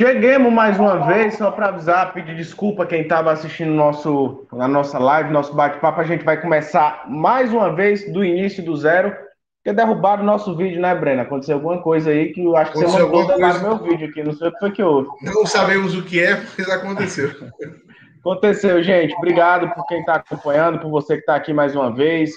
Cheguemos 0.00 0.50
mais 0.50 0.80
uma 0.80 1.06
vez, 1.06 1.34
só 1.34 1.50
para 1.50 1.66
avisar, 1.66 2.14
pedir 2.14 2.34
desculpa 2.34 2.86
quem 2.86 3.02
estava 3.02 3.32
assistindo 3.32 3.70
nosso, 3.70 4.46
a 4.50 4.66
nossa 4.66 4.98
live, 4.98 5.30
nosso 5.30 5.54
bate-papo. 5.54 6.00
A 6.00 6.04
gente 6.04 6.24
vai 6.24 6.40
começar 6.40 7.04
mais 7.06 7.52
uma 7.52 7.70
vez 7.70 8.10
do 8.10 8.24
início 8.24 8.64
do 8.64 8.74
zero, 8.74 9.14
porque 9.62 9.76
derrubaram 9.76 10.22
o 10.22 10.26
nosso 10.26 10.56
vídeo, 10.56 10.80
né, 10.80 10.94
Breno? 10.94 11.20
Aconteceu 11.20 11.56
alguma 11.56 11.82
coisa 11.82 12.08
aí 12.08 12.32
que 12.32 12.42
eu 12.42 12.56
acho 12.56 12.72
que 12.72 12.78
você 12.78 12.86
mandou 12.86 13.26
derrubar 13.26 13.60
coisa... 13.60 13.68
meu 13.68 13.76
vídeo 13.76 14.08
aqui, 14.08 14.22
não 14.22 14.32
sei 14.32 14.48
o 14.48 14.52
que 14.52 14.58
foi 14.58 14.70
que 14.70 14.82
houve. 14.82 15.10
Não 15.22 15.44
sabemos 15.44 15.94
o 15.94 16.02
que 16.02 16.18
é, 16.18 16.34
mas 16.56 16.70
aconteceu. 16.70 17.30
aconteceu, 18.20 18.82
gente. 18.82 19.14
Obrigado 19.16 19.68
por 19.74 19.86
quem 19.86 20.00
está 20.00 20.14
acompanhando, 20.14 20.78
por 20.78 20.90
você 20.90 21.16
que 21.16 21.20
está 21.20 21.34
aqui 21.34 21.52
mais 21.52 21.76
uma 21.76 21.94
vez 21.94 22.32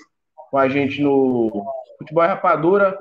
com 0.51 0.57
a 0.57 0.67
gente 0.67 1.01
no 1.01 1.63
Futebol 1.97 2.27
Rapadura. 2.27 2.93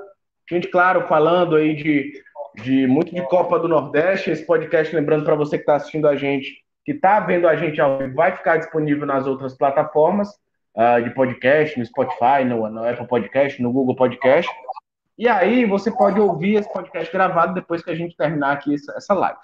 Gente, 0.49 0.69
claro, 0.69 1.05
falando 1.05 1.57
aí 1.57 1.75
de 1.75 2.13
de 2.55 2.87
muito 2.87 3.13
de 3.13 3.21
Copa 3.23 3.59
do 3.59 3.67
Nordeste. 3.67 4.31
Esse 4.31 4.45
podcast, 4.45 4.95
lembrando 4.95 5.25
para 5.25 5.35
você 5.35 5.57
que 5.57 5.63
está 5.63 5.75
assistindo 5.75 6.07
a 6.07 6.15
gente, 6.15 6.63
que 6.85 6.91
está 6.91 7.19
vendo 7.19 7.47
a 7.47 7.55
gente 7.55 7.79
ao 7.81 7.97
vivo, 7.97 8.13
vai 8.13 8.35
ficar 8.35 8.57
disponível 8.57 9.05
nas 9.05 9.25
outras 9.25 9.57
plataformas 9.57 10.29
uh, 10.75 11.03
de 11.03 11.09
podcast, 11.11 11.77
no 11.77 11.85
Spotify, 11.85 12.43
no, 12.45 12.69
no, 12.69 12.87
Apple 12.87 13.07
Podcast, 13.07 13.61
no 13.61 13.71
Google 13.71 13.95
Podcast. 13.95 14.49
E 15.17 15.27
aí 15.27 15.65
você 15.65 15.91
pode 15.91 16.19
ouvir 16.19 16.55
esse 16.55 16.71
podcast 16.71 17.11
gravado 17.11 17.53
depois 17.53 17.83
que 17.83 17.91
a 17.91 17.95
gente 17.95 18.15
terminar 18.15 18.53
aqui 18.53 18.73
essa, 18.73 19.13
live. 19.13 19.39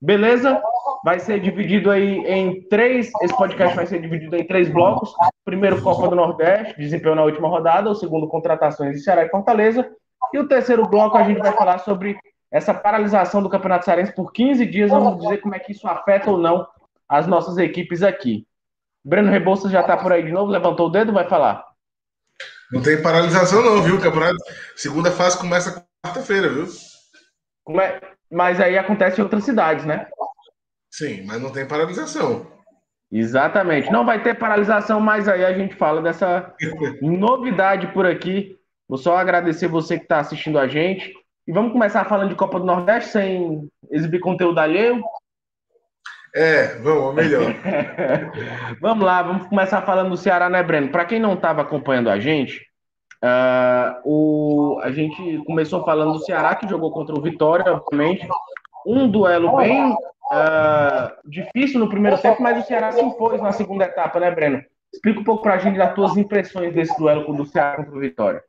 Beleza? 0.00 0.62
Vai 1.04 1.18
ser 1.18 1.40
dividido 1.40 1.90
aí 1.90 2.18
em 2.26 2.62
três. 2.68 3.10
Esse 3.22 3.36
podcast 3.36 3.74
vai 3.74 3.86
ser 3.86 4.00
dividido 4.00 4.36
em 4.36 4.46
três 4.46 4.68
blocos. 4.68 5.12
Primeiro, 5.44 5.82
Copa 5.82 6.08
do 6.08 6.14
Nordeste, 6.14 6.78
desempenho 6.78 7.14
na 7.14 7.24
última 7.24 7.48
rodada. 7.48 7.90
O 7.90 7.94
segundo, 7.94 8.28
contratações 8.28 8.92
de 8.92 9.02
Ceará 9.02 9.24
e 9.24 9.30
Fortaleza. 9.30 9.90
E 10.32 10.38
o 10.38 10.46
terceiro 10.46 10.86
bloco, 10.86 11.16
a 11.16 11.24
gente 11.24 11.38
vai 11.38 11.52
falar 11.52 11.78
sobre 11.78 12.16
essa 12.50 12.72
paralisação 12.72 13.42
do 13.42 13.50
Campeonato 13.50 13.84
Cearense 13.84 14.14
por 14.14 14.32
15 14.32 14.64
dias, 14.66 14.90
vamos 14.90 15.20
dizer 15.20 15.38
como 15.38 15.54
é 15.54 15.58
que 15.58 15.72
isso 15.72 15.86
afeta 15.86 16.30
ou 16.30 16.38
não 16.38 16.66
as 17.08 17.26
nossas 17.26 17.58
equipes 17.58 18.02
aqui. 18.02 18.46
Breno 19.04 19.30
Rebouças 19.30 19.70
já 19.70 19.80
está 19.80 19.96
por 19.96 20.12
aí 20.12 20.22
de 20.22 20.32
novo, 20.32 20.50
levantou 20.50 20.88
o 20.88 20.90
dedo, 20.90 21.12
vai 21.12 21.28
falar. 21.28 21.64
Não 22.70 22.82
tem 22.82 23.00
paralisação 23.00 23.62
não, 23.62 23.82
viu? 23.82 24.00
campeonato, 24.00 24.36
segunda 24.76 25.10
fase 25.10 25.38
começa 25.38 25.86
quarta-feira, 26.04 26.48
viu? 26.48 26.66
É? 27.80 28.00
Mas 28.30 28.60
aí 28.60 28.76
acontece 28.76 29.20
em 29.20 29.24
outras 29.24 29.44
cidades, 29.44 29.84
né? 29.86 30.06
Sim, 30.90 31.24
mas 31.24 31.40
não 31.40 31.50
tem 31.50 31.66
paralisação. 31.66 32.46
Exatamente. 33.10 33.90
Não 33.90 34.04
vai 34.04 34.22
ter 34.22 34.38
paralisação, 34.38 35.00
mas 35.00 35.28
aí 35.28 35.44
a 35.44 35.52
gente 35.56 35.74
fala 35.74 36.02
dessa 36.02 36.54
novidade 37.00 37.86
por 37.92 38.04
aqui. 38.04 38.58
Vou 38.86 38.98
só 38.98 39.16
agradecer 39.16 39.66
você 39.66 39.96
que 39.96 40.04
está 40.04 40.20
assistindo 40.20 40.58
a 40.58 40.66
gente. 40.66 41.12
E 41.48 41.52
vamos 41.52 41.72
começar 41.72 42.04
falando 42.04 42.28
de 42.28 42.34
Copa 42.34 42.60
do 42.60 42.66
Nordeste 42.66 43.10
sem 43.10 43.70
exibir 43.90 44.20
conteúdo 44.20 44.58
alheio? 44.58 45.02
É, 46.34 46.74
vamos, 46.80 47.14
melhor. 47.14 47.54
vamos 48.82 49.02
lá, 49.02 49.22
vamos 49.22 49.46
começar 49.46 49.80
falando 49.80 50.10
do 50.10 50.16
Ceará, 50.18 50.50
né, 50.50 50.62
Breno? 50.62 50.90
Para 50.90 51.06
quem 51.06 51.18
não 51.18 51.32
estava 51.32 51.62
acompanhando 51.62 52.10
a 52.10 52.20
gente, 52.20 52.66
uh, 53.24 53.98
o, 54.04 54.78
a 54.82 54.90
gente 54.90 55.42
começou 55.46 55.82
falando 55.86 56.12
do 56.12 56.24
Ceará, 56.26 56.54
que 56.54 56.68
jogou 56.68 56.92
contra 56.92 57.18
o 57.18 57.22
Vitória, 57.22 57.72
obviamente. 57.72 58.28
Um 58.86 59.10
duelo 59.10 59.56
bem 59.56 59.90
uh, 59.90 59.96
difícil 61.24 61.80
no 61.80 61.88
primeiro 61.88 62.18
tempo, 62.18 62.42
mas 62.42 62.62
o 62.62 62.66
Ceará 62.66 62.92
se 62.92 63.00
impôs 63.00 63.40
na 63.40 63.52
segunda 63.52 63.86
etapa, 63.86 64.20
né, 64.20 64.30
Breno? 64.30 64.62
Explica 64.92 65.20
um 65.20 65.24
pouco 65.24 65.44
para 65.44 65.54
a 65.54 65.58
gente 65.58 65.78
das 65.78 65.94
tuas 65.94 66.14
impressões 66.14 66.74
desse 66.74 66.94
duelo 66.98 67.32
do 67.32 67.46
Ceará 67.46 67.76
contra 67.76 67.96
o 67.96 68.00
Vitória. 68.00 68.42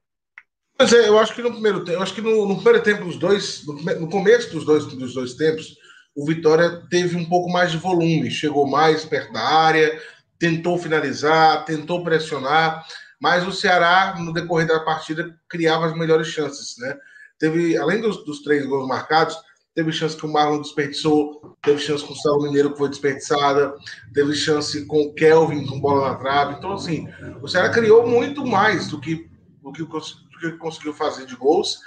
Pois 0.80 0.94
é, 0.94 1.10
eu 1.10 1.20
acho 1.20 1.36
que 1.36 1.42
no 1.42 1.52
primeiro 1.52 1.84
tempo, 1.84 2.02
acho 2.02 2.14
que 2.14 2.22
no, 2.22 2.48
no 2.48 2.56
primeiro 2.56 2.82
tempo, 2.82 3.06
os 3.06 3.18
dois, 3.18 3.66
no, 3.66 3.74
no, 4.00 4.10
começo 4.10 4.50
dos 4.50 4.64
dois, 4.64 4.86
dos 4.86 5.14
dois 5.14 5.34
tempos, 5.34 5.76
o 6.16 6.26
Vitória 6.26 6.82
teve 6.90 7.18
um 7.18 7.26
pouco 7.26 7.52
mais 7.52 7.70
de 7.70 7.78
volume, 7.78 8.32
chegou 8.32 8.66
mais 8.66 9.04
perto 9.04 9.34
da 9.34 9.42
área, 9.42 10.02
tentou 10.40 10.78
finalizar, 10.78 11.66
tentou 11.66 12.02
pressionar, 12.02 12.86
mas 13.20 13.46
o 13.46 13.52
Ceará, 13.52 14.16
no 14.20 14.32
decorrer 14.32 14.68
da 14.68 14.80
partida, 14.80 15.38
criava 15.50 15.86
as 15.86 15.98
melhores 15.98 16.28
chances, 16.28 16.78
né? 16.78 16.98
Teve, 17.38 17.78
além 17.78 18.00
dos, 18.00 18.24
dos 18.24 18.42
três 18.42 18.66
gols 18.66 18.88
marcados, 18.88 19.36
teve 19.76 19.92
chance 19.92 20.16
que 20.16 20.26
o 20.26 20.32
Marlon 20.32 20.62
desperdiçou, 20.62 21.58
teve 21.62 21.80
chance 21.80 22.06
com 22.06 22.14
o 22.14 22.16
Saulo 22.16 22.44
Mineiro 22.44 22.72
que 22.72 22.78
foi 22.78 22.88
desperdiçada, 22.88 23.76
teve 24.14 24.34
chance 24.34 24.86
com 24.86 25.02
o 25.02 25.14
Kelvin 25.14 25.66
com 25.66 25.82
bola 25.82 26.08
na 26.08 26.16
trave. 26.16 26.56
Então, 26.58 26.72
assim, 26.72 27.06
o 27.42 27.50
Ceará 27.50 27.68
criou 27.68 28.08
muito 28.08 28.46
mais 28.46 28.88
do 28.88 28.98
que, 28.98 29.30
do 29.62 29.74
que 29.74 29.84
que 30.40 30.58
conseguiu 30.58 30.94
fazer 30.94 31.26
de 31.26 31.36
gols. 31.36 31.80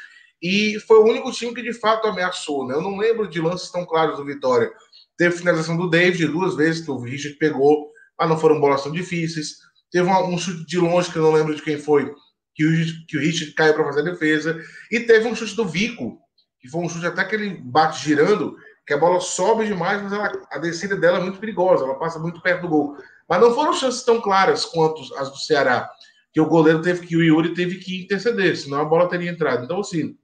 E 0.43 0.79
foi 0.81 0.99
o 0.99 1.05
único 1.05 1.31
time 1.31 1.55
que 1.55 1.63
de 1.63 1.73
fato 1.73 2.09
ameaçou. 2.09 2.67
Né? 2.67 2.75
Eu 2.75 2.83
não 2.83 2.97
lembro 2.97 3.29
de 3.29 3.41
lances 3.41 3.71
tão 3.71 3.87
claros 3.87 4.17
do 4.17 4.25
Vitória. 4.25 4.71
Teve 5.17 5.37
finalização 5.37 5.77
do 5.77 5.89
David 5.89 6.27
duas 6.27 6.57
vezes 6.57 6.85
que 6.85 6.91
o 6.91 6.99
Richard 6.99 7.39
pegou, 7.39 7.91
mas 8.19 8.29
não 8.29 8.39
foram 8.39 8.61
bolas 8.61 8.83
tão 8.83 8.91
difíceis. 8.91 9.59
Teve 9.91 10.09
um, 10.09 10.35
um 10.35 10.39
chute 10.39 10.67
de 10.67 10.79
longe 10.79 11.11
que 11.11 11.17
eu 11.17 11.23
não 11.23 11.33
lembro 11.33 11.55
de 11.55 11.63
quem 11.63 11.79
foi, 11.79 12.13
que 12.55 12.67
o, 12.67 13.07
que 13.07 13.17
o 13.17 13.21
Richard 13.21 13.53
caiu 13.55 13.75
para 13.75 13.85
fazer 13.85 14.01
a 14.01 14.13
defesa. 14.13 14.61
E 14.91 15.01
teve 15.01 15.29
um 15.29 15.35
chute 15.35 15.55
do 15.55 15.67
Vico, 15.67 16.19
que 16.59 16.69
foi 16.69 16.81
um 16.81 16.89
chute 16.89 17.07
até 17.07 17.25
que 17.25 17.37
ele 17.37 17.61
bate 17.63 18.03
girando, 18.03 18.57
que 18.85 18.95
a 18.95 18.99
bola 18.99 19.21
sobe 19.21 19.67
demais, 19.67 20.03
mas 20.03 20.13
ela, 20.13 20.33
a 20.51 20.59
descida 20.59 20.97
dela 20.97 21.19
é 21.19 21.21
muito 21.21 21.39
perigosa, 21.39 21.85
ela 21.85 21.99
passa 21.99 22.19
muito 22.19 22.43
perto 22.43 22.63
do 22.63 22.69
gol. 22.69 22.97
Mas 23.29 23.41
não 23.41 23.55
foram 23.55 23.73
chances 23.73 24.03
tão 24.03 24.21
claras 24.21 24.65
quanto 24.65 25.03
as 25.17 25.31
do 25.31 25.37
Ceará 25.37 25.89
que 26.33 26.41
o 26.41 26.47
goleiro 26.47 26.81
teve 26.81 27.07
que, 27.07 27.17
o 27.17 27.23
Yuri 27.23 27.55
teve 27.55 27.77
que 27.77 28.03
interceder, 28.03 28.57
senão 28.57 28.81
a 28.81 28.85
bola 28.85 29.09
teria 29.09 29.31
entrado. 29.31 29.65
Então, 29.65 29.81
assim, 29.81 30.17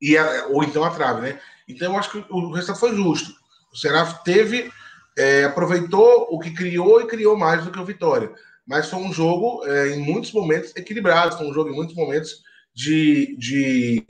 e 0.00 0.18
a, 0.18 0.46
ou 0.48 0.62
então 0.62 0.84
a 0.84 0.90
trave, 0.90 1.22
né? 1.22 1.40
Então, 1.66 1.92
eu 1.92 1.98
acho 1.98 2.10
que 2.10 2.24
o 2.30 2.52
resultado 2.52 2.78
foi 2.78 2.94
justo. 2.94 3.32
O 3.72 3.76
Ceará 3.76 4.04
teve, 4.04 4.70
é, 5.16 5.44
aproveitou 5.44 6.28
o 6.30 6.38
que 6.38 6.52
criou 6.52 7.00
e 7.00 7.06
criou 7.06 7.36
mais 7.36 7.64
do 7.64 7.70
que 7.70 7.78
o 7.78 7.84
Vitória. 7.84 8.30
Mas 8.66 8.90
foi 8.90 9.00
um 9.00 9.12
jogo, 9.12 9.64
é, 9.66 9.90
em 9.90 10.00
muitos 10.00 10.32
momentos, 10.32 10.76
equilibrado. 10.76 11.38
Foi 11.38 11.46
um 11.46 11.54
jogo, 11.54 11.70
em 11.70 11.74
muitos 11.74 11.94
momentos, 11.94 12.42
de, 12.74 13.34
de 13.38 14.04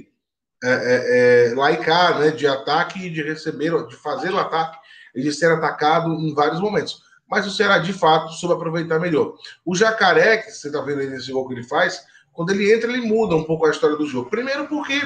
é, 0.64 0.70
é, 0.70 1.50
é 1.50 1.54
laicar, 1.54 2.18
né? 2.18 2.30
De 2.30 2.46
ataque 2.46 3.08
de 3.08 3.22
receber, 3.22 3.86
de 3.86 3.96
fazer 3.96 4.32
o 4.32 4.38
ataque 4.38 4.78
e 5.14 5.22
de 5.22 5.32
ser 5.32 5.52
atacado 5.52 6.12
em 6.12 6.34
vários 6.34 6.60
momentos 6.60 7.02
mas 7.32 7.46
o 7.46 7.50
Ceará 7.50 7.78
de 7.78 7.94
fato 7.94 8.30
soube 8.34 8.54
aproveitar 8.54 9.00
melhor. 9.00 9.32
O 9.64 9.74
Jacaré, 9.74 10.36
que 10.36 10.50
você 10.50 10.66
está 10.66 10.82
vendo 10.82 11.00
aí 11.00 11.08
nesse 11.08 11.32
gol 11.32 11.48
que 11.48 11.54
ele 11.54 11.62
faz, 11.62 12.04
quando 12.30 12.50
ele 12.50 12.70
entra, 12.70 12.92
ele 12.92 13.06
muda 13.06 13.34
um 13.34 13.42
pouco 13.42 13.64
a 13.64 13.70
história 13.70 13.96
do 13.96 14.06
jogo. 14.06 14.28
Primeiro, 14.28 14.68
porque 14.68 15.00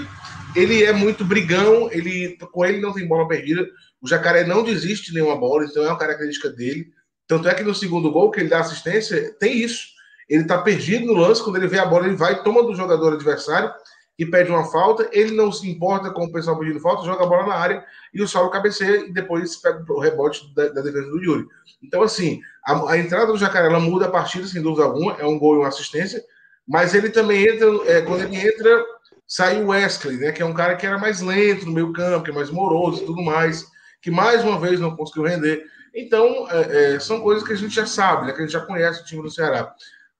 ele 0.56 0.82
é 0.82 0.92
muito 0.92 1.24
brigão, 1.24 1.88
ele 1.92 2.36
com 2.50 2.64
ele 2.64 2.80
não 2.80 2.92
tem 2.92 3.06
bola 3.06 3.28
perdida. 3.28 3.64
O 4.02 4.08
Jacaré 4.08 4.44
não 4.44 4.64
desiste 4.64 5.06
de 5.06 5.14
nenhuma 5.14 5.36
bola, 5.36 5.66
então 5.66 5.84
é 5.84 5.86
uma 5.86 5.96
característica 5.96 6.50
dele. 6.50 6.88
Tanto 7.28 7.48
é 7.48 7.54
que 7.54 7.62
no 7.62 7.72
segundo 7.72 8.10
gol, 8.10 8.32
que 8.32 8.40
ele 8.40 8.48
dá 8.48 8.58
assistência, 8.58 9.32
tem 9.38 9.58
isso. 9.58 9.86
Ele 10.28 10.42
está 10.42 10.58
perdido 10.58 11.06
no 11.06 11.12
lance, 11.12 11.44
quando 11.44 11.58
ele 11.58 11.68
vê 11.68 11.78
a 11.78 11.86
bola, 11.86 12.08
ele 12.08 12.16
vai, 12.16 12.42
toma 12.42 12.60
do 12.60 12.74
jogador 12.74 13.12
adversário 13.12 13.72
e 14.18 14.24
pede 14.24 14.50
uma 14.50 14.64
falta, 14.64 15.08
ele 15.12 15.34
não 15.34 15.52
se 15.52 15.68
importa 15.68 16.10
com 16.10 16.24
o 16.24 16.32
pessoal 16.32 16.58
pedindo 16.58 16.80
falta, 16.80 17.04
joga 17.04 17.24
a 17.24 17.26
bola 17.26 17.46
na 17.46 17.54
área 17.54 17.84
e 18.14 18.22
o 18.22 18.28
Saulo 18.28 18.50
cabeceia 18.50 19.06
e 19.06 19.12
depois 19.12 19.56
pega 19.56 19.84
o 19.88 20.00
rebote 20.00 20.54
da, 20.54 20.68
da 20.68 20.80
defesa 20.80 21.10
do 21.10 21.22
Yuri. 21.22 21.46
Então, 21.82 22.02
assim, 22.02 22.40
a, 22.64 22.92
a, 22.92 22.98
entrada 22.98 23.26
do 23.26 23.38
Jacaré 23.38 23.66
ela 23.66 23.78
muda 23.78 24.06
a 24.06 24.10
partida, 24.10 24.46
sem 24.46 24.62
dúvida 24.62 24.84
alguma, 24.84 25.12
é 25.18 25.26
um 25.26 25.38
gol 25.38 25.56
e 25.56 25.58
uma 25.58 25.68
assistência, 25.68 26.22
mas 26.66 26.94
ele 26.94 27.10
também 27.10 27.46
entra, 27.46 27.66
é, 27.86 28.00
quando 28.00 28.22
ele 28.22 28.36
entra, 28.36 28.84
sai 29.26 29.62
o 29.62 29.68
Wesley, 29.68 30.16
né, 30.16 30.32
que 30.32 30.40
é 30.40 30.46
um 30.46 30.54
cara 30.54 30.76
que 30.76 30.86
era 30.86 30.98
mais 30.98 31.20
lento 31.20 31.66
no 31.66 31.72
meio 31.72 31.92
campo, 31.92 32.24
que 32.24 32.30
é 32.30 32.34
mais 32.34 32.50
moroso 32.50 33.02
e 33.02 33.06
tudo 33.06 33.22
mais, 33.22 33.66
que 34.00 34.10
mais 34.10 34.42
uma 34.42 34.58
vez 34.58 34.80
não 34.80 34.96
conseguiu 34.96 35.24
render. 35.24 35.62
Então, 35.94 36.46
é, 36.50 36.94
é, 36.94 36.98
são 36.98 37.20
coisas 37.20 37.46
que 37.46 37.52
a 37.52 37.56
gente 37.56 37.74
já 37.74 37.84
sabe, 37.84 38.26
né, 38.26 38.32
que 38.32 38.38
a 38.38 38.42
gente 38.42 38.52
já 38.52 38.60
conhece 38.60 39.02
o 39.02 39.04
time 39.04 39.22
do 39.22 39.30
Ceará. 39.30 39.74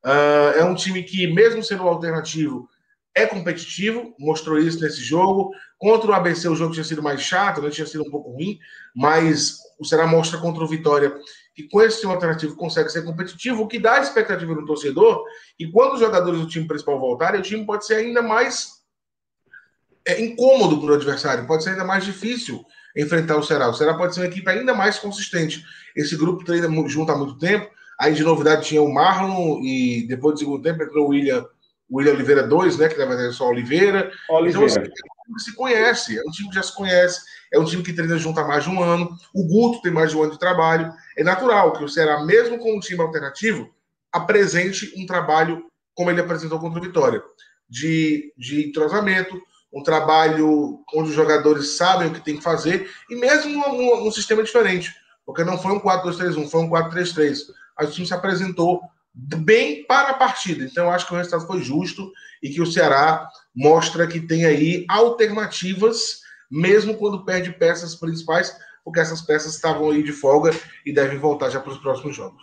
Uh, 0.05 0.59
é 0.59 0.65
um 0.65 0.75
time 0.75 1.03
que, 1.03 1.27
mesmo 1.27 1.65
sendo 1.65 1.83
alternativo, 1.83 2.69
é 3.17 3.25
competitivo, 3.25 4.15
mostrou 4.19 4.59
isso 4.59 4.79
nesse 4.79 5.01
jogo. 5.01 5.51
Contra 5.79 6.11
o 6.11 6.13
ABC, 6.13 6.47
o 6.49 6.55
jogo 6.55 6.75
tinha 6.75 6.85
sido 6.85 7.03
mais 7.03 7.23
chato, 7.23 7.63
né? 7.63 7.71
tinha 7.71 7.87
sido 7.87 8.05
um 8.07 8.11
pouco 8.11 8.31
ruim, 8.33 8.59
mas 8.95 9.57
o 9.81 9.87
Ceará 9.87 10.07
mostra 10.07 10.39
contra 10.39 10.63
o 10.63 10.69
Vitória 10.69 11.19
que 11.55 11.67
com 11.71 11.81
esse 11.81 12.01
time 12.01 12.13
alternativo 12.13 12.55
consegue 12.55 12.91
ser 12.91 13.03
competitivo, 13.03 13.63
o 13.63 13.67
que 13.67 13.79
dá 13.79 13.99
expectativa 13.99 14.55
no 14.55 14.67
torcedor. 14.67 15.25
E 15.59 15.67
quando 15.71 15.95
os 15.95 16.01
jogadores 16.01 16.39
do 16.39 16.47
time 16.47 16.69
principal 16.69 17.01
voltarem, 17.01 17.41
o 17.41 17.43
time 17.43 17.65
pode 17.65 17.87
ser 17.87 17.95
ainda 17.95 18.21
mais 18.21 18.83
é, 20.07 20.21
incômodo 20.21 20.79
para 20.79 20.91
o 20.91 20.95
adversário, 20.95 21.47
pode 21.47 21.65
ser 21.65 21.71
ainda 21.71 21.85
mais 21.85 22.05
difícil 22.05 22.63
enfrentar 22.95 23.39
o 23.39 23.43
Ceará. 23.43 23.71
O 23.71 23.75
Ceará 23.75 23.95
pode 23.95 24.15
ser 24.15 24.21
uma 24.21 24.27
equipe 24.27 24.49
ainda 24.51 24.75
mais 24.75 24.99
consistente. 24.99 25.65
Esse 25.97 26.15
grupo 26.17 26.45
treina 26.45 26.69
junto 26.87 27.11
há 27.11 27.17
muito 27.17 27.39
tempo. 27.39 27.71
Aí 27.99 28.13
de 28.13 28.23
novidade 28.23 28.67
tinha 28.67 28.83
o 28.83 28.93
Marlon 28.93 29.63
e 29.63 30.07
depois 30.07 30.35
do 30.35 30.41
segundo 30.41 30.63
tempo 30.63 30.83
entrou 30.83 31.07
o 31.07 31.09
William 31.09 31.47
o 31.89 31.99
William 31.99 32.15
Oliveira 32.15 32.43
2, 32.43 32.79
né? 32.79 32.89
Que 32.89 32.99
na 32.99 33.07
verdade 33.07 33.29
é 33.29 33.33
só 33.33 33.49
Oliveira. 33.49 34.11
Oliveira. 34.29 34.51
Então, 34.51 34.65
assim, 34.65 34.79
é 34.79 34.83
um 34.83 35.25
time 35.25 35.35
que 35.37 35.43
se 35.43 35.55
conhece, 35.55 36.19
é 36.19 36.23
um 36.23 36.31
time 36.31 36.49
que 36.49 36.55
já 36.55 36.63
se 36.63 36.75
conhece, 36.75 37.21
é 37.53 37.59
um 37.59 37.65
time 37.65 37.83
que 37.83 37.93
treina 37.93 38.19
junto 38.19 38.41
há 38.41 38.47
mais 38.47 38.65
de 38.65 38.71
um 38.71 38.83
ano. 38.83 39.17
O 39.35 39.47
Guto 39.47 39.83
tem 39.83 39.93
mais 39.93 40.11
de 40.11 40.17
um 40.17 40.23
ano 40.23 40.33
de 40.33 40.39
trabalho. 40.39 40.93
É 41.17 41.23
natural 41.23 41.73
que 41.73 41.85
o 41.85 41.89
Ceará, 41.89 42.25
mesmo 42.25 42.59
com 42.59 42.77
um 42.77 42.81
time 42.81 43.01
alternativo, 43.01 43.71
apresente 44.13 44.93
um 44.97 45.07
trabalho 45.07 45.65
como 45.95 46.11
ele 46.11 46.21
apresentou 46.21 46.61
contra 46.61 46.79
o 46.79 46.83
Vitória, 46.83 47.23
de, 47.69 48.33
de 48.37 48.69
entrosamento, 48.69 49.41
um 49.73 49.83
trabalho 49.83 50.81
onde 50.95 51.09
os 51.09 51.15
jogadores 51.15 51.77
sabem 51.77 52.09
o 52.09 52.13
que 52.13 52.25
tem 52.25 52.37
que 52.37 52.43
fazer, 52.43 52.89
e 53.11 53.17
mesmo 53.17 53.51
num, 53.51 54.05
num 54.05 54.13
sistema 54.13 54.43
diferente, 54.43 54.95
porque 55.25 55.43
não 55.43 55.59
foi 55.59 55.73
um 55.73 55.81
4-2-3-1, 55.81 56.49
foi 56.49 56.61
um 56.61 56.71
4-3-3. 56.71 57.39
O 57.81 57.87
time 57.87 58.07
se 58.07 58.15
apresentou 58.15 58.83
bem 59.17 59.85
para 59.87 60.11
a 60.11 60.15
partida, 60.15 60.65
então 60.65 60.85
eu 60.85 60.91
acho 60.91 61.07
que 61.07 61.15
o 61.15 61.17
resultado 61.17 61.47
foi 61.47 61.63
justo 61.63 62.13
e 62.43 62.51
que 62.51 62.61
o 62.61 62.67
Ceará 62.67 63.27
mostra 63.55 64.07
que 64.07 64.21
tem 64.21 64.45
aí 64.45 64.85
alternativas, 64.89 66.21
mesmo 66.51 66.95
quando 66.95 67.25
perde 67.25 67.51
peças 67.53 67.95
principais, 67.95 68.55
porque 68.85 69.01
essas 69.01 69.23
peças 69.23 69.55
estavam 69.55 69.91
aí 69.91 70.03
de 70.03 70.13
folga 70.13 70.51
e 70.85 70.93
devem 70.93 71.19
voltar 71.19 71.49
já 71.49 71.61
para 71.61 71.73
os 71.73 71.79
próximos 71.79 72.15
jogos. 72.15 72.43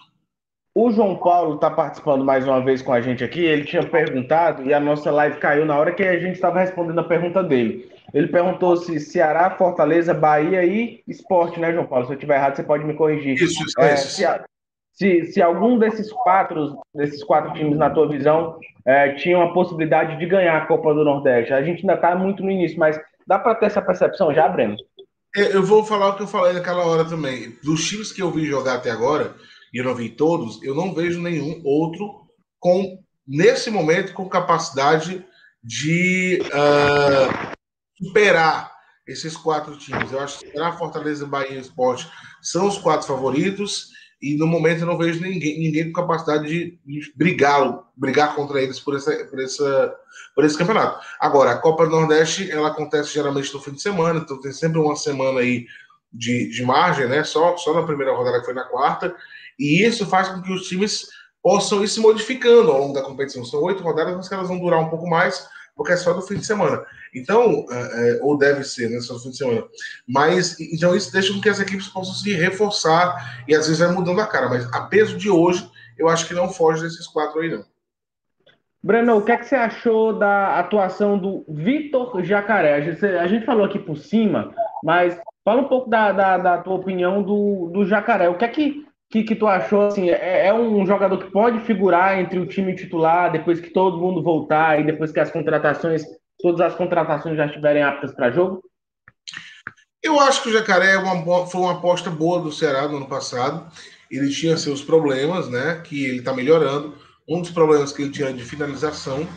O 0.75 0.91
João 0.91 1.15
Paulo 1.15 1.55
está 1.55 1.69
participando 1.69 2.25
mais 2.25 2.47
uma 2.47 2.59
vez 2.59 2.81
com 2.81 2.91
a 2.91 2.99
gente 2.99 3.23
aqui. 3.23 3.45
Ele 3.45 3.63
tinha 3.63 3.87
perguntado 3.87 4.63
e 4.63 4.73
a 4.73 4.79
nossa 4.79 5.11
live 5.11 5.37
caiu 5.37 5.67
na 5.67 5.77
hora 5.77 5.93
que 5.93 6.01
a 6.01 6.17
gente 6.17 6.33
estava 6.33 6.59
respondendo 6.59 6.99
a 6.99 7.03
pergunta 7.03 7.43
dele. 7.43 7.91
Ele 8.11 8.27
perguntou 8.27 8.75
se 8.75 8.99
Ceará, 8.99 9.51
Fortaleza, 9.51 10.15
Bahia 10.15 10.65
e 10.65 11.03
Esporte, 11.07 11.59
né, 11.59 11.71
João 11.71 11.85
Paulo? 11.85 12.07
Se 12.07 12.13
eu 12.13 12.15
estiver 12.15 12.37
errado, 12.37 12.55
você 12.55 12.63
pode 12.63 12.83
me 12.83 12.95
corrigir. 12.95 13.35
Isso, 13.35 13.63
isso. 13.63 13.79
É, 13.79 13.95
se, 13.95 14.25
se, 14.93 15.25
se, 15.25 15.41
algum 15.41 15.77
desses 15.79 16.11
quatro, 16.11 16.79
desses 16.93 17.23
quatro 17.23 17.53
times, 17.53 17.77
na 17.77 17.89
tua 17.89 18.07
visão, 18.07 18.59
é, 18.85 19.13
tinha 19.15 19.43
a 19.43 19.51
possibilidade 19.51 20.17
de 20.19 20.25
ganhar 20.25 20.55
a 20.55 20.65
Copa 20.67 20.93
do 20.93 21.03
Nordeste. 21.03 21.51
A 21.51 21.63
gente 21.63 21.79
ainda 21.81 21.95
está 21.95 22.15
muito 22.15 22.43
no 22.43 22.51
início, 22.51 22.77
mas 22.77 22.99
dá 23.25 23.39
para 23.39 23.55
ter 23.55 23.65
essa 23.65 23.81
percepção 23.81 24.33
já, 24.33 24.47
Breno? 24.47 24.75
É, 25.35 25.55
eu 25.55 25.63
vou 25.63 25.83
falar 25.83 26.09
o 26.09 26.15
que 26.15 26.23
eu 26.23 26.27
falei 26.27 26.53
naquela 26.53 26.85
hora 26.85 27.05
também. 27.05 27.57
Dos 27.63 27.87
times 27.89 28.11
que 28.11 28.21
eu 28.21 28.29
vi 28.29 28.45
jogar 28.45 28.75
até 28.75 28.91
agora 28.91 29.33
e 29.73 29.79
eu 29.79 29.83
não 29.83 29.95
vi 29.95 30.09
todos, 30.09 30.61
eu 30.61 30.75
não 30.75 30.93
vejo 30.93 31.19
nenhum 31.19 31.59
outro 31.65 32.27
com, 32.59 32.99
nesse 33.27 33.71
momento, 33.71 34.13
com 34.13 34.29
capacidade 34.29 35.25
de 35.63 36.39
uh, 36.45 37.51
superar 37.97 38.71
esses 39.07 39.35
quatro 39.35 39.75
times. 39.75 40.11
Eu 40.11 40.19
acho 40.19 40.39
que 40.39 40.59
a 40.59 40.71
Fortaleza, 40.73 41.25
Bahia 41.25 41.57
e 41.57 41.59
Esporte 41.59 42.07
são 42.41 42.67
os 42.67 42.77
quatro 42.77 43.07
favoritos 43.07 43.92
e 44.23 44.37
no 44.37 44.47
momento 44.47 44.79
eu 44.79 44.87
não 44.87 44.97
vejo 44.97 45.21
ninguém, 45.21 45.59
ninguém 45.59 45.91
com 45.91 46.01
capacidade 46.01 46.47
de, 46.47 46.79
brigar, 47.13 47.83
brigar 47.93 48.33
contra 48.33 48.61
eles 48.61 48.79
por, 48.79 48.95
essa, 48.95 49.11
por, 49.25 49.41
essa, 49.41 49.93
por 50.33 50.45
esse 50.45 50.57
campeonato. 50.57 51.05
Agora, 51.19 51.51
a 51.51 51.57
Copa 51.57 51.83
do 51.83 51.91
Nordeste 51.91 52.49
ela 52.49 52.69
acontece 52.69 53.13
geralmente 53.13 53.53
no 53.53 53.59
fim 53.59 53.73
de 53.73 53.81
semana, 53.81 54.21
então 54.21 54.39
tem 54.39 54.53
sempre 54.53 54.79
uma 54.79 54.95
semana 54.95 55.41
aí 55.41 55.65
de, 56.13 56.49
de 56.49 56.63
margem, 56.63 57.05
né? 57.09 57.25
Só, 57.25 57.57
só 57.57 57.73
na 57.73 57.83
primeira 57.83 58.15
rodada 58.15 58.39
que 58.39 58.45
foi 58.45 58.53
na 58.53 58.63
quarta, 58.63 59.13
e 59.59 59.83
isso 59.83 60.05
faz 60.05 60.29
com 60.29 60.41
que 60.41 60.53
os 60.53 60.69
times 60.69 61.09
possam 61.41 61.83
ir 61.83 61.89
se 61.89 61.99
modificando 61.99 62.71
ao 62.71 62.79
longo 62.79 62.93
da 62.93 63.01
competição. 63.01 63.43
São 63.43 63.61
oito 63.63 63.83
rodadas, 63.83 64.15
mas 64.15 64.31
elas 64.31 64.47
vão 64.47 64.57
durar 64.57 64.79
um 64.79 64.89
pouco 64.89 65.05
mais, 65.05 65.45
porque 65.75 65.93
é 65.93 65.97
só 65.97 66.13
do 66.13 66.21
fim 66.21 66.35
de 66.35 66.45
semana. 66.45 66.83
Então, 67.15 67.65
é, 67.69 68.17
é, 68.17 68.19
ou 68.21 68.37
deve 68.37 68.63
ser, 68.63 68.89
né? 68.89 68.99
Só 68.99 69.13
do 69.13 69.19
fim 69.19 69.29
de 69.29 69.37
semana. 69.37 69.63
Mas, 70.07 70.59
então, 70.59 70.95
isso 70.95 71.11
deixa 71.11 71.33
com 71.33 71.41
que 71.41 71.49
as 71.49 71.59
equipes 71.59 71.87
possam 71.87 72.13
se 72.13 72.33
reforçar 72.33 73.43
e 73.47 73.55
às 73.55 73.67
vezes 73.67 73.79
vai 73.79 73.91
mudando 73.91 74.21
a 74.21 74.27
cara. 74.27 74.49
Mas 74.49 74.65
a 74.73 74.81
peso 74.81 75.17
de 75.17 75.29
hoje, 75.29 75.69
eu 75.97 76.07
acho 76.07 76.27
que 76.27 76.33
não 76.33 76.49
foge 76.49 76.83
desses 76.83 77.07
quatro 77.07 77.39
aí, 77.39 77.49
não. 77.49 77.65
Breno, 78.83 79.17
o 79.17 79.21
que, 79.23 79.31
é 79.31 79.37
que 79.37 79.45
você 79.45 79.55
achou 79.55 80.19
da 80.19 80.59
atuação 80.59 81.17
do 81.17 81.45
Vitor 81.47 82.21
Jacaré? 82.21 82.75
A 82.75 82.81
gente, 82.81 83.05
a 83.05 83.27
gente 83.27 83.45
falou 83.45 83.63
aqui 83.65 83.79
por 83.79 83.97
cima, 83.97 84.53
mas 84.83 85.17
fala 85.45 85.61
um 85.61 85.69
pouco 85.69 85.89
da, 85.89 86.11
da, 86.11 86.37
da 86.37 86.57
tua 86.57 86.73
opinião 86.73 87.23
do, 87.23 87.69
do 87.73 87.85
Jacaré. 87.85 88.27
O 88.27 88.37
que 88.37 88.43
é 88.43 88.47
que 88.49 88.85
que, 89.13 89.23
que 89.23 89.35
tu 89.35 89.45
achou? 89.45 89.83
Assim, 89.83 90.09
é, 90.09 90.47
é, 90.47 90.53
um 90.53 90.83
jogador 90.87 91.19
que 91.19 91.31
pode 91.31 91.59
figurar 91.59 92.19
entre 92.19 92.39
o 92.39 92.47
time 92.47 92.75
titular 92.75 93.31
depois 93.31 93.59
que 93.59 93.69
todo 93.69 93.99
mundo 93.99 94.23
voltar 94.23 94.79
e 94.79 94.83
depois 94.83 95.11
que 95.11 95.19
as 95.19 95.29
contratações, 95.29 96.01
todas 96.39 96.61
as 96.61 96.73
contratações 96.73 97.37
já 97.37 97.45
estiverem 97.45 97.83
aptas 97.83 98.11
para 98.11 98.31
jogo? 98.31 98.63
Eu 100.01 100.19
acho 100.19 100.41
que 100.41 100.49
o 100.49 100.51
Jacaré 100.51 100.93
é 100.93 100.97
uma, 100.97 101.45
foi 101.45 101.61
uma 101.61 101.73
aposta 101.73 102.09
boa 102.09 102.41
do 102.41 102.51
Ceará 102.51 102.87
no 102.87 102.97
ano 102.97 103.07
passado. 103.07 103.71
Ele 104.09 104.31
tinha 104.31 104.57
seus 104.57 104.81
problemas, 104.81 105.47
né? 105.47 105.81
Que 105.85 106.05
ele 106.05 106.17
está 106.17 106.33
melhorando. 106.33 106.95
Um 107.29 107.39
dos 107.39 107.51
problemas 107.51 107.93
que 107.93 108.01
ele 108.01 108.11
tinha 108.11 108.33
de 108.33 108.43
finalização, 108.43 109.27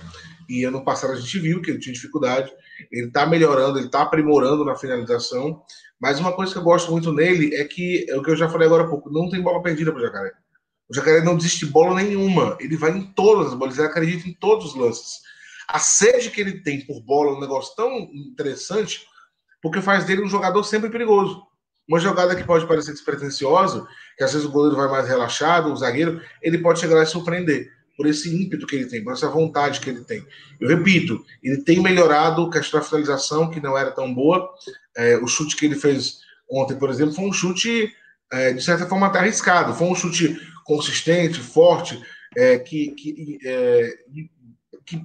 e 0.48 0.64
ano 0.64 0.82
passado 0.82 1.12
a 1.12 1.16
gente 1.16 1.38
viu 1.38 1.60
que 1.60 1.70
ele 1.70 1.78
tinha 1.78 1.92
dificuldade. 1.92 2.50
Ele 2.90 3.08
está 3.08 3.26
melhorando, 3.26 3.78
ele 3.78 3.86
está 3.86 4.02
aprimorando 4.02 4.64
na 4.64 4.74
finalização. 4.74 5.62
Mas 6.00 6.20
uma 6.20 6.32
coisa 6.32 6.52
que 6.52 6.58
eu 6.58 6.62
gosto 6.62 6.90
muito 6.90 7.12
nele 7.12 7.54
é 7.54 7.64
que, 7.64 8.06
é 8.08 8.16
o 8.16 8.22
que 8.22 8.30
eu 8.30 8.36
já 8.36 8.48
falei 8.48 8.66
agora 8.66 8.84
há 8.84 8.88
pouco, 8.88 9.10
não 9.10 9.30
tem 9.30 9.40
bola 9.40 9.62
perdida 9.62 9.90
para 9.90 10.00
o 10.00 10.04
Jacaré. 10.04 10.32
O 10.88 10.94
Jacaré 10.94 11.22
não 11.22 11.36
desiste 11.36 11.66
de 11.66 11.72
bola 11.72 11.94
nenhuma. 11.94 12.56
Ele 12.60 12.76
vai 12.76 12.90
em 12.92 13.02
todas 13.12 13.48
as 13.48 13.54
bolas, 13.54 13.78
ele 13.78 13.86
acredita 13.86 14.28
em 14.28 14.34
todos 14.34 14.66
os 14.66 14.74
lances. 14.74 15.20
A 15.68 15.78
sede 15.78 16.30
que 16.30 16.40
ele 16.40 16.60
tem 16.62 16.86
por 16.86 17.00
bola 17.02 17.30
é 17.30 17.34
um 17.34 17.40
negócio 17.40 17.74
tão 17.74 17.90
interessante, 18.12 19.06
porque 19.60 19.80
faz 19.80 20.04
dele 20.04 20.22
um 20.22 20.28
jogador 20.28 20.62
sempre 20.64 20.90
perigoso. 20.90 21.42
Uma 21.88 21.98
jogada 21.98 22.36
que 22.36 22.44
pode 22.44 22.66
parecer 22.66 22.92
despretensiosa, 22.92 23.86
que 24.16 24.24
às 24.24 24.32
vezes 24.32 24.46
o 24.46 24.50
goleiro 24.50 24.76
vai 24.76 24.88
mais 24.88 25.08
relaxado, 25.08 25.72
o 25.72 25.76
zagueiro, 25.76 26.20
ele 26.42 26.58
pode 26.58 26.80
chegar 26.80 26.96
lá 26.96 27.02
e 27.02 27.06
surpreender 27.06 27.75
por 27.96 28.06
esse 28.06 28.34
ímpeto 28.34 28.66
que 28.66 28.76
ele 28.76 28.86
tem, 28.86 29.02
por 29.02 29.12
essa 29.12 29.28
vontade 29.28 29.80
que 29.80 29.88
ele 29.88 30.04
tem. 30.04 30.24
Eu 30.60 30.68
repito, 30.68 31.24
ele 31.42 31.62
tem 31.62 31.80
melhorado 31.80 32.50
questão 32.50 32.78
da 32.78 32.86
finalização, 32.86 33.50
que 33.50 33.60
não 33.60 33.76
era 33.76 33.90
tão 33.90 34.12
boa. 34.12 34.52
É, 34.96 35.16
o 35.16 35.26
chute 35.26 35.56
que 35.56 35.64
ele 35.64 35.76
fez 35.76 36.20
ontem, 36.48 36.76
por 36.76 36.90
exemplo, 36.90 37.14
foi 37.14 37.24
um 37.24 37.32
chute, 37.32 37.92
é, 38.30 38.52
de 38.52 38.62
certa 38.62 38.86
forma, 38.86 39.06
até 39.06 39.18
arriscado. 39.18 39.74
Foi 39.74 39.86
um 39.86 39.94
chute 39.94 40.38
consistente, 40.64 41.40
forte, 41.40 42.00
é, 42.36 42.58
que, 42.58 42.90
que, 42.90 43.38
é, 43.44 43.98
que, 44.84 45.02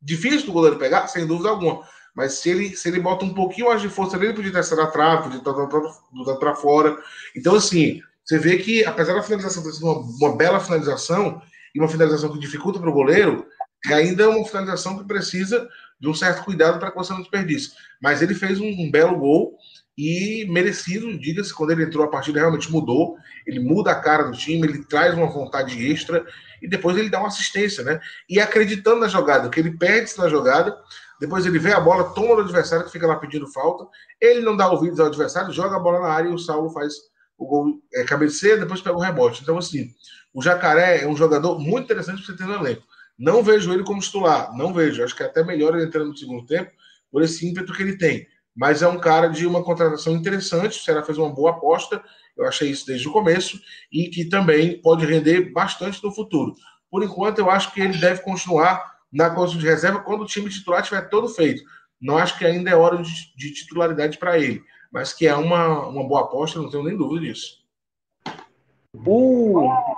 difícil 0.00 0.46
do 0.46 0.52
goleiro 0.52 0.78
pegar, 0.78 1.06
sem 1.08 1.26
dúvida 1.26 1.50
alguma. 1.50 1.82
Mas 2.14 2.34
se 2.34 2.48
ele, 2.48 2.76
se 2.76 2.88
ele 2.88 3.00
bota 3.00 3.24
um 3.24 3.34
pouquinho 3.34 3.66
mais 3.66 3.82
de 3.82 3.88
força 3.88 4.16
ele 4.16 4.32
podia 4.32 4.52
ter 4.52 4.76
na 4.76 4.86
trave, 4.86 5.24
podia 5.24 5.38
estar 5.38 6.36
para 6.36 6.54
fora. 6.54 6.96
Então, 7.36 7.56
assim, 7.56 8.00
você 8.24 8.38
vê 8.38 8.56
que, 8.56 8.84
apesar 8.84 9.14
da 9.14 9.22
finalização 9.22 9.62
ter 9.62 9.72
sido 9.72 9.86
uma, 9.86 9.98
uma 9.98 10.36
bela 10.36 10.60
finalização, 10.60 11.42
e 11.74 11.80
uma 11.80 11.88
finalização 11.88 12.32
que 12.32 12.38
dificulta 12.38 12.78
para 12.78 12.88
o 12.88 12.92
goleiro, 12.92 13.46
ainda 13.86 14.24
é 14.24 14.28
uma 14.28 14.44
finalização 14.46 14.98
que 14.98 15.06
precisa 15.06 15.68
de 16.00 16.08
um 16.08 16.14
certo 16.14 16.44
cuidado 16.44 16.78
para 16.78 16.90
que 16.90 16.96
você 16.96 17.12
não 17.12 17.20
desperdice. 17.20 17.72
Mas 18.00 18.22
ele 18.22 18.34
fez 18.34 18.60
um, 18.60 18.66
um 18.66 18.90
belo 18.90 19.18
gol 19.18 19.58
e 19.96 20.46
merecido, 20.50 21.16
diga-se, 21.18 21.54
quando 21.54 21.70
ele 21.70 21.84
entrou 21.84 22.04
a 22.04 22.10
partida 22.10 22.40
realmente 22.40 22.70
mudou, 22.70 23.16
ele 23.46 23.60
muda 23.60 23.92
a 23.92 24.00
cara 24.00 24.24
do 24.24 24.36
time, 24.36 24.66
ele 24.66 24.84
traz 24.84 25.14
uma 25.14 25.26
vontade 25.26 25.90
extra 25.90 26.24
e 26.60 26.68
depois 26.68 26.96
ele 26.96 27.10
dá 27.10 27.18
uma 27.18 27.28
assistência, 27.28 27.84
né? 27.84 28.00
E 28.28 28.40
acreditando 28.40 29.00
na 29.00 29.08
jogada, 29.08 29.48
que 29.48 29.60
ele 29.60 29.76
perde-se 29.76 30.18
na 30.18 30.28
jogada, 30.28 30.76
depois 31.20 31.46
ele 31.46 31.58
vê 31.58 31.72
a 31.72 31.80
bola, 31.80 32.12
toma 32.12 32.34
do 32.36 32.42
adversário 32.42 32.84
que 32.84 32.92
fica 32.92 33.06
lá 33.06 33.16
pedindo 33.16 33.46
falta, 33.52 33.86
ele 34.20 34.40
não 34.40 34.56
dá 34.56 34.68
ouvidos 34.68 34.98
ao 34.98 35.06
adversário, 35.06 35.52
joga 35.52 35.76
a 35.76 35.80
bola 35.80 36.00
na 36.00 36.08
área 36.08 36.28
e 36.28 36.34
o 36.34 36.38
Saulo 36.38 36.70
faz 36.70 36.94
o 37.38 37.46
gol, 37.46 37.80
é, 37.94 38.04
cabeceia, 38.04 38.56
depois 38.56 38.80
pega 38.80 38.96
o 38.96 39.00
rebote. 39.00 39.42
Então, 39.42 39.58
assim, 39.58 39.90
o 40.34 40.42
Jacaré 40.42 41.04
é 41.04 41.08
um 41.08 41.16
jogador 41.16 41.60
muito 41.60 41.84
interessante 41.84 42.24
para 42.24 42.26
você 42.26 42.36
ter 42.36 42.44
no 42.44 42.54
elenco. 42.54 42.82
Não 43.16 43.42
vejo 43.42 43.72
ele 43.72 43.84
como 43.84 44.00
titular, 44.00 44.52
não 44.56 44.74
vejo. 44.74 45.02
Acho 45.04 45.14
que 45.14 45.22
é 45.22 45.26
até 45.26 45.44
melhor 45.44 45.74
ele 45.74 45.84
entrando 45.86 46.08
no 46.08 46.16
segundo 46.16 46.44
tempo 46.44 46.72
por 47.10 47.22
esse 47.22 47.48
ímpeto 47.48 47.72
que 47.72 47.80
ele 47.80 47.96
tem. 47.96 48.26
Mas 48.54 48.82
é 48.82 48.88
um 48.88 48.98
cara 48.98 49.28
de 49.28 49.46
uma 49.46 49.62
contratação 49.62 50.12
interessante. 50.12 50.80
O 50.80 50.82
Ceará 50.82 51.04
fez 51.04 51.16
uma 51.16 51.32
boa 51.32 51.52
aposta, 51.52 52.02
eu 52.36 52.44
achei 52.44 52.68
isso 52.68 52.84
desde 52.84 53.06
o 53.08 53.12
começo, 53.12 53.60
e 53.92 54.08
que 54.08 54.24
também 54.24 54.80
pode 54.82 55.06
render 55.06 55.52
bastante 55.52 56.02
no 56.02 56.12
futuro. 56.12 56.54
Por 56.90 57.04
enquanto, 57.04 57.38
eu 57.38 57.48
acho 57.48 57.72
que 57.72 57.80
ele 57.80 57.98
deve 57.98 58.22
continuar 58.22 58.94
na 59.12 59.30
condição 59.30 59.60
de 59.60 59.66
reserva 59.66 60.00
quando 60.00 60.22
o 60.22 60.26
time 60.26 60.50
titular 60.50 60.80
estiver 60.80 61.08
todo 61.08 61.28
feito. 61.28 61.62
Não 62.00 62.18
acho 62.18 62.36
que 62.36 62.44
ainda 62.44 62.70
é 62.70 62.74
hora 62.74 63.00
de, 63.00 63.12
de 63.36 63.52
titularidade 63.52 64.18
para 64.18 64.36
ele, 64.38 64.62
mas 64.92 65.12
que 65.12 65.26
é 65.26 65.34
uma, 65.34 65.86
uma 65.86 66.06
boa 66.06 66.22
aposta, 66.22 66.58
não 66.58 66.68
tenho 66.68 66.82
nem 66.82 66.96
dúvida 66.96 67.26
disso. 67.26 67.63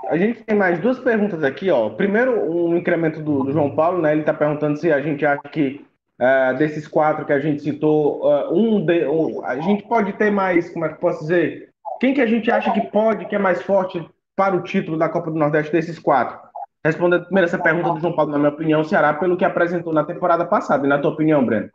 A 0.09 0.17
gente 0.17 0.43
tem 0.43 0.57
mais 0.57 0.79
duas 0.79 0.99
perguntas 0.99 1.45
aqui, 1.45 1.71
ó. 1.71 1.91
Primeiro, 1.91 2.51
um 2.51 2.77
incremento 2.77 3.21
do, 3.21 3.45
do 3.45 3.53
João 3.53 3.75
Paulo, 3.75 4.01
né? 4.01 4.13
Ele 4.13 4.21
está 4.21 4.33
perguntando 4.33 4.79
se 4.79 4.91
a 4.91 5.01
gente 5.01 5.25
acha 5.25 5.43
que 5.49 5.85
uh, 6.21 6.57
desses 6.57 6.89
quatro 6.89 7.25
que 7.25 7.33
a 7.33 7.41
gente 7.41 7.63
citou, 7.63 8.25
uh, 8.25 8.53
um, 8.53 8.85
de, 8.85 9.07
um, 9.07 9.45
a 9.45 9.59
gente 9.61 9.85
pode 9.85 10.13
ter 10.15 10.31
mais, 10.31 10.71
como 10.71 10.87
é 10.87 10.89
que 10.89 11.01
posso 11.01 11.21
dizer? 11.21 11.69
Quem 12.01 12.15
que 12.15 12.21
a 12.21 12.27
gente 12.27 12.51
acha 12.51 12.73
que 12.73 12.81
pode, 12.91 13.27
que 13.27 13.35
é 13.35 13.39
mais 13.39 13.63
forte 13.63 14.05
para 14.35 14.57
o 14.57 14.63
título 14.63 14.99
da 14.99 15.09
Copa 15.09 15.31
do 15.31 15.39
Nordeste 15.39 15.73
desses 15.73 15.99
quatro? 15.99 16.39
Respondendo 16.85 17.25
primeiro 17.25 17.49
essa 17.49 17.59
pergunta 17.59 17.93
do 17.93 18.01
João 18.01 18.15
Paulo, 18.15 18.31
na 18.31 18.39
minha 18.39 18.51
opinião, 18.51 18.81
o 18.81 18.85
Ceará, 18.85 19.13
pelo 19.15 19.37
que 19.37 19.45
apresentou 19.45 19.93
na 19.93 20.05
temporada 20.05 20.45
passada. 20.45 20.87
E 20.87 20.89
na 20.89 20.99
tua 20.99 21.11
opinião, 21.11 21.45
Breno? 21.45 21.69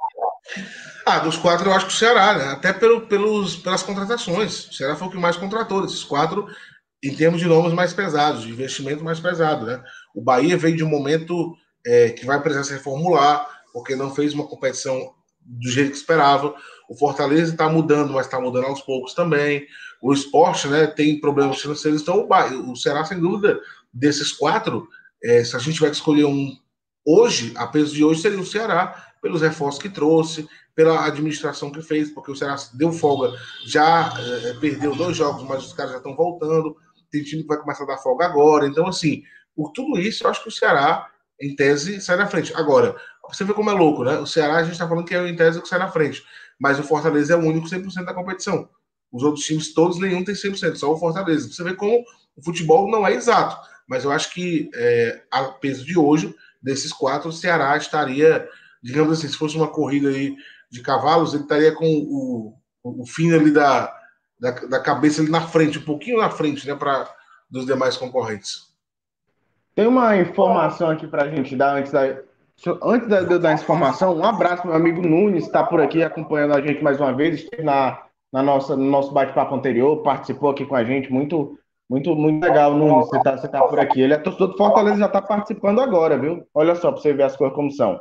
Ah, 1.05 1.19
dos 1.19 1.37
quatro 1.37 1.69
eu 1.69 1.73
acho 1.73 1.87
que 1.87 1.93
o 1.93 1.95
Ceará, 1.95 2.33
né? 2.33 2.51
Até 2.53 2.71
pelo, 2.71 3.01
pelos, 3.01 3.57
pelas 3.57 3.83
contratações. 3.83 4.69
O 4.69 4.73
Ceará 4.73 4.95
foi 4.95 5.07
o 5.07 5.11
que 5.11 5.17
mais 5.17 5.35
contratou. 5.35 5.81
Desses 5.81 6.03
quatro, 6.03 6.47
em 7.03 7.15
termos 7.15 7.39
de 7.39 7.47
nomes 7.47 7.73
mais 7.73 7.93
pesados, 7.93 8.43
de 8.43 8.49
investimento 8.49 9.03
mais 9.03 9.19
pesado. 9.19 9.65
Né? 9.65 9.83
O 10.13 10.21
Bahia 10.21 10.57
veio 10.57 10.77
de 10.77 10.83
um 10.83 10.89
momento 10.89 11.55
é, 11.85 12.09
que 12.09 12.25
vai 12.25 12.41
precisar 12.41 12.63
se 12.63 12.73
reformular, 12.73 13.47
porque 13.73 13.95
não 13.95 14.13
fez 14.13 14.33
uma 14.33 14.47
competição 14.47 15.13
do 15.39 15.69
jeito 15.69 15.91
que 15.91 15.97
esperava. 15.97 16.53
O 16.89 16.95
Fortaleza 16.95 17.51
está 17.51 17.67
mudando, 17.67 18.13
mas 18.13 18.25
está 18.25 18.39
mudando 18.39 18.65
aos 18.65 18.81
poucos 18.81 19.13
também. 19.13 19.65
O 20.01 20.13
esporte 20.13 20.67
né, 20.67 20.87
tem 20.87 21.19
problemas 21.19 21.59
financeiros, 21.59 22.01
então 22.01 22.19
o, 22.19 22.27
Bahia, 22.27 22.57
o 22.57 22.75
Ceará, 22.75 23.03
sem 23.05 23.19
dúvida, 23.19 23.59
desses 23.93 24.31
quatro, 24.31 24.87
é, 25.23 25.43
se 25.43 25.55
a 25.55 25.59
gente 25.59 25.79
que 25.79 25.85
escolher 25.85 26.25
um 26.25 26.55
hoje, 27.05 27.53
a 27.55 27.67
peso 27.67 27.93
de 27.93 28.03
hoje 28.03 28.21
seria 28.21 28.39
o 28.39 28.45
Ceará, 28.45 29.13
pelos 29.21 29.41
reforços 29.41 29.81
que 29.81 29.89
trouxe, 29.89 30.47
pela 30.75 31.05
administração 31.05 31.71
que 31.71 31.81
fez, 31.81 32.09
porque 32.09 32.31
o 32.31 32.35
Ceará 32.35 32.55
deu 32.73 32.91
folga, 32.91 33.37
já 33.65 34.13
é, 34.17 34.53
perdeu 34.53 34.95
dois 34.95 35.15
jogos, 35.15 35.43
mas 35.43 35.65
os 35.65 35.73
caras 35.73 35.91
já 35.91 35.97
estão 35.97 36.15
voltando. 36.15 36.75
Tem 37.11 37.23
time 37.23 37.41
que 37.41 37.47
vai 37.47 37.57
começar 37.57 37.83
a 37.83 37.87
dar 37.87 37.97
folga 37.97 38.25
agora. 38.25 38.65
Então, 38.65 38.87
assim, 38.87 39.23
por 39.55 39.71
tudo 39.71 39.99
isso, 39.99 40.23
eu 40.23 40.29
acho 40.29 40.41
que 40.41 40.49
o 40.49 40.51
Ceará, 40.51 41.07
em 41.39 41.55
tese, 41.55 41.99
sai 41.99 42.17
na 42.17 42.27
frente. 42.27 42.53
Agora, 42.55 42.95
você 43.27 43.43
vê 43.43 43.53
como 43.53 43.69
é 43.69 43.73
louco, 43.73 44.03
né? 44.03 44.17
O 44.17 44.25
Ceará, 44.25 44.57
a 44.57 44.63
gente 44.63 44.73
está 44.73 44.87
falando 44.87 45.05
que 45.05 45.15
é 45.15 45.27
em 45.27 45.35
tese 45.35 45.61
que 45.61 45.67
sai 45.67 45.79
na 45.79 45.91
frente. 45.91 46.23
Mas 46.59 46.79
o 46.79 46.83
Fortaleza 46.83 47.33
é 47.33 47.35
o 47.35 47.41
único 47.41 47.67
100% 47.67 48.05
da 48.05 48.13
competição. 48.13 48.69
Os 49.11 49.23
outros 49.23 49.45
times, 49.45 49.73
todos, 49.73 49.99
nenhum 49.99 50.23
tem 50.23 50.35
100%, 50.35 50.75
só 50.75 50.91
o 50.91 50.97
Fortaleza. 50.97 51.51
Você 51.51 51.63
vê 51.63 51.73
como 51.73 52.03
o 52.35 52.43
futebol 52.43 52.89
não 52.89 53.05
é 53.05 53.13
exato. 53.13 53.57
Mas 53.87 54.03
eu 54.03 54.11
acho 54.11 54.33
que, 54.33 54.69
é, 54.73 55.23
a 55.29 55.43
peso 55.45 55.85
de 55.85 55.97
hoje, 55.97 56.33
desses 56.61 56.93
quatro, 56.93 57.29
o 57.29 57.33
Ceará 57.33 57.75
estaria, 57.75 58.47
digamos 58.81 59.17
assim, 59.17 59.27
se 59.27 59.35
fosse 59.35 59.57
uma 59.57 59.67
corrida 59.67 60.09
aí 60.09 60.35
de 60.69 60.81
cavalos, 60.81 61.33
ele 61.33 61.43
estaria 61.43 61.73
com 61.73 61.85
o, 61.85 62.53
o 62.83 63.05
fim 63.05 63.33
ali 63.33 63.51
da, 63.51 63.93
da, 64.41 64.51
da, 64.51 64.79
cabeça 64.79 65.21
ali 65.21 65.29
na 65.29 65.41
frente, 65.41 65.77
um 65.77 65.85
pouquinho 65.85 66.19
na 66.19 66.29
frente, 66.29 66.67
né, 66.67 66.75
para 66.75 67.07
dos 67.49 67.65
demais 67.65 67.95
concorrentes. 67.95 68.71
Tem 69.75 69.85
uma 69.85 70.17
informação 70.17 70.89
aqui 70.89 71.05
para 71.07 71.23
a 71.23 71.29
gente 71.29 71.55
dar 71.55 71.75
antes 71.75 71.91
da, 71.91 72.01
antes 72.83 73.07
de 73.07 73.33
eu 73.33 73.39
dar 73.39 73.51
essa 73.51 73.63
informação. 73.63 74.17
Um 74.17 74.25
abraço 74.25 74.65
meu 74.65 74.75
amigo 74.75 75.01
Nunes, 75.01 75.45
está 75.45 75.63
por 75.63 75.79
aqui 75.79 76.01
acompanhando 76.01 76.55
a 76.55 76.61
gente 76.61 76.83
mais 76.83 76.99
uma 76.99 77.13
vez, 77.13 77.35
esteve 77.35 77.63
na, 77.63 78.01
na 78.33 78.41
nossa, 78.41 78.75
no 78.75 78.83
nosso 78.83 79.13
bate-papo 79.13 79.53
anterior, 79.53 80.01
participou 80.01 80.49
aqui 80.49 80.65
com 80.65 80.75
a 80.75 80.83
gente, 80.83 81.11
muito 81.11 81.57
muito, 81.91 82.15
muito 82.15 82.41
legal, 82.41 82.73
Nunes, 82.73 83.09
você 83.09 83.21
tá, 83.21 83.35
você 83.35 83.49
tá 83.49 83.61
por 83.67 83.77
aqui. 83.77 83.99
Ele 83.99 84.13
é 84.13 84.17
torcedor 84.17 84.47
do 84.47 84.57
Fortaleza 84.57 84.97
já 84.97 85.07
está 85.07 85.21
participando 85.21 85.81
agora, 85.81 86.17
viu? 86.17 86.47
Olha 86.53 86.73
só, 86.73 86.89
para 86.89 87.01
você 87.01 87.11
ver 87.11 87.23
as 87.23 87.35
coisas 87.35 87.53
como 87.53 87.69
são. 87.69 87.99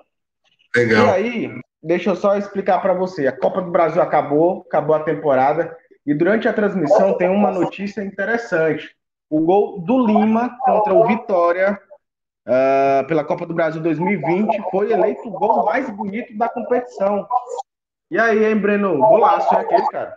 Legal. 0.76 1.06
E 1.06 1.10
aí, 1.10 1.60
deixa 1.82 2.10
eu 2.10 2.14
só 2.14 2.36
explicar 2.36 2.78
para 2.80 2.94
você. 2.94 3.26
A 3.26 3.36
Copa 3.36 3.60
do 3.60 3.72
Brasil 3.72 4.00
acabou, 4.00 4.64
acabou 4.68 4.94
a 4.94 5.02
temporada. 5.02 5.76
E 6.06 6.14
durante 6.14 6.48
a 6.48 6.52
transmissão 6.52 7.16
tem 7.16 7.28
uma 7.28 7.50
notícia 7.50 8.02
interessante. 8.02 8.94
O 9.28 9.40
gol 9.40 9.80
do 9.80 10.06
Lima 10.06 10.56
contra 10.64 10.94
o 10.94 11.06
Vitória 11.06 11.78
uh, 12.46 13.06
pela 13.06 13.24
Copa 13.24 13.46
do 13.46 13.54
Brasil 13.54 13.80
2020 13.80 14.62
foi 14.70 14.92
eleito 14.92 15.28
o 15.28 15.32
gol 15.32 15.64
mais 15.64 15.88
bonito 15.90 16.36
da 16.36 16.48
competição. 16.48 17.26
E 18.10 18.18
aí, 18.18 18.44
hein, 18.44 18.56
Breno? 18.56 18.98
Golaço 18.98 19.54
é 19.54 19.60
aquele, 19.60 19.86
cara. 19.88 20.16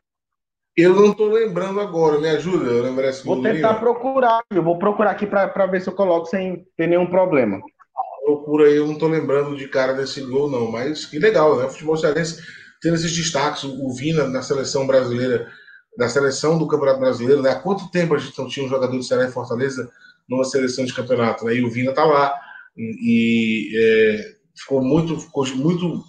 Eu 0.75 0.95
não 0.95 1.11
estou 1.11 1.29
lembrando 1.29 1.79
agora, 1.79 2.19
me 2.19 2.27
ajuda 2.29 2.71
eu 2.71 2.81
lembrar 2.81 3.09
esse 3.09 3.23
Vou 3.23 3.43
tentar 3.43 3.53
Lima. 3.53 3.79
procurar, 3.79 4.41
eu 4.49 4.63
vou 4.63 4.79
procurar 4.79 5.11
aqui 5.11 5.27
para 5.27 5.67
ver 5.67 5.81
se 5.81 5.87
eu 5.87 5.93
coloco 5.93 6.25
sem 6.25 6.65
ter 6.75 6.87
nenhum 6.87 7.05
problema 7.05 7.61
procura 8.23 8.67
aí, 8.67 8.77
eu 8.77 8.87
não 8.87 8.97
tô 8.97 9.07
lembrando 9.07 9.55
de 9.55 9.67
cara 9.67 9.93
desse 9.93 10.21
gol, 10.21 10.49
não. 10.49 10.71
Mas 10.71 11.05
que 11.05 11.19
legal, 11.19 11.57
né? 11.57 11.65
O 11.65 11.69
futebol 11.69 11.97
cearense 11.97 12.41
tendo 12.81 12.95
esses 12.95 13.15
destaques, 13.15 13.63
o 13.63 13.93
Vina 13.93 14.27
na 14.27 14.41
seleção 14.41 14.85
brasileira, 14.85 15.49
da 15.97 16.09
seleção 16.09 16.57
do 16.57 16.67
Campeonato 16.67 16.99
Brasileiro, 16.99 17.41
né? 17.41 17.51
Há 17.51 17.55
quanto 17.55 17.89
tempo 17.91 18.15
a 18.15 18.17
gente 18.17 18.37
não 18.37 18.47
tinha 18.47 18.65
um 18.65 18.69
jogador 18.69 18.95
do 18.95 19.03
Ceará 19.03 19.25
em 19.25 19.31
Fortaleza 19.31 19.89
numa 20.27 20.43
seleção 20.43 20.85
de 20.85 20.93
campeonato, 20.93 21.45
né? 21.45 21.55
E 21.55 21.63
o 21.63 21.69
Vina 21.69 21.93
tá 21.93 22.03
lá. 22.03 22.33
E, 22.77 23.71
é, 23.75 24.35
ficou 24.55 24.81
muito, 24.81 25.19
ficou 25.19 25.45
muito, 25.55 26.03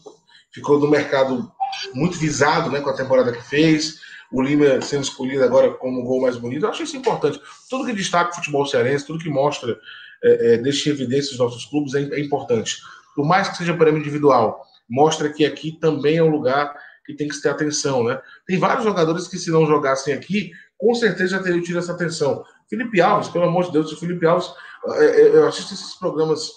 ficou 0.53 0.79
no 0.79 0.89
mercado 0.89 1.51
muito 1.95 2.17
visado, 2.17 2.71
né? 2.71 2.81
Com 2.81 2.91
a 2.91 2.97
temporada 2.97 3.33
que 3.33 3.43
fez. 3.43 4.03
O 4.33 4.43
Lima 4.43 4.81
sendo 4.81 5.03
escolhido 5.03 5.45
agora 5.45 5.71
como 5.75 6.01
o 6.01 6.05
gol 6.05 6.23
mais 6.23 6.37
bonito. 6.37 6.65
Eu 6.65 6.71
acho 6.71 6.83
isso 6.83 6.97
importante. 6.97 7.41
Tudo 7.69 7.87
que 7.87 7.93
destaca 7.93 8.33
o 8.33 8.35
futebol 8.35 8.67
cearense, 8.67 9.07
tudo 9.07 9.23
que 9.23 9.29
mostra 9.29 9.79
é, 10.25 10.55
é, 10.55 10.59
deixe 10.59 10.89
em 10.89 10.93
evidência 10.93 11.33
os 11.33 11.39
nossos 11.39 11.67
clubes 11.67 11.95
é, 11.95 12.01
é, 12.01 12.21
importante. 12.21 12.79
Por 13.15 13.27
mais 13.27 13.49
que 13.49 13.59
seja 13.59 13.77
prêmio 13.77 14.01
individual, 14.01 14.65
mostra 14.89 15.31
que 15.31 15.45
aqui 15.45 15.73
também 15.73 16.17
é 16.17 16.23
um 16.23 16.31
lugar 16.31 16.75
que 17.05 17.15
tem 17.15 17.29
que 17.29 17.41
ter 17.41 17.49
atenção, 17.49 18.05
né? 18.05 18.21
Tem 18.47 18.59
vários 18.59 18.85
jogadores 18.85 19.29
que, 19.29 19.39
se 19.39 19.51
não 19.51 19.67
jogassem 19.67 20.15
aqui, 20.15 20.51
com 20.79 20.95
certeza 20.95 21.43
teriam 21.43 21.63
tido 21.63 21.79
essa 21.79 21.93
atenção. 21.93 22.45
Felipe 22.69 23.01
Alves, 23.01 23.29
pelo 23.29 23.45
amor 23.45 23.65
de 23.65 23.73
Deus, 23.73 23.93
o 23.93 23.99
Felipe 23.99 24.27
Alves, 24.27 24.51
é, 24.87 25.05
é, 25.05 25.29
eu 25.29 25.47
assisto 25.47 25.75
esses 25.75 25.95
programas 25.97 26.51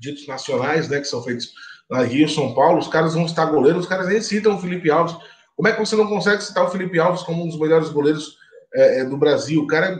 ditos 0.00 0.26
nacionais, 0.26 0.88
né, 0.88 1.00
que 1.00 1.06
são 1.06 1.22
feitos 1.22 1.52
na 1.88 2.02
Rio, 2.02 2.28
São 2.28 2.54
Paulo, 2.54 2.78
os 2.78 2.88
caras 2.88 3.14
vão 3.14 3.28
citar 3.28 3.50
goleiro, 3.50 3.78
os 3.78 3.86
caras 3.86 4.08
nem 4.08 4.20
citam 4.20 4.56
o 4.56 4.60
Felipe 4.60 4.90
Alves. 4.90 5.16
Como 5.54 5.68
é 5.68 5.72
que 5.72 5.78
você 5.78 5.96
não 5.96 6.06
consegue 6.06 6.42
citar 6.42 6.64
o 6.64 6.70
Felipe 6.70 6.98
Alves 6.98 7.22
como 7.22 7.42
um 7.42 7.48
dos 7.48 7.58
melhores 7.58 7.88
goleiros 7.88 8.36
é, 8.74 9.04
do 9.04 9.16
Brasil? 9.16 9.62
O 9.62 9.66
cara 9.66 9.98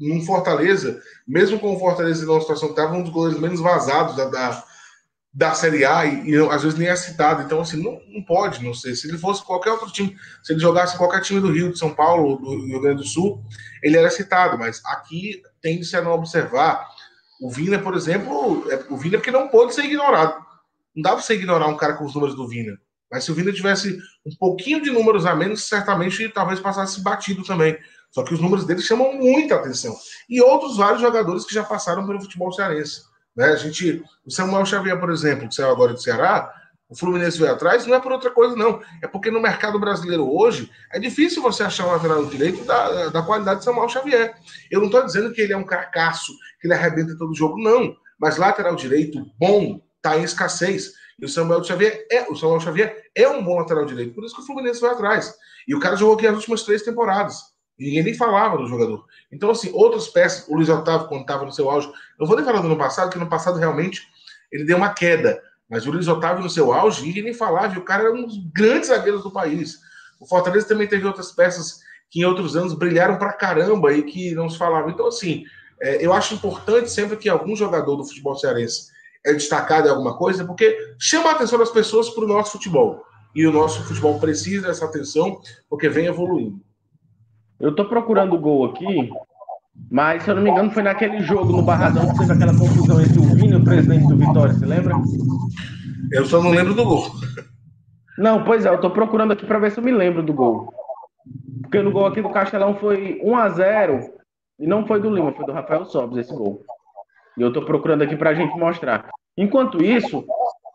num 0.00 0.24
Fortaleza, 0.24 1.00
mesmo 1.26 1.58
com 1.58 1.74
o 1.74 1.78
Fortaleza 1.78 2.30
uma 2.30 2.40
situação 2.40 2.68
que 2.68 2.78
estava 2.78 2.94
um 2.94 3.02
dos 3.02 3.12
goleiros 3.12 3.40
menos 3.40 3.60
vazados 3.60 4.16
da, 4.16 4.26
da, 4.26 4.64
da 5.36 5.52
Série 5.52 5.84
A 5.84 6.06
e, 6.06 6.30
e, 6.30 6.36
às 6.50 6.62
vezes 6.62 6.78
nem 6.78 6.88
é 6.88 6.96
citado. 6.96 7.42
Então, 7.42 7.60
assim, 7.60 7.76
não, 7.82 8.00
não 8.08 8.22
pode, 8.22 8.64
não 8.64 8.72
sei. 8.72 8.94
Se 8.94 9.06
ele 9.06 9.18
fosse 9.18 9.44
qualquer 9.44 9.70
outro 9.70 9.92
time, 9.92 10.16
se 10.42 10.54
ele 10.54 10.60
jogasse 10.60 10.96
qualquer 10.96 11.20
time 11.20 11.40
do 11.40 11.52
Rio, 11.52 11.70
de 11.70 11.78
São 11.78 11.94
Paulo, 11.94 12.38
do 12.38 12.64
Rio 12.64 12.80
Grande 12.80 13.02
do 13.02 13.06
Sul, 13.06 13.44
ele 13.82 13.98
era 13.98 14.08
citado, 14.10 14.56
mas 14.58 14.80
aqui 14.86 15.42
tende-se 15.60 15.94
a 15.94 16.00
não 16.00 16.12
observar. 16.12 16.88
O 17.38 17.50
Vina, 17.50 17.78
por 17.78 17.94
exemplo, 17.94 18.66
é, 18.70 18.82
o 18.88 18.96
Vina 18.96 19.16
é 19.16 19.18
porque 19.18 19.30
não 19.30 19.48
pode 19.48 19.74
ser 19.74 19.84
ignorado. 19.84 20.42
Não 20.94 21.02
dá 21.02 21.12
para 21.12 21.20
você 21.20 21.34
ignorar 21.34 21.66
um 21.66 21.76
cara 21.76 21.92
com 21.92 22.06
os 22.06 22.14
números 22.14 22.34
do 22.34 22.48
Vina. 22.48 22.72
Mas 23.12 23.24
se 23.24 23.30
o 23.30 23.34
Vina 23.34 23.52
tivesse 23.52 23.98
um 24.24 24.34
pouquinho 24.40 24.82
de 24.82 24.90
números 24.90 25.26
a 25.26 25.34
menos, 25.34 25.64
certamente 25.64 26.30
talvez 26.30 26.60
passasse 26.60 27.02
batido 27.02 27.44
também. 27.44 27.76
Só 28.10 28.24
que 28.24 28.32
os 28.32 28.40
números 28.40 28.64
dele 28.64 28.80
chamam 28.80 29.12
muita 29.12 29.56
atenção. 29.56 29.94
E 30.30 30.40
outros 30.40 30.78
vários 30.78 31.02
jogadores 31.02 31.44
que 31.44 31.52
já 31.52 31.62
passaram 31.62 32.06
pelo 32.06 32.22
futebol 32.22 32.50
cearense. 32.50 33.02
Né? 33.36 33.46
A 33.46 33.56
gente, 33.56 34.02
o 34.24 34.30
Samuel 34.30 34.64
Xavier, 34.64 34.98
por 34.98 35.10
exemplo, 35.10 35.48
que 35.48 35.54
saiu 35.54 35.70
agora 35.70 35.92
do 35.92 36.00
Ceará, 36.00 36.52
o 36.88 36.96
Fluminense 36.96 37.38
veio 37.38 37.52
atrás, 37.52 37.84
não 37.84 37.96
é 37.96 38.00
por 38.00 38.12
outra 38.12 38.30
coisa, 38.30 38.54
não. 38.54 38.80
É 39.02 39.08
porque 39.08 39.30
no 39.30 39.40
mercado 39.40 39.78
brasileiro 39.78 40.32
hoje 40.32 40.70
é 40.92 41.00
difícil 41.00 41.42
você 41.42 41.64
achar 41.64 41.86
um 41.86 41.90
lateral 41.90 42.24
direito 42.26 42.64
da, 42.64 43.08
da 43.08 43.22
qualidade 43.22 43.58
de 43.60 43.64
Samuel 43.64 43.88
Xavier. 43.88 44.34
Eu 44.70 44.78
não 44.78 44.86
estou 44.86 45.04
dizendo 45.04 45.32
que 45.32 45.40
ele 45.40 45.52
é 45.52 45.56
um 45.56 45.64
carcaço, 45.64 46.32
que 46.60 46.68
ele 46.68 46.74
arrebenta 46.74 47.18
todo 47.18 47.34
jogo, 47.34 47.58
não. 47.58 47.94
Mas 48.18 48.36
lateral 48.36 48.76
direito 48.76 49.26
bom 49.38 49.80
está 49.96 50.16
em 50.16 50.22
escassez. 50.22 50.92
E 51.18 51.24
o 51.24 51.28
Samuel 51.28 51.64
Xavier 51.64 52.06
é, 52.10 52.30
o 52.30 52.36
Samuel 52.36 52.60
Xavier 52.60 53.02
é 53.14 53.28
um 53.28 53.42
bom 53.42 53.58
lateral 53.58 53.84
direito, 53.84 54.14
por 54.14 54.24
isso 54.24 54.34
que 54.36 54.42
o 54.42 54.46
Fluminense 54.46 54.80
vai 54.80 54.90
atrás. 54.90 55.34
E 55.66 55.74
o 55.74 55.80
cara 55.80 55.96
jogou 55.96 56.14
aqui 56.14 56.26
as 56.26 56.36
últimas 56.36 56.62
três 56.62 56.82
temporadas. 56.82 57.55
Ninguém 57.78 58.02
nem 58.02 58.14
falava 58.14 58.56
do 58.56 58.66
jogador. 58.66 59.04
Então, 59.30 59.50
assim, 59.50 59.70
outras 59.72 60.08
peças, 60.08 60.48
o 60.48 60.54
Luiz 60.54 60.68
Otávio, 60.68 61.08
quando 61.08 61.22
estava 61.22 61.44
no 61.44 61.52
seu 61.52 61.70
auge, 61.70 61.90
não 62.18 62.26
vou 62.26 62.36
nem 62.36 62.44
falar 62.44 62.60
do 62.60 62.66
ano 62.66 62.78
passado, 62.78 63.10
que 63.10 63.18
no 63.18 63.28
passado 63.28 63.58
realmente 63.58 64.02
ele 64.50 64.64
deu 64.64 64.76
uma 64.76 64.94
queda. 64.94 65.42
Mas 65.68 65.86
o 65.86 65.90
Luiz 65.90 66.08
Otávio 66.08 66.42
no 66.42 66.48
seu 66.48 66.72
auge, 66.72 67.02
ninguém 67.02 67.24
nem 67.24 67.34
falava, 67.34 67.74
e 67.74 67.78
o 67.78 67.84
cara 67.84 68.04
era 68.04 68.12
um 68.12 68.24
dos 68.24 68.38
grandes 68.54 68.88
zagueiros 68.88 69.22
do 69.22 69.30
país. 69.30 69.78
O 70.20 70.26
Fortaleza 70.26 70.66
também 70.66 70.86
teve 70.86 71.06
outras 71.06 71.32
peças 71.32 71.80
que 72.10 72.20
em 72.20 72.24
outros 72.24 72.56
anos 72.56 72.72
brilharam 72.72 73.18
pra 73.18 73.32
caramba 73.32 73.92
e 73.92 74.02
que 74.02 74.34
não 74.34 74.48
se 74.48 74.56
falava. 74.56 74.90
Então, 74.90 75.08
assim, 75.08 75.44
é, 75.80 76.04
eu 76.04 76.12
acho 76.12 76.34
importante 76.34 76.90
sempre 76.90 77.16
que 77.16 77.28
algum 77.28 77.54
jogador 77.54 77.96
do 77.96 78.04
futebol 78.04 78.36
cearense 78.36 78.90
é 79.24 79.32
destacado 79.32 79.88
em 79.88 79.90
alguma 79.90 80.16
coisa, 80.16 80.44
porque 80.44 80.94
chama 80.98 81.30
a 81.30 81.32
atenção 81.32 81.58
das 81.58 81.70
pessoas 81.70 82.08
para 82.10 82.24
o 82.24 82.28
nosso 82.28 82.52
futebol. 82.52 83.04
E 83.34 83.46
o 83.46 83.52
nosso 83.52 83.82
futebol 83.84 84.18
precisa 84.18 84.68
dessa 84.68 84.86
atenção, 84.86 85.40
porque 85.68 85.88
vem 85.88 86.06
evoluindo. 86.06 86.60
Eu 87.58 87.74
tô 87.74 87.86
procurando 87.86 88.34
o 88.34 88.38
gol 88.38 88.66
aqui, 88.66 89.10
mas 89.90 90.22
se 90.22 90.30
eu 90.30 90.34
não 90.34 90.42
me 90.42 90.50
engano 90.50 90.70
foi 90.70 90.82
naquele 90.82 91.20
jogo 91.20 91.52
no 91.52 91.62
Barradão 91.62 92.08
que 92.10 92.18
teve 92.18 92.32
aquela 92.32 92.56
confusão 92.56 93.00
entre 93.00 93.18
o 93.18 93.22
Vini 93.22 93.52
e 93.52 93.56
o 93.56 93.64
presidente 93.64 94.06
do 94.06 94.16
Vitória, 94.16 94.52
você 94.52 94.66
lembra? 94.66 94.94
Eu 96.12 96.26
só 96.26 96.42
não 96.42 96.50
lembro 96.50 96.74
do 96.74 96.84
gol. 96.84 97.06
Não, 98.18 98.44
pois 98.44 98.66
é, 98.66 98.68
eu 98.68 98.80
tô 98.80 98.90
procurando 98.90 99.32
aqui 99.32 99.46
para 99.46 99.58
ver 99.58 99.70
se 99.70 99.78
eu 99.78 99.84
me 99.84 99.92
lembro 99.92 100.22
do 100.22 100.34
gol. 100.34 100.72
Porque 101.62 101.80
no 101.80 101.90
gol 101.90 102.06
aqui 102.06 102.20
do 102.20 102.30
Castelão 102.30 102.76
foi 102.76 103.20
1 103.22 103.36
a 103.36 103.48
0 103.48 104.00
e 104.58 104.66
não 104.66 104.86
foi 104.86 105.00
do 105.00 105.10
Lima, 105.10 105.32
foi 105.32 105.46
do 105.46 105.52
Rafael 105.52 105.86
Sobres 105.86 106.26
esse 106.26 106.36
gol. 106.36 106.62
E 107.36 107.42
eu 107.42 107.52
tô 107.52 107.64
procurando 107.64 108.02
aqui 108.02 108.16
pra 108.16 108.34
gente 108.34 108.56
mostrar. 108.58 109.08
Enquanto 109.36 109.82
isso, 109.82 110.24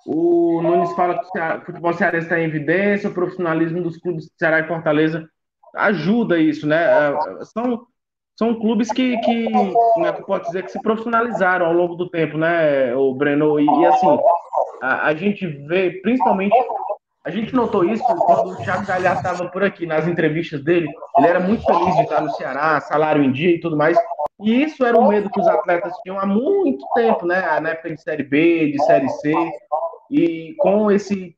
o 0.05 0.61
Nunes 0.61 0.91
fala 0.93 1.19
que 1.19 1.39
o 1.39 1.65
futebol 1.65 1.93
cearense 1.93 2.25
está 2.25 2.39
em 2.39 2.45
evidência, 2.45 3.09
o 3.09 3.13
profissionalismo 3.13 3.81
dos 3.81 3.97
clubes 3.97 4.25
de 4.25 4.31
Ceará 4.37 4.59
e 4.59 4.67
Fortaleza 4.67 5.27
ajuda 5.75 6.37
isso, 6.37 6.67
né? 6.67 6.83
É, 6.83 7.45
são, 7.45 7.85
são 8.37 8.59
clubes 8.59 8.91
que, 8.91 9.17
que 9.19 9.49
né, 9.97 10.11
pode 10.25 10.45
dizer 10.45 10.63
que 10.63 10.71
se 10.71 10.81
profissionalizaram 10.81 11.65
ao 11.65 11.73
longo 11.73 11.95
do 11.95 12.09
tempo, 12.09 12.37
né, 12.37 12.95
o 12.95 13.13
Breno? 13.13 13.59
E, 13.59 13.65
e 13.65 13.85
assim, 13.85 14.19
a, 14.81 15.07
a, 15.07 15.15
gente 15.15 15.45
vê, 15.45 15.91
principalmente, 16.01 16.55
a 17.23 17.29
gente 17.29 17.53
notou 17.53 17.83
isso 17.83 18.03
quando 18.03 18.51
o 18.51 18.55
Thiago 18.57 18.85
Galhardo 18.85 19.19
estava 19.19 19.49
por 19.49 19.63
aqui, 19.63 19.85
nas 19.85 20.07
entrevistas 20.07 20.63
dele, 20.63 20.87
ele 21.17 21.27
era 21.27 21.39
muito 21.39 21.63
feliz 21.63 21.95
de 21.95 22.01
estar 22.01 22.21
no 22.21 22.31
Ceará, 22.31 22.79
salário 22.81 23.23
em 23.23 23.31
dia 23.31 23.55
e 23.55 23.59
tudo 23.59 23.77
mais, 23.77 23.97
e 24.41 24.63
isso 24.63 24.83
era 24.83 24.97
o 24.97 25.07
medo 25.07 25.29
que 25.29 25.39
os 25.39 25.47
atletas 25.47 25.93
tinham 26.01 26.19
há 26.19 26.25
muito 26.25 26.83
tempo, 26.95 27.25
né, 27.25 27.59
na 27.59 27.69
época 27.69 27.93
de 27.93 28.01
Série 28.01 28.23
B, 28.23 28.71
de 28.71 28.83
Série 28.85 29.09
C, 29.09 29.33
e 30.09 30.55
com 30.57 30.91
esse 30.91 31.35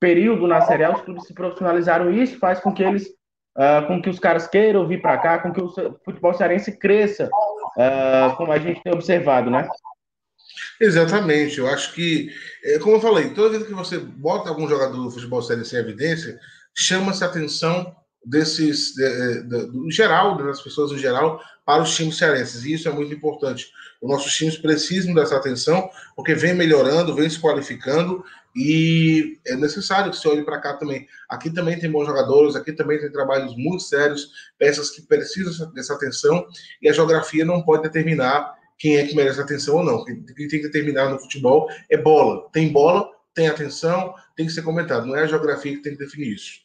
período 0.00 0.46
na 0.46 0.60
Série 0.60 0.84
A, 0.84 0.92
os 0.92 1.00
clubes 1.00 1.26
se 1.26 1.32
profissionalizaram. 1.32 2.10
E 2.10 2.22
isso 2.22 2.38
faz 2.38 2.60
com 2.60 2.72
que 2.72 2.82
eles 2.82 3.08
uh, 3.56 3.86
com 3.86 4.00
que 4.00 4.10
os 4.10 4.18
caras 4.18 4.46
queiram 4.46 4.86
vir 4.86 5.00
para 5.00 5.18
cá, 5.18 5.38
com 5.38 5.52
que 5.52 5.60
o 5.60 5.68
futebol 6.04 6.34
cearense 6.34 6.72
cresça, 6.72 7.28
uh, 7.28 8.36
como 8.36 8.52
a 8.52 8.58
gente 8.58 8.82
tem 8.82 8.92
observado, 8.92 9.50
né? 9.50 9.68
Exatamente, 10.80 11.58
eu 11.58 11.68
acho 11.68 11.94
que, 11.94 12.30
é, 12.64 12.78
como 12.78 12.96
eu 12.96 13.00
falei, 13.00 13.30
toda 13.30 13.50
vez 13.50 13.66
que 13.66 13.74
você 13.74 13.98
bota 13.98 14.48
algum 14.48 14.68
jogador 14.68 14.96
do 14.96 15.10
futebol 15.10 15.42
sério 15.42 15.64
em 15.64 15.76
evidência, 15.76 16.38
chama-se 16.74 17.24
atenção 17.24 17.94
desses, 18.24 18.94
de, 18.94 19.42
de, 19.42 19.70
de, 19.70 19.90
geral, 19.90 20.36
das 20.36 20.60
pessoas 20.62 20.92
em 20.92 20.98
geral, 20.98 21.40
para 21.64 21.82
os 21.82 21.94
times 21.94 22.16
cearenses. 22.16 22.64
E 22.64 22.74
isso 22.74 22.88
é 22.88 22.92
muito 22.92 23.12
importante. 23.14 23.70
Os 24.00 24.10
nossos 24.10 24.34
times 24.34 24.56
precisam 24.56 25.14
dessa 25.14 25.36
atenção, 25.36 25.88
porque 26.14 26.34
vem 26.34 26.54
melhorando, 26.54 27.14
vem 27.14 27.28
se 27.28 27.40
qualificando, 27.40 28.24
e 28.54 29.38
é 29.46 29.56
necessário 29.56 30.10
que 30.10 30.16
se 30.16 30.28
olhe 30.28 30.44
para 30.44 30.60
cá 30.60 30.74
também. 30.74 31.06
Aqui 31.28 31.50
também 31.50 31.78
tem 31.78 31.90
bons 31.90 32.06
jogadores, 32.06 32.54
aqui 32.54 32.72
também 32.72 33.00
tem 33.00 33.10
trabalhos 33.10 33.56
muito 33.56 33.82
sérios, 33.82 34.30
peças 34.58 34.90
que 34.90 35.02
precisam 35.02 35.72
dessa 35.72 35.94
atenção, 35.94 36.46
e 36.80 36.88
a 36.88 36.92
geografia 36.92 37.44
não 37.44 37.62
pode 37.62 37.82
determinar 37.82 38.54
quem 38.78 38.96
é 38.96 39.06
que 39.06 39.14
merece 39.14 39.40
atenção 39.40 39.76
ou 39.76 39.84
não. 39.84 40.04
Quem 40.04 40.22
tem 40.22 40.60
que 40.60 40.62
determinar 40.62 41.08
no 41.08 41.18
futebol 41.18 41.68
é 41.90 41.96
bola. 41.96 42.48
Tem 42.52 42.70
bola, 42.70 43.08
tem 43.34 43.48
atenção, 43.48 44.14
tem 44.36 44.46
que 44.46 44.52
ser 44.52 44.62
comentado. 44.62 45.06
Não 45.06 45.16
é 45.16 45.22
a 45.22 45.26
geografia 45.26 45.76
que 45.76 45.82
tem 45.82 45.92
que 45.92 46.04
definir 46.04 46.34
isso. 46.34 46.63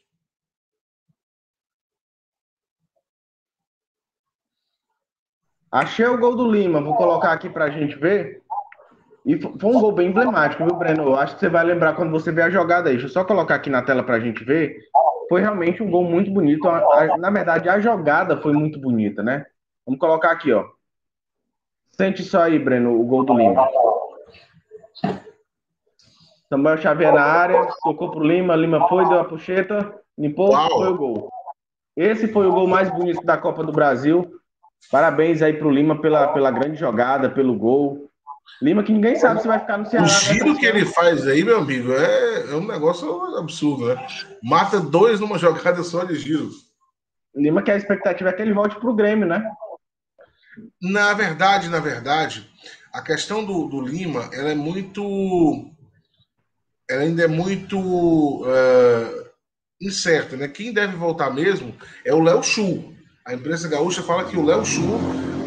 Achei 5.72 6.06
o 6.06 6.18
gol 6.18 6.36
do 6.36 6.50
Lima, 6.50 6.82
vou 6.82 6.96
colocar 6.96 7.32
aqui 7.32 7.50
para 7.50 7.66
a 7.66 7.70
gente 7.70 7.96
ver. 7.96 8.42
E 9.26 9.40
foi 9.40 9.70
um 9.70 9.80
gol 9.80 9.92
bem 9.92 10.10
emblemático, 10.10 10.66
viu, 10.66 10.76
Breno? 10.76 11.04
Eu 11.04 11.16
acho 11.16 11.36
que 11.36 11.42
você 11.42 11.50
vai 11.50 11.64
lembrar 11.64 11.94
quando 11.94 12.12
você 12.12 12.32
ver 12.32 12.44
a 12.44 12.50
jogada 12.50 12.90
aí. 12.90 12.96
Deixa 12.96 13.08
eu 13.08 13.12
só 13.12 13.24
colocar 13.24 13.56
aqui 13.56 13.70
na 13.70 13.82
tela 13.82 14.02
para 14.02 14.16
a 14.16 14.20
gente 14.20 14.44
ver. 14.44 14.78
Foi 15.28 15.42
realmente 15.42 15.84
um 15.84 15.92
gol 15.92 16.04
muito 16.04 16.32
bonito. 16.32 16.68
Na 17.20 17.30
verdade, 17.30 17.70
a 17.70 17.80
jogada 17.80 18.38
foi 18.38 18.54
muito 18.54 18.80
bonita, 18.80 19.22
né? 19.22 19.46
Vamos 19.86 20.00
colocar 20.00 20.32
aqui, 20.32 20.52
ó. 20.52 20.66
Sente 21.92 22.24
só 22.24 22.44
aí, 22.44 22.58
Breno, 22.58 23.00
o 23.00 23.04
gol 23.04 23.24
do 23.24 23.38
Lima. 23.38 23.68
Samuel 26.50 26.78
Xavier 26.78 27.14
na 27.14 27.22
área, 27.22 27.68
tocou 27.84 28.10
pro 28.10 28.24
Lima, 28.24 28.56
Lima 28.56 28.88
foi, 28.88 29.08
deu 29.08 29.20
a 29.20 29.26
puxeta, 29.26 29.94
limpou, 30.18 30.52
Uau. 30.52 30.70
foi 30.70 30.88
o 30.88 30.98
gol. 30.98 31.30
Esse 31.96 32.28
foi 32.28 32.48
o 32.48 32.52
gol 32.52 32.66
mais 32.66 32.90
bonito 32.90 33.24
da 33.24 33.38
Copa 33.38 33.64
do 33.64 33.72
Brasil. 33.72 34.39
Parabéns 34.92 35.42
aí 35.42 35.54
pro 35.54 35.70
Lima 35.70 36.02
pela, 36.02 36.28
pela 36.30 36.52
grande 36.52 36.80
jogada, 36.80 37.30
pelo 37.30 37.56
gol. 37.56 38.10
Lima 38.62 38.84
que 38.84 38.92
ninguém 38.92 39.16
sabe 39.16 39.42
se 39.42 39.48
vai 39.48 39.60
ficar 39.60 39.78
no 39.78 39.86
Ceará. 39.86 40.06
O 40.06 40.10
giro 40.10 40.58
que 40.58 40.66
ele 40.66 40.86
faz 40.86 41.28
aí, 41.28 41.44
meu 41.44 41.60
amigo, 41.60 41.94
é, 41.94 42.52
é 42.52 42.56
um 42.56 42.66
negócio 42.66 43.08
absurdo, 43.38 43.88
né? 43.88 44.08
Mata 44.44 44.80
dois 44.80 45.20
numa 45.20 45.38
jogada 45.38 45.84
só 45.84 46.04
de 46.04 46.16
giro. 46.16 46.50
Lima 47.36 47.62
que 47.62 47.72
a 47.72 47.78
expectativa 47.78 48.30
é 48.30 48.34
que 48.34 48.42
ele 48.42 48.54
volte 48.54 48.76
pro 48.80 48.96
Grêmio, 48.96 49.28
né? 49.28 49.48
Na 50.82 51.14
verdade, 51.14 51.70
na 51.70 51.80
verdade, 51.80 52.50
a 52.92 53.02
questão 53.02 53.46
do, 53.46 53.68
do 53.68 53.82
Lima, 53.82 54.30
ela 54.34 54.50
é 54.50 54.56
muito... 54.56 55.72
Ela 56.90 57.04
ainda 57.04 57.24
é 57.24 57.28
muito 57.28 57.78
uh, 57.80 59.30
incerta, 59.80 60.36
né? 60.36 60.48
Quem 60.48 60.74
deve 60.74 60.98
voltar 60.98 61.30
mesmo 61.30 61.74
é 62.04 62.14
o 62.14 62.20
Léo 62.20 62.42
Chu. 62.42 62.96
A 63.30 63.34
imprensa 63.36 63.68
gaúcha 63.68 64.02
fala 64.02 64.24
que 64.24 64.36
o 64.36 64.44
Léo 64.44 64.66
Chu 64.66 64.82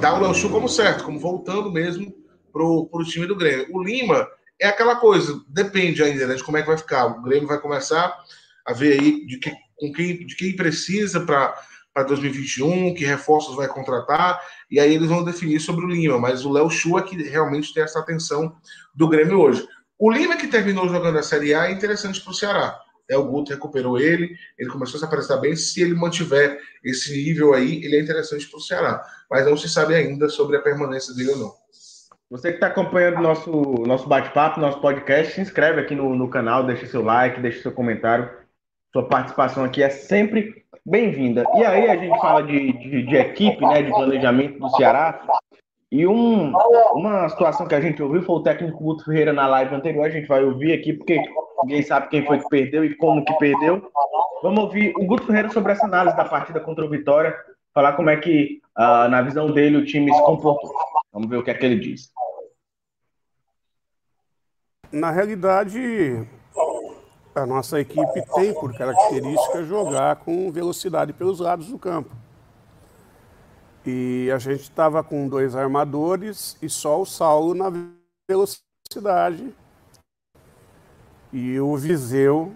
dá 0.01 0.14
o 0.14 0.21
Léo 0.21 0.33
Chu 0.33 0.49
como 0.49 0.68
certo, 0.68 1.03
como 1.03 1.18
voltando 1.18 1.68
mesmo 1.68 2.14
pro, 2.53 2.87
pro 2.87 3.05
time 3.05 3.27
do 3.27 3.35
Grêmio. 3.35 3.66
O 3.73 3.83
Lima 3.83 4.29
é 4.61 4.68
aquela 4.68 4.95
coisa, 4.95 5.42
depende 5.49 6.01
ainda 6.01 6.29
né, 6.29 6.37
de 6.37 6.45
como 6.45 6.57
é 6.57 6.62
que 6.62 6.68
vai 6.68 6.79
ficar. 6.79 7.07
O 7.07 7.23
Grêmio 7.23 7.49
vai 7.49 7.61
começar 7.61 8.16
a 8.64 8.73
ver 8.73 9.01
aí 9.01 9.27
de, 9.27 9.37
que, 9.37 9.51
com 9.75 9.92
quem, 9.92 10.25
de 10.25 10.37
quem 10.37 10.55
precisa 10.55 11.27
para 11.27 11.61
para 11.92 12.05
2021, 12.05 12.95
que 12.95 13.05
reforços 13.05 13.55
vai 13.55 13.68
contratar, 13.68 14.40
e 14.71 14.81
aí 14.81 14.95
eles 14.95 15.09
vão 15.09 15.23
definir 15.23 15.61
sobre 15.61 15.85
o 15.85 15.88
Lima, 15.88 16.18
mas 16.18 16.42
o 16.42 16.51
Léo 16.51 16.71
Chu 16.71 16.97
é 16.97 17.03
que 17.03 17.21
realmente 17.23 17.75
tem 17.75 17.83
essa 17.83 17.99
atenção 17.99 18.57
do 18.95 19.09
Grêmio 19.09 19.38
hoje. 19.38 19.68
O 19.99 20.11
Lima 20.11 20.37
que 20.37 20.47
terminou 20.47 20.88
jogando 20.88 21.18
a 21.18 21.23
Série 21.23 21.53
A 21.53 21.66
é 21.66 21.73
interessante 21.73 22.18
para 22.23 22.31
o 22.31 22.35
Ceará. 22.35 22.81
É, 23.12 23.16
o 23.16 23.25
Guto 23.25 23.53
recuperou 23.53 23.98
ele, 23.98 24.35
ele 24.59 24.70
começou 24.70 24.96
a 24.96 25.01
se 25.01 25.05
apresentar 25.05 25.37
bem. 25.37 25.55
Se 25.55 25.83
ele 25.83 25.94
mantiver 25.94 26.59
esse 26.83 27.12
nível 27.12 27.55
aí, 27.55 27.85
ele 27.85 27.96
é 27.96 28.01
interessante 28.01 28.48
para 28.48 28.59
o 28.59 28.61
Ceará. 28.61 29.05
Mas 29.31 29.46
não 29.46 29.57
se 29.57 29.68
sabe 29.68 29.94
ainda 29.94 30.29
sobre 30.29 30.57
a 30.57 30.61
permanência 30.61 31.14
dele 31.14 31.31
ou 31.31 31.38
não. 31.38 31.62
Você 32.31 32.48
que 32.48 32.55
está 32.55 32.68
acompanhando 32.68 33.20
nosso 33.20 33.51
nosso 33.87 34.09
bate-papo, 34.09 34.59
nosso 34.59 34.81
podcast, 34.81 35.35
se 35.35 35.40
inscreve 35.42 35.83
aqui 35.83 35.94
no, 35.94 36.16
no 36.16 36.31
canal, 36.31 36.64
deixa 36.64 36.87
seu 36.87 37.03
like, 37.03 37.42
deixa 37.42 37.61
seu 37.61 37.72
comentário. 37.72 38.31
Sua 38.90 39.07
participação 39.07 39.64
aqui 39.64 39.83
é 39.83 39.90
sempre 39.90 40.64
bem-vinda. 40.85 41.44
E 41.57 41.64
aí 41.64 41.90
a 41.90 41.96
gente 41.96 42.18
fala 42.20 42.42
de, 42.42 42.72
de, 42.72 43.03
de, 43.03 43.16
equipe, 43.16 43.61
né, 43.61 43.83
de 43.83 43.90
planejamento 43.90 44.59
do 44.59 44.70
Ceará. 44.70 45.22
E 45.92 46.07
um, 46.07 46.55
uma 46.94 47.28
situação 47.28 47.68
que 47.68 47.74
a 47.74 47.81
gente 47.81 48.02
ouviu 48.02 48.22
foi 48.22 48.37
o 48.37 48.42
técnico 48.42 48.83
Guto 48.83 49.05
Ferreira 49.05 49.31
na 49.31 49.46
live 49.46 49.74
anterior. 49.74 50.07
A 50.07 50.09
gente 50.09 50.26
vai 50.26 50.42
ouvir 50.42 50.72
aqui, 50.72 50.94
porque 50.94 51.20
ninguém 51.62 51.83
sabe 51.83 52.09
quem 52.09 52.24
foi 52.24 52.38
que 52.38 52.48
perdeu 52.48 52.83
e 52.83 52.96
como 52.96 53.22
que 53.22 53.35
perdeu. 53.35 53.92
Vamos 54.42 54.64
ouvir 54.64 54.94
o 54.96 55.05
Guto 55.05 55.26
Ferreira 55.26 55.50
sobre 55.50 55.72
essa 55.72 55.85
análise 55.85 56.16
da 56.16 56.24
partida 56.24 56.61
contra 56.61 56.83
o 56.83 56.88
Vitória, 56.88 57.37
falar 57.74 57.92
como 57.92 58.09
é 58.09 58.16
que, 58.16 58.62
uh, 58.78 59.07
na 59.11 59.20
visão 59.20 59.52
dele, 59.52 59.76
o 59.76 59.85
time 59.85 60.11
se 60.11 60.22
comportou. 60.22 60.72
Vamos 61.12 61.28
ver 61.28 61.37
o 61.37 61.42
que 61.42 61.50
é 61.50 61.55
que 61.55 61.66
ele 61.66 61.78
diz. 61.78 62.11
Na 64.90 65.11
realidade, 65.11 66.26
a 67.35 67.44
nossa 67.44 67.78
equipe 67.78 68.24
tem 68.35 68.55
por 68.55 68.74
característica 68.74 69.62
jogar 69.64 70.16
com 70.16 70.50
velocidade 70.50 71.12
pelos 71.12 71.38
lados 71.38 71.68
do 71.68 71.78
campo. 71.78 72.21
E 73.85 74.31
a 74.33 74.38
gente 74.38 74.62
estava 74.62 75.03
com 75.03 75.29
dois 75.29 75.57
armadores 75.57 76.57
e 76.62 76.68
só 76.68 77.01
o 77.01 77.07
Saulo 77.07 77.55
na 77.55 77.66
velocidade. 78.29 79.53
E 81.33 81.59
o 81.59 81.77
Viseu, 81.77 82.55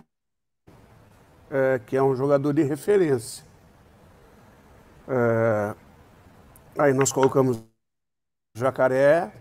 é, 1.51 1.81
que 1.85 1.97
é 1.97 2.03
um 2.03 2.15
jogador 2.15 2.53
de 2.53 2.63
referência. 2.63 3.45
É, 5.09 5.75
aí 6.79 6.93
nós 6.93 7.11
colocamos 7.11 7.61
Jacaré 8.57 9.33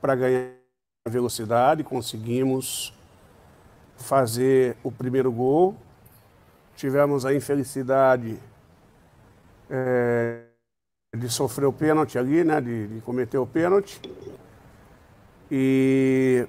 para 0.00 0.16
ganhar 0.16 0.52
velocidade, 1.08 1.84
conseguimos 1.84 2.92
fazer 3.96 4.76
o 4.82 4.90
primeiro 4.90 5.30
gol. 5.30 5.76
Tivemos 6.74 7.24
a 7.24 7.34
infelicidade 7.34 8.40
é, 9.70 10.47
de 11.16 11.28
sofrer 11.28 11.66
o 11.66 11.72
pênalti 11.72 12.18
ali, 12.18 12.44
né? 12.44 12.60
De, 12.60 12.88
de 12.88 13.00
cometer 13.00 13.38
o 13.38 13.46
pênalti. 13.46 14.00
E 15.50 16.46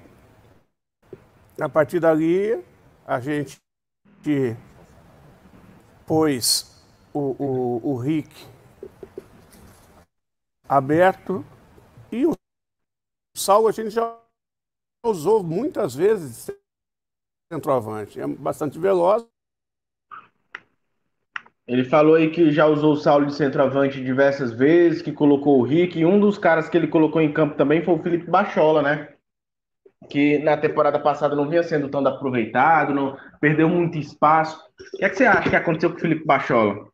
a 1.58 1.68
partir 1.68 2.00
dali 2.00 2.62
a 3.06 3.18
gente 3.20 3.60
pôs 6.06 6.84
o, 7.12 7.36
o, 7.38 7.92
o 7.92 7.96
Rick 7.96 8.46
aberto 10.68 11.44
e 12.12 12.26
o 12.26 12.32
Saulo 13.36 13.68
a 13.68 13.72
gente 13.72 13.90
já 13.90 14.20
usou 15.04 15.42
muitas 15.42 15.94
vezes 15.94 16.50
centroavante. 17.50 18.20
É 18.20 18.26
bastante 18.26 18.78
veloz, 18.78 19.26
ele 21.70 21.84
falou 21.84 22.16
aí 22.16 22.30
que 22.30 22.50
já 22.50 22.66
usou 22.66 22.94
o 22.94 22.96
Saulo 22.96 23.26
de 23.26 23.34
centroavante 23.34 24.02
diversas 24.02 24.50
vezes, 24.50 25.02
que 25.02 25.12
colocou 25.12 25.60
o 25.60 25.62
Rick, 25.62 25.96
e 26.00 26.04
um 26.04 26.18
dos 26.18 26.36
caras 26.36 26.68
que 26.68 26.76
ele 26.76 26.88
colocou 26.88 27.22
em 27.22 27.32
campo 27.32 27.54
também 27.54 27.84
foi 27.84 27.94
o 27.94 28.02
Felipe 28.02 28.28
Bachola, 28.28 28.82
né? 28.82 29.10
Que 30.10 30.40
na 30.40 30.56
temporada 30.56 30.98
passada 30.98 31.36
não 31.36 31.48
vinha 31.48 31.62
sendo 31.62 31.88
tão 31.88 32.04
aproveitado, 32.04 32.92
não 32.92 33.16
perdeu 33.40 33.68
muito 33.68 33.96
espaço. 33.96 34.60
O 34.94 34.98
que, 34.98 35.04
é 35.04 35.08
que 35.08 35.14
você 35.14 35.24
acha 35.24 35.48
que 35.48 35.54
aconteceu 35.54 35.90
com 35.90 35.96
o 35.96 36.00
Felipe 36.00 36.26
Bachola? 36.26 36.90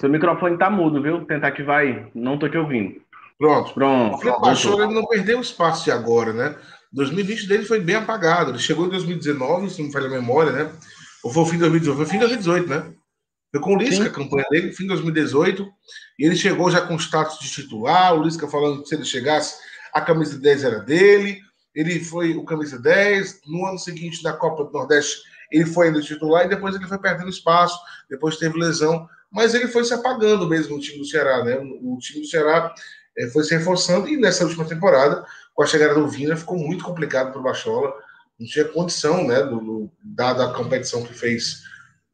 Seu 0.00 0.08
microfone 0.08 0.56
tá 0.56 0.70
mudo, 0.70 1.02
viu? 1.02 1.24
Tentar 1.24 1.50
que 1.50 1.64
vai. 1.64 2.08
Não 2.14 2.38
tô 2.38 2.48
te 2.48 2.56
ouvindo. 2.56 3.02
Pronto. 3.36 3.74
Pronto. 3.74 4.14
O 4.14 4.18
Felipe 4.18 4.40
Bachola 4.40 4.84
ele 4.84 4.94
não 4.94 5.06
perdeu 5.06 5.38
o 5.38 5.42
espaço 5.42 5.82
de 5.82 5.90
agora, 5.90 6.32
né? 6.32 6.56
2020 6.94 7.48
dele 7.48 7.64
foi 7.64 7.80
bem 7.80 7.96
apagado. 7.96 8.52
Ele 8.52 8.58
chegou 8.58 8.86
em 8.86 8.90
2019, 8.90 9.70
se 9.70 9.80
não 9.80 9.88
me 9.88 9.92
falha 9.92 10.06
a 10.06 10.10
memória, 10.10 10.52
né? 10.52 10.72
Ou 11.24 11.32
foi 11.32 11.42
o 11.42 11.46
fim 11.46 11.52
de 11.54 11.60
2018? 11.60 11.96
Foi 11.96 12.04
o 12.04 12.08
fim 12.08 12.18
de 12.18 12.26
2018, 12.26 12.68
né? 12.68 12.94
Foi 13.50 13.60
com 13.60 13.74
o 13.74 13.78
Lisca 13.78 14.06
a 14.06 14.10
campanha 14.10 14.44
dele, 14.50 14.72
fim 14.72 14.84
de 14.84 14.88
2018. 14.90 15.66
E 16.18 16.24
ele 16.24 16.36
chegou 16.36 16.70
já 16.70 16.80
com 16.80 16.96
status 16.96 17.38
de 17.38 17.50
titular. 17.50 18.14
O 18.14 18.22
Lisca 18.22 18.48
falando 18.48 18.82
que 18.82 18.88
se 18.88 18.94
ele 18.94 19.04
chegasse, 19.04 19.56
a 19.92 20.00
camisa 20.00 20.38
10 20.38 20.64
era 20.64 20.78
dele. 20.80 21.40
Ele 21.74 21.98
foi 22.00 22.34
o 22.36 22.44
camisa 22.44 22.78
10. 22.78 23.40
No 23.46 23.66
ano 23.66 23.78
seguinte, 23.78 24.22
da 24.22 24.32
Copa 24.32 24.64
do 24.64 24.72
Nordeste, 24.72 25.22
ele 25.50 25.66
foi 25.66 25.88
ainda 25.88 26.00
titular. 26.00 26.46
E 26.46 26.48
depois 26.48 26.74
ele 26.74 26.86
foi 26.86 26.98
perdendo 26.98 27.28
espaço. 27.28 27.78
Depois 28.08 28.36
teve 28.36 28.58
lesão. 28.58 29.08
Mas 29.32 29.52
ele 29.52 29.66
foi 29.66 29.84
se 29.84 29.92
apagando 29.92 30.48
mesmo, 30.48 30.76
o 30.76 30.80
time 30.80 30.98
do 30.98 31.04
Ceará, 31.04 31.42
né? 31.42 31.56
O 31.56 31.98
time 31.98 32.20
do 32.20 32.26
Ceará 32.26 32.72
eh, 33.18 33.26
foi 33.28 33.42
se 33.42 33.56
reforçando. 33.56 34.08
E 34.08 34.16
nessa 34.16 34.44
última 34.44 34.64
temporada 34.64 35.24
com 35.54 35.62
a 35.62 35.66
chegada 35.66 35.94
do 35.94 36.08
Vina 36.08 36.36
ficou 36.36 36.58
muito 36.58 36.84
complicado 36.84 37.30
para 37.30 37.40
o 37.40 37.44
Bachola. 37.44 37.94
Não 38.38 38.46
tinha 38.46 38.64
condição, 38.64 39.26
né, 39.26 39.42
do, 39.42 39.60
do, 39.60 39.90
dada 40.02 40.44
a 40.44 40.52
competição 40.52 41.04
que 41.04 41.14
fez 41.14 41.62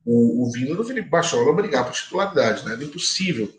o, 0.04 0.44
o 0.44 0.52
vindo 0.52 0.76
do 0.76 0.84
Felipe 0.84 1.08
Bachola 1.08 1.52
brigar 1.54 1.84
por 1.84 1.94
titularidade, 1.94 2.64
né? 2.64 2.74
Era 2.74 2.84
impossível. 2.84 3.50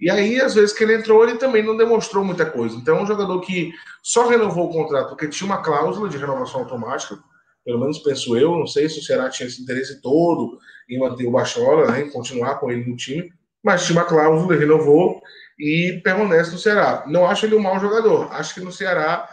E 0.00 0.10
aí, 0.10 0.40
às 0.40 0.54
vezes 0.54 0.72
que 0.72 0.84
ele 0.84 0.94
entrou, 0.94 1.24
ele 1.24 1.38
também 1.38 1.62
não 1.62 1.76
demonstrou 1.76 2.24
muita 2.24 2.46
coisa. 2.46 2.76
Então, 2.76 2.98
é 2.98 3.02
um 3.02 3.06
jogador 3.06 3.40
que 3.40 3.72
só 4.02 4.28
renovou 4.28 4.68
o 4.68 4.72
contrato 4.72 5.08
porque 5.08 5.28
tinha 5.28 5.46
uma 5.46 5.62
cláusula 5.62 6.08
de 6.08 6.18
renovação 6.18 6.60
automática, 6.60 7.18
pelo 7.64 7.80
menos 7.80 7.98
penso 7.98 8.36
eu. 8.36 8.56
Não 8.56 8.66
sei 8.66 8.88
se 8.88 9.00
o 9.00 9.02
Ceará 9.02 9.28
tinha 9.30 9.48
esse 9.48 9.62
interesse 9.62 10.00
todo 10.00 10.58
em 10.88 10.98
manter 10.98 11.26
o 11.26 11.30
Bachola, 11.30 11.90
né, 11.90 12.02
em 12.02 12.10
continuar 12.10 12.56
com 12.56 12.70
ele 12.70 12.88
no 12.88 12.96
time, 12.96 13.32
mas 13.62 13.86
tinha 13.86 13.98
uma 13.98 14.04
cláusula, 14.06 14.56
renovou 14.56 15.20
e 15.58 16.00
permanece 16.02 16.50
no 16.50 16.58
Ceará. 16.58 17.04
Não 17.06 17.26
acho 17.26 17.46
ele 17.46 17.54
um 17.54 17.62
mau 17.62 17.78
jogador. 17.78 18.32
Acho 18.32 18.54
que 18.54 18.60
no 18.60 18.72
Ceará 18.72 19.28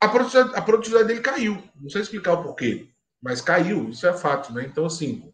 a 0.00 0.08
produtividade, 0.08 0.58
a 0.58 0.62
produtividade 0.62 1.08
dele 1.08 1.20
caiu. 1.20 1.62
Não 1.80 1.88
sei 1.88 2.02
explicar 2.02 2.32
o 2.32 2.42
porquê, 2.42 2.88
mas 3.22 3.40
caiu. 3.40 3.90
Isso 3.90 4.06
é 4.06 4.12
fato, 4.12 4.52
né? 4.52 4.64
Então, 4.66 4.84
assim, 4.84 5.32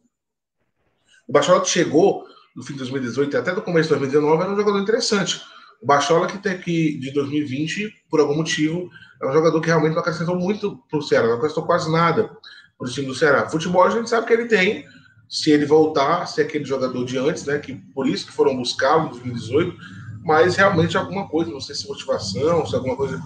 o 1.27 1.33
Bachola 1.33 1.65
chegou 1.65 2.27
no 2.55 2.63
fim 2.63 2.75
de 2.75 2.81
2018 2.81 3.35
e 3.35 3.37
até 3.39 3.53
no 3.53 3.63
começo 3.63 3.89
de 3.89 3.95
2019 3.95 4.43
era 4.43 4.53
um 4.53 4.57
jogador 4.57 4.81
interessante. 4.81 5.41
O 5.81 5.87
Bachola 5.87 6.27
que 6.27 6.39
tem 6.39 6.53
aqui 6.53 6.99
de 6.99 7.13
2020, 7.13 8.05
por 8.11 8.21
algum 8.21 8.35
motivo, 8.35 8.91
é 9.23 9.27
um 9.27 9.33
jogador 9.33 9.61
que 9.61 9.69
realmente 9.69 9.95
não 9.95 10.01
acrescentou 10.01 10.37
muito 10.37 10.77
para 10.91 10.99
o 10.99 11.03
Ceará, 11.03 11.29
não 11.29 11.37
acrescentou 11.37 11.67
quase 11.67 11.91
nada 11.91 12.25
para 12.77 12.87
o 12.87 12.91
time 12.91 13.07
do 13.07 13.15
Ceará. 13.15 13.49
Futebol 13.49 13.85
a 13.85 13.91
gente 13.91 14.11
sabe 14.11 14.27
que 14.27 14.33
ele 14.33 14.47
tem, 14.47 14.85
se 15.29 15.51
ele 15.51 15.67
voltar, 15.67 16.27
ser 16.27 16.43
aquele 16.43 16.65
jogador 16.65 17.05
de 17.05 17.19
antes, 17.19 17.45
né? 17.45 17.59
Que 17.59 17.75
por 17.95 18.07
isso 18.07 18.27
que 18.27 18.33
foram 18.33 18.57
buscá-lo 18.57 19.07
em 19.07 19.11
2018, 19.11 19.77
mas 20.25 20.57
realmente 20.57 20.97
alguma 20.97 21.29
coisa, 21.29 21.51
não 21.51 21.61
sei 21.61 21.75
se 21.75 21.87
motivação, 21.87 22.67
se 22.67 22.75
alguma 22.75 22.97
coisa. 22.97 23.21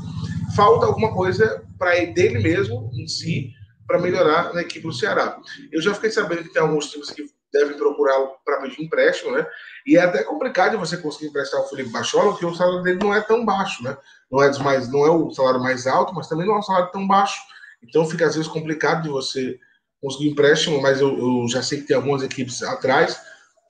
Falta 0.57 0.85
alguma 0.85 1.15
coisa 1.15 1.65
para 1.79 1.95
dele 2.07 2.41
mesmo 2.41 2.91
em 2.95 3.07
si 3.09 3.53
para 3.87 3.99
melhorar 3.99 4.53
na 4.55 4.63
equipe 4.63 4.87
do 4.87 4.93
Ceará. 4.93 5.39
Eu 5.71 5.81
já 5.81 5.95
fiquei 5.95 6.11
sabendo 6.11 6.45
que 6.45 6.53
tem 6.53 6.63
alguns 6.63 6.91
times 6.91 7.11
que 7.11 7.25
devem 7.53 7.77
procurá-lo 7.77 8.31
para 8.45 8.61
pedir 8.63 8.83
empréstimo, 8.83 9.33
né? 9.33 9.47
E 9.87 9.97
é 9.97 10.03
até 10.03 10.23
complicado 10.23 10.79
você 10.79 10.97
conseguir 10.97 11.27
emprestar 11.27 11.61
o 11.61 11.69
Felipe 11.69 11.91
Bachola, 11.91 12.31
porque 12.31 12.47
o 12.47 12.55
salário 12.55 12.83
dele 12.83 12.99
não 13.03 13.15
é 13.15 13.21
tão 13.21 13.45
baixo, 13.45 13.83
né? 13.83 13.97
Não 14.31 14.43
é, 14.43 14.59
mais, 14.59 14.91
não 14.91 15.05
é 15.05 15.11
o 15.11 15.31
salário 15.33 15.61
mais 15.61 15.87
alto, 15.87 16.15
mas 16.15 16.29
também 16.29 16.47
não 16.47 16.55
é 16.55 16.59
um 16.59 16.63
salário 16.63 16.91
tão 16.91 17.07
baixo. 17.07 17.39
Então 17.83 18.07
fica 18.07 18.27
às 18.27 18.35
vezes 18.35 18.49
complicado 18.49 19.03
de 19.03 19.09
você 19.11 19.59
conseguir 20.03 20.31
empréstimo, 20.31 20.83
mas 20.83 21.01
eu, 21.01 21.17
eu 21.17 21.49
já 21.49 21.63
sei 21.63 21.81
que 21.81 21.87
tem 21.87 21.97
algumas 21.97 22.23
equipes 22.23 22.63
atrás. 22.63 23.19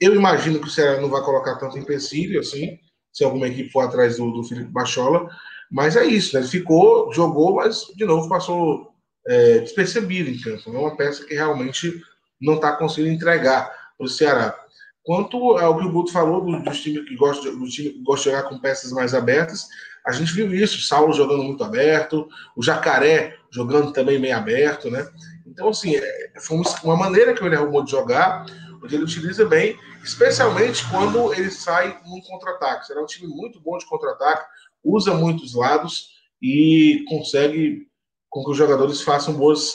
Eu 0.01 0.15
imagino 0.15 0.59
que 0.59 0.67
o 0.67 0.71
Ceará 0.71 1.01
não 1.01 1.11
vai 1.11 1.23
colocar 1.23 1.57
tanto 1.57 1.79
empecilho 1.79 2.41
assim, 2.41 2.79
se 3.13 3.23
alguma 3.23 3.47
equipe 3.47 3.71
for 3.71 3.83
atrás 3.83 4.17
do, 4.17 4.33
do 4.33 4.43
Felipe 4.43 4.71
Bachola. 4.71 5.29
Mas 5.71 5.95
é 5.95 6.05
isso, 6.05 6.35
né? 6.35 6.41
Ele 6.41 6.49
ficou, 6.49 7.13
jogou, 7.13 7.57
mas 7.57 7.85
de 7.95 8.05
novo 8.05 8.29
passou 8.29 8.93
é, 9.27 9.59
despercebido 9.59 10.31
em 10.31 10.41
campo. 10.41 10.75
É 10.75 10.79
uma 10.79 10.97
peça 10.97 11.25
que 11.25 11.35
realmente 11.35 12.03
não 12.41 12.55
está 12.55 12.73
conseguindo 12.73 13.15
entregar 13.15 13.71
para 13.97 14.05
o 14.07 14.09
Ceará. 14.09 14.59
Quanto 15.05 15.57
ao 15.59 15.79
que 15.79 15.85
o 15.85 15.93
Guto 15.93 16.13
falou 16.13 16.45
dos 16.45 16.63
do 16.63 16.83
times 16.83 17.09
que 17.09 17.17
gostam 17.17 17.59
do 17.59 17.69
time 17.69 17.91
que 17.91 18.03
gosta 18.03 18.31
de 18.31 18.37
jogar 18.37 18.49
com 18.49 18.59
peças 18.59 18.93
mais 18.93 19.15
abertas, 19.15 19.67
a 20.07 20.13
gente 20.13 20.33
viu 20.33 20.53
isso, 20.53 20.81
Saulo 20.81 21.13
jogando 21.13 21.43
muito 21.43 21.63
aberto, 21.63 22.29
o 22.57 22.63
Jacaré 22.63 23.37
jogando 23.51 23.93
também 23.93 24.19
meio 24.19 24.37
aberto, 24.37 24.91
né? 24.91 25.09
Então, 25.53 25.69
assim, 25.69 25.95
é, 25.95 26.33
foi 26.41 26.63
uma 26.83 26.97
maneira 26.97 27.35
que 27.35 27.45
ele 27.45 27.55
arrumou 27.55 27.85
de 27.85 27.91
jogar, 27.91 28.47
onde 28.83 28.95
ele 28.95 29.05
utiliza 29.05 29.45
bem, 29.45 29.79
especialmente 30.03 30.83
quando 30.91 31.33
ele 31.35 31.51
sai 31.51 32.01
num 32.07 32.23
contra-ataque. 32.23 32.87
Será 32.87 33.03
um 33.03 33.07
time 33.07 33.29
muito 33.29 33.61
bom 33.61 33.77
de 33.77 33.85
contra-ataque, 33.85 34.47
usa 34.83 35.13
muitos 35.13 35.55
lados 35.55 36.09
e 36.41 37.05
consegue 37.07 37.87
com 38.31 38.43
que 38.43 38.51
os 38.51 38.57
jogadores 38.57 39.03
façam 39.03 39.35
boas, 39.35 39.75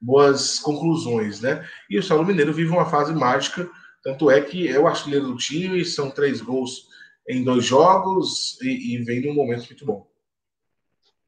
boas 0.00 0.58
conclusões, 0.58 1.42
né? 1.42 1.68
E 1.90 1.98
o 1.98 2.02
Saulo 2.02 2.24
Mineiro 2.24 2.54
vive 2.54 2.70
uma 2.70 2.88
fase 2.88 3.12
mágica, 3.12 3.68
tanto 4.02 4.30
é 4.30 4.40
que 4.40 4.66
é 4.68 4.78
o 4.78 4.86
artilheiro 4.86 5.26
do 5.26 5.36
time, 5.36 5.84
são 5.84 6.10
três 6.10 6.40
gols 6.40 6.88
em 7.28 7.44
dois 7.44 7.66
jogos 7.66 8.58
e, 8.62 8.94
e 8.94 9.04
vem 9.04 9.20
num 9.20 9.34
momento 9.34 9.66
muito 9.66 9.84
bom. 9.84 10.08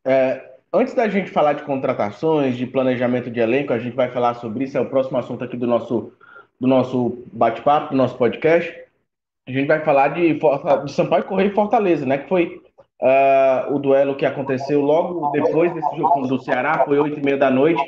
É, 0.03 0.52
Antes 0.75 0.95
da 0.95 1.07
gente 1.07 1.31
falar 1.31 1.53
de 1.53 1.65
contratações, 1.65 2.57
de 2.57 2.67
planejamento 2.67 3.31
de 3.31 3.41
elenco, 3.41 3.75
a 3.75 3.79
gente 3.79 3.95
vai 3.95 4.09
falar 4.09 4.35
sobre 4.35 4.65
isso, 4.65 4.79
é 4.79 4.81
o 4.81 4.89
próximo 4.89 5.19
assunto 5.19 5.45
aqui 5.45 5.55
do 5.55 5.67
nosso, 5.67 6.15
do 6.59 6.67
nosso 6.67 7.25
bate-papo, 7.31 7.91
do 7.91 7.97
nosso 7.97 8.17
podcast. 8.17 8.75
A 9.47 9.51
gente 9.53 9.67
vai 9.67 9.85
falar 9.85 10.09
de, 10.09 10.33
de 10.33 10.93
Sampaio 10.93 11.25
Correia 11.25 11.49
e 11.49 11.55
Fortaleza, 11.55 12.07
né? 12.07 12.17
Que 12.17 12.29
foi 12.29 12.63
uh, 13.03 13.75
o 13.75 13.79
duelo 13.79 14.17
que 14.17 14.25
aconteceu 14.25 14.81
logo 14.81 15.31
depois 15.33 15.75
desse 15.75 15.95
jogo 15.95 16.27
do 16.27 16.43
Ceará, 16.43 16.83
foi 16.87 16.99
oito 16.99 17.21
e 17.21 17.23
meia 17.23 17.37
da 17.37 17.51
noite. 17.51 17.83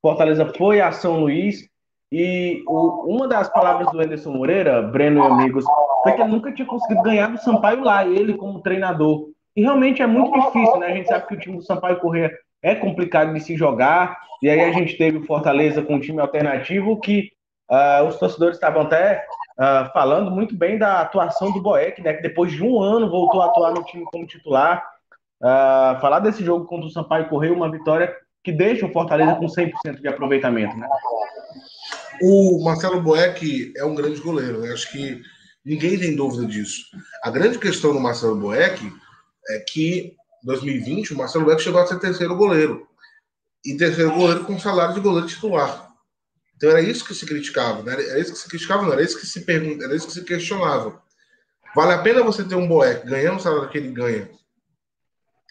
Fortaleza 0.00 0.46
foi 0.56 0.80
a 0.80 0.92
São 0.92 1.18
Luís 1.18 1.68
e 2.12 2.62
o, 2.68 3.12
uma 3.12 3.26
das 3.26 3.48
palavras 3.48 3.90
do 3.90 4.00
Anderson 4.00 4.30
Moreira, 4.30 4.80
Breno 4.82 5.24
e 5.24 5.26
amigos, 5.26 5.64
foi 6.04 6.12
que 6.12 6.22
ele 6.22 6.30
nunca 6.30 6.52
tinha 6.52 6.66
conseguido 6.66 7.02
ganhar 7.02 7.26
do 7.26 7.38
Sampaio 7.38 7.82
lá, 7.82 8.06
ele 8.06 8.34
como 8.34 8.60
treinador. 8.60 9.29
E 9.56 9.62
realmente 9.62 10.02
é 10.02 10.06
muito 10.06 10.32
difícil, 10.38 10.78
né? 10.78 10.86
A 10.86 10.94
gente 10.94 11.08
sabe 11.08 11.26
que 11.26 11.34
o 11.34 11.38
time 11.38 11.56
do 11.56 11.62
Sampaio 11.62 11.98
Corrêa 11.98 12.30
é 12.62 12.74
complicado 12.74 13.32
de 13.32 13.40
se 13.40 13.56
jogar. 13.56 14.18
E 14.42 14.48
aí 14.48 14.60
a 14.60 14.72
gente 14.72 14.96
teve 14.96 15.18
o 15.18 15.26
Fortaleza 15.26 15.82
com 15.82 15.94
um 15.96 16.00
time 16.00 16.20
alternativo 16.20 17.00
que 17.00 17.30
uh, 17.70 18.04
os 18.06 18.16
torcedores 18.16 18.56
estavam 18.56 18.82
até 18.82 19.24
uh, 19.58 19.92
falando 19.92 20.30
muito 20.30 20.54
bem 20.54 20.78
da 20.78 21.00
atuação 21.00 21.52
do 21.52 21.62
Boeck, 21.62 22.00
né? 22.02 22.14
Que 22.14 22.22
depois 22.22 22.52
de 22.52 22.62
um 22.62 22.80
ano 22.80 23.10
voltou 23.10 23.42
a 23.42 23.46
atuar 23.46 23.72
no 23.72 23.82
time 23.84 24.04
como 24.04 24.26
titular. 24.26 24.84
Uh, 25.42 25.98
falar 26.00 26.20
desse 26.20 26.44
jogo 26.44 26.66
contra 26.66 26.86
o 26.86 26.90
Sampaio 26.90 27.28
Correia, 27.28 27.52
uma 27.52 27.70
vitória 27.70 28.14
que 28.44 28.52
deixa 28.52 28.86
o 28.86 28.92
Fortaleza 28.92 29.34
com 29.34 29.46
100% 29.46 30.00
de 30.00 30.08
aproveitamento, 30.08 30.76
né? 30.76 30.88
O 32.22 32.62
Marcelo 32.62 33.00
Boeck 33.00 33.72
é 33.76 33.84
um 33.84 33.94
grande 33.94 34.20
goleiro, 34.20 34.60
né? 34.60 34.72
Acho 34.72 34.90
que 34.90 35.20
ninguém 35.64 35.98
tem 35.98 36.14
dúvida 36.14 36.46
disso. 36.46 36.82
A 37.22 37.30
grande 37.30 37.58
questão 37.58 37.92
do 37.92 38.00
Marcelo 38.00 38.36
Boeck 38.36 38.92
é 39.50 39.60
que 39.60 40.16
em 40.42 40.46
2020 40.46 41.12
o 41.12 41.16
Marcelo 41.16 41.44
Beto 41.44 41.62
chegou 41.62 41.80
a 41.80 41.86
ser 41.86 41.98
terceiro 41.98 42.36
goleiro. 42.36 42.86
E 43.64 43.76
terceiro 43.76 44.12
goleiro 44.12 44.44
com 44.44 44.58
salário 44.58 44.94
de 44.94 45.00
goleiro 45.00 45.26
titular. 45.26 45.90
Então 46.56 46.70
era 46.70 46.80
isso 46.80 47.04
que 47.04 47.14
se 47.14 47.26
criticava, 47.26 47.82
né? 47.82 47.92
Era 47.92 48.18
isso 48.18 48.32
que 48.32 48.38
se 48.38 48.48
criticava, 48.48 48.82
não 48.82 48.92
era 48.92 49.02
isso 49.02 49.18
que 49.18 49.26
se 49.26 49.40
pergunta, 49.42 49.84
era 49.84 49.94
isso 49.94 50.06
que 50.06 50.12
se 50.12 50.24
questionava. 50.24 51.02
Vale 51.74 51.92
a 51.92 51.98
pena 51.98 52.22
você 52.22 52.44
ter 52.44 52.54
um 52.54 52.66
Boeck 52.66 53.06
ganhando 53.06 53.38
o 53.38 53.40
salário 53.40 53.68
que 53.68 53.78
ele 53.78 53.92
ganha 53.92 54.28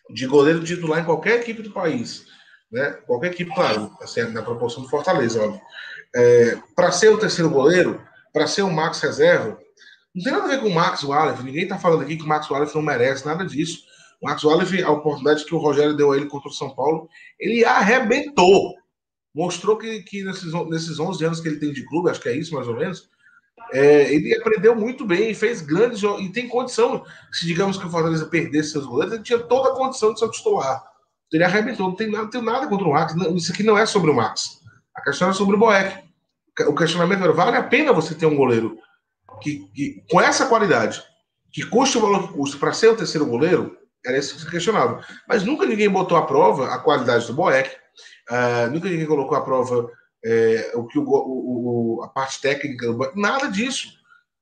de 0.09 0.25
goleiro 0.25 0.63
titular 0.63 0.99
em 0.99 1.05
qualquer 1.05 1.39
equipe 1.39 1.61
do 1.61 1.71
país, 1.71 2.25
né? 2.71 2.91
Qualquer 3.05 3.31
equipe, 3.31 3.53
claro, 3.53 3.95
assim, 4.01 4.21
na 4.23 4.41
proporção 4.41 4.83
do 4.83 4.89
Fortaleza, 4.89 5.41
óbvio. 5.41 5.61
É, 6.15 6.57
para 6.75 6.91
ser 6.91 7.09
o 7.09 7.17
terceiro 7.17 7.49
goleiro, 7.49 8.01
para 8.33 8.47
ser 8.47 8.63
o 8.63 8.71
Max 8.71 8.99
reserva, 8.99 9.59
não 10.13 10.23
tem 10.23 10.33
nada 10.33 10.45
a 10.45 10.47
ver 10.47 10.59
com 10.59 10.67
o 10.67 10.73
Max 10.73 11.03
Wallace. 11.03 11.43
Ninguém 11.43 11.63
está 11.63 11.77
falando 11.77 12.01
aqui 12.01 12.17
que 12.17 12.23
o 12.23 12.27
Max 12.27 12.49
Wallace 12.49 12.75
não 12.75 12.81
merece 12.81 13.25
nada 13.25 13.45
disso. 13.45 13.83
Max 14.21 14.43
Wallace, 14.43 14.83
a 14.83 14.91
oportunidade 14.91 15.45
que 15.45 15.55
o 15.55 15.59
Rogério 15.59 15.95
deu 15.95 16.11
a 16.11 16.17
ele 16.17 16.25
contra 16.25 16.49
o 16.49 16.53
São 16.53 16.69
Paulo, 16.69 17.09
ele 17.39 17.63
arrebentou. 17.63 18.75
Mostrou 19.33 19.77
que, 19.77 20.01
que 20.03 20.23
nesses, 20.23 20.51
nesses 20.69 20.99
11 20.99 21.25
anos 21.25 21.39
que 21.39 21.47
ele 21.47 21.59
tem 21.59 21.71
de 21.71 21.85
clube, 21.85 22.09
acho 22.09 22.19
que 22.19 22.29
é 22.29 22.35
isso 22.35 22.53
mais 22.53 22.67
ou 22.67 22.75
menos, 22.75 23.09
é, 23.71 24.13
ele 24.13 24.35
aprendeu 24.35 24.75
muito 24.75 25.05
bem 25.05 25.33
fez 25.33 25.61
grandes 25.61 25.99
jogos. 25.99 26.25
E 26.25 26.31
tem 26.31 26.47
condição, 26.47 27.03
se 27.31 27.45
digamos 27.45 27.77
que 27.77 27.85
o 27.85 27.89
Fortaleza 27.89 28.25
perdesse 28.25 28.71
seus 28.71 28.85
goleiros, 28.85 29.13
ele 29.13 29.23
tinha 29.23 29.39
toda 29.39 29.69
a 29.69 29.75
condição 29.75 30.13
de 30.13 30.19
ser 30.19 30.29
titular. 30.29 30.83
Ele 31.31 31.43
arrebentou, 31.43 31.87
não 31.87 31.95
tem, 31.95 32.09
nada, 32.09 32.23
não 32.23 32.29
tem 32.29 32.41
nada 32.41 32.67
contra 32.67 32.87
o 32.87 32.91
Max. 32.91 33.15
Não, 33.15 33.35
isso 33.35 33.51
aqui 33.51 33.61
não 33.61 33.77
é 33.77 33.85
sobre 33.85 34.09
o 34.09 34.15
Max. 34.15 34.59
A 34.95 35.01
questão 35.01 35.29
é 35.29 35.33
sobre 35.33 35.55
o 35.55 35.59
Boeck. 35.59 36.03
O 36.67 36.75
questionamento 36.75 37.23
era: 37.23 37.31
vale 37.31 37.55
a 37.55 37.63
pena 37.63 37.93
você 37.93 38.15
ter 38.15 38.25
um 38.25 38.35
goleiro 38.35 38.77
que, 39.41 39.67
que 39.73 40.03
com 40.09 40.19
essa 40.19 40.47
qualidade, 40.47 41.03
que 41.51 41.63
custa 41.65 41.99
o 41.99 42.01
valor 42.01 42.27
que 42.27 42.33
custa 42.33 42.57
para 42.57 42.73
ser 42.73 42.87
o 42.89 42.97
terceiro 42.97 43.25
goleiro, 43.27 43.77
era 44.05 44.17
isso 44.17 44.35
que 44.35 44.41
se 44.41 44.49
questionava. 44.49 45.03
Mas 45.27 45.43
nunca 45.43 45.65
ninguém 45.65 45.89
botou 45.89 46.17
à 46.17 46.25
prova 46.25 46.73
a 46.73 46.79
qualidade 46.79 47.27
do 47.27 47.33
Boeck, 47.33 47.69
uh, 48.29 48.71
nunca 48.71 48.89
ninguém 48.89 49.05
colocou 49.05 49.37
à 49.37 49.41
prova 49.41 49.89
é, 50.23 50.71
o 50.75 50.85
que 50.85 50.99
o, 50.99 51.03
o, 51.05 52.01
a 52.03 52.07
parte 52.07 52.41
técnica 52.41 52.87
do 52.87 52.97
Boeck, 52.97 53.19
nada 53.19 53.47
disso. 53.47 53.97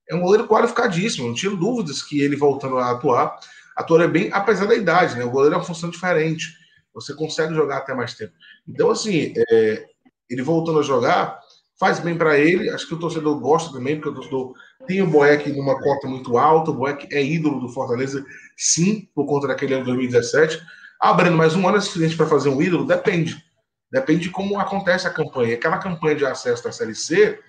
É 0.10 0.16
um 0.16 0.22
goleiro 0.22 0.48
qualificadíssimo, 0.48 1.28
não 1.28 1.34
tinha 1.34 1.54
dúvidas 1.54 2.02
que 2.02 2.22
ele 2.22 2.36
voltando 2.36 2.78
a 2.78 2.92
atuar, 2.92 3.38
atuaria 3.76 4.08
bem, 4.08 4.30
apesar 4.32 4.66
da 4.66 4.76
idade, 4.76 5.18
né? 5.18 5.26
O 5.26 5.30
goleiro 5.30 5.56
é 5.56 5.58
uma 5.58 5.66
função 5.66 5.90
diferente. 5.90 6.46
Você 6.94 7.14
consegue 7.14 7.54
jogar 7.54 7.78
até 7.78 7.94
mais 7.94 8.14
tempo. 8.16 8.34
Então, 8.68 8.90
assim, 8.90 9.34
é, 9.36 9.86
ele 10.30 10.42
voltando 10.42 10.80
a 10.80 10.84
jogar, 10.84 11.40
faz 11.78 12.00
bem 12.00 12.18
para 12.18 12.40
ele. 12.40 12.70
Acho 12.70 12.88
que 12.88 12.94
o 12.94 13.00
torcedor 13.00 13.40
gosta 13.40 13.72
também, 13.74 13.96
porque 13.96 14.10
o 14.10 14.14
torcedor 14.14 14.54
tem 14.88 15.02
o 15.02 15.08
Boeck 15.08 15.52
numa 15.52 15.80
cota 15.80 16.08
muito 16.08 16.38
alta. 16.38 16.72
O 16.72 16.74
Boeck 16.74 17.08
é 17.12 17.24
ídolo 17.24 17.60
do 17.60 17.70
Fortaleza, 17.70 18.26
sim, 18.56 19.08
por 19.14 19.26
conta 19.26 19.48
daquele 19.48 19.74
ano 19.74 19.84
de 19.84 19.92
2017. 19.92 20.60
Ah, 21.00 21.14
Breno, 21.14 21.38
mas 21.38 21.56
um 21.56 21.68
ano 21.68 21.78
é 21.78 21.82
suficiente 21.82 22.18
para 22.18 22.26
fazer 22.26 22.50
um 22.50 22.62
ídolo? 22.62 22.86
Depende. 22.86 23.44
Depende 23.92 24.24
de 24.24 24.30
como 24.30 24.60
acontece 24.60 25.08
a 25.08 25.14
campanha. 25.14 25.56
Aquela 25.56 25.78
campanha 25.78 26.16
de 26.16 26.26
acesso 26.26 26.64
da 26.64 26.72
Série 26.72 26.96
C, 26.96 27.40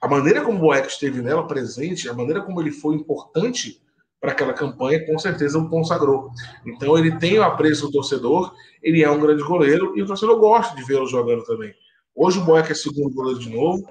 a 0.00 0.08
maneira 0.08 0.40
como 0.42 0.58
o 0.58 0.60
Boeck 0.60 0.88
esteve 0.88 1.22
nela 1.22 1.46
presente, 1.46 2.08
a 2.08 2.12
maneira 2.12 2.42
como 2.42 2.60
ele 2.60 2.72
foi 2.72 2.96
importante 2.96 3.80
para 4.20 4.32
aquela 4.32 4.52
campanha, 4.52 5.04
com 5.06 5.18
certeza 5.18 5.58
o 5.58 5.68
consagrou. 5.68 6.30
Então 6.66 6.96
ele 6.96 7.18
tem 7.18 7.38
o 7.38 7.42
apreço 7.42 7.86
do 7.86 7.92
torcedor, 7.92 8.54
ele 8.82 9.02
é 9.02 9.10
um 9.10 9.20
grande 9.20 9.42
goleiro 9.42 9.96
e 9.96 10.02
o 10.02 10.06
torcedor 10.06 10.38
gosta 10.38 10.76
de 10.76 10.84
vê-lo 10.84 11.06
jogando 11.06 11.44
também. 11.44 11.74
Hoje 12.14 12.38
o 12.38 12.44
Boeck 12.44 12.70
é 12.70 12.74
segundo 12.74 13.14
goleiro 13.14 13.40
de 13.40 13.50
novo. 13.50 13.84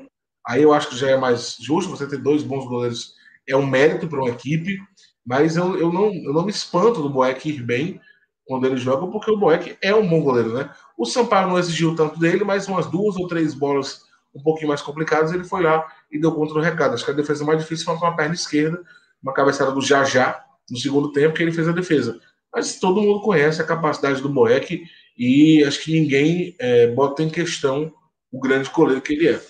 Aí 0.47 0.63
eu 0.63 0.73
acho 0.73 0.89
que 0.89 0.97
já 0.97 1.09
é 1.09 1.17
mais 1.17 1.57
justo 1.59 1.89
você 1.89 2.07
ter 2.07 2.17
dois 2.17 2.43
bons 2.43 2.65
goleiros, 2.67 3.13
é 3.47 3.55
um 3.55 3.65
mérito 3.65 4.07
para 4.07 4.19
uma 4.19 4.29
equipe, 4.29 4.77
mas 5.25 5.55
eu, 5.55 5.77
eu, 5.77 5.91
não, 5.91 6.13
eu 6.13 6.33
não 6.33 6.43
me 6.45 6.51
espanto 6.51 7.01
do 7.01 7.09
Boeck 7.09 7.49
ir 7.49 7.63
bem 7.63 7.99
quando 8.45 8.65
ele 8.65 8.77
joga, 8.77 9.07
porque 9.07 9.31
o 9.31 9.37
Boeck 9.37 9.77
é 9.81 9.93
um 9.93 10.07
bom 10.07 10.21
goleiro, 10.21 10.53
né? 10.53 10.69
O 10.97 11.05
Sampaio 11.05 11.47
não 11.47 11.59
exigiu 11.59 11.95
tanto 11.95 12.19
dele, 12.19 12.43
mas 12.43 12.67
umas 12.67 12.85
duas 12.87 13.15
ou 13.15 13.27
três 13.27 13.53
bolas 13.53 14.01
um 14.33 14.41
pouquinho 14.41 14.69
mais 14.69 14.81
complicadas, 14.81 15.31
ele 15.31 15.43
foi 15.43 15.61
lá 15.61 15.85
e 16.11 16.19
deu 16.19 16.31
conta 16.31 16.53
do 16.53 16.59
recado. 16.59 16.93
Acho 16.93 17.05
que 17.05 17.11
a 17.11 17.13
defesa 17.15 17.45
mais 17.45 17.59
difícil 17.59 17.85
foi 17.85 17.97
com 17.97 18.05
a 18.05 18.15
perna 18.15 18.33
esquerda, 18.33 18.81
uma 19.21 19.33
cabeçada 19.33 19.71
do 19.71 19.81
Jajá 19.81 20.43
no 20.69 20.77
segundo 20.77 21.11
tempo, 21.11 21.35
que 21.35 21.43
ele 21.43 21.51
fez 21.51 21.67
a 21.67 21.73
defesa. 21.73 22.19
Mas 22.53 22.79
todo 22.79 23.01
mundo 23.01 23.21
conhece 23.21 23.61
a 23.61 23.65
capacidade 23.65 24.21
do 24.21 24.29
Boeck 24.29 24.83
e 25.17 25.63
acho 25.63 25.83
que 25.83 25.99
ninguém 25.99 26.55
é, 26.59 26.87
bota 26.87 27.23
em 27.23 27.29
questão 27.29 27.91
o 28.31 28.39
grande 28.39 28.69
goleiro 28.69 29.01
que 29.01 29.13
ele 29.13 29.29
é. 29.29 29.41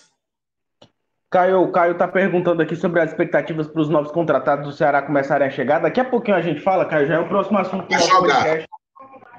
Caio, 1.31 1.71
Caio 1.71 1.93
está 1.93 2.09
perguntando 2.09 2.61
aqui 2.61 2.75
sobre 2.75 2.99
as 2.99 3.09
expectativas 3.09 3.65
para 3.65 3.81
os 3.81 3.87
novos 3.87 4.11
contratados 4.11 4.65
do 4.65 4.73
Ceará 4.73 5.01
começarem 5.01 5.47
a 5.47 5.49
chegar. 5.49 5.79
Daqui 5.79 6.01
a 6.01 6.05
pouquinho 6.05 6.35
a 6.35 6.41
gente 6.41 6.59
fala, 6.59 6.85
Caio, 6.85 7.07
já 7.07 7.15
é 7.15 7.19
o 7.19 7.29
próximo 7.29 7.57
assunto 7.57 7.87
do 7.87 7.93
nosso 7.93 8.19
podcast. 8.19 8.67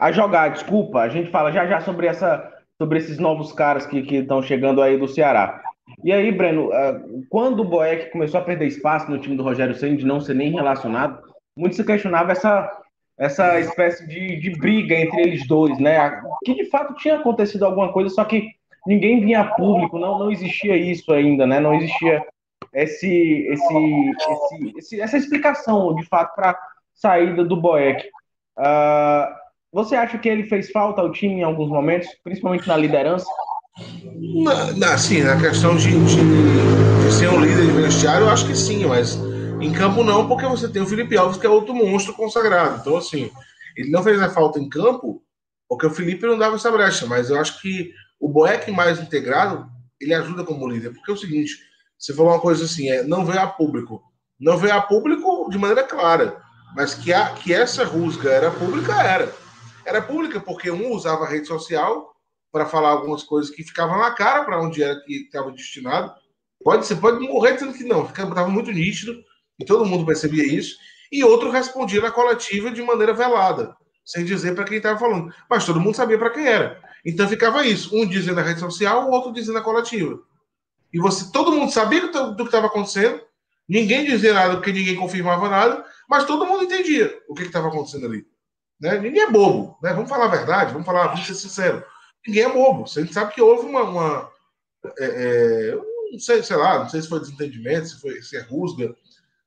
A 0.01 0.11
jogar, 0.11 0.49
desculpa. 0.49 1.01
A 1.01 1.11
gente 1.11 1.31
fala 1.31 1.53
já 1.53 1.67
já 1.67 1.81
sobre, 1.81 2.07
essa, 2.07 2.51
sobre 2.81 2.99
esses 2.99 3.19
novos 3.19 3.53
caras 3.53 3.85
que 3.85 3.99
estão 3.99 4.43
chegando 4.43 4.81
aí 4.81 4.97
do 4.97 5.07
Ceará. 5.07 5.61
E 6.03 6.11
aí, 6.11 6.33
Breno, 6.33 6.69
uh, 6.69 7.27
quando 7.29 7.61
o 7.61 7.65
Boeck 7.65 8.11
começou 8.11 8.41
a 8.41 8.45
perder 8.45 8.67
espaço 8.69 9.11
no 9.11 9.19
time 9.19 9.37
do 9.37 9.43
Rogério 9.43 9.75
Senna, 9.75 9.97
de 9.97 10.07
não 10.07 10.19
ser 10.19 10.35
nem 10.35 10.51
relacionado, 10.51 11.21
muito 11.55 11.77
se 11.77 11.85
questionava 11.85 12.33
essa, 12.33 12.73
essa 13.19 13.61
espécie 13.61 14.09
de, 14.09 14.41
de 14.41 14.59
briga 14.59 14.95
entre 14.95 15.21
eles 15.21 15.47
dois, 15.47 15.79
né? 15.79 16.23
Que 16.43 16.55
de 16.55 16.71
fato 16.71 16.95
tinha 16.95 17.17
acontecido 17.17 17.67
alguma 17.67 17.93
coisa, 17.93 18.09
só 18.09 18.25
que 18.25 18.49
ninguém 18.87 19.21
vinha 19.21 19.41
a 19.41 19.55
público, 19.55 19.99
não, 19.99 20.19
não 20.19 20.31
existia 20.31 20.77
isso 20.77 21.13
ainda, 21.13 21.47
né? 21.47 21.61
Não 21.61 21.75
existia 21.75 22.25
esse, 22.73 23.47
esse, 23.49 24.11
esse, 24.31 24.79
esse 24.79 25.01
essa 25.01 25.17
explicação, 25.17 25.95
de 25.95 26.05
fato, 26.07 26.35
para 26.35 26.59
saída 26.95 27.45
do 27.45 27.57
Boeck. 27.57 28.05
Uh, 28.59 29.43
você 29.73 29.97
acha 29.97 30.19
que 30.19 30.29
ele 30.29 30.45
fez 30.45 30.71
falta 30.71 31.01
ao 31.01 31.13
time 31.13 31.41
em 31.41 31.43
alguns 31.43 31.69
momentos, 31.69 32.09
principalmente 32.23 32.69
na 32.69 32.77
liderança? 32.77 33.27
Na, 34.45 34.73
na, 34.73 34.99
sim, 34.99 35.23
na 35.23 35.41
questão 35.41 35.77
de, 35.77 35.91
de, 35.91 36.17
de, 37.05 37.13
ser 37.13 37.29
um 37.29 37.41
líder 37.41 37.67
de 37.67 37.73
vestiário, 37.73 38.27
eu 38.27 38.31
acho 38.31 38.47
que 38.47 38.55
sim, 38.55 38.85
mas 38.85 39.17
em 39.61 39.73
campo 39.73 40.05
não, 40.05 40.29
porque 40.29 40.45
você 40.45 40.69
tem 40.69 40.83
o 40.83 40.87
Felipe 40.87 41.17
Alves, 41.17 41.39
que 41.39 41.47
é 41.47 41.49
outro 41.49 41.75
monstro 41.75 42.13
consagrado. 42.13 42.81
Então, 42.81 42.97
assim, 42.99 43.31
ele 43.77 43.91
não 43.91 44.03
fez 44.03 44.21
a 44.21 44.29
falta 44.29 44.59
em 44.59 44.69
campo, 44.69 45.23
porque 45.67 45.87
o 45.87 45.91
Felipe 45.91 46.27
não 46.27 46.37
dava 46.37 46.57
essa 46.57 46.71
brecha, 46.71 47.07
mas 47.07 47.31
eu 47.31 47.41
acho 47.41 47.61
que 47.63 47.93
o 48.23 48.29
Boeck 48.29 48.71
mais 48.71 49.01
integrado, 49.01 49.69
ele 50.01 50.15
ajuda 50.15 50.45
como 50.45 50.69
líder. 50.69 50.93
Porque 50.93 51.11
é 51.11 51.15
o 51.15 51.17
seguinte, 51.17 51.59
você 51.99 52.15
falou 52.15 52.31
uma 52.31 52.41
coisa 52.41 52.65
assim, 52.65 52.89
é 52.89 53.03
não 53.03 53.27
veio 53.27 53.41
a 53.41 53.49
público. 53.49 54.01
Não 54.39 54.57
veio 54.57 54.75
a 54.75 54.81
público 54.81 55.51
de 55.51 55.59
maneira 55.59 55.83
clara, 55.83 56.41
mas 56.77 56.95
que, 56.95 57.13
a, 57.13 57.31
que 57.31 57.53
essa 57.53 57.85
rusga 57.85 58.31
era 58.31 58.51
pública, 58.53 58.93
era. 59.03 59.35
Era 59.85 60.01
pública 60.01 60.39
porque 60.39 60.71
um 60.71 60.93
usava 60.93 61.25
a 61.25 61.29
rede 61.29 61.49
social 61.49 62.13
para 62.53 62.65
falar 62.65 62.91
algumas 62.91 63.25
coisas 63.25 63.51
que 63.51 63.65
ficavam 63.65 63.99
na 63.99 64.13
cara 64.13 64.45
para 64.45 64.63
onde 64.63 64.85
era 64.85 65.01
que 65.01 65.25
estava 65.25 65.51
destinado. 65.51 66.13
Pode 66.63 66.87
ser, 66.87 66.97
pode 66.97 67.19
morrer 67.27 67.55
dizendo 67.55 67.73
que 67.73 67.83
não, 67.83 68.07
estava 68.07 68.49
muito 68.49 68.71
nítido 68.71 69.21
e 69.59 69.65
todo 69.65 69.85
mundo 69.85 70.07
percebia 70.07 70.47
isso. 70.47 70.77
E 71.11 71.25
outro 71.25 71.51
respondia 71.51 72.01
na 72.01 72.13
coletiva 72.13 72.71
de 72.71 72.83
maneira 72.83 73.13
velada, 73.13 73.77
sem 74.05 74.25
dizer 74.25 74.55
para 74.55 74.65
quem 74.65 74.77
estava 74.77 74.99
falando. 74.99 75.35
Mas 75.51 75.67
todo 75.67 75.81
mundo 75.81 75.97
sabia 75.97 76.19
para 76.19 76.31
quem 76.31 76.47
era. 76.47 76.81
Então 77.05 77.29
ficava 77.29 77.67
isso, 77.67 77.95
um 77.97 78.07
dizendo 78.07 78.37
na 78.37 78.43
rede 78.43 78.61
social, 78.61 79.09
o 79.09 79.11
outro 79.11 79.33
dizendo 79.33 79.55
na 79.55 79.61
coletiva. 79.61 80.21
E 80.93 81.01
você, 81.01 81.33
todo 81.33 81.53
mundo 81.53 81.73
sabia 81.73 82.07
do 82.09 82.37
que 82.37 82.43
estava 82.43 82.67
acontecendo, 82.67 83.21
ninguém 83.69 84.05
dizia 84.05 84.35
nada 84.35 84.55
porque 84.55 84.73
ninguém 84.73 84.95
confirmava 84.95 85.49
nada, 85.49 85.85
mas 86.09 86.25
todo 86.25 86.47
mundo 86.47 86.65
entendia 86.65 87.19
o 87.29 87.35
que 87.35 87.43
estava 87.43 87.69
acontecendo 87.69 88.07
ali. 88.07 88.25
Né? 88.81 88.99
Ninguém 88.99 89.23
é 89.23 89.31
bobo, 89.31 89.79
né? 89.83 89.93
Vamos 89.95 90.09
falar 90.09 90.27
a 90.27 90.37
verdade, 90.37 90.73
vamos 90.73 90.87
falar, 90.87 91.09
vamos 91.09 91.27
ser 91.27 91.35
sincero. 91.35 91.85
Ninguém 92.27 92.45
é 92.45 92.53
bobo. 92.53 92.87
Você 92.87 93.05
sabe 93.09 93.33
que 93.35 93.43
houve 93.43 93.67
uma. 93.67 93.83
uma 93.83 94.31
é, 94.99 95.05
é, 95.05 95.77
não 96.13 96.19
sei, 96.19 96.43
sei 96.43 96.57
lá, 96.57 96.81
não 96.81 96.89
sei 96.89 97.01
se 97.01 97.09
foi 97.09 97.21
desentendimento, 97.21 97.89
se 97.89 98.01
foi 98.01 98.21
se 98.21 98.37
é 98.37 98.43
rusga, 98.43 98.95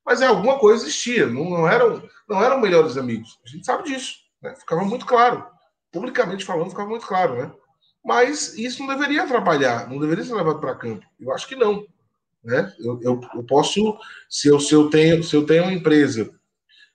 mas 0.04 0.20
é, 0.20 0.26
alguma 0.26 0.58
coisa 0.58 0.84
existia. 0.84 1.26
Não, 1.26 1.48
não, 1.48 1.68
eram, 1.68 2.02
não 2.28 2.42
eram 2.42 2.60
melhores 2.60 2.96
amigos. 2.96 3.38
A 3.44 3.48
gente 3.48 3.64
sabe 3.64 3.84
disso. 3.84 4.16
Né? 4.42 4.54
Ficava 4.56 4.84
muito 4.84 5.06
claro 5.06 5.46
publicamente 5.96 6.44
falando, 6.44 6.68
ficava 6.68 6.90
muito 6.90 7.06
claro, 7.06 7.36
né? 7.36 7.50
Mas 8.04 8.56
isso 8.58 8.82
não 8.82 8.94
deveria 8.94 9.22
atrapalhar, 9.22 9.88
não 9.88 9.98
deveria 9.98 10.22
ser 10.22 10.34
levado 10.34 10.60
para 10.60 10.74
campo. 10.74 11.04
Eu 11.18 11.32
acho 11.32 11.48
que 11.48 11.56
não. 11.56 11.86
Né? 12.44 12.70
Eu, 12.78 13.00
eu, 13.02 13.20
eu, 13.34 13.42
posso, 13.44 13.98
se 14.28 14.48
eu, 14.48 14.60
se, 14.60 14.74
eu 14.74 14.90
tenho, 14.90 15.24
se 15.24 15.34
eu 15.34 15.46
tenho 15.46 15.64
uma 15.64 15.72
empresa 15.72 16.30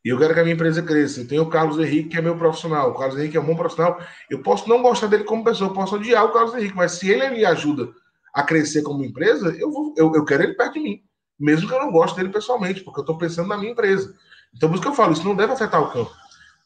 e 0.06 0.10
eu 0.10 0.18
quero 0.18 0.34
que 0.34 0.40
a 0.40 0.44
minha 0.44 0.54
empresa 0.54 0.84
cresça, 0.84 1.22
eu 1.22 1.28
tenho 1.28 1.42
o 1.42 1.50
Carlos 1.50 1.80
Henrique, 1.80 2.10
que 2.10 2.18
é 2.18 2.22
meu 2.22 2.38
profissional, 2.38 2.92
o 2.92 2.94
Carlos 2.94 3.18
Henrique 3.18 3.36
é 3.36 3.42
um 3.42 3.46
bom 3.46 3.56
profissional, 3.56 4.00
eu 4.30 4.42
posso 4.42 4.70
não 4.70 4.82
gostar 4.82 5.08
dele 5.08 5.24
como 5.24 5.44
pessoa, 5.44 5.70
eu 5.70 5.74
posso 5.74 5.96
odiar 5.96 6.24
o 6.24 6.32
Carlos 6.32 6.54
Henrique, 6.56 6.76
mas 6.76 6.94
se 6.94 7.10
ele 7.10 7.30
me 7.30 7.44
ajuda 7.44 7.90
a 8.34 8.44
crescer 8.44 8.84
como 8.84 9.04
empresa, 9.04 9.50
eu, 9.60 9.72
vou, 9.72 9.94
eu, 9.98 10.14
eu 10.16 10.24
quero 10.24 10.44
ele 10.44 10.54
perto 10.54 10.76
de 10.76 10.80
mim, 10.80 11.04
mesmo 11.40 11.68
que 11.68 11.74
eu 11.74 11.80
não 11.80 11.92
goste 11.92 12.16
dele 12.16 12.30
pessoalmente, 12.30 12.82
porque 12.82 13.00
eu 13.00 13.04
estou 13.04 13.18
pensando 13.18 13.50
na 13.50 13.58
minha 13.58 13.72
empresa. 13.72 14.16
Então, 14.56 14.70
por 14.70 14.76
isso 14.76 14.84
que 14.84 14.88
eu 14.88 14.96
falo, 14.96 15.14
isso 15.14 15.26
não 15.26 15.36
deve 15.36 15.54
afetar 15.54 15.82
o 15.82 15.92
campo 15.92 16.21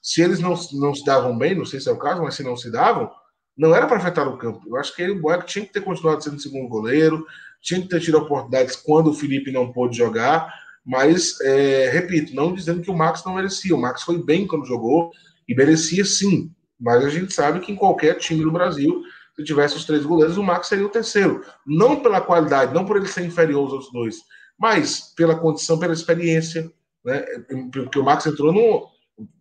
se 0.06 0.22
eles 0.22 0.40
não, 0.40 0.54
não 0.74 0.94
se 0.94 1.04
davam 1.04 1.36
bem, 1.36 1.56
não 1.56 1.66
sei 1.66 1.80
se 1.80 1.90
é 1.90 1.92
o 1.92 1.98
caso, 1.98 2.22
mas 2.22 2.36
se 2.36 2.44
não 2.44 2.56
se 2.56 2.70
davam, 2.70 3.10
não 3.58 3.74
era 3.74 3.88
para 3.88 3.98
afetar 3.98 4.28
o 4.28 4.38
campo. 4.38 4.62
Eu 4.68 4.76
acho 4.76 4.96
que 4.96 5.04
o 5.10 5.20
Boeck 5.20 5.48
tinha 5.48 5.66
que 5.66 5.74
ter 5.74 5.82
continuado 5.82 6.24
sendo 6.24 6.40
segundo 6.40 6.70
goleiro, 6.70 7.26
tinha 7.60 7.82
que 7.82 7.88
ter 7.88 8.00
tido 8.00 8.20
oportunidades 8.20 8.76
quando 8.76 9.10
o 9.10 9.14
Felipe 9.16 9.52
não 9.52 9.74
pôde 9.74 9.98
jogar, 9.98 10.54
mas, 10.86 11.42
é, 11.42 11.90
repito, 11.90 12.36
não 12.36 12.54
dizendo 12.54 12.84
que 12.84 12.92
o 12.92 12.96
Max 12.96 13.26
não 13.26 13.34
merecia. 13.34 13.76
O 13.76 13.82
Max 13.82 14.04
foi 14.04 14.24
bem 14.24 14.46
quando 14.46 14.68
jogou 14.68 15.10
e 15.50 15.56
merecia 15.56 16.06
sim, 16.06 16.52
mas 16.80 17.04
a 17.04 17.10
gente 17.10 17.34
sabe 17.34 17.60
que 17.62 17.72
em 17.72 17.76
qualquer 17.76 18.20
time 18.20 18.44
do 18.44 18.52
Brasil, 18.52 19.02
se 19.36 19.44
tivesse 19.44 19.76
os 19.76 19.86
três 19.86 20.06
goleiros, 20.06 20.38
o 20.38 20.44
Max 20.44 20.68
seria 20.68 20.86
o 20.86 20.90
terceiro. 20.90 21.44
Não 21.66 22.00
pela 22.00 22.22
qualidade, 22.22 22.76
não 22.76 22.86
por 22.86 22.98
ele 22.98 23.08
ser 23.08 23.26
inferior 23.26 23.64
aos 23.64 23.72
outros 23.74 23.92
dois, 23.92 24.18
mas 24.56 25.16
pela 25.18 25.36
condição, 25.36 25.80
pela 25.80 25.94
experiência, 25.94 26.72
né? 27.04 27.26
Porque 27.74 27.98
o 27.98 28.04
Max 28.04 28.28
entrou 28.28 28.54
no, 28.54 28.94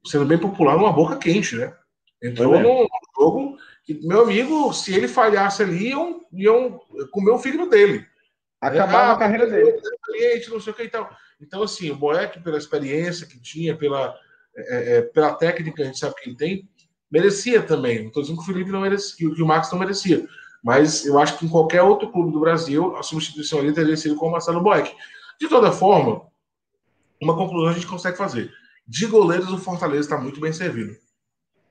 sendo 0.04 0.24
bem 0.24 0.38
popular, 0.38 0.76
numa 0.76 0.92
boca 0.92 1.16
quente, 1.16 1.56
né? 1.56 1.74
Entrou 2.22 2.54
é. 2.54 2.62
num 2.62 2.86
jogo 3.16 3.58
que, 3.84 3.94
meu 4.06 4.22
amigo, 4.22 4.72
se 4.72 4.94
ele 4.94 5.08
falhasse 5.08 5.62
ali, 5.62 5.90
iam, 5.90 6.22
iam 6.32 6.80
comer 7.10 7.32
o 7.32 7.38
fígado 7.38 7.68
dele. 7.68 8.06
Acabar 8.60 9.10
ah, 9.10 9.12
a 9.12 9.18
carreira 9.18 9.46
dele. 9.46 9.78
Cliente, 10.04 10.50
não 10.50 10.60
sei 10.60 10.72
o 10.72 10.76
que 10.76 10.84
e 10.84 10.88
tal. 10.88 11.10
Então, 11.40 11.62
assim, 11.62 11.90
o 11.90 11.96
Boeck, 11.96 12.40
pela 12.40 12.56
experiência 12.56 13.26
que 13.26 13.38
tinha, 13.38 13.76
pela, 13.76 14.16
é, 14.56 14.96
é, 14.96 15.02
pela 15.02 15.34
técnica, 15.34 15.82
a 15.82 15.86
gente 15.86 15.98
sabe 15.98 16.14
que 16.14 16.30
ele 16.30 16.36
tem, 16.36 16.68
merecia 17.10 17.62
também. 17.62 18.00
Não 18.00 18.08
estou 18.08 18.22
dizendo 18.22 18.38
que 18.38 18.42
o 18.42 18.46
Felipe 18.46 18.70
não 18.70 18.80
merecia, 18.80 19.34
que 19.34 19.42
o 19.42 19.46
Max 19.46 19.70
não 19.70 19.78
merecia. 19.78 20.26
Mas 20.62 21.04
eu 21.04 21.18
acho 21.18 21.38
que 21.38 21.44
em 21.44 21.48
qualquer 21.48 21.82
outro 21.82 22.10
clube 22.10 22.32
do 22.32 22.40
Brasil, 22.40 22.96
a 22.96 23.02
substituição 23.02 23.58
ali 23.58 23.74
teria 23.74 23.96
sido 23.98 24.16
com 24.16 24.28
o 24.28 24.32
Marcelo 24.32 24.62
Boeck. 24.62 24.90
De 25.38 25.46
toda 25.46 25.70
forma, 25.70 26.22
uma 27.20 27.36
conclusão 27.36 27.68
a 27.68 27.74
gente 27.74 27.86
consegue 27.86 28.16
fazer. 28.16 28.50
De 28.86 29.06
goleiros, 29.06 29.50
o 29.52 29.58
Fortaleza 29.58 30.02
está 30.02 30.18
muito 30.18 30.40
bem 30.40 30.52
servido. 30.52 30.92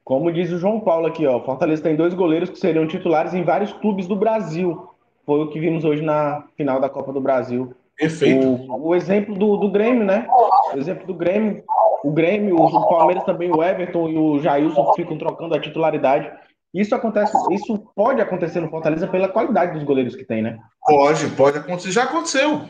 Como 0.04 0.32
diz 0.32 0.52
o 0.52 0.58
João 0.58 0.82
Paulo 0.82 1.08
aqui, 1.08 1.26
ó, 1.26 1.40
Fortaleza 1.44 1.82
tem 1.82 1.96
dois 1.96 2.14
goleiros 2.14 2.50
que 2.50 2.60
seriam 2.60 2.88
titulares 2.88 3.34
em 3.34 3.44
vários 3.44 3.72
clubes 3.74 4.08
do 4.08 4.16
Brasil. 4.16 4.90
Foi 5.26 5.40
o 5.42 5.50
que 5.50 5.60
vimos 5.60 5.86
hoje 5.86 6.02
na 6.02 6.44
final 6.58 6.82
da 6.82 6.90
Copa 6.90 7.14
do 7.14 7.22
Brasil. 7.22 7.74
Perfeito. 7.98 8.46
O, 8.46 8.90
o 8.90 8.96
exemplo 8.96 9.36
do, 9.36 9.56
do 9.56 9.72
Grêmio, 9.72 10.04
né? 10.04 10.28
O 10.74 10.78
exemplo 10.78 11.08
do 11.08 11.14
Grêmio. 11.14 11.64
O 12.04 12.12
Grêmio, 12.12 12.58
o 12.58 12.90
Palmeiras 12.90 13.24
também, 13.24 13.50
o 13.50 13.64
Everton 13.64 14.10
e 14.10 14.18
o 14.18 14.40
Jailson 14.40 14.94
ficam 14.94 15.18
trocando 15.18 15.56
a 15.56 15.62
titularidade. 15.62 16.30
Isso 16.74 16.94
acontece, 16.94 17.32
isso 17.52 17.78
pode 17.96 18.20
acontecer 18.20 18.60
no 18.60 18.70
Fortaleza 18.70 19.08
pela 19.08 19.30
qualidade 19.30 19.74
dos 19.74 19.84
goleiros 19.84 20.16
que 20.16 20.26
tem, 20.26 20.42
né? 20.42 20.60
Pode, 20.86 21.30
pode 21.30 21.60
acontecer. 21.60 21.92
Já 21.92 22.04
aconteceu. 22.04 22.64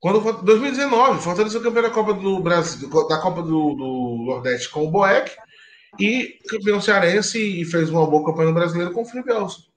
Quando 0.00 0.20
2019, 0.42 1.20
Fortaleza 1.20 1.60
campeão 1.60 1.82
da 1.82 1.90
Copa 1.90 2.14
do 2.14 2.40
Brasil, 2.40 2.88
da 3.08 3.18
Copa 3.18 3.42
do, 3.42 3.74
do 3.74 4.24
Nordeste 4.26 4.70
com 4.70 4.86
o 4.86 4.90
Boeck 4.90 5.32
e 5.98 6.38
campeão 6.48 6.80
cearense 6.80 7.60
e 7.60 7.64
fez 7.64 7.90
uma 7.90 8.06
boa 8.06 8.24
campanha 8.24 8.48
no 8.48 8.54
brasileiro 8.54 8.92
com 8.92 9.02
o 9.02 9.04
Felipe 9.04 9.32
Alves. 9.32 9.68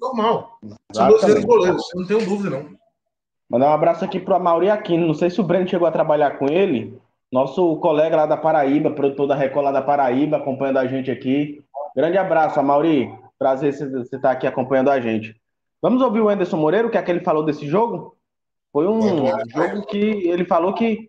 Normal. 0.00 0.58
São 0.92 1.08
dois 1.08 1.24
grandes 1.24 1.44
goleiros, 1.44 1.82
não 1.94 2.06
tenho 2.06 2.24
dúvida, 2.24 2.50
não. 2.50 2.84
Mandar 3.48 3.70
um 3.70 3.74
abraço 3.74 4.04
aqui 4.04 4.18
para 4.18 4.36
o 4.36 4.42
Mauri 4.42 4.70
Aquino. 4.70 5.06
Não 5.06 5.14
sei 5.14 5.30
se 5.30 5.40
o 5.40 5.44
Breno 5.44 5.68
chegou 5.68 5.86
a 5.86 5.92
trabalhar 5.92 6.38
com 6.38 6.46
ele. 6.46 6.98
Nosso 7.30 7.76
colega 7.76 8.16
lá 8.16 8.26
da 8.26 8.36
Paraíba, 8.36 8.90
produtor 8.90 9.28
da 9.28 9.34
Record 9.34 9.66
lá 9.66 9.72
da 9.72 9.82
Paraíba, 9.82 10.38
acompanhando 10.38 10.78
a 10.78 10.86
gente 10.86 11.10
aqui. 11.10 11.62
Grande 11.94 12.18
abraço, 12.18 12.60
Mauri. 12.62 13.12
Prazer 13.38 13.72
você 13.72 14.16
estar 14.16 14.30
aqui 14.30 14.46
acompanhando 14.46 14.90
a 14.90 15.00
gente. 15.00 15.36
Vamos 15.82 16.00
ouvir 16.00 16.20
o 16.20 16.28
Anderson 16.28 16.56
Moreira, 16.56 16.88
o 16.88 16.90
que 16.90 16.96
é 16.96 17.02
que 17.02 17.10
ele 17.10 17.20
falou 17.20 17.44
desse 17.44 17.66
jogo? 17.66 18.13
Foi 18.74 18.88
um 18.88 19.00
jogo 19.54 19.86
que 19.86 19.96
ele 19.96 20.44
falou 20.44 20.74
que 20.74 21.08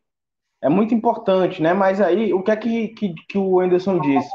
é 0.62 0.70
muito 0.70 0.94
importante, 0.94 1.64
né? 1.64 1.74
Mas 1.74 2.00
aí, 2.00 2.32
o 2.32 2.44
que 2.44 2.52
é 2.52 2.56
que, 2.56 2.88
que, 2.90 3.16
que 3.28 3.38
o 3.40 3.60
Anderson 3.60 4.00
disse? 4.02 4.30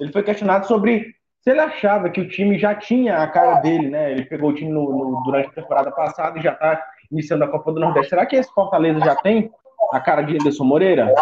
Ele 0.00 0.10
foi 0.10 0.22
questionado 0.22 0.66
sobre 0.66 1.14
se 1.42 1.50
ele 1.50 1.60
achava 1.60 2.08
que 2.08 2.22
o 2.22 2.28
time 2.28 2.58
já 2.58 2.74
tinha 2.74 3.18
a 3.18 3.28
cara 3.28 3.56
dele, 3.60 3.90
né? 3.90 4.10
Ele 4.10 4.24
pegou 4.24 4.48
o 4.48 4.54
time 4.54 4.72
no, 4.72 4.90
no, 4.90 5.22
durante 5.24 5.48
a 5.48 5.62
temporada 5.62 5.90
passada 5.90 6.38
e 6.38 6.42
já 6.42 6.52
está 6.52 6.82
iniciando 7.12 7.44
a 7.44 7.48
Copa 7.48 7.70
do 7.70 7.80
Nordeste. 7.80 8.08
Será 8.08 8.24
que 8.24 8.36
esse 8.36 8.50
Fortaleza 8.54 9.00
já 9.00 9.14
tem 9.14 9.50
a 9.92 10.00
cara 10.00 10.22
de 10.22 10.32
Anderson 10.36 10.64
Moreira? 10.64 11.14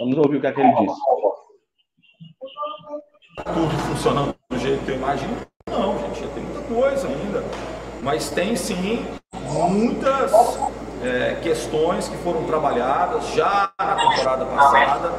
Vamos 0.00 0.18
ouvir 0.18 0.36
o 0.36 0.40
que, 0.42 0.48
é 0.48 0.52
que 0.52 0.60
ele 0.60 0.74
disse. 0.74 1.00
Tudo 3.36 3.78
funcionando 3.88 4.34
do 4.50 4.58
jeito 4.58 4.84
que 4.84 4.90
eu 4.90 4.96
imagino? 4.96 5.34
Não, 5.66 5.98
gente, 5.98 6.28
tem 6.34 6.42
muita 6.42 6.74
coisa 6.74 7.08
ainda. 7.08 7.42
Mas 8.02 8.30
tem 8.30 8.54
sim 8.54 9.02
muitas 9.68 10.32
é, 11.02 11.36
questões 11.42 12.08
que 12.08 12.16
foram 12.18 12.44
trabalhadas 12.44 13.28
já 13.28 13.70
na 13.78 13.96
temporada 13.96 14.44
passada, 14.46 15.12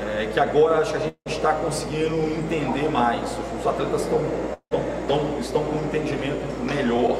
é, 0.00 0.26
que 0.32 0.40
agora 0.40 0.80
acho 0.80 0.92
que 0.92 0.96
a 0.96 1.00
gente 1.00 1.16
está 1.26 1.52
conseguindo 1.52 2.16
entender 2.16 2.90
mais. 2.90 3.22
Os 3.58 3.66
atletas 3.66 4.02
estão, 4.02 4.20
estão, 5.00 5.38
estão 5.38 5.64
com 5.64 5.76
um 5.76 5.84
entendimento 5.84 6.40
melhor. 6.64 7.16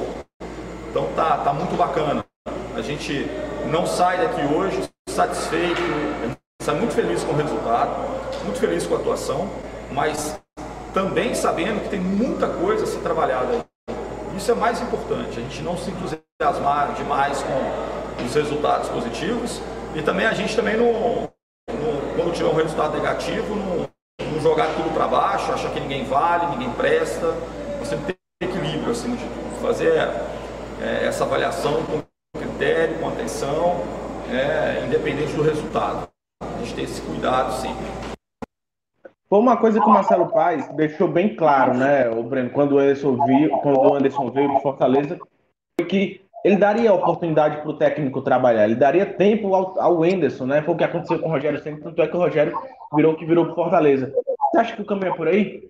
Então 0.90 1.07
tá, 1.14 1.38
tá 1.38 1.53
muito 1.53 1.77
bacana. 1.77 2.25
A 2.75 2.83
gente 2.83 3.31
não 3.70 3.87
sai 3.87 4.18
daqui 4.18 4.42
hoje 4.42 4.88
satisfeito, 5.09 5.81
está 6.61 6.73
muito 6.73 6.94
feliz 6.94 7.23
com 7.23 7.33
o 7.33 7.37
resultado, 7.37 7.90
muito 8.44 8.59
feliz 8.59 8.87
com 8.87 8.94
a 8.94 8.99
atuação, 8.99 9.49
mas 9.92 10.40
também 10.92 11.35
sabendo 11.35 11.83
que 11.83 11.88
tem 11.88 12.01
muita 12.01 12.49
coisa 12.49 12.85
a 12.85 12.87
ser 12.87 13.01
trabalhada. 13.01 13.64
Isso 14.37 14.51
é 14.51 14.55
mais 14.55 14.81
importante, 14.81 15.38
a 15.38 15.42
gente 15.42 15.62
não 15.62 15.77
se 15.77 15.90
entusiasmar 15.90 16.94
demais 16.94 17.42
com 17.42 17.99
os 18.24 18.35
resultados 18.35 18.88
positivos 18.88 19.61
e 19.94 20.02
também 20.02 20.26
a 20.26 20.33
gente 20.33 20.54
também 20.54 20.76
não, 20.76 21.28
não 21.68 22.14
quando 22.16 22.33
tiver 22.33 22.48
um 22.48 22.54
resultado 22.54 22.96
negativo, 22.96 23.56
não, 23.56 23.88
não 24.33 24.40
jogar 24.40 24.74
tudo 24.74 24.92
para 24.94 25.09
baixo, 25.09 25.52
achar 25.52 25.72
que 25.72 25.80
ninguém 25.80 26.04
vale, 26.04 26.46
ninguém 26.56 26.70
presta. 26.72 27.33
Você 27.80 27.96
tem 27.96 28.14
equilíbrio 28.42 28.92
acima 28.92 29.16
de 29.16 29.24
tudo, 29.24 29.62
fazer 29.62 29.92
é, 30.80 31.06
essa 31.06 31.24
avaliação 31.24 31.83
com 31.85 32.02
critério, 32.38 32.98
com 32.98 33.09
atenção, 33.09 33.83
é, 34.30 34.85
independente 34.87 35.33
do 35.33 35.42
resultado. 35.42 36.09
A 36.40 36.59
gente 36.61 36.74
tem 36.74 36.85
esse 36.85 37.02
cuidado 37.02 37.52
sempre. 37.61 37.85
Foi 39.28 39.38
uma 39.38 39.56
coisa 39.56 39.80
que 39.80 39.87
o 39.87 39.90
Marcelo 39.90 40.28
Paes 40.28 40.68
deixou 40.74 41.06
bem 41.06 41.37
claro, 41.37 41.74
né, 41.74 42.11
o 42.11 42.22
Breno, 42.22 42.50
quando 42.50 42.72
o 42.72 42.78
Anderson 42.78 43.16
veio, 43.26 43.50
quando 43.61 43.78
o 43.78 43.94
Anderson 43.94 44.30
veio 44.30 44.54
de 44.54 44.62
Fortaleza, 44.62 45.18
foi 45.78 45.88
que 45.88 46.19
ele 46.44 46.57
daria 46.57 46.92
oportunidade 46.92 47.59
para 47.59 47.70
o 47.70 47.76
técnico 47.76 48.22
trabalhar, 48.22 48.64
ele 48.64 48.74
daria 48.74 49.07
tempo 49.07 49.55
ao, 49.55 50.03
Anderson, 50.03 50.46
né? 50.46 50.62
Foi 50.62 50.74
o 50.74 50.76
que 50.76 50.85
aconteceu 50.85 51.18
com 51.18 51.29
o 51.29 51.33
Rogério 51.33 51.62
sempre, 51.62 51.83
tanto 51.83 52.00
é 52.00 52.07
que 52.07 52.16
o 52.16 52.20
Rogério 52.20 52.59
virou 52.94 53.16
que 53.16 53.26
virou 53.26 53.55
Fortaleza. 53.55 54.12
Você 54.50 54.59
acha 54.59 54.76
que 54.76 54.83
o 54.83 54.87
caminho 54.87 55.12
é 55.12 55.16
por 55.16 55.29
aí? 55.29 55.68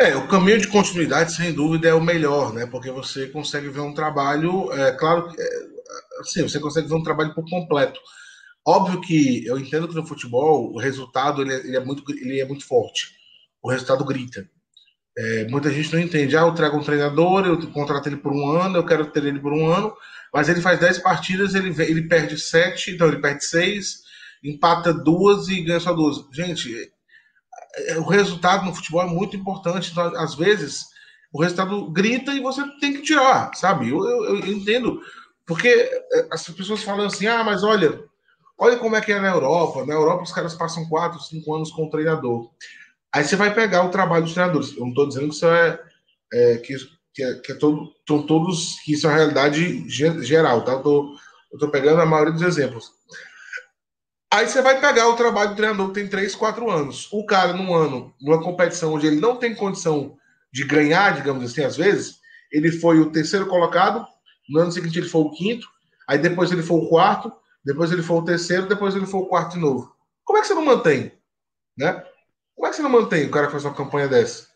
É, 0.00 0.16
o 0.16 0.26
caminho 0.26 0.58
de 0.58 0.68
continuidade, 0.68 1.32
sem 1.32 1.52
dúvida, 1.52 1.88
é 1.88 1.94
o 1.94 2.00
melhor, 2.00 2.52
né? 2.52 2.66
Porque 2.66 2.90
você 2.90 3.28
consegue 3.28 3.68
ver 3.68 3.80
um 3.80 3.94
trabalho, 3.94 4.72
é 4.72 4.92
claro, 4.92 5.28
é, 5.38 6.20
assim, 6.20 6.42
você 6.42 6.58
consegue 6.58 6.88
ver 6.88 6.94
um 6.94 7.02
trabalho 7.02 7.34
por 7.34 7.48
completo. 7.48 8.00
Óbvio 8.66 9.00
que 9.00 9.44
eu 9.46 9.58
entendo 9.58 9.88
que 9.88 9.94
no 9.94 10.06
futebol 10.06 10.72
o 10.72 10.78
resultado 10.78 11.42
ele 11.42 11.52
é, 11.52 11.58
ele 11.58 11.76
é 11.76 11.80
muito, 11.80 12.02
ele 12.10 12.40
é 12.40 12.44
muito 12.44 12.66
forte. 12.66 13.10
O 13.62 13.70
resultado 13.70 14.04
grita. 14.04 14.48
É, 15.16 15.46
muita 15.48 15.70
gente 15.70 15.92
não 15.92 16.00
entende. 16.00 16.36
Ah, 16.36 16.42
eu 16.42 16.54
trago 16.54 16.76
um 16.76 16.82
treinador, 16.82 17.46
eu 17.46 17.70
contrato 17.70 18.06
ele 18.06 18.16
por 18.16 18.32
um 18.32 18.50
ano, 18.50 18.78
eu 18.78 18.86
quero 18.86 19.06
ter 19.06 19.24
ele 19.24 19.40
por 19.40 19.52
um 19.52 19.70
ano, 19.70 19.94
mas 20.32 20.48
ele 20.48 20.60
faz 20.60 20.80
10 20.80 20.98
partidas, 20.98 21.54
ele, 21.54 21.74
ele 21.82 22.08
perde 22.08 22.38
7, 22.38 22.92
então 22.92 23.08
ele 23.08 23.20
perde 23.20 23.44
6, 23.44 24.02
empata 24.42 24.92
duas 24.92 25.48
e 25.48 25.60
ganha 25.62 25.80
só 25.80 25.92
duas. 25.92 26.24
Gente, 26.32 26.74
é, 27.74 27.92
é, 27.92 27.98
o 27.98 28.04
resultado 28.04 28.64
no 28.64 28.74
futebol 28.74 29.02
é 29.02 29.06
muito 29.06 29.36
importante. 29.36 29.90
Então, 29.92 30.04
às 30.16 30.34
vezes, 30.34 30.86
o 31.32 31.42
resultado 31.42 31.90
grita 31.90 32.32
e 32.32 32.40
você 32.40 32.62
tem 32.80 32.94
que 32.94 33.02
tirar, 33.02 33.54
sabe? 33.54 33.90
Eu, 33.90 34.02
eu, 34.04 34.24
eu 34.40 34.46
entendo. 34.46 35.00
Porque 35.46 35.68
é, 35.68 36.28
as 36.30 36.48
pessoas 36.48 36.82
falam 36.82 37.06
assim, 37.06 37.26
ah, 37.26 37.44
mas 37.44 37.62
olha, 37.62 38.02
olha 38.58 38.78
como 38.78 38.96
é 38.96 39.00
que 39.00 39.12
é 39.12 39.20
na 39.20 39.30
Europa. 39.30 39.84
Na 39.84 39.94
Europa 39.94 40.22
os 40.22 40.32
caras 40.32 40.54
passam 40.54 40.88
4, 40.88 41.20
5 41.20 41.54
anos 41.54 41.70
com 41.70 41.86
o 41.86 41.90
treinador. 41.90 42.50
Aí 43.14 43.24
você 43.24 43.36
vai 43.36 43.54
pegar 43.54 43.82
o 43.84 43.90
trabalho 43.90 44.24
dos 44.24 44.32
treinadores. 44.32 44.72
Eu 44.72 44.80
não 44.80 44.88
estou 44.88 45.06
dizendo 45.06 45.28
que 45.28 45.34
isso 45.34 45.46
é, 45.46 45.80
é 46.32 46.56
que, 46.58 46.76
que, 47.14 47.22
é, 47.22 47.34
que 47.34 47.52
é 47.52 47.54
todo, 47.54 47.92
todos 48.06 48.80
que 48.84 48.92
isso 48.94 49.06
é 49.06 49.10
uma 49.10 49.16
realidade 49.16 49.88
geral, 49.88 50.64
tá? 50.64 50.72
Eu 50.72 50.82
tô, 50.82 51.16
eu 51.52 51.58
tô 51.58 51.68
pegando 51.70 52.00
a 52.00 52.06
maioria 52.06 52.32
dos 52.32 52.42
exemplos. 52.42 52.90
Aí 54.32 54.48
você 54.48 54.62
vai 54.62 54.80
pegar 54.80 55.08
o 55.08 55.16
trabalho 55.16 55.50
do 55.50 55.56
treinador 55.56 55.88
que 55.88 55.94
tem 55.94 56.08
3, 56.08 56.34
4 56.34 56.70
anos. 56.70 57.06
O 57.12 57.26
cara, 57.26 57.52
num 57.52 57.74
ano, 57.74 58.14
numa 58.18 58.42
competição 58.42 58.94
onde 58.94 59.06
ele 59.06 59.20
não 59.20 59.36
tem 59.36 59.54
condição 59.54 60.16
de 60.50 60.64
ganhar, 60.64 61.14
digamos 61.14 61.44
assim, 61.44 61.62
às 61.62 61.76
vezes, 61.76 62.16
ele 62.50 62.72
foi 62.72 62.98
o 62.98 63.12
terceiro 63.12 63.46
colocado, 63.46 64.06
no 64.48 64.60
ano 64.60 64.72
seguinte 64.72 64.98
ele 64.98 65.08
foi 65.08 65.20
o 65.20 65.30
quinto, 65.30 65.68
aí 66.08 66.16
depois 66.16 66.50
ele 66.50 66.62
foi 66.62 66.78
o 66.78 66.88
quarto, 66.88 67.30
depois 67.62 67.92
ele 67.92 68.02
foi 68.02 68.16
o 68.16 68.24
terceiro, 68.24 68.66
depois 68.66 68.96
ele 68.96 69.06
foi 69.06 69.20
o 69.20 69.26
quarto 69.26 69.52
de 69.52 69.60
novo. 69.60 69.94
Como 70.24 70.38
é 70.38 70.40
que 70.40 70.46
você 70.46 70.54
não 70.54 70.64
mantém? 70.64 71.12
Né? 71.76 72.02
Como 72.62 72.68
é 72.68 72.70
que 72.70 72.76
você 72.76 72.82
não 72.82 72.90
mantém 72.90 73.26
o 73.26 73.30
cara 73.32 73.46
que 73.46 73.50
faz 73.50 73.64
uma 73.64 73.74
campanha 73.74 74.06
dessa? 74.06 74.46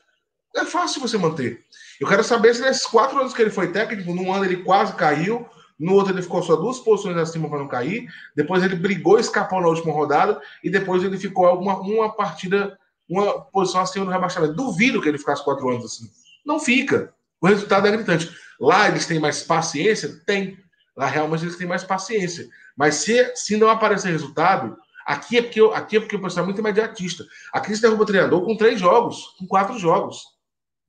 É 0.55 0.65
fácil 0.65 1.01
você 1.01 1.19
manter. 1.19 1.65
Eu 2.01 2.07
quero 2.07 2.23
saber 2.23 2.55
se 2.55 2.63
nesses 2.63 2.87
quatro 2.87 3.19
anos 3.19 3.35
que 3.35 3.43
ele 3.43 3.51
foi 3.51 3.73
técnico, 3.73 4.15
num 4.15 4.33
ano 4.33 4.45
ele 4.45 4.59
quase 4.59 4.93
caiu, 4.93 5.45
no 5.77 5.95
outro 5.95 6.13
ele 6.13 6.23
ficou 6.23 6.41
só 6.41 6.55
duas 6.55 6.79
posições 6.79 7.17
acima 7.17 7.49
para 7.49 7.59
não 7.59 7.67
cair, 7.67 8.07
depois 8.37 8.63
ele 8.63 8.77
brigou, 8.77 9.19
escapou 9.19 9.61
na 9.61 9.67
última 9.67 9.93
rodada, 9.93 10.41
e 10.63 10.71
depois 10.71 11.03
ele 11.03 11.19
ficou 11.19 11.53
uma, 11.59 11.81
uma 11.81 12.15
partida, 12.15 12.79
uma 13.09 13.41
posição 13.41 13.81
acima 13.81 14.05
do 14.05 14.13
rebaixamento. 14.13 14.55
Duvido 14.55 15.03
que 15.03 15.09
ele 15.09 15.19
ficasse 15.19 15.43
quatro 15.43 15.69
anos 15.69 15.85
assim. 15.87 16.09
Não 16.47 16.61
fica. 16.61 17.13
O 17.41 17.49
resultado 17.49 17.89
é 17.89 17.91
gritante. 17.91 18.31
Lá 18.61 18.87
eles 18.87 19.05
têm 19.05 19.19
mais 19.19 19.43
paciência? 19.43 20.23
Tem. 20.25 20.57
Lá 20.97 21.07
realmente 21.07 21.43
eles 21.43 21.57
têm 21.57 21.67
mais 21.67 21.83
paciência. 21.83 22.47
Mas 22.77 22.95
se, 22.95 23.33
se 23.35 23.57
não 23.57 23.69
aparecer 23.69 24.13
resultado, 24.13 24.79
Aqui 25.07 25.39
é 25.39 25.43
porque, 25.43 25.61
eu, 25.61 25.73
aqui 25.73 25.97
é 25.97 26.01
porque 26.01 26.17
o 26.17 26.21
pessoal 26.21 26.43
é 26.43 26.47
muito 26.47 26.59
imediatista. 26.59 27.25
Aqui 27.53 27.75
você 27.75 27.81
derruba 27.81 28.03
o 28.03 28.07
treinador 28.07 28.45
com 28.45 28.57
três 28.57 28.81
jogos, 28.81 29.37
com 29.39 29.47
quatro 29.47 29.79
jogos. 29.79 30.25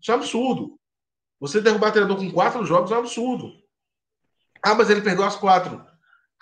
Isso 0.02 0.12
é 0.12 0.16
um 0.16 0.18
absurdo. 0.18 0.80
Você 1.40 1.62
derrubar 1.62 1.90
o 1.90 1.92
treinador 1.92 2.18
com 2.18 2.32
quatro 2.32 2.66
jogos 2.66 2.92
é 2.92 2.96
um 2.96 3.00
absurdo. 3.00 3.52
Ah, 4.64 4.74
mas 4.74 4.90
ele 4.90 5.02
perdeu 5.02 5.24
as 5.24 5.36
quatro. 5.36 5.86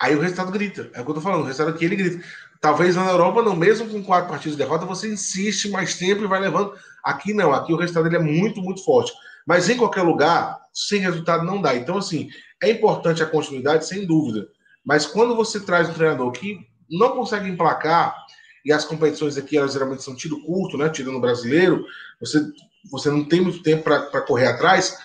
Aí 0.00 0.16
o 0.16 0.20
resultado 0.20 0.50
grita. 0.50 0.90
É 0.94 1.02
o 1.02 1.04
que 1.04 1.10
eu 1.10 1.14
tô 1.16 1.20
falando. 1.20 1.42
O 1.42 1.44
resultado 1.44 1.74
aqui 1.74 1.84
ele 1.84 1.96
grita. 1.96 2.24
Talvez 2.62 2.96
na 2.96 3.10
Europa, 3.10 3.42
não, 3.42 3.54
mesmo 3.54 3.90
com 3.90 4.02
quatro 4.02 4.30
partidas 4.30 4.56
de 4.56 4.62
derrota, 4.62 4.86
você 4.86 5.12
insiste 5.12 5.68
mais 5.68 5.96
tempo 5.96 6.24
e 6.24 6.26
vai 6.26 6.40
levando. 6.40 6.74
Aqui 7.04 7.34
não. 7.34 7.52
Aqui 7.52 7.74
o 7.74 7.76
resultado 7.76 8.06
ele 8.06 8.16
é 8.16 8.20
muito, 8.20 8.62
muito 8.62 8.82
forte. 8.82 9.12
Mas 9.46 9.68
em 9.68 9.76
qualquer 9.76 10.02
lugar, 10.02 10.58
sem 10.72 11.00
resultado 11.00 11.44
não 11.44 11.60
dá. 11.60 11.74
Então, 11.74 11.98
assim, 11.98 12.30
é 12.62 12.70
importante 12.70 13.22
a 13.22 13.26
continuidade, 13.26 13.86
sem 13.86 14.06
dúvida. 14.06 14.48
Mas 14.82 15.04
quando 15.04 15.36
você 15.36 15.60
traz 15.60 15.90
um 15.90 15.92
treinador 15.92 16.32
que 16.32 16.66
não 16.90 17.10
consegue 17.16 17.48
emplacar, 17.48 18.14
e 18.64 18.72
as 18.72 18.84
competições 18.84 19.36
aqui 19.36 19.56
elas 19.56 19.72
geralmente 19.72 20.02
são 20.02 20.14
tiro 20.14 20.42
curto, 20.42 20.76
né? 20.76 20.88
Tirando 20.88 21.16
o 21.16 21.20
brasileiro, 21.20 21.84
você, 22.20 22.44
você 22.90 23.10
não 23.10 23.24
tem 23.24 23.40
muito 23.40 23.62
tempo 23.62 23.84
para 23.84 24.20
correr 24.22 24.48
atrás. 24.48 24.98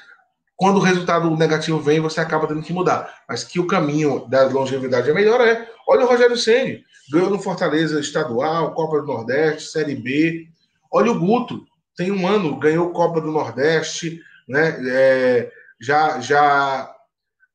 Quando 0.55 0.77
o 0.77 0.81
resultado 0.81 1.29
negativo 1.35 1.79
vem, 1.79 1.99
você 1.99 2.19
acaba 2.19 2.47
tendo 2.47 2.61
que 2.61 2.73
mudar. 2.73 3.21
Mas 3.27 3.43
que 3.43 3.59
o 3.59 3.67
caminho 3.67 4.25
da 4.27 4.45
longevidade 4.45 5.09
é 5.09 5.13
melhor, 5.13 5.41
é. 5.41 5.69
Olha 5.87 6.05
o 6.05 6.07
Rogério 6.07 6.37
Ceni 6.37 6.83
ganhou 7.11 7.29
no 7.29 7.39
Fortaleza 7.39 7.99
Estadual, 7.99 8.73
Copa 8.73 9.01
do 9.01 9.07
Nordeste, 9.07 9.69
Série 9.69 9.95
B. 9.95 10.47
Olha 10.89 11.11
o 11.11 11.19
Guto, 11.19 11.65
tem 11.95 12.09
um 12.11 12.25
ano, 12.25 12.57
ganhou 12.57 12.91
Copa 12.91 13.19
do 13.19 13.31
Nordeste, 13.31 14.21
né? 14.47 14.77
É, 14.87 15.51
já, 15.79 16.21
já, 16.21 16.95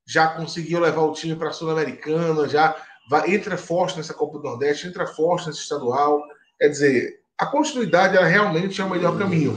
já 0.07 0.29
conseguiu 0.29 0.81
levar 0.81 1.03
o 1.03 1.13
time 1.13 1.35
para 1.35 1.49
a 1.49 1.53
Sul-Americana, 1.53 2.47
já 2.47 2.77
vai, 3.09 3.35
entra 3.35 3.57
forte 3.57 3.97
nessa 3.97 4.15
Copa 4.15 4.39
do 4.39 4.45
Nordeste, 4.45 4.87
entra 4.87 5.07
forte 5.07 5.47
nesse 5.47 5.61
estadual. 5.61 6.23
Quer 6.59 6.69
dizer, 6.69 7.21
a 7.39 7.47
continuidade 7.47 8.17
ela 8.17 8.27
realmente 8.27 8.81
é 8.81 8.85
o 8.85 8.91
melhor 8.91 9.19
caminho. 9.19 9.55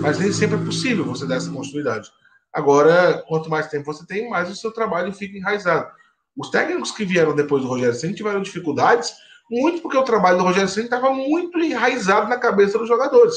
Mas 0.00 0.18
nem 0.18 0.32
sempre 0.32 0.56
é 0.56 0.64
possível 0.64 1.04
você 1.04 1.26
dar 1.26 1.36
essa 1.36 1.50
continuidade. 1.50 2.10
Agora, 2.52 3.22
quanto 3.28 3.48
mais 3.48 3.68
tempo 3.68 3.86
você 3.86 4.06
tem, 4.06 4.28
mais 4.28 4.50
o 4.50 4.56
seu 4.56 4.72
trabalho 4.72 5.12
fica 5.12 5.38
enraizado. 5.38 5.88
Os 6.36 6.50
técnicos 6.50 6.90
que 6.90 7.04
vieram 7.04 7.34
depois 7.34 7.62
do 7.62 7.68
Rogério 7.68 7.94
Senna 7.94 8.14
tiveram 8.14 8.42
dificuldades, 8.42 9.12
muito 9.50 9.80
porque 9.80 9.96
o 9.96 10.04
trabalho 10.04 10.38
do 10.38 10.44
Rogério 10.44 10.68
Senna 10.68 10.86
estava 10.86 11.12
muito 11.12 11.58
enraizado 11.58 12.28
na 12.28 12.38
cabeça 12.38 12.78
dos 12.78 12.88
jogadores. 12.88 13.36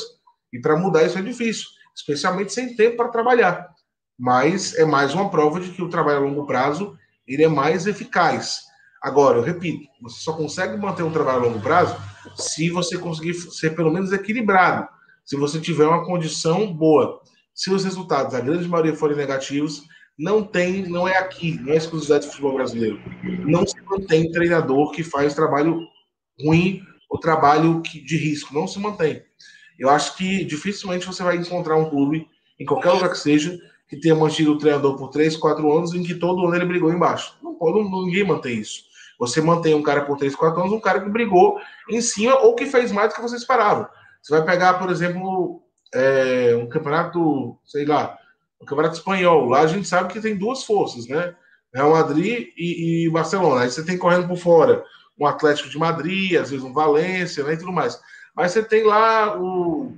E 0.51 0.59
para 0.59 0.75
mudar 0.75 1.03
isso 1.03 1.17
é 1.17 1.21
difícil, 1.21 1.65
especialmente 1.95 2.53
sem 2.53 2.75
tempo 2.75 2.97
para 2.97 3.09
trabalhar. 3.09 3.69
Mas 4.17 4.73
é 4.75 4.85
mais 4.85 5.13
uma 5.13 5.29
prova 5.29 5.59
de 5.59 5.71
que 5.71 5.81
o 5.81 5.89
trabalho 5.89 6.17
a 6.17 6.21
longo 6.21 6.45
prazo 6.45 6.97
ele 7.27 7.43
é 7.43 7.47
mais 7.47 7.85
eficaz. 7.87 8.61
Agora, 9.05 9.37
eu 9.37 9.43
repito, 9.43 9.87
você 10.01 10.19
só 10.19 10.33
consegue 10.33 10.75
manter 10.77 11.03
um 11.03 11.11
trabalho 11.11 11.37
a 11.37 11.45
longo 11.45 11.61
prazo 11.61 11.95
se 12.35 12.71
você 12.71 12.97
conseguir 12.97 13.35
ser 13.35 13.75
pelo 13.75 13.93
menos 13.93 14.11
equilibrado, 14.11 14.87
se 15.23 15.35
você 15.35 15.61
tiver 15.61 15.85
uma 15.85 16.03
condição 16.03 16.73
boa. 16.73 17.21
Se 17.53 17.69
os 17.69 17.83
resultados, 17.83 18.33
a 18.33 18.39
grande 18.39 18.67
maioria, 18.67 18.95
forem 18.95 19.15
negativos, 19.15 19.83
não 20.17 20.41
tem, 20.41 20.89
não 20.89 21.07
é 21.07 21.19
aqui, 21.19 21.55
não 21.61 21.73
é 21.73 21.75
exclusividade 21.75 22.25
do 22.25 22.31
futebol 22.31 22.55
brasileiro. 22.55 22.99
Não 23.45 23.63
se 23.67 23.79
mantém 23.83 24.31
treinador 24.31 24.89
que 24.89 25.03
faz 25.03 25.35
trabalho 25.35 25.79
ruim 26.43 26.81
ou 27.07 27.19
trabalho 27.19 27.83
de 27.83 28.17
risco, 28.17 28.55
não 28.55 28.67
se 28.67 28.79
mantém. 28.79 29.21
Eu 29.77 29.91
acho 29.91 30.17
que 30.17 30.43
dificilmente 30.45 31.05
você 31.05 31.21
vai 31.21 31.37
encontrar 31.37 31.77
um 31.77 31.91
clube, 31.91 32.27
em 32.59 32.65
qualquer 32.65 32.89
lugar 32.89 33.11
que 33.11 33.19
seja, 33.19 33.55
que 33.87 33.97
tenha 33.97 34.15
mantido 34.15 34.53
o 34.53 34.57
treinador 34.57 34.97
por 34.97 35.09
3, 35.09 35.37
4 35.37 35.77
anos, 35.77 35.93
em 35.93 36.01
que 36.01 36.15
todo 36.15 36.43
ano 36.47 36.55
ele 36.55 36.65
brigou 36.65 36.91
embaixo. 36.91 37.37
Não 37.43 37.53
pode, 37.53 37.87
ninguém 37.87 38.25
mantém 38.25 38.61
isso. 38.61 38.94
Você 39.19 39.41
mantém 39.41 39.73
um 39.73 39.83
cara 39.83 40.05
por 40.05 40.17
3, 40.17 40.35
4 40.35 40.59
anos, 40.59 40.73
um 40.73 40.79
cara 40.79 41.01
que 41.01 41.09
brigou 41.09 41.57
em 41.89 42.01
cima 42.01 42.35
ou 42.39 42.55
que 42.55 42.65
fez 42.65 42.91
mais 42.91 43.09
do 43.09 43.15
que 43.15 43.21
você 43.21 43.35
esperava. 43.35 43.89
Você 44.21 44.33
vai 44.33 44.45
pegar, 44.45 44.75
por 44.75 44.89
exemplo, 44.89 45.61
é, 45.93 46.55
um 46.55 46.67
campeonato, 46.67 47.57
sei 47.63 47.85
lá, 47.85 48.17
um 48.61 48.65
campeonato 48.65 48.97
espanhol. 48.97 49.45
Lá 49.45 49.61
a 49.61 49.67
gente 49.67 49.87
sabe 49.87 50.11
que 50.11 50.19
tem 50.19 50.37
duas 50.37 50.63
forças, 50.63 51.07
né? 51.07 51.35
Real 51.73 51.91
Madrid 51.91 52.47
e, 52.57 53.05
e 53.05 53.09
Barcelona. 53.09 53.61
Aí 53.61 53.69
você 53.69 53.83
tem 53.83 53.97
correndo 53.97 54.27
por 54.27 54.37
fora 54.37 54.83
um 55.19 55.25
Atlético 55.25 55.69
de 55.69 55.77
Madrid, 55.77 56.35
às 56.35 56.49
vezes 56.49 56.65
um 56.65 56.73
Valência, 56.73 57.43
né, 57.43 57.53
e 57.53 57.57
tudo 57.57 57.71
mais. 57.71 57.99
Mas 58.35 58.51
você 58.51 58.63
tem 58.63 58.83
lá 58.83 59.39
o 59.39 59.93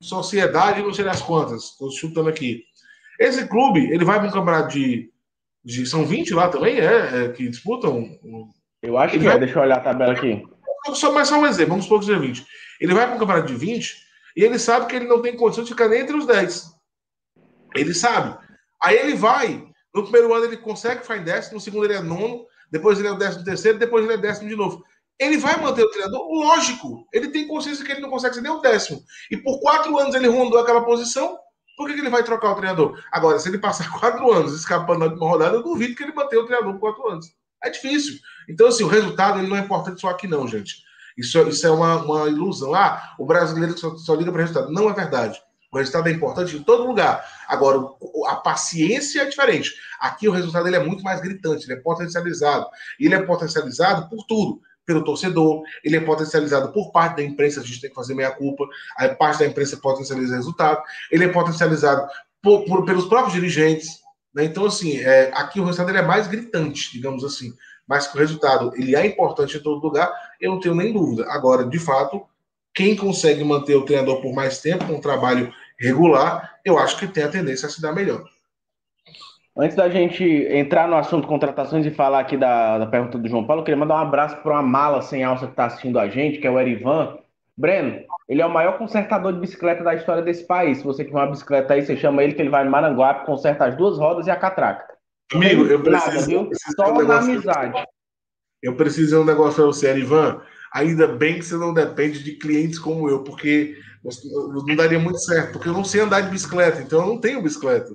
Sociedade, 0.00 0.82
não 0.82 0.94
sei 0.94 1.04
das 1.04 1.20
quantas, 1.20 1.64
estou 1.64 1.90
chutando 1.90 2.28
aqui. 2.28 2.64
Esse 3.18 3.46
clube, 3.46 3.90
ele 3.92 4.04
vai 4.04 4.18
para 4.18 4.28
um 4.28 4.32
campeonato 4.32 4.72
de, 4.72 5.10
de. 5.64 5.84
São 5.86 6.06
20 6.06 6.32
lá 6.32 6.48
também, 6.48 6.78
é? 6.78 7.24
é 7.24 7.28
que 7.28 7.48
disputam? 7.48 8.18
Eu 8.82 8.98
acho 8.98 9.14
ele 9.14 9.22
que 9.22 9.26
é, 9.26 9.30
vai... 9.30 9.36
é, 9.36 9.40
deixa 9.40 9.58
eu 9.58 9.62
olhar 9.62 9.78
a 9.78 9.80
tabela 9.80 10.12
aqui. 10.12 10.42
Só, 10.94 11.12
mas 11.12 11.28
só 11.28 11.38
um 11.38 11.46
exemplo, 11.46 11.70
vamos 11.70 11.84
supor 11.84 12.00
que 12.00 12.06
seja 12.06 12.18
20. 12.18 12.46
Ele 12.80 12.94
vai 12.94 13.06
para 13.06 13.16
um 13.16 13.18
campeonato 13.18 13.46
de 13.46 13.54
20 13.54 13.96
e 14.36 14.42
ele 14.42 14.58
sabe 14.58 14.86
que 14.86 14.96
ele 14.96 15.06
não 15.06 15.20
tem 15.20 15.36
condição 15.36 15.64
de 15.64 15.70
ficar 15.70 15.88
nem 15.88 16.00
entre 16.00 16.16
os 16.16 16.26
10. 16.26 16.70
Ele 17.76 17.94
sabe. 17.94 18.38
Aí 18.82 18.96
ele 18.96 19.14
vai. 19.14 19.68
No 19.94 20.02
primeiro 20.04 20.32
ano 20.32 20.46
ele 20.46 20.56
consegue 20.56 21.02
ficar 21.02 21.18
em 21.18 21.24
décimo, 21.24 21.54
no 21.54 21.60
segundo 21.60 21.84
ele 21.84 21.94
é 21.94 22.00
nono, 22.00 22.46
depois 22.70 22.98
ele 22.98 23.08
é 23.08 23.12
o 23.12 23.18
décimo 23.18 23.44
terceiro, 23.44 23.78
depois 23.78 24.04
ele 24.04 24.14
é 24.14 24.16
décimo 24.16 24.48
de 24.48 24.56
novo. 24.56 24.82
Ele 25.18 25.36
vai 25.36 25.60
manter 25.60 25.82
o 25.82 25.90
treinador? 25.90 26.26
Lógico. 26.28 27.06
Ele 27.12 27.28
tem 27.28 27.46
consciência 27.46 27.84
que 27.84 27.92
ele 27.92 28.00
não 28.00 28.08
consegue 28.08 28.34
ser 28.34 28.40
nem 28.40 28.50
o 28.50 28.60
décimo. 28.60 29.02
E 29.30 29.36
por 29.36 29.60
quatro 29.60 29.98
anos 29.98 30.14
ele 30.14 30.28
rondou 30.28 30.58
aquela 30.58 30.82
posição, 30.82 31.38
por 31.76 31.86
que, 31.86 31.94
que 31.94 32.00
ele 32.00 32.08
vai 32.08 32.22
trocar 32.22 32.52
o 32.52 32.54
treinador? 32.54 32.98
Agora, 33.12 33.38
se 33.38 33.48
ele 33.48 33.58
passar 33.58 33.90
quatro 34.00 34.32
anos 34.32 34.54
escapando 34.54 35.08
de 35.08 35.16
uma 35.16 35.28
rodada, 35.28 35.56
eu 35.56 35.62
duvido 35.62 35.94
que 35.94 36.02
ele 36.02 36.14
mantenha 36.14 36.42
o 36.42 36.46
treinador 36.46 36.72
por 36.74 36.80
quatro 36.80 37.08
anos. 37.08 37.26
É 37.62 37.70
difícil. 37.70 38.18
Então, 38.48 38.68
assim, 38.68 38.84
o 38.84 38.88
resultado 38.88 39.38
ele 39.38 39.48
não 39.48 39.56
é 39.56 39.60
importante 39.60 40.00
só 40.00 40.08
aqui, 40.08 40.26
não, 40.26 40.46
gente. 40.48 40.82
Isso, 41.16 41.38
isso 41.48 41.66
é 41.66 41.70
uma, 41.70 42.02
uma 42.02 42.28
ilusão. 42.28 42.74
Ah, 42.74 43.14
o 43.18 43.26
brasileiro 43.26 43.76
só, 43.78 43.96
só 43.96 44.14
liga 44.14 44.32
para 44.32 44.42
resultado. 44.42 44.72
Não 44.72 44.88
é 44.88 44.92
verdade. 44.94 45.40
O 45.72 45.78
resultado 45.78 46.08
é 46.08 46.12
importante 46.12 46.56
em 46.56 46.62
todo 46.62 46.86
lugar. 46.86 47.24
Agora, 47.46 47.78
a 48.26 48.36
paciência 48.36 49.22
é 49.22 49.26
diferente. 49.26 49.72
Aqui 50.00 50.28
o 50.28 50.32
resultado 50.32 50.66
ele 50.66 50.76
é 50.76 50.84
muito 50.84 51.02
mais 51.04 51.20
gritante, 51.20 51.64
ele 51.64 51.78
é 51.78 51.82
potencializado. 51.82 52.66
Ele 52.98 53.14
é 53.14 53.22
potencializado 53.22 54.08
por 54.08 54.24
tudo. 54.26 54.60
Pelo 54.84 55.04
torcedor, 55.04 55.62
ele 55.84 55.96
é 55.96 56.00
potencializado 56.00 56.72
por 56.72 56.90
parte 56.90 57.16
da 57.16 57.22
imprensa, 57.22 57.60
a 57.60 57.62
gente 57.62 57.80
tem 57.80 57.90
que 57.90 57.94
fazer 57.94 58.14
meia-culpa. 58.14 58.64
A 58.96 59.08
parte 59.10 59.38
da 59.38 59.46
imprensa 59.46 59.76
potencializa 59.76 60.32
o 60.32 60.36
resultado. 60.36 60.82
Ele 61.12 61.24
é 61.24 61.28
potencializado 61.28 62.08
por, 62.42 62.64
por, 62.64 62.84
pelos 62.84 63.06
próprios 63.06 63.34
dirigentes. 63.34 63.99
Né? 64.34 64.44
Então, 64.44 64.66
assim, 64.66 64.98
é, 64.98 65.30
aqui 65.34 65.60
o 65.60 65.64
resultado 65.64 65.96
é 65.96 66.02
mais 66.02 66.26
gritante, 66.26 66.92
digamos 66.92 67.24
assim. 67.24 67.52
Mas 67.86 68.06
que 68.06 68.16
o 68.16 68.20
resultado 68.20 68.72
ele 68.76 68.94
é 68.94 69.04
importante 69.06 69.56
em 69.56 69.60
todo 69.60 69.82
lugar, 69.82 70.12
eu 70.40 70.52
não 70.52 70.60
tenho 70.60 70.74
nem 70.74 70.92
dúvida. 70.92 71.26
Agora, 71.30 71.64
de 71.64 71.78
fato, 71.78 72.22
quem 72.74 72.96
consegue 72.96 73.42
manter 73.42 73.74
o 73.74 73.84
treinador 73.84 74.20
por 74.20 74.32
mais 74.32 74.60
tempo, 74.60 74.86
com 74.86 74.94
um 74.94 75.00
trabalho 75.00 75.52
regular, 75.78 76.58
eu 76.64 76.78
acho 76.78 76.98
que 76.98 77.08
tem 77.08 77.24
a 77.24 77.28
tendência 77.28 77.66
a 77.66 77.70
se 77.70 77.82
dar 77.82 77.92
melhor. 77.92 78.24
Antes 79.56 79.76
da 79.76 79.88
gente 79.88 80.24
entrar 80.24 80.86
no 80.86 80.96
assunto 80.96 81.26
contratações 81.26 81.84
e 81.84 81.90
falar 81.90 82.20
aqui 82.20 82.36
da, 82.36 82.78
da 82.78 82.86
pergunta 82.86 83.18
do 83.18 83.28
João 83.28 83.44
Paulo, 83.44 83.60
eu 83.60 83.64
queria 83.64 83.78
mandar 83.78 83.96
um 83.96 84.06
abraço 84.06 84.36
para 84.36 84.52
uma 84.52 84.62
mala 84.62 85.02
sem 85.02 85.24
alça 85.24 85.46
que 85.46 85.52
está 85.52 85.66
assistindo 85.66 85.98
a 85.98 86.08
gente, 86.08 86.38
que 86.38 86.46
é 86.46 86.50
o 86.50 86.58
Erivan. 86.58 87.18
Breno, 87.56 88.04
ele 88.30 88.40
é 88.40 88.46
o 88.46 88.52
maior 88.54 88.78
consertador 88.78 89.32
de 89.32 89.40
bicicleta 89.40 89.82
da 89.82 89.92
história 89.92 90.22
desse 90.22 90.46
país. 90.46 90.78
Se 90.78 90.84
você 90.84 91.04
tiver 91.04 91.18
uma 91.18 91.32
bicicleta 91.32 91.74
aí, 91.74 91.84
você 91.84 91.96
chama 91.96 92.22
ele 92.22 92.32
que 92.32 92.40
ele 92.40 92.48
vai 92.48 92.64
no 92.64 92.70
Maranguape, 92.70 93.26
conserta 93.26 93.64
as 93.64 93.76
duas 93.76 93.98
rodas 93.98 94.28
e 94.28 94.30
a 94.30 94.36
catraca. 94.36 94.86
Amigo, 95.34 95.66
eu 95.66 95.82
preciso. 95.82 96.14
Nada, 96.14 96.26
viu? 96.26 96.46
Preciso 96.46 96.76
Só 96.76 96.92
um 96.92 97.02
na 97.02 97.18
amizade. 97.18 97.84
Eu 98.62 98.76
preciso 98.76 99.16
de 99.16 99.22
um 99.22 99.24
negócio 99.24 99.56
para 99.56 99.64
você, 99.64 99.88
Erivan. 99.88 100.40
Ainda 100.72 101.08
bem 101.08 101.40
que 101.40 101.44
você 101.44 101.56
não 101.56 101.74
depende 101.74 102.22
de 102.22 102.36
clientes 102.36 102.78
como 102.78 103.10
eu, 103.10 103.24
porque 103.24 103.76
não 104.64 104.76
daria 104.76 105.00
muito 105.00 105.18
certo, 105.18 105.54
porque 105.54 105.68
eu 105.68 105.72
não 105.72 105.82
sei 105.82 106.02
andar 106.02 106.20
de 106.20 106.30
bicicleta, 106.30 106.80
então 106.80 107.00
eu 107.00 107.06
não 107.08 107.20
tenho 107.20 107.42
bicicleta. 107.42 107.90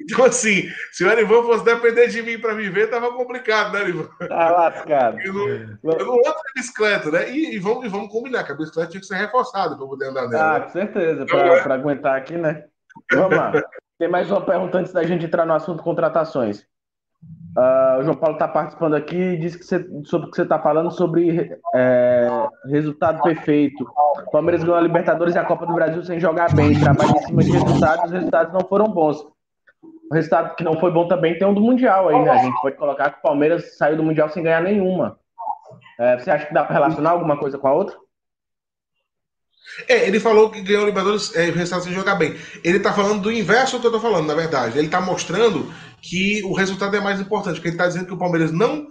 Então, 0.00 0.24
assim, 0.24 0.68
se 0.92 1.04
o 1.04 1.10
Arivan 1.10 1.42
fosse 1.42 1.64
depender 1.64 2.08
de 2.08 2.22
mim 2.22 2.38
para 2.38 2.54
viver, 2.54 2.88
tava 2.88 3.12
complicado, 3.12 3.72
né, 3.72 3.80
Arivan? 3.80 4.08
Tá 4.28 4.50
lascado. 4.50 5.18
Eu 5.20 5.32
não, 5.32 5.48
eu 5.48 6.06
não 6.06 6.14
ando 6.14 6.42
de 6.46 6.52
bicicleta, 6.54 7.10
né? 7.10 7.30
E, 7.30 7.56
e, 7.56 7.58
vamos, 7.58 7.84
e 7.84 7.88
vamos 7.88 8.10
combinar 8.10 8.44
que 8.44 8.52
a 8.52 8.54
bicicleta 8.54 8.90
tinha 8.90 9.00
que 9.00 9.06
ser 9.06 9.16
reforçada 9.16 9.76
para 9.76 9.86
poder 9.86 10.08
andar 10.08 10.28
nela. 10.28 10.56
Ah, 10.56 10.58
né? 10.58 10.64
com 10.64 10.70
certeza, 10.70 11.26
para 11.26 11.74
aguentar 11.74 12.16
aqui, 12.16 12.36
né? 12.36 12.64
Vamos 13.12 13.36
lá. 13.36 13.52
Tem 13.98 14.08
mais 14.08 14.30
uma 14.30 14.44
pergunta 14.44 14.78
antes 14.78 14.92
da 14.92 15.02
gente 15.04 15.24
entrar 15.24 15.46
no 15.46 15.54
assunto 15.54 15.82
contratações. 15.82 16.66
Uh, 17.56 18.00
o 18.00 18.02
João 18.02 18.16
Paulo 18.16 18.34
está 18.34 18.46
participando 18.46 18.94
aqui 18.94 19.16
e 19.16 19.38
disse 19.38 19.58
que 19.58 19.64
você, 19.64 19.88
sobre 20.04 20.28
o 20.28 20.30
que 20.30 20.36
você 20.36 20.42
está 20.42 20.58
falando 20.58 20.90
sobre 20.90 21.58
é, 21.74 22.28
resultado 22.66 23.22
perfeito. 23.22 23.82
O 24.26 24.30
Palmeiras 24.30 24.62
ganhou 24.62 24.76
a 24.76 24.82
Libertadores 24.82 25.34
e 25.34 25.38
a 25.38 25.44
Copa 25.44 25.64
do 25.64 25.72
Brasil 25.72 26.04
sem 26.04 26.20
jogar 26.20 26.54
bem, 26.54 26.78
trabalha 26.78 27.12
em 27.12 27.22
cima 27.22 27.42
de 27.42 27.52
resultados, 27.52 28.04
os 28.04 28.10
resultados 28.10 28.52
não 28.52 28.60
foram 28.60 28.88
bons. 28.88 29.26
O 30.10 30.14
resultado 30.14 30.54
que 30.54 30.64
não 30.64 30.78
foi 30.78 30.90
bom 30.90 31.08
também 31.08 31.38
tem 31.38 31.46
um 31.46 31.54
do 31.54 31.60
Mundial 31.60 32.08
aí, 32.08 32.22
né? 32.22 32.30
A 32.30 32.38
gente 32.38 32.60
pode 32.60 32.76
colocar 32.76 33.10
que 33.10 33.18
o 33.18 33.22
Palmeiras 33.22 33.76
saiu 33.76 33.96
do 33.96 34.02
Mundial 34.02 34.28
sem 34.28 34.42
ganhar 34.42 34.62
nenhuma. 34.62 35.18
É, 35.98 36.18
você 36.18 36.30
acha 36.30 36.46
que 36.46 36.54
dá 36.54 36.64
para 36.64 36.74
relacionar 36.74 37.10
alguma 37.10 37.36
coisa 37.36 37.58
com 37.58 37.66
a 37.66 37.72
outra? 37.72 37.96
É, 39.88 40.06
ele 40.06 40.20
falou 40.20 40.50
que 40.50 40.62
ganhou 40.62 40.84
o 40.84 40.86
Libertadores 40.86 41.34
é, 41.34 41.50
resultado 41.50 41.82
sem 41.82 41.92
jogar 41.92 42.14
bem. 42.14 42.36
Ele 42.62 42.78
tá 42.78 42.92
falando 42.92 43.22
do 43.22 43.32
inverso 43.32 43.76
do 43.76 43.80
que 43.80 43.86
eu 43.88 43.92
tô 43.92 44.00
falando, 44.00 44.26
na 44.26 44.34
verdade. 44.34 44.78
Ele 44.78 44.88
tá 44.88 45.00
mostrando 45.00 45.72
que 46.00 46.42
o 46.44 46.52
resultado 46.52 46.96
é 46.96 47.00
mais 47.00 47.20
importante, 47.20 47.56
porque 47.56 47.68
ele 47.68 47.76
tá 47.76 47.86
dizendo 47.86 48.06
que 48.06 48.14
o 48.14 48.18
Palmeiras 48.18 48.52
não. 48.52 48.86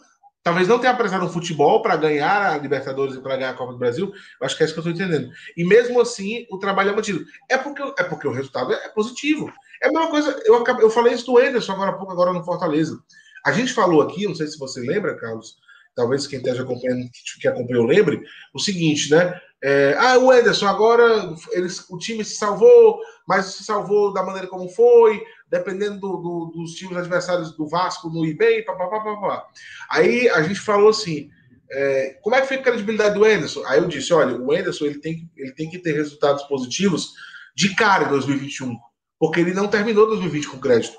Talvez 0.46 0.68
não 0.68 0.78
tenha 0.78 0.94
apresentado 0.94 1.26
um 1.26 1.34
futebol 1.34 1.82
para 1.82 1.96
ganhar 1.96 2.54
a 2.54 2.58
Libertadores 2.60 3.16
e 3.16 3.20
para 3.20 3.36
ganhar 3.36 3.50
a 3.50 3.56
Copa 3.56 3.72
do 3.72 3.80
Brasil. 3.80 4.14
Eu 4.40 4.46
acho 4.46 4.56
que 4.56 4.62
é 4.62 4.66
isso 4.68 4.76
que 4.76 4.80
eu 4.80 4.84
tô 4.84 4.92
entendendo. 4.92 5.28
E 5.58 5.66
mesmo 5.66 6.00
assim, 6.00 6.46
o 6.52 6.60
trabalho 6.60 6.92
é 6.92 6.96
mantido. 6.96 7.26
É 7.50 7.58
porque, 7.58 7.82
é 7.98 8.04
porque 8.04 8.28
o 8.28 8.32
resultado 8.32 8.72
é 8.72 8.90
positivo. 8.90 9.52
É 9.82 9.88
a 9.88 9.92
mesma 9.92 10.08
coisa. 10.08 10.40
Eu, 10.46 10.64
eu 10.82 10.90
falei 10.92 11.16
isso 11.16 11.26
do 11.26 11.40
Anderson 11.40 11.72
agora 11.72 11.90
há 11.90 11.94
pouco, 11.96 12.12
agora 12.12 12.32
no 12.32 12.46
Fortaleza. 12.46 12.96
A 13.44 13.52
gente 13.52 13.74
falou 13.74 14.04
aqui, 14.04 14.28
não 14.28 14.36
sei 14.36 14.46
se 14.46 14.60
você 14.60 14.82
lembra, 14.82 15.18
Carlos, 15.18 15.56
talvez 15.96 16.28
quem 16.28 16.38
esteja 16.38 16.62
acompanhando, 16.62 17.10
que 17.42 17.48
acompanhou, 17.48 17.84
lembre, 17.88 18.22
o 18.54 18.60
seguinte, 18.60 19.10
né? 19.10 19.34
É, 19.64 19.96
ah, 19.98 20.20
o 20.20 20.32
Ederson, 20.32 20.68
agora 20.68 21.34
eles, 21.54 21.90
o 21.90 21.98
time 21.98 22.24
se 22.24 22.36
salvou, 22.36 23.00
mas 23.28 23.46
se 23.46 23.64
salvou 23.64 24.14
da 24.14 24.22
maneira 24.22 24.48
como 24.48 24.70
foi, 24.70 25.24
dependendo 25.50 26.00
do, 26.00 26.18
do, 26.18 26.52
dos 26.54 26.72
times 26.74 26.98
adversários 26.98 27.56
do 27.56 27.68
Vasco 27.68 28.10
no 28.10 28.26
eBay, 28.26 28.64
papapá. 28.64 29.48
Aí 29.90 30.28
a 30.30 30.42
gente 30.42 30.60
falou 30.60 30.90
assim: 30.90 31.30
é, 31.72 32.20
como 32.22 32.36
é 32.36 32.42
que 32.42 32.48
fica 32.48 32.62
a 32.62 32.64
credibilidade 32.64 33.16
do 33.16 33.26
Ederson? 33.26 33.64
Aí 33.66 33.80
eu 33.80 33.88
disse: 33.88 34.14
olha, 34.14 34.36
o 34.36 34.54
Ederson 34.54 34.86
ele 34.86 35.00
tem, 35.00 35.30
ele 35.36 35.52
tem 35.52 35.70
que 35.70 35.80
ter 35.80 35.94
resultados 35.94 36.44
positivos 36.44 37.14
de 37.56 37.76
cara 37.76 38.06
em 38.06 38.10
2021, 38.10 38.78
porque 39.20 39.40
ele 39.40 39.54
não 39.54 39.68
terminou 39.68 40.08
2020 40.08 40.48
com 40.50 40.60
crédito. 40.60 40.98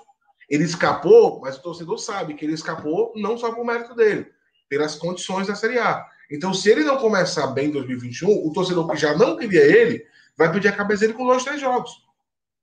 Ele 0.49 0.65
escapou, 0.65 1.41
mas 1.41 1.57
o 1.57 1.63
torcedor 1.63 1.99
sabe 1.99 2.35
que 2.35 2.45
ele 2.45 2.55
escapou 2.55 3.13
não 3.17 3.37
só 3.37 3.53
por 3.53 3.65
mérito 3.65 3.95
dele, 3.95 4.27
pelas 4.69 4.95
condições 4.95 5.49
da 5.49 5.57
Série 5.57 5.79
A. 5.79 6.07
Então, 6.31 6.55
se 6.55 6.71
ele 6.71 6.85
não 6.85 6.97
começar 6.99 7.49
bem 7.49 7.69
em 7.69 7.73
2021, 7.73 8.29
o 8.29 8.53
torcedor 8.53 8.89
que 8.89 8.97
já 8.97 9.17
não 9.17 9.37
queria 9.37 9.63
ele 9.63 10.05
vai 10.37 10.51
pedir 10.53 10.69
a 10.69 10.73
cabeça 10.73 11.03
dele 11.03 11.15
com 11.15 11.27
dois, 11.27 11.45
três 11.45 11.61
jogos. 11.61 11.91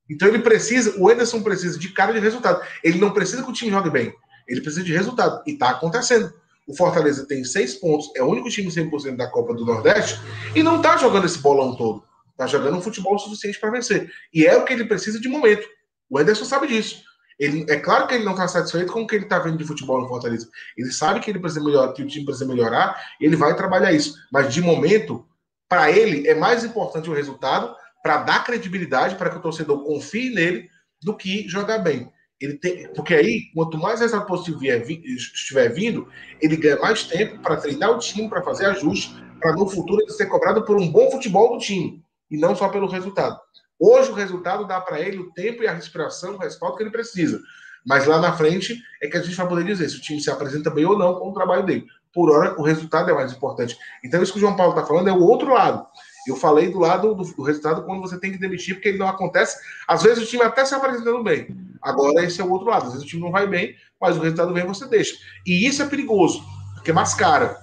Então, 0.10 0.28
ele 0.28 0.40
precisa, 0.40 0.96
o 1.00 1.10
Ederson 1.10 1.42
precisa 1.42 1.80
de 1.80 1.90
cara 1.90 2.14
de 2.14 2.20
resultado. 2.20 2.62
Ele 2.84 3.00
não 3.00 3.12
precisa 3.12 3.44
que 3.44 3.50
o 3.50 3.54
time 3.54 3.72
jogue 3.72 3.90
bem. 3.90 4.14
Ele 4.48 4.62
precisa 4.62 4.84
de 4.84 4.94
resultado. 4.94 5.42
E 5.48 5.52
está 5.54 5.70
acontecendo. 5.70 6.34
O 6.68 6.76
Fortaleza 6.76 7.26
tem 7.26 7.44
seis 7.44 7.76
pontos, 7.76 8.10
é 8.16 8.24
o 8.24 8.28
único 8.28 8.50
time 8.50 8.70
100% 8.70 9.18
da 9.18 9.30
Copa 9.30 9.54
do 9.54 9.66
Nordeste 9.66 10.20
e 10.56 10.64
não 10.64 10.78
está 10.78 10.96
jogando 10.96 11.26
esse 11.26 11.40
bolão 11.40 11.76
todo. 11.76 12.04
Está 12.32 12.48
jogando 12.48 12.78
um 12.78 12.82
futebol 12.82 13.20
suficiente 13.20 13.60
para 13.60 13.70
vencer. 13.70 14.10
E 14.34 14.46
é 14.46 14.56
o 14.56 14.64
que 14.64 14.74
ele 14.74 14.86
precisa 14.86 15.20
de 15.20 15.28
momento. 15.28 15.68
O 16.10 16.20
Ederson 16.20 16.46
sabe 16.46 16.68
disso. 16.68 17.04
Ele, 17.38 17.66
é 17.70 17.78
claro 17.78 18.08
que 18.08 18.16
ele 18.16 18.24
não 18.24 18.32
está 18.32 18.48
satisfeito 18.48 18.94
com 18.94 19.02
o 19.02 19.08
que 19.08 19.16
ele 19.16 19.26
está 19.26 19.40
vendo 19.40 19.58
de 19.58 19.66
futebol 19.66 20.00
no 20.02 20.08
Fortaleza. 20.08 20.48
Ele 20.78 20.92
sabe 20.92 21.20
que 21.20 21.30
ele 21.30 21.40
precisa 21.40 21.64
melhorar, 21.64 21.92
que 21.94 22.02
o 22.02 22.08
time 22.08 22.26
precisa 22.26 22.46
melhorar, 22.46 23.02
ele 23.20 23.36
vai 23.36 23.56
trabalhar 23.56 23.92
isso. 23.92 24.16
Mas 24.32 24.54
de 24.54 24.62
momento, 24.62 25.26
para 25.68 25.92
ele, 25.92 26.28
é 26.28 26.36
mais 26.36 26.64
importante 26.64 27.10
o 27.10 27.14
resultado 27.14 27.76
para 28.04 28.18
dar 28.18 28.44
credibilidade, 28.44 29.16
para 29.16 29.30
que 29.30 29.38
o 29.38 29.42
torcedor 29.42 29.84
confie 29.86 30.30
nele, 30.30 30.70
do 31.02 31.16
que 31.16 31.48
jogar 31.48 31.80
bem. 31.80 32.12
Ele 32.40 32.56
tem, 32.56 32.92
porque 32.94 33.14
aí, 33.14 33.44
quanto 33.56 33.78
mais 33.78 34.02
resultado 34.02 34.28
positivo 34.28 34.60
vier, 34.60 34.86
estiver 34.86 35.70
vindo, 35.70 36.08
ele 36.42 36.58
ganha 36.58 36.78
mais 36.78 37.04
tempo 37.04 37.40
para 37.40 37.56
treinar 37.56 37.92
o 37.92 38.00
time, 38.00 38.30
para 38.30 38.44
fazer 38.44 38.66
ajustes, 38.66 39.16
para 39.40 39.54
no 39.54 39.68
futuro 39.68 40.02
ele 40.02 40.12
ser 40.12 40.26
cobrado 40.26 40.66
por 40.66 40.78
um 40.78 40.92
bom 40.92 41.10
futebol 41.10 41.54
do 41.54 41.64
time, 41.64 42.04
e 42.30 42.38
não 42.38 42.54
só 42.56 42.68
pelo 42.68 42.88
resultado. 42.88 43.40
Hoje 43.80 44.12
o 44.12 44.14
resultado 44.14 44.68
dá 44.68 44.82
para 44.82 45.00
ele 45.00 45.20
o 45.20 45.32
tempo 45.32 45.64
e 45.64 45.68
a 45.68 45.74
respiração, 45.74 46.36
o 46.36 46.38
respaldo 46.38 46.76
que 46.76 46.84
ele 46.84 46.92
precisa. 46.92 47.42
Mas 47.86 48.06
lá 48.06 48.20
na 48.20 48.34
frente 48.34 48.82
é 49.02 49.08
que 49.08 49.18
a 49.18 49.22
gente 49.22 49.36
vai 49.36 49.48
poder 49.48 49.66
dizer 49.66 49.90
se 49.90 49.98
o 49.98 50.02
time 50.02 50.22
se 50.22 50.30
apresenta 50.30 50.70
bem 50.70 50.86
ou 50.86 50.98
não 50.98 51.16
com 51.16 51.30
o 51.30 51.34
trabalho 51.34 51.66
dele. 51.66 51.86
Por 52.14 52.30
hora, 52.30 52.60
o 52.60 52.64
resultado 52.64 53.10
é 53.10 53.14
mais 53.14 53.34
importante. 53.34 53.78
Então, 54.04 54.22
isso 54.22 54.32
que 54.32 54.38
o 54.38 54.42
João 54.42 54.56
Paulo 54.56 54.74
está 54.74 54.86
falando 54.86 55.10
é 55.10 55.12
o 55.12 55.24
outro 55.24 55.54
lado. 55.54 55.86
Eu 56.28 56.36
falei 56.36 56.70
do 56.70 56.80
lado 56.80 57.14
do, 57.14 57.24
do, 57.24 57.44
resultado 57.44 57.84
quando 57.84 58.02
você 58.02 58.20
tem 58.20 58.32
que 58.32 58.38
demitir, 58.38 58.76
porque 58.76 58.90
ele 58.90 58.98
não 58.98 59.08
acontece. 59.08 59.58
Às 59.88 60.04
vezes 60.04 60.24
o 60.24 60.28
time 60.28 60.44
até 60.44 60.64
se 60.64 60.74
apresentando 60.74 61.24
bem. 61.24 61.48
Agora 61.82 62.24
esse 62.24 62.40
é 62.40 62.44
o 62.44 62.52
outro 62.52 62.70
lado. 62.70 62.88
Às 62.88 62.94
vezes 62.94 63.06
o 63.06 63.08
time 63.08 63.22
não 63.22 63.32
vai 63.32 63.48
bem, 63.48 63.76
mas 64.00 64.18
o 64.18 64.22
resultado 64.22 64.54
vem 64.54 64.66
você 64.66 64.88
deixa. 64.88 65.16
E 65.46 65.68
isso 65.68 65.82
é 65.82 65.88
perigoso, 65.88 66.44
porque 66.76 66.94
mascara. 66.94 67.58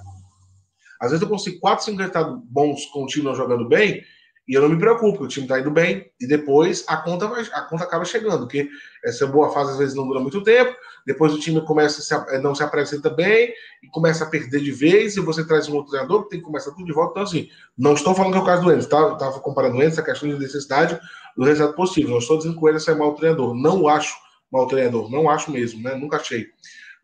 Às 1.00 1.10
vezes 1.10 1.22
eu 1.22 1.28
consigo 1.28 1.58
quatro, 1.60 1.84
cinco 1.84 1.98
resultados 1.98 2.38
bons 2.44 2.84
com 2.86 3.04
o 3.04 3.06
time 3.06 3.24
não 3.24 3.34
jogando 3.34 3.66
bem, 3.66 4.04
e 4.50 4.54
eu 4.54 4.62
não 4.62 4.68
me 4.68 4.76
preocupo, 4.76 5.22
o 5.22 5.28
time 5.28 5.44
está 5.46 5.60
indo 5.60 5.70
bem, 5.70 6.10
e 6.20 6.26
depois 6.26 6.84
a 6.88 6.96
conta, 6.96 7.28
vai, 7.28 7.44
a 7.52 7.60
conta 7.60 7.84
acaba 7.84 8.04
chegando, 8.04 8.40
porque 8.40 8.68
essa 9.04 9.24
boa 9.24 9.52
fase 9.52 9.70
às 9.70 9.78
vezes 9.78 9.94
não 9.94 10.08
dura 10.08 10.18
muito 10.18 10.42
tempo, 10.42 10.74
depois 11.06 11.32
o 11.32 11.38
time 11.38 11.60
começa 11.60 12.02
se, 12.02 12.40
não 12.40 12.52
se 12.52 12.60
apresenta 12.60 13.08
bem, 13.08 13.54
e 13.80 13.86
começa 13.92 14.24
a 14.24 14.26
perder 14.26 14.60
de 14.60 14.72
vez, 14.72 15.16
e 15.16 15.20
você 15.20 15.46
traz 15.46 15.68
um 15.68 15.76
outro 15.76 15.92
treinador 15.92 16.24
que 16.24 16.30
tem 16.30 16.40
que 16.40 16.44
começar 16.44 16.72
tudo 16.72 16.84
de 16.84 16.92
volta. 16.92 17.12
Então, 17.12 17.22
assim, 17.22 17.48
não 17.78 17.94
estou 17.94 18.12
falando 18.12 18.32
que 18.32 18.38
é 18.38 18.42
o 18.42 18.44
caso 18.44 18.64
do 18.64 18.72
Enzo, 18.72 18.88
tá? 18.88 19.12
estava 19.12 19.38
comparando 19.38 19.76
o 19.76 19.82
Enzo, 19.84 20.00
a 20.00 20.04
questão 20.04 20.28
de 20.28 20.36
necessidade 20.36 20.98
do 21.36 21.44
resultado 21.44 21.76
possível. 21.76 22.10
Não 22.10 22.18
estou 22.18 22.36
dizendo 22.36 22.58
que 22.58 22.64
o 22.64 22.68
Enzo 22.68 22.90
é 22.90 22.94
mau 22.96 23.14
treinador, 23.14 23.54
não 23.54 23.86
acho 23.86 24.16
mau 24.50 24.66
treinador, 24.66 25.08
não 25.12 25.30
acho 25.30 25.52
mesmo, 25.52 25.80
né? 25.80 25.94
Nunca 25.94 26.16
achei. 26.16 26.48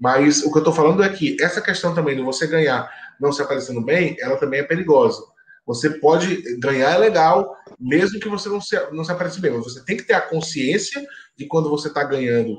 Mas 0.01 0.43
o 0.43 0.51
que 0.51 0.59
eu 0.59 0.63
estou 0.63 0.75
falando 0.75 1.01
é 1.01 1.09
que 1.09 1.37
essa 1.41 1.61
questão 1.61 1.95
também 1.95 2.17
de 2.17 2.23
você 2.23 2.49
ganhar 2.49 2.91
não 3.21 3.31
se 3.31 3.41
aparecendo 3.41 3.81
bem, 3.81 4.17
ela 4.19 4.37
também 4.37 4.59
é 4.59 4.65
perigosa. 4.65 5.23
Você 5.67 5.91
pode 5.91 6.59
ganhar 6.59 6.93
é 6.93 6.99
legal, 6.99 7.57
mesmo 7.79 8.21
que 8.21 8.29
você 8.29 8.49
não 8.49 8.61
se, 8.61 8.79
não 8.93 9.05
se 9.05 9.11
apareça 9.11 9.41
bem, 9.41 9.51
mas 9.51 9.65
você 9.65 9.85
tem 9.85 9.97
que 9.97 10.05
ter 10.05 10.15
a 10.15 10.21
consciência 10.21 11.05
de 11.37 11.47
quando 11.47 11.69
você 11.69 11.89
está 11.89 12.05
ganhando 12.05 12.57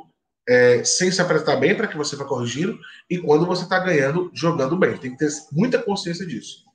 é, 0.47 0.83
sem 0.83 1.09
se 1.11 1.21
apresentar 1.21 1.55
bem 1.55 1.75
para 1.75 1.87
que 1.87 1.97
você 1.97 2.15
vá 2.15 2.25
corrigindo 2.25 2.77
e 3.09 3.17
quando 3.17 3.45
você 3.45 3.63
está 3.63 3.79
ganhando 3.79 4.29
jogando 4.33 4.77
bem. 4.77 4.97
Tem 4.97 5.11
que 5.11 5.17
ter 5.17 5.29
muita 5.51 5.81
consciência 5.81 6.25
disso. 6.25 6.65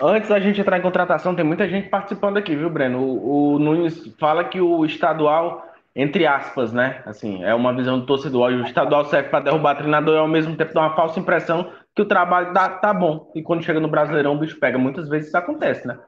Antes 0.00 0.28
da 0.28 0.40
gente 0.40 0.60
entrar 0.60 0.78
em 0.78 0.82
contratação, 0.82 1.34
tem 1.34 1.44
muita 1.44 1.68
gente 1.68 1.88
participando 1.88 2.36
aqui, 2.36 2.56
viu, 2.56 2.68
Breno? 2.68 2.98
O, 2.98 3.54
o 3.54 3.58
Nunes 3.58 4.12
fala 4.18 4.44
que 4.44 4.60
o 4.60 4.84
estadual, 4.84 5.66
entre 5.94 6.26
aspas, 6.26 6.72
né? 6.72 7.02
Assim, 7.06 7.44
é 7.44 7.54
uma 7.54 7.74
visão 7.74 8.00
do 8.00 8.06
torcedor. 8.06 8.52
O 8.52 8.64
estadual 8.64 9.04
serve 9.06 9.28
para 9.28 9.44
derrubar 9.44 9.76
treinador 9.76 10.14
e 10.14 10.18
ao 10.18 10.28
mesmo 10.28 10.56
tempo 10.56 10.74
dar 10.74 10.80
uma 10.80 10.96
falsa 10.96 11.20
impressão 11.20 11.70
que 11.94 12.02
o 12.02 12.08
trabalho 12.08 12.52
dá, 12.52 12.68
tá 12.68 12.92
bom. 12.92 13.30
E 13.34 13.42
quando 13.42 13.62
chega 13.62 13.78
no 13.78 13.90
Brasileirão, 13.90 14.34
o 14.34 14.38
bicho 14.38 14.58
pega. 14.58 14.76
Muitas 14.76 15.08
vezes 15.08 15.28
isso 15.28 15.36
acontece, 15.36 15.86
né? 15.86 15.98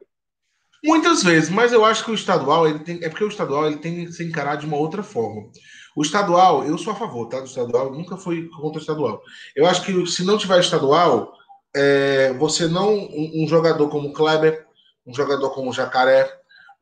Muitas 0.85 1.23
vezes, 1.23 1.49
mas 1.49 1.73
eu 1.73 1.85
acho 1.85 2.05
que 2.05 2.11
o 2.11 2.15
estadual, 2.15 2.69
ele 2.69 2.81
tem, 2.81 3.03
é 3.03 3.09
porque 3.09 3.25
o 3.25 3.29
estadual 3.29 3.67
ele 3.67 3.79
tem 3.79 4.05
que 4.05 4.13
ser 4.13 4.25
encarado 4.25 4.61
de 4.61 4.67
uma 4.67 4.77
outra 4.77 5.03
forma. 5.03 5.49
O 5.97 6.03
estadual, 6.03 6.65
eu 6.65 6.77
sou 6.77 6.93
a 6.93 6.97
favor, 6.97 7.27
tá? 7.29 7.41
Do 7.41 7.47
estadual, 7.47 7.91
nunca 7.91 8.17
fui 8.17 8.49
contra 8.49 8.79
o 8.79 8.81
estadual. 8.81 9.23
Eu 9.55 9.67
acho 9.67 9.83
que 9.83 10.07
se 10.07 10.25
não 10.25 10.37
tiver 10.37 10.61
estadual, 10.61 11.33
é, 11.75 12.33
você 12.35 12.69
não. 12.69 12.95
Um, 12.95 13.45
um, 13.45 13.49
jogador 13.49 13.89
como 13.89 14.13
Kleber, 14.13 14.67
um 15.07 15.15
jogador 15.15 15.51
como 15.51 15.73
Jacaré, 15.73 16.31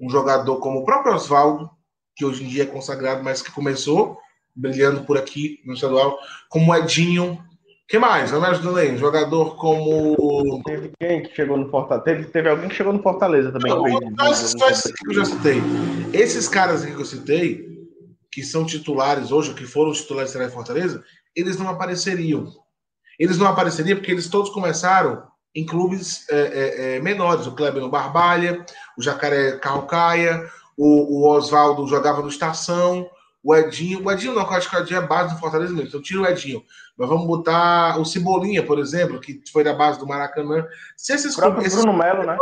um 0.01 0.11
jogador 0.11 0.59
como 0.59 0.81
o 0.81 0.85
próprio 0.85 1.15
Oswaldo, 1.15 1.71
que 2.17 2.25
hoje 2.25 2.45
em 2.45 2.49
dia 2.49 2.65
é 2.65 2.67
consagrado, 2.67 3.23
mas 3.23 3.43
que 3.43 3.53
começou 3.53 4.19
brilhando 4.55 5.05
por 5.05 5.19
aqui 5.19 5.61
no 5.65 5.75
estadual, 5.75 6.19
como 6.49 6.71
o 6.71 6.77
Edinho, 6.77 7.43
que 7.89 7.99
mais? 7.99 8.31
Vai 8.31 8.41
me 8.41 8.47
ajudando 8.47 8.79
aí. 8.79 8.93
Um 8.93 8.99
jogador 8.99 9.57
como. 9.57 10.63
Teve 10.65 10.93
quem 10.99 11.23
que 11.23 11.35
chegou 11.35 11.57
no 11.57 11.71
Fortaleza? 11.71 12.05
Teve, 12.05 12.25
teve 12.25 12.49
alguém 12.49 12.69
que 12.69 12.75
chegou 12.75 12.93
no 12.93 13.03
Fortaleza 13.03 13.53
também. 13.53 13.73
Não, 13.73 14.33
esses, 14.33 14.53
só 14.53 14.69
esses 14.69 14.93
que 14.93 15.09
eu 15.09 15.15
já 15.15 15.25
citei. 15.25 15.63
Esses 16.13 16.49
caras 16.49 16.83
aqui 16.83 16.95
que 16.95 17.01
eu 17.01 17.07
citei, 17.07 17.69
que 18.33 18.43
são 18.43 18.65
titulares 18.65 19.31
hoje, 19.31 19.55
que 19.55 19.67
foram 19.67 19.93
titulares 19.93 20.33
da 20.33 20.49
Fortaleza, 20.49 21.05
eles 21.37 21.59
não 21.59 21.69
apareceriam. 21.69 22.47
Eles 23.19 23.39
não 23.39 23.47
apareceriam 23.47 23.99
porque 23.99 24.11
eles 24.11 24.29
todos 24.29 24.51
começaram 24.51 25.23
em 25.55 25.65
clubes 25.65 26.29
é, 26.31 26.37
é, 26.37 26.97
é, 26.97 27.01
menores. 27.01 27.47
O 27.47 27.53
Kleber 27.53 27.83
no 27.83 27.91
Barbalha, 27.91 28.65
o 28.99 29.03
Jacaré 29.03 29.59
Carrocaia, 29.59 30.49
o, 30.77 31.21
o 31.21 31.29
Oswaldo 31.29 31.87
jogava 31.87 32.23
no 32.23 32.29
Estação, 32.29 33.09
o 33.45 33.55
Edinho. 33.55 34.03
O 34.03 34.11
Edinho 34.11 34.35
não, 34.35 34.43
eu 34.43 34.51
acho 34.51 34.71
que 34.71 34.75
o 34.75 34.79
Edinho 34.81 35.01
é 35.01 35.07
base 35.07 35.35
do 35.35 35.41
Fortaleza 35.41 35.73
mesmo. 35.73 35.89
Então 35.89 36.01
tira 36.01 36.23
o 36.23 36.27
Edinho. 36.27 36.65
Mas 36.97 37.09
vamos 37.09 37.27
botar 37.27 38.01
o 38.01 38.05
Cebolinha, 38.05 38.65
por 38.65 38.79
exemplo, 38.79 39.21
que 39.21 39.43
foi 39.53 39.63
da 39.63 39.75
base 39.75 39.99
do 39.99 40.07
Maracanã. 40.07 40.67
Se 40.97 41.13
esses 41.13 41.37
clubes, 41.37 41.67
esses, 41.67 41.83
Bruno 41.83 41.99
Melo, 41.99 42.25
né? 42.25 42.39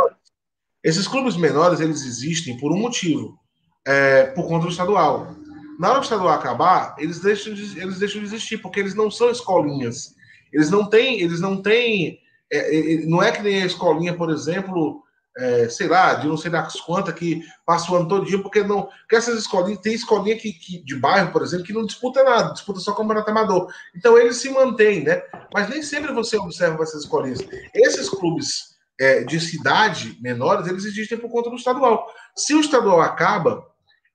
Esses 0.81 1.07
clubes 1.07 1.35
menores, 1.35 1.81
eles 1.81 2.05
existem 2.05 2.57
por 2.57 2.71
um 2.71 2.77
motivo. 2.77 3.37
É, 3.85 4.27
por 4.27 4.47
conta 4.47 4.65
do 4.65 4.71
estadual. 4.71 5.35
Na 5.77 5.89
hora 5.89 5.99
que 5.99 6.05
o 6.05 6.09
estadual 6.09 6.33
acabar, 6.33 6.95
eles 6.97 7.19
deixam 7.19 7.53
de, 7.53 7.77
eles 7.77 7.99
deixam 7.99 8.21
de 8.21 8.27
existir, 8.27 8.59
porque 8.59 8.79
eles 8.79 8.95
não 8.95 9.11
são 9.11 9.29
escolinhas. 9.29 10.15
Eles 10.53 10.69
não 10.69 10.89
têm, 10.89 11.19
eles 11.19 11.41
não 11.41 11.61
têm. 11.61 12.19
É, 12.49 12.93
é, 12.93 13.05
não 13.05 13.21
é 13.21 13.31
que 13.31 13.41
nem 13.41 13.61
a 13.61 13.65
escolinha, 13.65 14.15
por 14.15 14.29
exemplo, 14.29 15.03
é, 15.37 15.67
sei 15.67 15.87
lá, 15.87 16.13
de 16.13 16.27
não 16.27 16.37
sei 16.37 16.51
das 16.51 16.79
quantas, 16.79 17.15
que 17.15 17.41
passa 17.65 17.91
o 17.91 17.95
ano 17.95 18.07
todo 18.07 18.25
dia, 18.25 18.41
porque 18.41 18.63
não. 18.63 18.83
Porque 18.83 19.15
essas 19.15 19.39
escolinhas, 19.39 19.81
tem 19.81 19.93
escolinha 19.93 20.37
que, 20.37 20.53
que, 20.53 20.83
de 20.83 20.95
bairro, 20.95 21.31
por 21.31 21.41
exemplo, 21.41 21.65
que 21.65 21.73
não 21.73 21.85
disputa 21.85 22.23
nada, 22.23 22.53
disputa 22.53 22.79
só 22.79 22.93
campeonato 22.93 23.31
amador. 23.31 23.67
Então 23.95 24.17
eles 24.17 24.37
se 24.37 24.49
mantêm, 24.49 25.03
né? 25.03 25.21
Mas 25.53 25.69
nem 25.69 25.81
sempre 25.81 26.13
você 26.13 26.37
observa 26.37 26.83
essas 26.83 27.03
escolinhas. 27.03 27.39
Esses 27.73 28.09
clubes 28.09 28.77
é, 28.99 29.23
de 29.23 29.39
cidade 29.39 30.17
menores, 30.21 30.67
eles 30.67 30.85
existem 30.85 31.17
por 31.17 31.29
conta 31.29 31.49
do 31.49 31.55
estadual. 31.55 32.07
Se 32.35 32.53
o 32.53 32.61
estadual 32.61 33.01
acaba, 33.01 33.65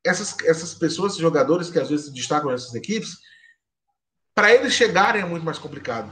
essas, 0.05 0.37
essas 0.45 0.75
pessoas, 0.75 1.13
esses 1.13 1.23
jogadores 1.23 1.69
que 1.69 1.79
às 1.79 1.89
vezes 1.89 2.13
destacam 2.13 2.51
nessas 2.51 2.75
equipes, 2.75 3.19
para 4.35 4.55
eles 4.55 4.73
chegarem 4.73 5.23
é 5.23 5.27
muito 5.27 5.45
mais 5.45 5.59
complicado. 5.59 6.11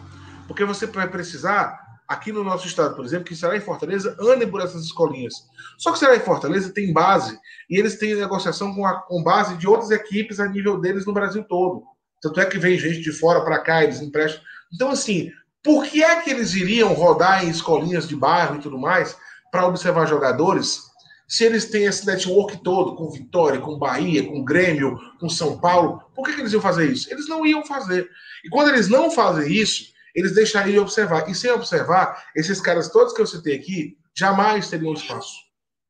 Porque 0.49 0.65
você 0.65 0.87
vai 0.87 1.09
precisar 1.09 1.86
aqui 2.09 2.33
no 2.33 2.45
nosso 2.45 2.67
estado, 2.67 2.95
por 2.95 3.05
exemplo, 3.05 3.27
que 3.27 3.37
será 3.37 3.57
em 3.57 3.61
Fortaleza, 3.61 4.17
andem 4.21 4.49
por 4.49 4.61
essas 4.61 4.85
escolinhas. 4.85 5.35
Só 5.79 5.93
que 5.93 5.99
será 5.99 6.17
em 6.17 6.21
Fortaleza 6.21 6.73
tem 6.73 6.93
base, 6.93 7.39
e 7.69 7.79
eles 7.79 7.99
têm 7.99 8.15
negociação 8.15 8.75
com, 8.75 8.87
a, 8.87 9.01
com 9.03 9.23
base 9.23 9.57
de 9.57 9.67
outras 9.67 9.91
equipes 9.91 10.41
a 10.41 10.49
nível 10.49 10.81
deles 10.81 11.05
no 11.05 11.13
Brasil 11.13 11.45
todo. 11.45 11.83
Tanto 12.23 12.41
é 12.41 12.47
que 12.47 12.59
vem 12.59 12.79
gente 12.79 13.01
de 13.01 13.13
fora 13.13 13.45
para 13.45 13.59
cá, 13.59 13.83
eles 13.85 14.01
emprestam. 14.01 14.41
Então, 14.73 14.91
assim, 14.91 15.31
por 15.63 15.85
que 15.85 16.03
é 16.03 16.21
que 16.21 16.31
eles 16.31 16.55
iriam 16.55 16.93
rodar 16.93 17.45
em 17.45 17.51
escolinhas 17.51 18.09
de 18.09 18.17
bairro 18.17 18.57
e 18.57 18.61
tudo 18.61 18.79
mais 18.79 19.17
para 19.51 19.67
observar 19.67 20.07
jogadores 20.07 20.83
se 21.29 21.45
eles 21.45 21.65
têm 21.65 21.85
esse 21.85 22.07
network 22.07 22.63
todo 22.63 22.95
com 22.95 23.11
Vitória, 23.11 23.61
com 23.61 23.79
Bahia, 23.79 24.25
com 24.25 24.45
Grêmio, 24.45 24.97
com 25.19 25.29
São 25.29 25.59
Paulo? 25.59 26.01
Por 26.15 26.25
que, 26.25 26.35
que 26.35 26.41
eles 26.41 26.53
iam 26.53 26.63
fazer 26.63 26.91
isso? 26.91 27.13
Eles 27.13 27.29
não 27.29 27.45
iam 27.45 27.65
fazer. 27.65 28.09
E 28.45 28.49
quando 28.49 28.69
eles 28.69 28.89
não 28.89 29.11
fazem 29.11 29.53
isso, 29.53 29.87
eles 30.17 30.35
deixariam 30.35 30.73
de 30.73 30.79
observar. 30.81 31.29
E 31.29 31.35
sem 31.35 31.51
observar, 31.51 32.25
esses 32.35 32.61
caras 32.61 32.89
todos 32.89 33.13
que 33.13 33.21
eu 33.21 33.27
citei 33.27 33.55
aqui 33.55 33.99
jamais 34.17 34.71
teriam 34.71 34.95
espaço. 34.95 35.37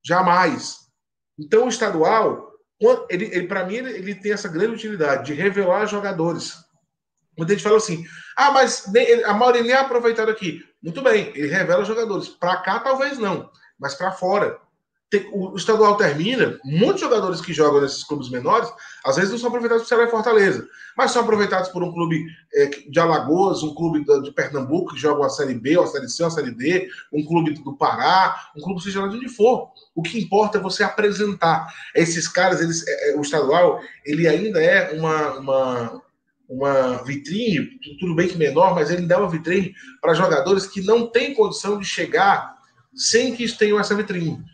Jamais. 0.04 0.80
Então, 1.38 1.66
o 1.66 1.68
estadual, 1.68 2.50
ele, 3.08 3.26
ele 3.26 3.46
para 3.46 3.64
mim, 3.64 3.76
ele, 3.76 3.92
ele, 3.92 4.14
tem 4.16 4.32
essa 4.32 4.48
grande 4.48 4.74
utilidade 4.74 5.26
de 5.26 5.34
revelar 5.34 5.86
jogadores. 5.86 6.56
Muita 7.38 7.52
gente 7.52 7.62
fala 7.62 7.76
assim: 7.76 8.04
ah, 8.36 8.50
mas 8.50 8.84
a 9.24 9.32
maioria 9.32 9.62
nem 9.62 9.72
é 9.72 9.76
aproveitado 9.76 10.30
aqui. 10.30 10.60
Muito 10.82 11.00
bem, 11.02 11.30
ele 11.34 11.48
revela 11.48 11.84
jogadores. 11.84 12.28
Para 12.28 12.56
cá, 12.62 12.80
talvez 12.80 13.18
não, 13.18 13.50
mas 13.78 13.94
para 13.94 14.10
fora 14.10 14.58
o 15.32 15.57
estadual 15.57 15.96
termina, 15.96 16.59
muitos 16.64 17.00
jogadores 17.00 17.40
que 17.40 17.52
jogam 17.52 17.80
nesses 17.80 18.02
clubes 18.02 18.28
menores, 18.28 18.68
às 19.04 19.14
vezes 19.14 19.30
não 19.30 19.38
são 19.38 19.48
aproveitados 19.48 19.84
por 19.84 19.88
Ceará 19.88 20.04
e 20.04 20.11
Fortaleza, 20.11 20.66
mas 20.96 21.12
são 21.12 21.22
aproveitados 21.22 21.68
por 21.68 21.82
um 21.84 21.92
clube 21.92 22.26
é, 22.52 22.66
de 22.66 22.98
Alagoas, 22.98 23.62
um 23.62 23.72
clube 23.72 24.04
de 24.22 24.32
Pernambuco 24.32 24.94
que 24.94 25.00
joga 25.00 25.20
uma 25.20 25.28
Série 25.28 25.54
B, 25.54 25.78
uma 25.78 25.86
Série 25.86 26.09
C, 26.09 26.24
uma 26.24 26.30
Série 26.30 26.50
D, 26.50 26.88
um 27.12 27.24
clube 27.24 27.52
do 27.52 27.76
Pará, 27.76 28.50
um 28.57 28.61
clube 28.61 28.82
seja 28.82 29.00
lá 29.00 29.07
de 29.07 29.16
onde 29.16 29.28
for. 29.28 29.70
O 29.94 30.02
que 30.02 30.18
importa 30.18 30.59
é 30.59 30.61
você 30.61 30.82
apresentar. 30.82 31.72
Esses 31.94 32.26
caras, 32.26 32.61
eles, 32.61 32.84
é, 32.86 33.12
é 33.12 33.16
o 33.16 33.20
estadual, 33.20 33.80
ele 34.04 34.26
ainda 34.26 34.61
é 34.61 34.98
uma, 34.98 35.38
uma, 35.38 36.02
uma 36.48 36.92
vitrine, 37.04 37.78
tudo 38.00 38.16
bem 38.16 38.26
que 38.26 38.36
menor, 38.36 38.74
mas 38.74 38.90
ele 38.90 39.07
dá 39.07 39.18
uma 39.20 39.30
vitrine 39.30 39.72
para 40.00 40.14
jogadores 40.14 40.66
que 40.66 40.80
não 40.80 41.07
têm 41.07 41.32
condição 41.32 41.78
de 41.78 41.84
chegar 41.84 42.57
sem 42.92 43.36
que 43.36 43.46
tenham 43.57 43.78
essa 43.78 43.94
vitrine. 43.94 44.44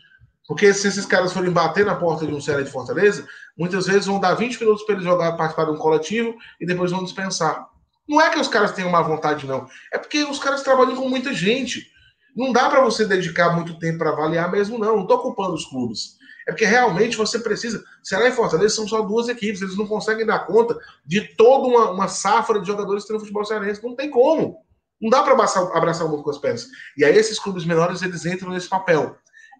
Porque 0.47 0.73
se 0.73 0.87
esses 0.87 1.05
caras 1.05 1.31
forem 1.31 1.51
bater 1.51 1.85
na 1.85 1.95
porta 1.95 2.25
de 2.25 2.33
um 2.33 2.41
Ceará 2.41 2.61
de 2.61 2.69
Fortaleza, 2.69 3.25
muitas 3.57 3.87
vezes 3.87 4.05
vão 4.05 4.19
dar 4.19 4.33
20 4.33 4.59
minutos 4.59 4.83
para 4.83 4.95
ele 4.95 5.03
jogar, 5.03 5.31
participar 5.33 5.65
de 5.65 5.71
um 5.71 5.77
coletivo 5.77 6.35
e 6.59 6.65
depois 6.65 6.91
vão 6.91 7.03
dispensar. 7.03 7.67
Não 8.07 8.19
é 8.19 8.29
que 8.29 8.39
os 8.39 8.49
caras 8.49 8.73
tenham 8.73 8.89
má 8.89 9.01
vontade, 9.01 9.47
não. 9.47 9.65
É 9.91 9.97
porque 9.97 10.23
os 10.23 10.39
caras 10.39 10.61
trabalham 10.61 10.95
com 10.95 11.07
muita 11.07 11.33
gente. 11.33 11.87
Não 12.35 12.51
dá 12.51 12.69
para 12.69 12.81
você 12.81 13.05
dedicar 13.05 13.55
muito 13.55 13.79
tempo 13.79 13.99
para 13.99 14.09
avaliar 14.09 14.51
mesmo, 14.51 14.77
não. 14.77 14.97
Não 14.97 15.03
estou 15.03 15.19
culpando 15.19 15.53
os 15.53 15.65
clubes. 15.65 16.17
É 16.45 16.51
porque 16.51 16.65
realmente 16.65 17.15
você 17.15 17.39
precisa. 17.39 17.81
Ceará 18.03 18.27
e 18.27 18.31
Fortaleza 18.31 18.75
são 18.75 18.87
só 18.87 19.01
duas 19.01 19.29
equipes, 19.29 19.61
eles 19.61 19.77
não 19.77 19.87
conseguem 19.87 20.25
dar 20.25 20.45
conta 20.45 20.77
de 21.05 21.21
toda 21.35 21.67
uma, 21.67 21.91
uma 21.91 22.07
safra 22.09 22.59
de 22.59 22.67
jogadores 22.67 23.03
que 23.03 23.07
tem 23.07 23.13
no 23.13 23.21
futebol 23.21 23.45
cearense. 23.45 23.81
Não 23.81 23.95
tem 23.95 24.09
como. 24.09 24.57
Não 25.01 25.09
dá 25.09 25.21
para 25.23 25.33
abraçar, 25.33 25.63
abraçar 25.75 26.05
o 26.05 26.09
mundo 26.09 26.23
com 26.23 26.29
as 26.29 26.37
pernas. 26.37 26.67
E 26.97 27.05
aí 27.05 27.15
esses 27.15 27.39
clubes 27.39 27.65
menores, 27.65 28.01
eles 28.01 28.25
entram 28.25 28.51
nesse 28.51 28.67
papel. 28.67 29.15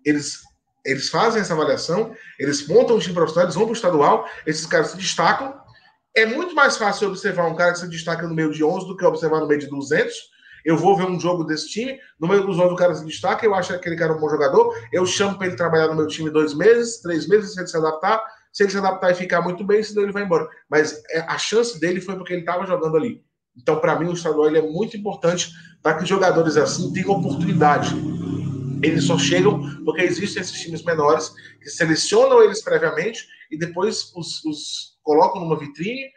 Eles 0.05 0.41
eles 0.85 1.09
fazem 1.09 1.41
essa 1.41 1.53
avaliação, 1.53 2.13
eles 2.39 2.67
montam 2.67 2.95
o 2.95 2.99
time 2.99 3.13
profissional, 3.13 3.45
eles 3.45 3.55
vão 3.55 3.65
para 3.65 3.71
o 3.71 3.75
estadual, 3.75 4.27
esses 4.45 4.65
caras 4.65 4.87
se 4.87 4.97
destacam. 4.97 5.53
É 6.15 6.25
muito 6.25 6.53
mais 6.53 6.77
fácil 6.77 7.07
observar 7.07 7.47
um 7.47 7.55
cara 7.55 7.71
que 7.71 7.79
se 7.79 7.89
destaca 7.89 8.27
no 8.27 8.35
meio 8.35 8.51
de 8.51 8.63
11 8.63 8.87
do 8.87 8.97
que 8.97 9.05
observar 9.05 9.39
no 9.39 9.47
meio 9.47 9.59
de 9.59 9.67
200. 9.67 10.13
Eu 10.65 10.77
vou 10.77 10.95
ver 10.95 11.05
um 11.05 11.19
jogo 11.19 11.43
desse 11.43 11.69
time, 11.69 11.97
no 12.19 12.27
meio 12.27 12.45
dos 12.45 12.57
11 12.57 12.73
o 12.73 12.75
cara 12.75 12.95
se 12.95 13.05
destaca, 13.05 13.45
eu 13.45 13.53
acho 13.53 13.69
que 13.69 13.75
aquele 13.75 13.97
cara 13.97 14.13
um 14.13 14.19
bom 14.19 14.29
jogador, 14.29 14.73
eu 14.93 15.05
chamo 15.05 15.37
para 15.37 15.47
ele 15.47 15.57
trabalhar 15.57 15.87
no 15.87 15.95
meu 15.95 16.07
time 16.07 16.29
dois 16.29 16.53
meses, 16.53 17.01
três 17.01 17.27
meses, 17.27 17.53
se 17.53 17.59
ele 17.59 17.67
se 17.67 17.75
adaptar, 17.75 18.23
se 18.51 18.63
ele 18.63 18.71
se 18.71 18.77
adaptar 18.77 19.11
e 19.11 19.15
ficar 19.15 19.41
muito 19.41 19.63
bem, 19.65 19.83
senão 19.83 20.03
ele 20.03 20.13
vai 20.13 20.23
embora. 20.23 20.47
Mas 20.69 21.01
é, 21.09 21.19
a 21.21 21.37
chance 21.37 21.79
dele 21.79 21.99
foi 21.99 22.15
porque 22.15 22.31
ele 22.31 22.43
estava 22.43 22.65
jogando 22.65 22.95
ali. 22.95 23.21
Então, 23.57 23.79
para 23.79 23.99
mim, 23.99 24.07
o 24.07 24.13
estadual 24.13 24.47
é 24.55 24.61
muito 24.61 24.95
importante 24.95 25.51
para 25.81 25.95
que 25.97 26.05
jogadores 26.05 26.55
assim 26.55 26.93
tenham 26.93 27.11
oportunidade. 27.11 27.93
Eles 28.83 29.05
só 29.05 29.17
chegam 29.17 29.83
porque 29.83 30.01
existem 30.01 30.41
esses 30.41 30.59
times 30.59 30.83
menores 30.83 31.33
que 31.61 31.69
selecionam 31.69 32.43
eles 32.43 32.61
previamente 32.61 33.25
e 33.49 33.57
depois 33.57 34.11
os, 34.15 34.43
os 34.45 34.97
colocam 35.03 35.41
numa 35.41 35.57
vitrine 35.57 36.11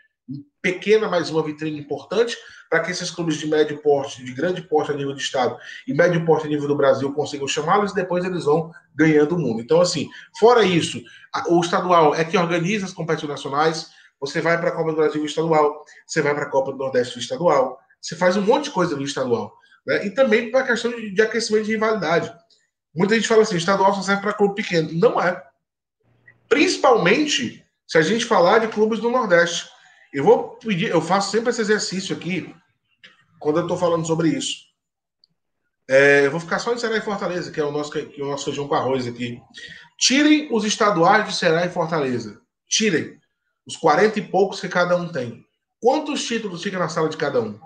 pequena, 0.60 1.08
mas 1.08 1.30
uma 1.30 1.42
vitrine 1.42 1.78
importante, 1.78 2.36
para 2.68 2.80
que 2.80 2.90
esses 2.90 3.10
clubes 3.10 3.36
de 3.36 3.46
médio 3.46 3.80
porte, 3.80 4.24
de 4.24 4.32
grande 4.32 4.60
porte 4.62 4.90
a 4.90 4.94
nível 4.94 5.14
de 5.14 5.22
estado 5.22 5.56
e 5.86 5.94
médio 5.94 6.24
porte 6.24 6.46
a 6.46 6.50
nível 6.50 6.66
do 6.66 6.76
Brasil 6.76 7.12
consigam 7.12 7.46
chamá-los 7.46 7.92
e 7.92 7.94
depois 7.94 8.24
eles 8.24 8.44
vão 8.44 8.72
ganhando 8.94 9.36
o 9.36 9.38
mundo. 9.38 9.60
Então, 9.60 9.80
assim, 9.80 10.08
fora 10.38 10.64
isso, 10.64 11.00
o 11.48 11.60
estadual 11.60 12.14
é 12.14 12.24
que 12.24 12.36
organiza 12.36 12.86
as 12.86 12.92
competições 12.92 13.30
nacionais. 13.30 13.90
Você 14.20 14.40
vai 14.40 14.58
para 14.58 14.70
a 14.70 14.72
Copa 14.72 14.90
do 14.90 14.96
Brasil 14.96 15.24
estadual, 15.24 15.84
você 16.04 16.20
vai 16.20 16.34
para 16.34 16.44
a 16.44 16.50
Copa 16.50 16.72
do 16.72 16.78
Nordeste 16.78 17.18
estadual, 17.18 17.78
você 18.00 18.16
faz 18.16 18.36
um 18.36 18.42
monte 18.42 18.64
de 18.64 18.70
coisa 18.70 18.96
no 18.96 19.04
estadual. 19.04 19.52
Né? 19.86 20.06
E 20.06 20.10
também 20.10 20.50
para 20.50 20.60
a 20.60 20.66
questão 20.66 20.90
de, 20.90 21.12
de 21.12 21.22
aquecimento 21.22 21.66
de 21.66 21.72
rivalidade. 21.72 22.32
Muita 22.96 23.14
gente 23.14 23.28
fala 23.28 23.42
assim, 23.42 23.56
estadual 23.56 23.94
só 23.94 24.02
serve 24.02 24.22
para 24.22 24.32
clube 24.32 24.54
pequeno. 24.54 24.90
Não 24.92 25.20
é. 25.20 25.42
Principalmente 26.48 27.64
se 27.86 27.98
a 27.98 28.02
gente 28.02 28.24
falar 28.24 28.58
de 28.58 28.68
clubes 28.68 29.00
do 29.00 29.10
Nordeste. 29.10 29.68
Eu 30.12 30.24
vou 30.24 30.56
pedir, 30.56 30.88
eu 30.88 31.00
faço 31.00 31.30
sempre 31.30 31.50
esse 31.50 31.60
exercício 31.60 32.16
aqui, 32.16 32.54
quando 33.38 33.58
eu 33.58 33.62
estou 33.62 33.76
falando 33.76 34.06
sobre 34.06 34.28
isso. 34.28 34.64
É, 35.88 36.26
eu 36.26 36.30
vou 36.30 36.40
ficar 36.40 36.58
só 36.58 36.72
em 36.72 36.78
Ceará 36.78 36.96
e 36.96 37.02
Fortaleza, 37.02 37.52
que 37.52 37.60
é 37.60 37.64
o 37.64 37.70
nosso, 37.70 37.90
que 37.90 38.20
é 38.20 38.24
o 38.24 38.28
nosso 38.28 38.46
feijão 38.46 38.66
com 38.66 38.74
arroz 38.74 39.06
aqui. 39.06 39.40
Tirem 39.98 40.48
os 40.52 40.64
estaduais 40.64 41.28
de 41.28 41.34
Ceará 41.34 41.66
e 41.66 41.70
Fortaleza. 41.70 42.40
Tirem. 42.68 43.20
Os 43.66 43.76
40 43.76 44.18
e 44.18 44.22
poucos 44.22 44.60
que 44.60 44.68
cada 44.68 44.96
um 44.96 45.08
tem. 45.08 45.44
Quantos 45.80 46.24
títulos 46.24 46.62
fica 46.62 46.78
na 46.78 46.88
sala 46.88 47.08
de 47.08 47.16
cada 47.16 47.40
um? 47.40 47.58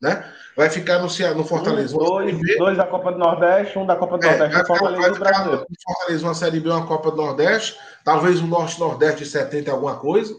Né? 0.00 0.30
Vai 0.56 0.68
ficar 0.68 0.98
no, 0.98 1.08
no 1.34 1.44
Fortaleza. 1.44 1.94
Um, 1.96 1.98
dois, 1.98 2.38
dois, 2.58 2.76
da 2.76 2.86
Copa 2.86 3.12
do 3.12 3.18
Nordeste, 3.18 3.78
um 3.78 3.86
da 3.86 3.96
Copa 3.96 4.18
do 4.18 4.26
é, 4.26 4.30
Nordeste, 4.30 4.54
vai 4.54 4.66
Fortaleza 4.66 5.10
do 5.10 5.18
Brasil. 5.18 5.66
Fortaleza, 5.84 6.26
uma 6.26 6.34
Série 6.34 6.60
B, 6.60 6.70
uma 6.70 6.86
Copa 6.86 7.10
do 7.10 7.16
Nordeste, 7.16 7.78
talvez 8.04 8.40
um 8.40 8.46
Norte-Nordeste 8.46 9.24
de 9.24 9.30
70 9.30 9.70
alguma 9.70 9.96
coisa. 9.96 10.34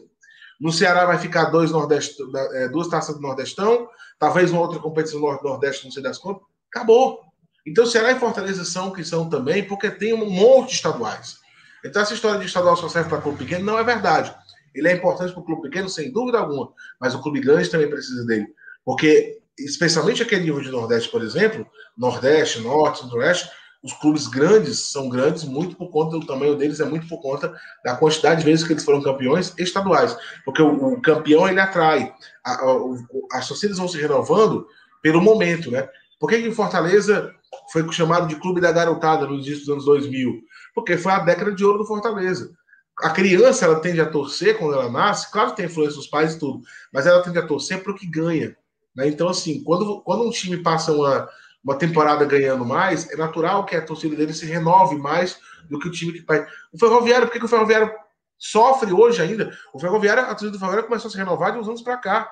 No 0.59 0.71
Ceará 0.71 1.05
vai 1.05 1.17
ficar 1.17 1.45
dois 1.45 1.71
Nordeste, 1.71 2.15
é, 2.53 2.67
duas 2.69 2.87
taças 2.87 3.15
do 3.15 3.21
Nordestão, 3.21 3.87
talvez 4.19 4.51
uma 4.51 4.61
outra 4.61 4.79
competição 4.79 5.19
Norte-Nordeste, 5.19 5.85
não 5.85 5.91
sei 5.91 6.03
das 6.03 6.17
contas. 6.17 6.43
Acabou. 6.73 7.21
Então, 7.65 7.85
Ceará 7.85 8.11
e 8.11 8.19
Fortaleza 8.19 8.63
são 8.63 8.87
o 8.87 8.93
que 8.93 9.03
são 9.03 9.29
também, 9.29 9.63
porque 9.67 9.91
tem 9.91 10.13
um 10.13 10.29
monte 10.29 10.69
de 10.69 10.75
estaduais. 10.75 11.37
Então, 11.83 12.01
essa 12.01 12.13
história 12.13 12.39
de 12.39 12.45
estadual 12.45 12.75
só 12.75 12.87
serve 12.89 13.09
para 13.09 13.21
clube 13.21 13.39
pequeno 13.39 13.65
não 13.65 13.77
é 13.77 13.83
verdade. 13.83 14.33
Ele 14.73 14.87
é 14.87 14.93
importante 14.93 15.33
para 15.33 15.41
o 15.41 15.45
clube 15.45 15.63
pequeno, 15.63 15.89
sem 15.89 16.11
dúvida 16.11 16.39
alguma, 16.39 16.71
mas 16.99 17.13
o 17.13 17.21
clube 17.21 17.39
grande 17.39 17.69
também 17.69 17.89
precisa 17.89 18.25
dele. 18.25 18.47
Porque, 18.85 19.39
especialmente 19.57 20.21
aquele 20.21 20.43
nível 20.43 20.61
de 20.61 20.69
Nordeste, 20.69 21.09
por 21.09 21.23
exemplo, 21.23 21.65
Nordeste, 21.97 22.61
Norte, 22.61 23.01
Centro-Oeste, 23.01 23.49
os 23.83 23.93
clubes 23.93 24.27
grandes 24.27 24.91
são 24.91 25.07
grandes 25.07 25.43
muito 25.43 25.75
por 25.75 25.89
conta 25.89 26.19
do 26.19 26.25
tamanho 26.25 26.55
deles, 26.55 26.79
é 26.79 26.85
muito 26.85 27.07
por 27.07 27.21
conta 27.21 27.53
da 27.85 27.95
quantidade 27.95 28.39
de 28.41 28.45
vezes 28.45 28.65
que 28.65 28.73
eles 28.73 28.83
foram 28.83 29.01
campeões 29.01 29.53
estaduais. 29.57 30.17
Porque 30.43 30.61
o, 30.61 30.93
o 30.93 31.01
campeão 31.01 31.47
ele 31.47 31.59
atrai. 31.59 32.13
A, 32.43 32.53
a, 32.53 33.37
as 33.37 33.47
torcidas 33.47 33.77
vão 33.77 33.87
se 33.87 33.99
renovando 33.99 34.67
pelo 35.01 35.21
momento, 35.21 35.71
né? 35.71 35.87
Por 36.19 36.29
que, 36.29 36.41
que 36.41 36.51
Fortaleza 36.51 37.33
foi 37.71 37.89
chamado 37.91 38.27
de 38.27 38.35
clube 38.35 38.59
da 38.59 38.71
garotada 38.71 39.27
no 39.27 39.35
início 39.35 39.59
dos 39.59 39.69
anos 39.69 39.85
2000? 39.85 40.41
Porque 40.73 40.97
foi 40.97 41.11
a 41.11 41.19
década 41.19 41.51
de 41.51 41.63
ouro 41.63 41.79
do 41.79 41.85
Fortaleza. 41.85 42.51
A 42.99 43.11
criança 43.11 43.65
ela 43.65 43.79
tende 43.79 44.01
a 44.01 44.09
torcer 44.09 44.57
quando 44.57 44.73
ela 44.73 44.91
nasce, 44.91 45.31
claro 45.31 45.51
que 45.51 45.57
tem 45.57 45.67
influência 45.67 45.95
dos 45.95 46.07
pais 46.07 46.33
e 46.33 46.39
tudo, 46.39 46.61
mas 46.91 47.05
ela 47.05 47.21
tende 47.21 47.37
a 47.37 47.45
torcer 47.45 47.83
para 47.83 47.91
o 47.91 47.95
que 47.95 48.09
ganha. 48.09 48.57
Né? 48.97 49.07
Então, 49.07 49.29
assim, 49.29 49.63
quando, 49.63 50.01
quando 50.01 50.27
um 50.27 50.31
time 50.31 50.57
passa 50.57 50.91
uma 50.91 51.29
uma 51.67 51.75
temporada 51.77 52.23
ganhando 52.23 52.63
mais, 52.63 53.09
é 53.11 53.17
natural 53.17 53.65
que 53.65 53.75
a 53.75 53.81
torcida 53.81 54.15
dele 54.15 54.33
se 54.33 54.45
renove 54.45 54.95
mais 54.95 55.37
do 55.69 55.77
que 55.77 55.89
o 55.89 55.91
time 55.91 56.13
que 56.13 56.21
vai. 56.21 56.47
O 56.71 56.79
Ferroviário, 56.79 57.27
por 57.27 57.33
que, 57.33 57.39
que 57.39 57.45
o 57.45 57.49
Ferroviário 57.49 57.91
sofre 58.37 58.93
hoje 58.93 59.21
ainda? 59.21 59.51
O 59.73 59.79
Ferroviário, 59.79 60.23
a 60.23 60.27
torcida 60.27 60.51
do 60.51 60.59
Ferroviário 60.59 60.87
começou 60.87 61.09
a 61.09 61.11
se 61.11 61.17
renovar 61.17 61.51
de 61.51 61.59
uns 61.59 61.67
anos 61.67 61.81
para 61.81 61.97
cá. 61.97 62.31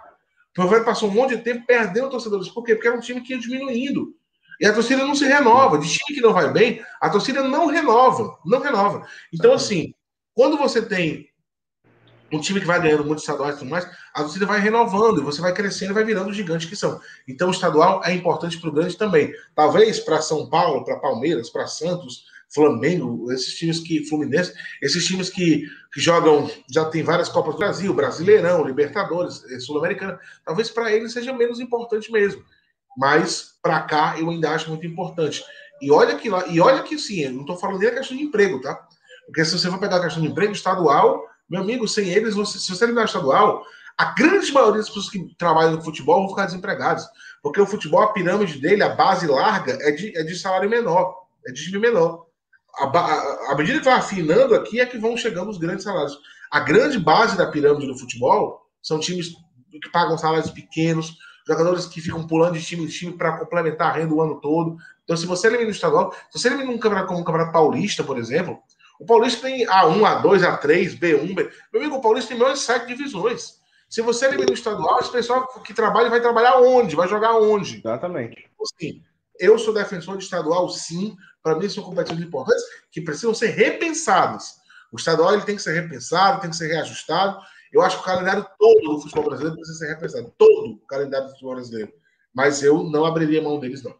O 0.53 0.55
Ferroviário 0.55 0.85
passou 0.85 1.09
um 1.09 1.13
monte 1.13 1.35
de 1.35 1.43
tempo 1.43 1.65
perdendo 1.65 2.09
torcedores. 2.09 2.47
Por 2.47 2.63
quê? 2.63 2.75
Porque 2.75 2.87
era 2.87 2.95
um 2.95 3.01
time 3.01 3.19
que 3.19 3.33
ia 3.33 3.39
diminuindo. 3.39 4.15
E 4.61 4.65
a 4.65 4.71
torcida 4.71 5.03
não 5.03 5.15
se 5.15 5.25
renova. 5.25 5.77
De 5.77 5.89
time 5.89 6.15
que 6.15 6.21
não 6.21 6.31
vai 6.31 6.49
bem, 6.53 6.81
a 7.01 7.09
torcida 7.09 7.43
não 7.43 7.65
renova. 7.65 8.39
Não 8.45 8.61
renova. 8.61 9.05
Então, 9.33 9.51
assim, 9.51 9.93
quando 10.33 10.57
você 10.57 10.81
tem 10.81 11.27
um 12.31 12.39
time 12.39 12.59
que 12.59 12.65
vai 12.65 12.81
ganhando 12.81 13.05
muitos 13.05 13.23
estaduais 13.23 13.55
e 13.55 13.59
tudo 13.59 13.69
mais, 13.69 13.87
a 14.13 14.21
torcida 14.21 14.45
vai 14.45 14.59
renovando, 14.59 15.21
e 15.21 15.23
você 15.23 15.41
vai 15.41 15.53
crescendo 15.53 15.91
e 15.91 15.93
vai 15.93 16.03
virando 16.03 16.33
gigantes 16.33 16.67
que 16.67 16.75
são. 16.75 16.99
Então, 17.27 17.49
o 17.49 17.51
estadual 17.51 18.01
é 18.03 18.13
importante 18.13 18.59
para 18.59 18.69
o 18.69 18.73
grande 18.73 18.97
também. 18.97 19.31
Talvez 19.53 19.99
para 19.99 20.21
São 20.21 20.49
Paulo, 20.49 20.83
para 20.83 20.97
Palmeiras, 20.97 21.49
para 21.49 21.67
Santos, 21.67 22.25
Flamengo, 22.53 23.31
esses 23.31 23.53
times 23.55 23.79
que. 23.79 24.05
Fluminense, 24.07 24.53
esses 24.81 25.05
times 25.05 25.29
que, 25.29 25.67
que 25.93 25.99
jogam, 25.99 26.49
já 26.71 26.85
tem 26.85 27.03
várias 27.03 27.29
Copas 27.29 27.55
do 27.55 27.59
Brasil, 27.59 27.93
Brasileirão, 27.93 28.65
Libertadores, 28.65 29.43
eh, 29.51 29.59
Sul-Americana, 29.59 30.19
talvez 30.45 30.69
para 30.69 30.91
eles 30.91 31.11
seja 31.11 31.33
menos 31.33 31.59
importante 31.59 32.11
mesmo. 32.11 32.43
Mas 32.97 33.57
para 33.61 33.81
cá 33.81 34.15
eu 34.17 34.29
ainda 34.29 34.51
acho 34.51 34.69
muito 34.69 34.85
importante. 34.85 35.43
E 35.81 35.91
olha 35.91 36.15
que 36.15 36.29
lá, 36.29 36.47
e 36.47 36.61
olha 36.61 36.81
que 36.83 36.97
sim, 36.97 37.21
eu 37.21 37.33
não 37.33 37.41
estou 37.41 37.57
falando 37.57 37.79
nem 37.79 37.89
da 37.89 37.97
questão 37.97 38.15
de 38.15 38.23
emprego, 38.23 38.61
tá? 38.61 38.87
Porque 39.25 39.43
se 39.43 39.57
você 39.57 39.69
for 39.69 39.79
pegar 39.79 39.97
a 39.97 40.03
questão 40.03 40.21
de 40.21 40.29
emprego 40.29 40.53
estadual, 40.53 41.23
meu 41.49 41.61
amigo, 41.61 41.87
sem 41.87 42.09
eles, 42.09 42.35
você, 42.35 42.59
se 42.59 42.69
você 42.69 42.83
eliminar 42.83 43.05
o 43.05 43.07
estadual, 43.07 43.63
a 43.97 44.05
grande 44.13 44.51
maioria 44.51 44.79
das 44.79 44.87
pessoas 44.87 45.09
que 45.09 45.35
trabalham 45.37 45.73
no 45.73 45.81
futebol 45.81 46.21
vão 46.21 46.29
ficar 46.29 46.45
desempregadas. 46.45 47.07
Porque 47.41 47.61
o 47.61 47.67
futebol, 47.67 48.01
a 48.01 48.11
pirâmide 48.11 48.59
dele, 48.59 48.83
a 48.83 48.95
base 48.95 49.27
larga, 49.27 49.77
é 49.81 49.91
de, 49.91 50.17
é 50.17 50.23
de 50.23 50.35
salário 50.35 50.69
menor, 50.69 51.15
é 51.47 51.51
de 51.51 51.63
time 51.63 51.79
menor. 51.79 52.25
A, 52.77 52.85
a, 52.85 53.51
a 53.51 53.55
medida 53.55 53.79
que 53.79 53.85
vai 53.85 53.93
afinando 53.93 54.55
aqui 54.55 54.81
é 54.81 54.85
que 54.85 54.97
vão 54.97 55.15
chegando 55.15 55.49
os 55.49 55.57
grandes 55.57 55.83
salários. 55.83 56.17
A 56.51 56.59
grande 56.59 56.99
base 56.99 57.37
da 57.37 57.49
pirâmide 57.49 57.87
do 57.87 57.97
futebol 57.97 58.61
são 58.81 58.99
times 58.99 59.33
que 59.71 59.89
pagam 59.91 60.17
salários 60.17 60.51
pequenos, 60.51 61.17
jogadores 61.47 61.85
que 61.85 62.01
ficam 62.01 62.25
pulando 62.25 62.57
de 62.57 62.65
time 62.65 62.83
em 62.83 62.87
time 62.87 63.13
para 63.13 63.37
complementar 63.37 63.91
a 63.91 63.93
renda 63.93 64.13
o 64.13 64.21
ano 64.21 64.41
todo. 64.41 64.77
Então, 65.03 65.15
se 65.15 65.25
você 65.25 65.47
elimina 65.47 65.69
o 65.69 65.71
estadual, 65.71 66.11
se 66.31 66.39
você 66.39 66.47
elimina 66.47 66.71
um 66.71 66.79
campeonato 66.79 67.07
como 67.07 67.21
o 67.21 67.23
Campeonato 67.23 67.53
Paulista, 67.53 68.03
por 68.03 68.17
exemplo, 68.17 68.57
o 68.99 69.05
Paulista 69.05 69.47
tem 69.47 69.65
A1, 69.65 69.99
A2, 69.99 70.41
A3, 70.41 70.99
B1, 70.99 71.35
B. 71.35 71.51
Meu 71.73 71.81
amigo, 71.81 71.97
o 71.97 72.01
Paulista 72.01 72.29
tem 72.29 72.37
mais 72.37 72.59
sete 72.59 72.87
divisões. 72.87 73.59
Se 73.89 74.01
você 74.01 74.25
elimina 74.25 74.51
o 74.51 74.53
estadual, 74.53 74.99
esse 74.99 75.11
pessoal 75.11 75.47
que 75.63 75.73
trabalha 75.73 76.09
vai 76.09 76.21
trabalhar 76.21 76.57
onde? 76.57 76.95
Vai 76.95 77.07
jogar 77.07 77.35
onde? 77.35 77.79
Exatamente. 77.79 78.49
Assim, 78.61 79.03
eu 79.39 79.57
sou 79.59 79.73
defensor 79.73 80.17
de 80.17 80.23
estadual, 80.23 80.69
sim. 80.69 81.15
Para 81.43 81.55
mim, 81.55 81.69
são 81.69 81.83
competições 81.83 82.21
importantes 82.21 82.63
que 82.91 83.01
precisam 83.01 83.33
ser 83.33 83.47
repensadas. 83.47 84.55
O 84.91 84.95
estadual 84.95 85.33
ele 85.33 85.43
tem 85.43 85.55
que 85.55 85.61
ser 85.61 85.73
repensado, 85.79 86.41
tem 86.41 86.49
que 86.49 86.55
ser 86.55 86.67
reajustado. 86.67 87.39
Eu 87.71 87.81
acho 87.81 87.97
que 87.97 88.03
o 88.03 88.05
calendário 88.05 88.45
todo 88.57 88.95
do 88.95 89.01
futebol 89.01 89.25
brasileiro 89.25 89.57
precisa 89.57 89.79
ser 89.79 89.93
repensado. 89.93 90.33
Todo 90.37 90.73
o 90.73 90.87
calendário 90.87 91.27
do 91.27 91.33
futebol 91.33 91.55
brasileiro. 91.55 91.91
Mas 92.33 92.63
eu 92.63 92.83
não 92.83 93.05
abriria 93.05 93.41
mão 93.41 93.59
deles, 93.59 93.83
não. 93.83 93.95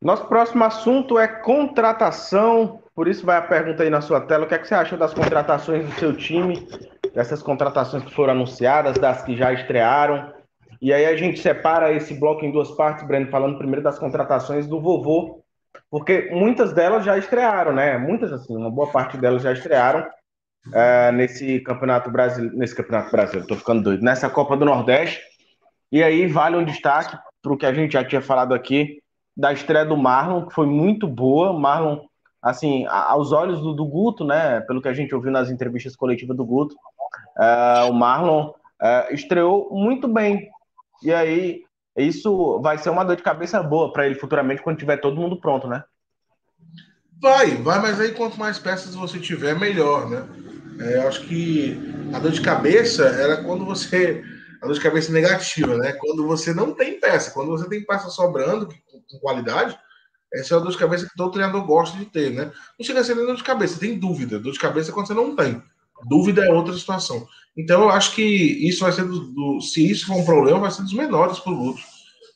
Nosso 0.00 0.26
próximo 0.26 0.64
assunto 0.64 1.18
é 1.18 1.26
contratação. 1.26 2.81
Por 2.94 3.08
isso 3.08 3.24
vai 3.24 3.38
a 3.38 3.42
pergunta 3.42 3.82
aí 3.82 3.90
na 3.90 4.00
sua 4.00 4.20
tela. 4.20 4.44
O 4.44 4.48
que, 4.48 4.54
é 4.54 4.58
que 4.58 4.68
você 4.68 4.74
acha 4.74 4.96
das 4.96 5.14
contratações 5.14 5.86
do 5.86 5.92
seu 5.92 6.14
time? 6.14 6.66
Dessas 7.14 7.42
contratações 7.42 8.04
que 8.04 8.14
foram 8.14 8.32
anunciadas, 8.32 8.98
das 8.98 9.22
que 9.22 9.36
já 9.36 9.52
estrearam. 9.52 10.32
E 10.80 10.92
aí 10.92 11.06
a 11.06 11.16
gente 11.16 11.40
separa 11.40 11.92
esse 11.92 12.12
bloco 12.14 12.44
em 12.44 12.50
duas 12.50 12.70
partes, 12.72 13.06
Breno, 13.06 13.30
falando 13.30 13.56
primeiro 13.56 13.82
das 13.82 13.98
contratações 13.98 14.66
do 14.66 14.80
vovô, 14.80 15.42
porque 15.88 16.28
muitas 16.32 16.72
delas 16.72 17.04
já 17.04 17.16
estrearam, 17.16 17.72
né? 17.72 17.96
Muitas, 17.96 18.32
assim, 18.32 18.56
uma 18.56 18.70
boa 18.70 18.90
parte 18.90 19.16
delas 19.16 19.42
já 19.42 19.52
estrearam 19.52 20.04
é, 20.74 21.12
nesse 21.12 21.60
campeonato 21.60 22.10
brasileiro, 22.10 22.56
nesse 22.56 22.74
campeonato 22.74 23.10
brasileiro, 23.10 23.46
tô 23.46 23.56
ficando 23.56 23.82
doido, 23.82 24.02
nessa 24.02 24.28
Copa 24.28 24.56
do 24.56 24.64
Nordeste. 24.64 25.20
E 25.90 26.02
aí 26.02 26.26
vale 26.26 26.56
um 26.56 26.64
destaque 26.64 27.16
para 27.40 27.52
o 27.52 27.56
que 27.56 27.66
a 27.66 27.72
gente 27.72 27.92
já 27.92 28.04
tinha 28.04 28.20
falado 28.20 28.54
aqui, 28.54 29.00
da 29.36 29.52
estreia 29.52 29.84
do 29.84 29.96
Marlon, 29.96 30.46
que 30.46 30.54
foi 30.54 30.66
muito 30.66 31.06
boa. 31.06 31.52
Marlon, 31.52 32.00
assim, 32.42 32.84
aos 32.86 33.30
olhos 33.30 33.60
do, 33.60 33.72
do 33.72 33.86
Guto, 33.86 34.24
né? 34.24 34.60
Pelo 34.62 34.82
que 34.82 34.88
a 34.88 34.92
gente 34.92 35.14
ouviu 35.14 35.30
nas 35.30 35.48
entrevistas 35.48 35.94
coletivas 35.94 36.36
do 36.36 36.44
Guto, 36.44 36.74
uh, 37.38 37.88
o 37.88 37.92
Marlon 37.92 38.48
uh, 38.48 39.14
estreou 39.14 39.70
muito 39.72 40.08
bem. 40.08 40.50
E 41.02 41.12
aí, 41.12 41.62
isso 41.96 42.60
vai 42.60 42.78
ser 42.78 42.90
uma 42.90 43.04
dor 43.04 43.16
de 43.16 43.22
cabeça 43.22 43.62
boa 43.62 43.92
para 43.92 44.06
ele 44.06 44.16
futuramente 44.16 44.62
quando 44.62 44.78
tiver 44.78 44.96
todo 44.96 45.20
mundo 45.20 45.40
pronto, 45.40 45.68
né? 45.68 45.84
Vai, 47.20 47.50
vai, 47.50 47.80
mas 47.80 48.00
aí 48.00 48.12
quanto 48.12 48.38
mais 48.38 48.58
peças 48.58 48.96
você 48.96 49.20
tiver, 49.20 49.56
melhor, 49.56 50.10
né? 50.10 50.26
É, 50.80 50.96
eu 50.96 51.06
acho 51.06 51.24
que 51.28 51.78
a 52.12 52.18
dor 52.18 52.32
de 52.32 52.40
cabeça 52.40 53.04
era 53.04 53.44
quando 53.44 53.64
você 53.64 54.24
a 54.60 54.66
dor 54.66 54.74
de 54.74 54.80
cabeça 54.80 55.12
negativa, 55.12 55.76
né? 55.76 55.92
Quando 55.92 56.26
você 56.26 56.52
não 56.52 56.72
tem 56.72 56.98
peça, 56.98 57.32
quando 57.32 57.50
você 57.50 57.68
tem 57.68 57.84
peça 57.84 58.08
sobrando 58.10 58.68
com 58.68 59.18
qualidade, 59.20 59.78
essa 60.34 60.54
é 60.54 60.56
a 60.56 60.60
dor 60.60 60.70
de 60.70 60.78
cabeça 60.78 61.06
que 61.06 61.16
todo 61.16 61.32
treinador 61.32 61.64
gosta 61.64 61.96
de 61.98 62.06
ter, 62.06 62.30
né? 62.30 62.50
Não 62.78 62.86
chega 62.86 63.00
a 63.00 63.04
ser 63.04 63.14
dor 63.14 63.36
de 63.36 63.44
cabeça, 63.44 63.78
tem 63.78 63.98
dúvida. 63.98 64.38
Dor 64.38 64.52
de 64.52 64.58
cabeça 64.58 64.90
é 64.90 64.94
quando 64.94 65.06
você 65.06 65.14
não 65.14 65.36
tem. 65.36 65.62
Dúvida 66.04 66.44
é 66.44 66.52
outra 66.52 66.74
situação. 66.74 67.26
Então, 67.56 67.82
eu 67.82 67.90
acho 67.90 68.14
que 68.14 68.22
isso 68.22 68.82
vai 68.82 68.92
ser 68.92 69.04
do, 69.04 69.20
do 69.32 69.60
se 69.60 69.88
isso 69.88 70.06
for 70.06 70.16
um 70.16 70.24
problema, 70.24 70.60
vai 70.60 70.70
ser 70.70 70.82
dos 70.82 70.94
menores 70.94 71.38
para 71.38 71.52
o. 71.52 71.74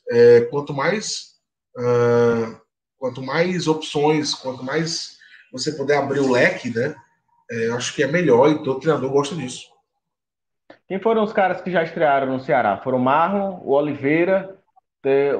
É, 0.09 0.41
quanto 0.41 0.73
mais 0.73 1.33
uh, 1.77 2.55
quanto 2.97 3.21
mais 3.21 3.67
opções, 3.67 4.33
quanto 4.33 4.63
mais 4.63 5.17
você 5.51 5.71
puder 5.71 5.97
abrir 5.97 6.19
o 6.19 6.31
leque, 6.31 6.69
né? 6.69 6.95
É, 7.49 7.69
acho 7.69 7.95
que 7.95 8.03
é 8.03 8.07
melhor 8.07 8.49
e 8.49 8.63
todo 8.63 8.79
treinador 8.79 9.09
gosta 9.09 9.35
disso. 9.35 9.65
Quem 10.87 10.99
foram 10.99 11.23
os 11.23 11.31
caras 11.33 11.61
que 11.61 11.71
já 11.71 11.83
estrearam 11.83 12.27
no 12.27 12.39
Ceará? 12.39 12.77
Foram 12.77 12.97
o 12.97 13.01
Marlon, 13.01 13.59
o 13.63 13.71
Oliveira, 13.71 14.57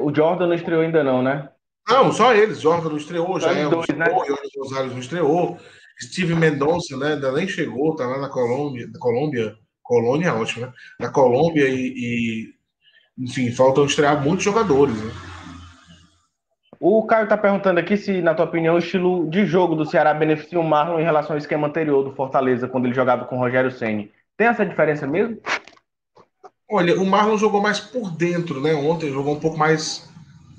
o 0.01 0.13
Jordan 0.13 0.47
não 0.47 0.53
estreou 0.53 0.81
ainda 0.81 1.03
não, 1.03 1.21
né? 1.21 1.49
Não, 1.87 2.11
só 2.11 2.33
eles. 2.33 2.59
Jordan 2.59 2.89
não 2.89 2.97
estreou, 2.97 3.39
já 3.39 3.51
é 3.51 3.69
dois, 3.69 3.87
né? 3.89 4.05
Rosário 4.57 4.91
não 4.91 4.99
estreou. 4.99 5.57
Steve 5.99 6.35
Mendonça, 6.35 6.95
né, 6.95 7.13
ainda 7.13 7.31
nem 7.31 7.47
chegou, 7.47 7.95
tá 7.95 8.05
lá 8.05 8.19
na 8.19 8.29
Colômbia, 8.29 8.87
na 8.87 8.99
Colômbia, 8.99 9.55
Colônia, 9.81 10.35
ótimo, 10.35 10.67
né? 10.67 10.73
Na 10.99 11.09
Colômbia 11.09 11.67
e, 11.67 11.93
e 11.97 12.53
enfim, 13.17 13.51
faltam 13.51 13.85
estrear 13.85 14.21
muitos 14.21 14.45
jogadores, 14.45 14.95
né? 14.95 15.11
O 16.79 17.03
Caio 17.07 17.23
está 17.23 17.35
perguntando 17.35 17.79
aqui 17.79 17.97
se, 17.97 18.21
na 18.21 18.35
tua 18.35 18.45
opinião, 18.45 18.75
o 18.75 18.79
estilo 18.79 19.27
de 19.27 19.45
jogo 19.47 19.75
do 19.75 19.85
Ceará 19.85 20.13
beneficia 20.13 20.59
o 20.59 20.63
Marlon 20.63 20.99
em 20.99 21.03
relação 21.03 21.31
ao 21.31 21.39
esquema 21.39 21.67
anterior 21.67 22.03
do 22.03 22.15
Fortaleza, 22.15 22.67
quando 22.67 22.85
ele 22.85 22.93
jogava 22.93 23.25
com 23.25 23.35
o 23.35 23.39
Rogério 23.39 23.71
Senni. 23.71 24.11
Tem 24.37 24.45
essa 24.45 24.63
diferença 24.63 25.07
mesmo? 25.07 25.39
Olha, 26.69 26.99
o 27.01 27.05
Marlon 27.05 27.37
jogou 27.37 27.61
mais 27.61 27.79
por 27.79 28.11
dentro, 28.11 28.61
né? 28.61 28.75
Ontem 28.75 29.11
jogou 29.11 29.33
um 29.33 29.39
pouco 29.39 29.57
mais, 29.57 30.06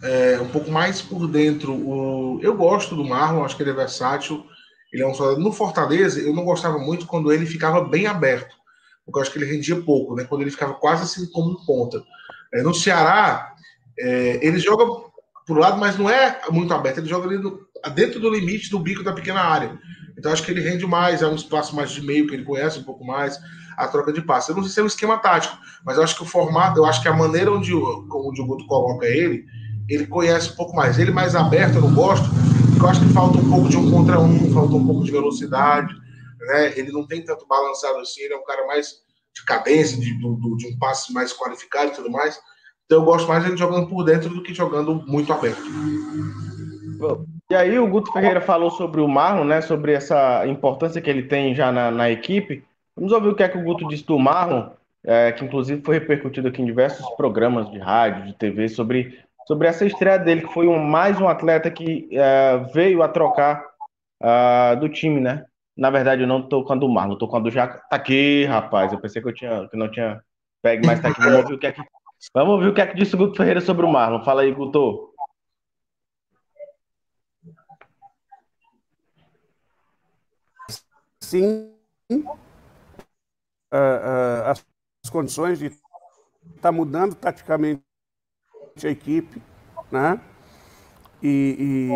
é, 0.03 0.38
um 0.40 0.49
pouco 0.49 0.70
mais 0.70 1.03
por 1.03 1.26
dentro. 1.26 1.72
O... 1.72 2.38
Eu 2.42 2.57
gosto 2.57 2.94
do 2.94 3.05
Marlon, 3.05 3.44
acho 3.44 3.57
que 3.57 3.62
ele 3.62 3.70
é 3.70 3.74
versátil. 3.74 4.44
Ele 4.92 5.03
é 5.03 5.07
um 5.07 5.14
soldado. 5.14 5.40
No 5.40 5.53
Fortaleza, 5.53 6.20
eu 6.20 6.34
não 6.34 6.44
gostava 6.44 6.78
muito 6.78 7.07
quando 7.07 7.32
ele 7.32 7.46
ficava 7.46 7.84
bem 7.84 8.07
aberto, 8.07 8.57
porque 9.05 9.18
eu 9.18 9.22
acho 9.22 9.32
que 9.32 9.38
ele 9.38 9.51
rendia 9.51 9.80
pouco, 9.82 10.14
né? 10.14 10.24
Quando 10.24 10.42
ele 10.42 10.51
ficava 10.51 10.74
quase 10.74 11.03
assim 11.03 11.30
como 11.30 11.51
um 11.51 11.64
ponta. 11.64 12.03
É, 12.55 12.62
no 12.62 12.74
Ceará, 12.74 13.55
é, 13.99 14.38
ele 14.40 14.59
joga 14.59 14.84
por 15.46 15.59
lado, 15.59 15.78
mas 15.78 15.99
não 15.99 16.09
é 16.09 16.40
muito 16.51 16.72
aberto. 16.72 16.99
Ele 16.99 17.09
joga 17.09 17.26
ali 17.26 17.38
no, 17.38 17.61
dentro 17.94 18.20
do 18.20 18.30
limite 18.30 18.70
do 18.70 18.78
bico 18.78 19.03
da 19.03 19.12
pequena 19.12 19.40
área. 19.40 19.78
Então 20.16 20.32
acho 20.32 20.42
que 20.42 20.51
ele 20.51 20.61
rende 20.61 20.86
mais, 20.86 21.22
é 21.22 21.26
um 21.26 21.34
espaço 21.34 21.76
mais 21.76 21.90
de 21.90 22.03
meio 22.03 22.26
que 22.26 22.34
ele 22.34 22.44
conhece 22.44 22.78
um 22.78 22.82
pouco 22.82 23.05
mais 23.05 23.38
a 23.76 23.86
troca 23.86 24.12
de 24.12 24.20
passes. 24.20 24.49
Eu 24.49 24.57
não 24.57 24.62
sei 24.62 24.72
se 24.72 24.80
é 24.80 24.82
um 24.82 24.86
esquema 24.86 25.18
tático, 25.18 25.57
mas 25.84 25.96
eu 25.96 26.03
acho 26.03 26.16
que 26.16 26.22
o 26.22 26.26
formato, 26.26 26.80
eu 26.80 26.84
acho 26.84 27.01
que 27.01 27.09
a 27.09 27.12
maneira 27.12 27.53
onde, 27.53 27.72
onde 27.72 28.40
o 28.40 28.46
Guto 28.46 28.66
coloca 28.66 29.07
ele, 29.07 29.46
ele 29.89 30.07
conhece 30.07 30.53
um 30.53 30.57
pouco 30.57 30.76
mais. 30.76 30.99
Ele 30.99 31.11
mais 31.11 31.34
aberto, 31.34 31.76
eu 31.76 31.82
não 31.82 31.95
gosto, 31.95 32.28
porque 32.70 32.84
eu 32.84 32.89
acho 32.89 33.01
que 33.01 33.12
falta 33.12 33.39
um 33.39 33.51
pouco 33.51 33.68
de 33.68 33.76
um 33.76 33.91
contra 33.91 34.20
um, 34.20 34.53
falta 34.53 34.74
um 34.74 34.86
pouco 34.86 35.05
de 35.05 35.11
velocidade, 35.11 35.95
né? 36.41 36.78
Ele 36.78 36.93
não 36.93 37.07
tem 37.07 37.24
tanto 37.24 37.47
balançado 37.47 37.99
assim, 37.99 38.20
ele 38.22 38.34
é 38.34 38.36
um 38.36 38.45
cara 38.45 38.66
mais 38.66 38.97
de 39.34 39.45
cadência, 39.45 39.99
de, 39.99 40.12
de, 40.14 40.57
de 40.57 40.66
um 40.66 40.78
passe 40.78 41.12
mais 41.12 41.32
qualificado 41.32 41.93
e 41.93 41.95
tudo 41.95 42.11
mais. 42.11 42.39
Então 42.84 42.99
eu 42.99 43.05
gosto 43.05 43.28
mais 43.28 43.45
dele 43.45 43.57
jogando 43.57 43.89
por 43.89 44.05
dentro 44.05 44.28
do 44.30 44.43
que 44.43 44.55
jogando 44.55 44.95
muito 45.07 45.32
aberto. 45.32 45.62
E 47.51 47.55
aí 47.55 47.78
o 47.78 47.86
Guto 47.86 48.12
Ferreira 48.12 48.41
falou 48.41 48.70
sobre 48.70 49.01
o 49.01 49.09
Marlon, 49.09 49.45
né? 49.45 49.61
Sobre 49.61 49.93
essa 49.93 50.47
importância 50.47 51.01
que 51.01 51.09
ele 51.09 51.22
tem 51.22 51.55
já 51.55 51.70
na, 51.72 51.91
na 51.91 52.11
equipe. 52.11 52.64
Vamos 52.97 53.12
ouvir 53.12 53.28
o 53.28 53.34
que 53.34 53.43
é 53.43 53.49
que 53.49 53.57
o 53.57 53.62
Guto 53.62 53.86
disse 53.89 54.05
do 54.05 54.18
Marlon, 54.18 54.70
é, 55.05 55.30
que 55.32 55.45
inclusive 55.45 55.80
foi 55.82 55.99
repercutido 55.99 56.49
aqui 56.49 56.61
em 56.61 56.66
diversos 56.66 57.09
programas 57.11 57.70
de 57.70 57.78
rádio, 57.78 58.26
de 58.26 58.32
TV, 58.34 58.68
sobre, 58.68 59.18
sobre 59.49 59.66
essa 59.66 59.86
estreia 59.86 60.18
dele, 60.18 60.42
que 60.42 60.53
foi 60.53 60.68
um, 60.68 60.78
mais 60.78 61.18
um 61.18 61.26
atleta 61.26 61.70
que 61.70 62.07
é, 62.12 62.59
veio 62.74 63.03
a 63.03 63.09
trocar 63.09 63.64
uh, 64.22 64.78
do 64.78 64.90
time, 64.90 65.20
né? 65.20 65.46
Na 65.74 65.88
verdade, 65.88 66.20
eu 66.20 66.28
não 66.28 66.46
tô 66.46 66.62
com 66.62 66.74
a 66.74 66.76
do 66.76 66.86
Marlon, 66.86 67.16
tô 67.16 67.26
com 67.26 67.38
a 67.38 67.40
do 67.40 67.51
Jaca. 67.51 67.78
Tá 67.88 67.96
aqui, 67.96 68.44
rapaz. 68.44 68.92
Eu 68.92 69.01
pensei 69.01 69.22
que 69.22 69.28
eu 69.28 69.34
tinha, 69.34 69.66
que 69.68 69.76
não 69.76 69.90
tinha 69.90 70.22
pegue, 70.61 70.86
mas 70.86 71.01
tá 71.01 71.09
aqui. 71.09 71.22
Vamos 71.22 71.38
ouvir 71.38 71.55
o 71.55 71.59
que 71.59 71.66
é 71.66 71.72
que 71.72 71.82
Vamos 72.34 72.55
ouvir 72.55 72.66
o 72.68 72.74
que 72.74 72.80
é 72.82 72.86
que 72.86 72.96
disse 72.96 73.14
o 73.14 73.18
Guto 73.18 73.38
Ferreira 73.38 73.62
sobre 73.62 73.86
o 73.86 73.90
Marlon. 73.90 74.22
Fala 74.22 74.42
aí, 74.42 74.53
Guto. 74.53 75.14
Sim. 81.20 81.72
Uh, 82.11 82.18
uh, 83.72 84.51
as 84.51 85.11
condições 85.11 85.59
de 85.59 85.70
tá 86.61 86.70
mudando 86.70 87.14
taticamente 87.14 87.88
a 88.87 88.91
equipe, 88.91 89.43
né? 89.91 90.20
E, 91.22 91.57
e, 91.59 91.89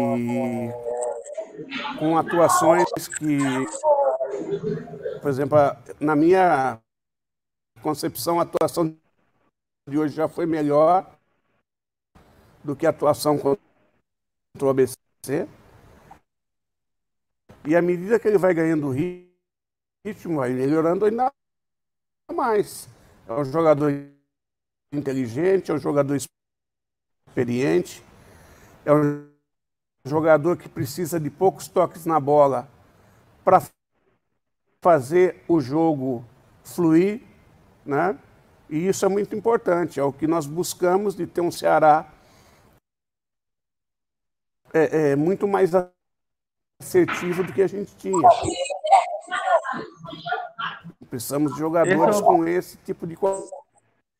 com 1.99 2.16
atuações 2.16 2.87
que, 3.18 3.39
por 5.20 5.30
exemplo, 5.30 5.59
na 6.01 6.16
minha 6.16 6.80
concepção, 7.83 8.41
a 8.41 8.43
atuação 8.43 8.97
de 9.89 9.99
hoje 9.99 10.14
já 10.14 10.28
foi 10.28 10.47
melhor 10.47 11.18
do 12.64 12.76
que 12.76 12.87
a 12.87 12.91
atuação 12.91 13.39
contra 13.39 13.61
o 14.61 14.68
ABC. 14.68 14.97
E 17.64 17.76
à 17.76 17.83
medida 17.83 18.18
que 18.18 18.26
ele 18.26 18.39
vai 18.39 18.55
ganhando 18.55 18.91
ritmo, 18.91 20.37
vai 20.37 20.51
melhorando 20.51 21.05
ainda 21.05 21.33
mais. 22.35 22.89
É 23.28 23.33
um 23.33 23.45
jogador 23.45 23.93
inteligente, 24.93 25.70
é 25.70 25.74
um 25.74 25.78
jogador 25.78 26.16
experiente, 27.33 28.05
é 28.85 28.93
um 28.93 29.26
jogador 30.05 30.59
que 30.59 30.68
precisa 30.68 31.18
de 31.18 31.30
poucos 31.30 31.66
toques 31.66 32.05
na 32.05 32.20
bola 32.20 32.68
para 33.43 33.62
fazer 34.83 35.43
o 35.49 35.59
jogo 35.61 36.22
fluir, 36.62 37.22
né? 37.87 38.18
E 38.68 38.87
isso 38.87 39.05
é 39.05 39.09
muito 39.09 39.35
importante, 39.35 39.99
é 39.99 40.03
o 40.03 40.12
que 40.12 40.26
nós 40.26 40.47
buscamos 40.47 41.14
de 41.14 41.26
ter 41.26 41.41
um 41.41 41.51
Ceará 41.51 42.12
é, 44.74 45.11
é, 45.11 45.16
muito 45.16 45.49
mais 45.49 45.72
assertivo 46.80 47.45
do 47.45 47.53
que 47.53 47.62
a 47.62 47.66
gente 47.66 47.95
tinha. 47.97 48.28
Precisamos 51.09 51.53
de 51.53 51.59
jogadores 51.59 52.16
esse 52.16 52.22
é 52.22 52.24
o... 52.24 52.26
com 52.26 52.47
esse 52.47 52.76
tipo 52.78 53.07
de 53.07 53.16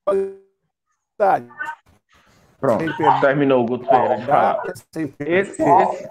qualidade. 0.05 0.33
Pronto, 2.63 2.85
terminou 3.21 3.65
o 3.65 3.67
Guto 3.67 3.87
Ferreira 3.87 4.19
de 4.19 4.27
falar. 4.27 4.63
Esse, 4.69 5.15
esse, 5.19 5.63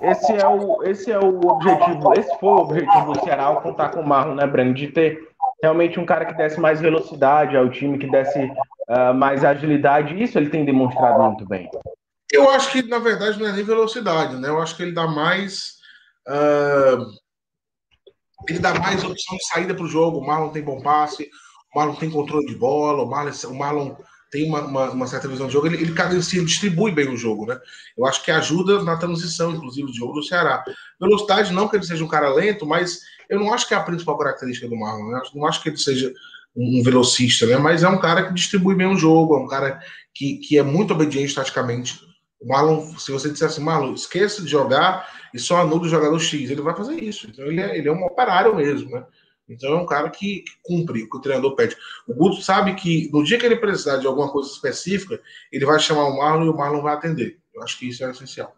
esse, 0.01 0.33
é 0.33 0.45
o, 0.45 0.83
esse 0.83 1.09
é 1.09 1.17
o 1.17 1.39
objetivo, 1.47 2.13
esse 2.13 2.39
foi 2.39 2.49
o 2.49 2.57
objetivo 2.57 3.13
do 3.13 3.23
Ceará 3.23 3.45
ao 3.45 3.61
contar 3.61 3.87
com 3.87 4.01
o 4.01 4.05
Marlon, 4.05 4.35
né, 4.35 4.45
Breno? 4.45 4.73
De 4.73 4.87
ter 4.87 5.29
realmente 5.63 5.97
um 5.97 6.05
cara 6.05 6.25
que 6.25 6.33
desse 6.33 6.59
mais 6.59 6.81
velocidade 6.81 7.55
ao 7.55 7.69
time, 7.69 7.97
que 7.97 8.11
desse 8.11 8.37
uh, 8.89 9.13
mais 9.15 9.45
agilidade. 9.45 10.21
Isso 10.21 10.37
ele 10.37 10.49
tem 10.49 10.65
demonstrado 10.65 11.23
muito 11.23 11.47
bem. 11.47 11.71
Eu 12.29 12.49
acho 12.49 12.69
que, 12.73 12.83
na 12.83 12.99
verdade, 12.99 13.39
não 13.39 13.47
é 13.47 13.53
nem 13.53 13.63
velocidade, 13.63 14.35
né? 14.35 14.49
Eu 14.49 14.61
acho 14.61 14.75
que 14.75 14.83
ele 14.83 14.91
dá 14.91 15.07
mais. 15.07 15.77
Uh, 16.27 17.15
ele 18.49 18.59
dá 18.59 18.73
mais 18.77 19.05
opção 19.05 19.37
de 19.37 19.47
saída 19.47 19.73
para 19.73 19.85
o 19.85 19.87
jogo. 19.87 20.17
O 20.17 20.27
Marlon 20.27 20.49
tem 20.49 20.61
bom 20.61 20.81
passe, 20.81 21.29
o 21.73 21.79
Marlon 21.79 21.95
tem 21.95 22.11
controle 22.11 22.45
de 22.45 22.55
bola, 22.55 23.03
o 23.03 23.09
Marlon, 23.09 23.31
o 23.45 23.55
Marlon 23.57 23.95
tem 24.31 24.47
uma, 24.47 24.61
uma, 24.61 24.89
uma, 24.91 25.07
certa 25.07 25.27
visão 25.27 25.47
de 25.47 25.53
jogo. 25.53 25.67
Ele, 25.67 25.75
ele 25.75 25.93
cadencia, 25.93 26.43
distribui 26.43 26.91
bem 26.91 27.09
o 27.09 27.17
jogo, 27.17 27.45
né? 27.45 27.59
Eu 27.97 28.05
acho 28.05 28.23
que 28.23 28.31
ajuda 28.31 28.81
na 28.81 28.95
transição, 28.95 29.51
inclusive, 29.51 29.91
de 29.91 29.97
jogo 29.97 30.13
do 30.13 30.23
Ceará. 30.23 30.63
Velocidade, 30.99 31.51
não 31.51 31.67
que 31.67 31.75
ele 31.75 31.85
seja 31.85 32.03
um 32.03 32.07
cara 32.07 32.33
lento, 32.33 32.65
mas 32.65 33.01
eu 33.29 33.37
não 33.39 33.53
acho 33.53 33.67
que 33.67 33.73
é 33.73 33.77
a 33.77 33.83
principal 33.83 34.17
característica 34.17 34.69
do 34.69 34.75
Marlon. 34.75 35.11
Né? 35.11 35.21
Não 35.35 35.45
acho 35.45 35.61
que 35.61 35.69
ele 35.69 35.77
seja 35.77 36.13
um 36.55 36.81
velocista, 36.81 37.45
né? 37.45 37.57
Mas 37.57 37.83
é 37.83 37.89
um 37.89 37.99
cara 37.99 38.23
que 38.23 38.33
distribui 38.33 38.73
bem 38.73 38.87
o 38.87 38.97
jogo, 38.97 39.35
é 39.35 39.39
um 39.39 39.47
cara 39.47 39.81
que, 40.13 40.37
que 40.37 40.57
é 40.57 40.63
muito 40.63 40.93
obediente 40.93 41.35
taticamente. 41.35 41.99
O 42.39 42.47
Marlon, 42.47 42.97
se 42.97 43.11
você 43.11 43.29
disser 43.29 43.49
assim, 43.49 43.61
Marlon, 43.61 43.93
esqueça 43.93 44.41
de 44.41 44.49
jogar 44.49 45.07
e 45.33 45.39
só 45.39 45.57
anula 45.57 45.83
o 45.83 45.89
jogador 45.89 46.19
X, 46.19 46.49
ele 46.49 46.61
vai 46.61 46.75
fazer 46.75 47.01
isso. 47.03 47.27
Então 47.29 47.45
ele 47.45 47.61
é, 47.61 47.77
ele 47.77 47.87
é 47.87 47.91
um 47.91 48.03
operário 48.03 48.55
mesmo, 48.55 48.89
né? 48.91 49.05
Então 49.51 49.73
é 49.73 49.77
um 49.77 49.85
cara 49.85 50.09
que, 50.09 50.41
que 50.41 50.51
cumpre 50.63 51.03
o 51.03 51.09
que 51.09 51.17
o 51.17 51.21
treinador 51.21 51.55
pede. 51.55 51.75
O 52.07 52.13
Guto 52.13 52.41
sabe 52.41 52.73
que 52.75 53.09
no 53.11 53.23
dia 53.23 53.37
que 53.37 53.45
ele 53.45 53.57
precisar 53.57 53.97
de 53.97 54.07
alguma 54.07 54.31
coisa 54.31 54.49
específica, 54.49 55.19
ele 55.51 55.65
vai 55.65 55.79
chamar 55.79 56.05
o 56.05 56.17
Marlon 56.17 56.45
e 56.45 56.49
o 56.49 56.57
Marlon 56.57 56.81
vai 56.81 56.93
atender. 56.93 57.39
Eu 57.53 57.61
acho 57.61 57.77
que 57.77 57.87
isso 57.87 58.03
é 58.03 58.09
essencial. 58.09 58.55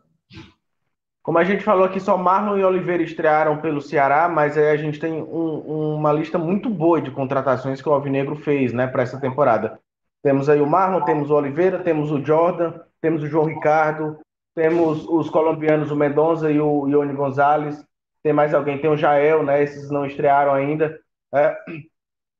Como 1.23 1.37
a 1.37 1.43
gente 1.43 1.63
falou 1.63 1.85
aqui, 1.85 2.01
só 2.01 2.17
Marlon 2.17 2.57
e 2.57 2.65
Oliveira 2.65 3.01
estrearam 3.01 3.61
pelo 3.61 3.81
Ceará, 3.81 4.27
mas 4.27 4.57
aí 4.57 4.69
a 4.69 4.77
gente 4.77 4.99
tem 4.99 5.13
um, 5.13 5.95
uma 5.95 6.11
lista 6.11 6.37
muito 6.37 6.69
boa 6.69 7.01
de 7.01 7.11
contratações 7.11 7.81
que 7.81 7.87
o 7.87 7.93
Alvinegro 7.93 8.35
fez 8.35 8.73
né, 8.73 8.87
para 8.87 9.03
essa 9.03 9.19
temporada. 9.19 9.79
Temos 10.21 10.49
aí 10.49 10.59
o 10.59 10.67
Marlon, 10.67 11.03
temos 11.05 11.29
o 11.29 11.33
Oliveira, 11.33 11.79
temos 11.79 12.11
o 12.11 12.23
Jordan, 12.23 12.73
temos 13.01 13.23
o 13.23 13.27
João 13.27 13.45
Ricardo, 13.45 14.19
temos 14.53 15.05
os 15.07 15.29
colombianos, 15.29 15.91
o 15.91 15.95
Mendonça 15.95 16.51
e 16.51 16.59
o 16.59 16.87
Ione 16.87 17.13
Gonzalez. 17.13 17.83
Tem 18.23 18.31
mais 18.33 18.53
alguém? 18.53 18.79
Tem 18.79 18.89
o 18.89 18.97
Jael, 18.97 19.43
né? 19.43 19.61
Esses 19.61 19.89
não 19.91 20.05
estrearam 20.05 20.53
ainda. 20.53 20.97
É, 21.35 21.55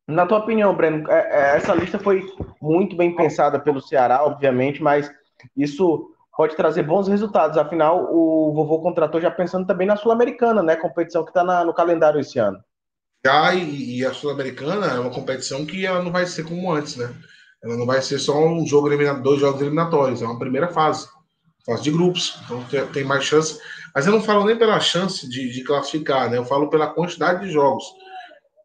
na 0.08 0.26
tua 0.26 0.40
opinião, 0.40 0.76
Breno, 0.76 1.10
é, 1.12 1.20
é, 1.20 1.58
essa 1.58 1.74
lista 1.76 2.00
foi 2.00 2.26
muito 2.62 2.96
bem 2.96 3.16
pensada 3.16 3.60
pelo 3.60 3.82
Ceará, 3.82 4.24
obviamente, 4.24 4.82
mas 4.82 5.12
isso 5.56 6.10
pode 6.36 6.56
trazer 6.56 6.84
bons 6.84 7.08
resultados. 7.08 7.58
Afinal, 7.58 8.08
o 8.14 8.54
vovô 8.54 8.80
contratou 8.80 9.20
já 9.20 9.30
pensando 9.30 9.68
também 9.68 9.86
na 9.86 9.98
Sul-Americana, 9.98 10.64
né? 10.64 10.76
Competição 10.76 11.24
que 11.24 11.32
está 11.32 11.44
no 11.64 11.74
calendário 11.74 12.20
esse 12.20 12.40
ano. 12.40 12.60
Já, 13.26 13.54
e, 13.54 14.00
e 14.00 14.06
a 14.06 14.14
Sul-Americana 14.14 14.88
é 14.88 15.00
uma 15.00 15.12
competição 15.12 15.66
que 15.66 15.86
ela 15.86 16.02
não 16.02 16.12
vai 16.12 16.26
ser 16.26 16.44
como 16.44 16.72
antes, 16.72 16.96
né? 16.98 17.14
Ela 17.64 17.78
não 17.78 17.86
vai 17.86 18.02
ser 18.02 18.20
só 18.20 18.38
um 18.46 18.66
jogo 18.66 18.90
eliminatório, 18.90 19.24
dois 19.24 19.40
jogos 19.40 19.62
eliminatórios, 19.62 20.22
é 20.22 20.26
uma 20.26 20.40
primeira 20.40 20.68
fase, 20.68 21.08
fase 21.66 21.84
de 21.84 21.92
grupos, 21.92 22.36
então 22.44 22.64
tem, 22.92 23.04
mais 23.04 23.24
chance. 23.24 23.60
Mas 23.96 24.06
eu 24.06 24.12
não 24.12 24.22
falo 24.22 24.46
nem 24.46 24.58
pela 24.58 24.80
chance 24.80 25.28
de, 25.30 25.52
de, 25.52 25.64
classificar, 25.64 26.30
né? 26.30 26.38
Eu 26.38 26.46
falo 26.46 26.70
pela 26.70 26.88
quantidade 26.88 27.46
de 27.46 27.52
jogos. 27.52 27.84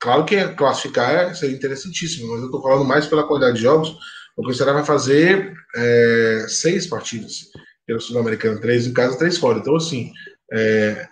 Claro 0.01 0.25
que 0.25 0.49
classificar 0.55 1.11
é, 1.11 1.35
seria 1.35 1.57
interessantíssimo, 1.57 2.29
mas 2.31 2.41
eu 2.41 2.47
estou 2.47 2.63
falando 2.63 2.85
mais 2.85 3.07
pela 3.07 3.27
quantidade 3.27 3.57
de 3.57 3.63
jogos, 3.63 3.97
porque 4.35 4.53
o 4.53 4.55
Ceará 4.55 4.73
vai 4.73 4.85
fazer 4.85 5.53
é, 5.77 6.47
seis 6.49 6.87
partidas 6.87 7.49
pelo 7.87 8.01
Sul-Americano, 8.01 8.61
três 8.61 8.87
em 8.87 8.93
casa, 8.93 9.19
três 9.19 9.39
fora. 9.39 9.59
Então, 9.59 9.77
assim, 9.77 10.13
é, 10.53 11.09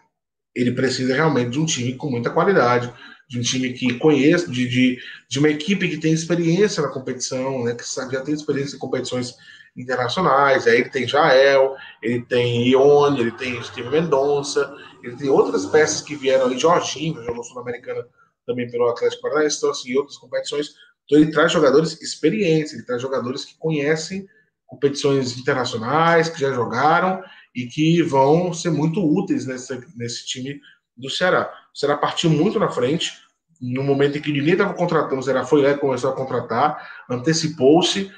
ele 0.54 0.72
precisa 0.72 1.14
realmente 1.14 1.50
de 1.50 1.58
um 1.58 1.66
time 1.66 1.94
com 1.94 2.10
muita 2.10 2.30
qualidade, 2.30 2.92
de 3.28 3.38
um 3.38 3.42
time 3.42 3.72
que 3.72 3.94
conheça, 3.94 4.50
de, 4.50 4.68
de, 4.68 4.98
de 5.28 5.38
uma 5.38 5.48
equipe 5.48 5.88
que 5.88 5.98
tem 5.98 6.12
experiência 6.12 6.82
na 6.82 6.88
competição, 6.88 7.64
né, 7.64 7.74
que 7.74 7.84
já 7.84 8.20
tem 8.20 8.34
experiência 8.34 8.76
em 8.76 8.78
competições 8.78 9.34
internacionais. 9.76 10.66
Aí 10.66 10.80
ele 10.80 10.90
tem 10.90 11.06
Jael, 11.06 11.76
ele 12.02 12.22
tem 12.22 12.68
Ione, 12.68 13.20
ele 13.20 13.32
tem 13.32 13.62
Steve 13.62 13.90
Mendonça, 13.90 14.74
ele 15.02 15.16
tem 15.16 15.28
outras 15.28 15.66
peças 15.66 16.00
que 16.00 16.16
vieram 16.16 16.46
aí, 16.46 16.58
Jorginho, 16.58 17.22
jogou 17.22 17.44
Sul-Americana 17.44 18.06
também 18.46 18.70
pelo 18.70 18.88
Atlético 18.88 19.22
Paranaense, 19.22 19.58
então, 19.58 19.70
assim, 19.70 19.96
outras 19.96 20.16
competições. 20.16 20.68
Então 21.04 21.18
ele 21.18 21.30
traz 21.30 21.52
jogadores 21.52 22.00
experientes, 22.00 22.72
ele 22.72 22.84
traz 22.84 23.02
jogadores 23.02 23.44
que 23.44 23.56
conhecem 23.58 24.26
competições 24.66 25.38
internacionais, 25.38 26.28
que 26.28 26.40
já 26.40 26.52
jogaram 26.52 27.22
e 27.54 27.66
que 27.66 28.02
vão 28.02 28.52
ser 28.52 28.70
muito 28.70 29.00
úteis 29.00 29.46
nesse, 29.46 29.80
nesse 29.96 30.26
time 30.26 30.60
do 30.96 31.08
Ceará. 31.08 31.52
O 31.74 31.78
Ceará 31.78 31.96
partiu 31.96 32.30
muito 32.30 32.58
na 32.58 32.68
frente, 32.68 33.12
no 33.60 33.82
momento 33.82 34.18
em 34.18 34.20
que 34.20 34.32
ninguém 34.32 34.52
estava 34.52 34.74
contratando, 34.74 35.20
o 35.20 35.22
Ceará 35.22 35.44
foi 35.44 35.62
lá 35.62 35.70
e 35.70 35.78
começou 35.78 36.10
a 36.10 36.16
contratar, 36.16 37.04
antecipou-se, 37.08 38.10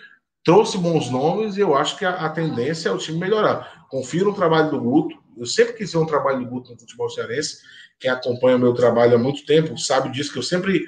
trouxe 0.44 0.78
bons 0.78 1.10
nomes 1.10 1.56
e 1.56 1.60
eu 1.60 1.76
acho 1.76 1.96
que 1.98 2.04
a, 2.04 2.10
a, 2.10 2.28
tendência 2.28 2.88
é 2.88 2.92
o 2.92 2.98
time 2.98 3.18
melhorar. 3.18 3.86
Confio 3.90 4.24
no 4.24 4.34
trabalho 4.34 4.70
do 4.70 4.80
Guto, 4.80 5.16
eu 5.36 5.46
sempre 5.46 5.74
quis 5.74 5.92
ver 5.92 5.98
um 5.98 6.06
trabalho 6.06 6.40
do 6.40 6.46
Guto 6.46 6.72
no 6.72 6.78
futebol 6.78 7.08
cearense, 7.08 7.58
quem 7.98 8.10
acompanha 8.10 8.56
o 8.56 8.60
meu 8.60 8.74
trabalho 8.74 9.16
há 9.16 9.18
muito 9.18 9.44
tempo 9.44 9.76
sabe 9.76 10.10
disso, 10.10 10.32
que 10.32 10.38
eu 10.38 10.42
sempre, 10.42 10.86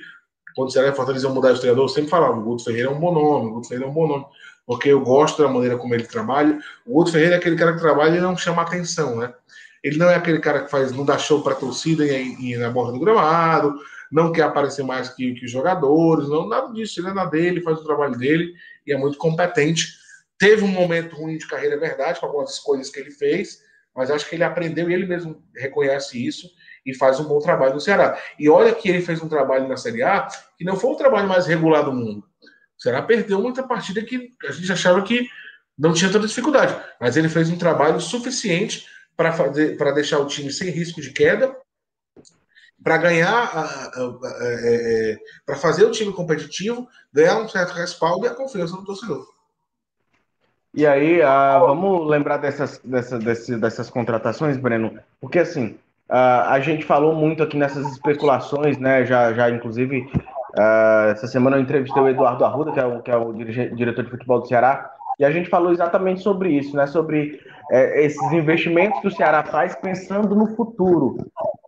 quando 0.55 0.69
o 0.69 0.71
Ceará 0.71 0.89
e 0.89 0.95
Fortaleza 0.95 1.29
mudar 1.29 1.53
de 1.53 1.61
treinador, 1.61 1.85
eu 1.85 1.89
sempre 1.89 2.11
falava, 2.11 2.39
o 2.39 2.43
Guto 2.43 2.65
Ferreira 2.65 2.89
é 2.89 2.93
um 2.93 3.01
bom 3.01 3.13
nome, 3.13 3.49
o 3.49 3.55
Guto 3.55 3.69
Ferreira 3.69 3.89
é 3.89 3.91
um 3.91 3.95
bom 3.95 4.07
nome, 4.07 4.27
porque 4.67 4.89
eu 4.89 5.01
gosto 5.01 5.43
da 5.43 5.49
maneira 5.49 5.77
como 5.77 5.95
ele 5.95 6.05
trabalha. 6.05 6.59
O 6.87 6.95
Guto 6.95 7.13
Ferreira 7.13 7.35
é 7.35 7.39
aquele 7.39 7.57
cara 7.57 7.73
que 7.73 7.81
trabalha 7.81 8.17
e 8.17 8.21
não 8.21 8.37
chama 8.37 8.63
atenção, 8.63 9.17
né? 9.17 9.33
Ele 9.83 9.97
não 9.97 10.09
é 10.09 10.15
aquele 10.15 10.39
cara 10.39 10.63
que 10.63 10.71
faz, 10.71 10.93
não 10.93 11.05
dá 11.05 11.19
show 11.19 11.43
para 11.43 11.55
torcida 11.55 12.05
e, 12.07 12.53
e 12.53 12.57
na 12.57 12.71
borda 12.71 12.93
do 12.93 13.01
gramado, 13.01 13.75
não 14.13 14.31
quer 14.31 14.43
aparecer 14.43 14.85
mais 14.85 15.09
que, 15.09 15.33
que 15.35 15.47
os 15.47 15.51
jogadores, 15.51 16.29
não, 16.29 16.47
nada 16.47 16.73
disso. 16.73 17.01
Ele 17.01 17.09
é 17.09 17.15
na 17.15 17.25
dele, 17.25 17.63
faz 17.63 17.79
o 17.79 17.85
trabalho 17.85 18.17
dele 18.19 18.53
e 18.91 18.93
é 18.93 18.99
muito 18.99 19.17
competente. 19.17 19.99
Teve 20.39 20.65
um 20.65 20.69
momento 20.69 21.15
ruim 21.17 21.39
de 21.39 21.47
carreira, 21.47 21.77
é 21.77 21.79
verdade, 21.79 22.19
com 22.19 22.27
algumas 22.27 22.51
escolhas 22.51 22.91
que 22.91 22.99
ele 22.99 23.11
fez, 23.11 23.61
mas 23.95 24.11
acho 24.11 24.29
que 24.29 24.35
ele 24.35 24.45
aprendeu 24.45 24.91
e 24.91 24.95
ele 24.95 25.07
mesmo 25.07 25.43
reconhece 25.57 26.25
isso 26.25 26.51
e 26.85 26.95
faz 26.95 27.21
um 27.21 27.25
bom 27.25 27.39
trabalho 27.39 27.75
no 27.75 27.81
Ceará. 27.81 28.19
E 28.39 28.49
olha 28.49 28.75
que 28.75 28.89
ele 28.89 29.01
fez 29.01 29.23
um 29.23 29.29
trabalho 29.29 29.69
na 29.69 29.77
Série 29.77 30.03
A 30.03 30.27
que 30.57 30.65
não 30.65 30.77
foi 30.77 30.91
o 30.91 30.97
trabalho 30.97 31.29
mais 31.29 31.47
regular 31.47 31.85
do 31.85 31.93
mundo. 31.93 32.25
O 32.79 32.83
Ceará 32.83 33.03
perdeu 33.03 33.41
muita 33.41 33.63
partida 33.63 34.03
que 34.03 34.33
a 34.45 34.51
gente 34.51 34.73
achava 34.73 35.03
que 35.03 35.29
não 35.79 35.93
tinha 35.93 36.11
tanta 36.11 36.27
dificuldade, 36.27 36.77
mas 37.01 37.17
ele 37.17 37.29
fez 37.29 37.49
um 37.49 37.57
trabalho 37.57 38.01
suficiente 38.01 38.87
para 39.17 39.33
fazer 39.33 39.77
para 39.77 39.93
deixar 39.93 40.19
o 40.19 40.27
time 40.27 40.51
sem 40.51 40.71
risco 40.71 41.01
de 41.01 41.11
queda, 41.13 41.55
para 42.83 42.97
ganhar, 42.97 43.51
é, 44.41 45.13
é, 45.13 45.19
para 45.45 45.57
fazer 45.57 45.85
o 45.85 45.91
time 45.91 46.13
competitivo, 46.13 46.89
ganhar 47.13 47.39
um 47.39 47.49
certo 47.49 47.73
respaldo 47.73 48.27
e 48.27 48.29
a 48.29 48.35
confiança 48.35 48.77
do 48.77 48.85
torcedor. 48.85 49.27
E 50.73 50.87
aí, 50.87 51.21
uh, 51.21 51.67
vamos 51.67 52.09
lembrar 52.09 52.37
dessas, 52.37 52.79
dessas, 52.85 53.49
dessas, 53.59 53.91
contratações, 53.91 54.57
Breno, 54.57 54.99
porque 55.21 55.41
assim, 55.41 55.77
uh, 56.09 56.47
a 56.47 56.61
gente 56.61 56.85
falou 56.85 57.13
muito 57.13 57.43
aqui 57.43 57.57
nessas 57.57 57.91
especulações, 57.91 58.79
né? 58.79 59.05
Já, 59.05 59.33
já 59.33 59.51
inclusive, 59.51 60.09
uh, 60.57 61.11
essa 61.11 61.27
semana 61.27 61.57
eu 61.57 61.61
entrevistei 61.61 62.01
o 62.01 62.09
Eduardo 62.09 62.45
Arruda, 62.45 62.71
que 62.71 62.79
é 62.79 62.87
o, 62.87 63.03
que 63.03 63.11
é 63.11 63.17
o 63.17 63.33
diretor 63.33 64.05
de 64.05 64.11
futebol 64.11 64.41
do 64.41 64.47
Ceará, 64.47 64.93
e 65.19 65.25
a 65.25 65.31
gente 65.33 65.51
falou 65.51 65.73
exatamente 65.73 66.23
sobre 66.23 66.51
isso, 66.51 66.77
né? 66.77 66.87
Sobre 66.87 67.41
é, 67.71 68.05
esses 68.05 68.33
investimentos 68.33 69.01
que 69.01 69.07
o 69.07 69.13
Ceará 69.13 69.45
faz 69.45 69.77
pensando 69.77 70.35
no 70.35 70.57
futuro. 70.57 71.17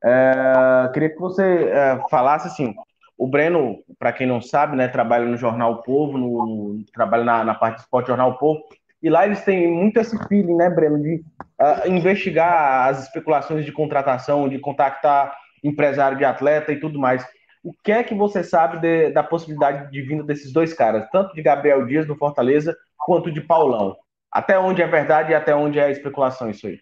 É, 0.04 0.90
queria 0.92 1.10
que 1.10 1.20
você 1.20 1.70
é, 1.70 2.00
falasse 2.10 2.48
assim. 2.48 2.74
O 3.16 3.28
Breno, 3.28 3.78
para 4.00 4.12
quem 4.12 4.26
não 4.26 4.40
sabe, 4.40 4.76
né, 4.76 4.88
trabalha 4.88 5.24
no 5.24 5.36
Jornal 5.36 5.82
Povo, 5.82 6.18
no, 6.18 6.82
trabalha 6.92 7.22
na, 7.22 7.44
na, 7.44 7.54
parte 7.54 7.76
do 7.76 7.80
esporte 7.80 8.08
Jornal 8.08 8.36
Povo, 8.36 8.60
e 9.00 9.08
lá 9.08 9.24
eles 9.24 9.44
têm 9.44 9.70
muito 9.70 10.00
esse 10.00 10.18
feeling, 10.26 10.56
né, 10.56 10.68
Breno, 10.68 11.00
de 11.00 11.22
uh, 11.60 11.88
investigar 11.88 12.88
as 12.88 13.04
especulações 13.04 13.64
de 13.64 13.70
contratação, 13.70 14.48
de 14.48 14.58
contactar 14.58 15.32
empresário 15.62 16.18
de 16.18 16.24
atleta 16.24 16.72
e 16.72 16.80
tudo 16.80 16.98
mais. 16.98 17.24
O 17.62 17.72
que 17.72 17.92
é 17.92 18.02
que 18.02 18.14
você 18.14 18.42
sabe 18.42 18.80
de, 18.80 19.10
da 19.10 19.22
possibilidade 19.22 19.88
de 19.92 20.02
vinda 20.02 20.24
desses 20.24 20.52
dois 20.52 20.74
caras, 20.74 21.08
tanto 21.12 21.32
de 21.32 21.42
Gabriel 21.42 21.86
Dias 21.86 22.08
no 22.08 22.16
Fortaleza 22.16 22.76
quanto 22.96 23.30
de 23.30 23.40
Paulão. 23.40 23.96
Até 24.32 24.58
onde 24.58 24.80
é 24.80 24.86
verdade 24.86 25.32
e 25.32 25.34
até 25.34 25.54
onde 25.54 25.78
é 25.78 25.90
especulação 25.90 26.50
isso 26.50 26.66
aí? 26.66 26.80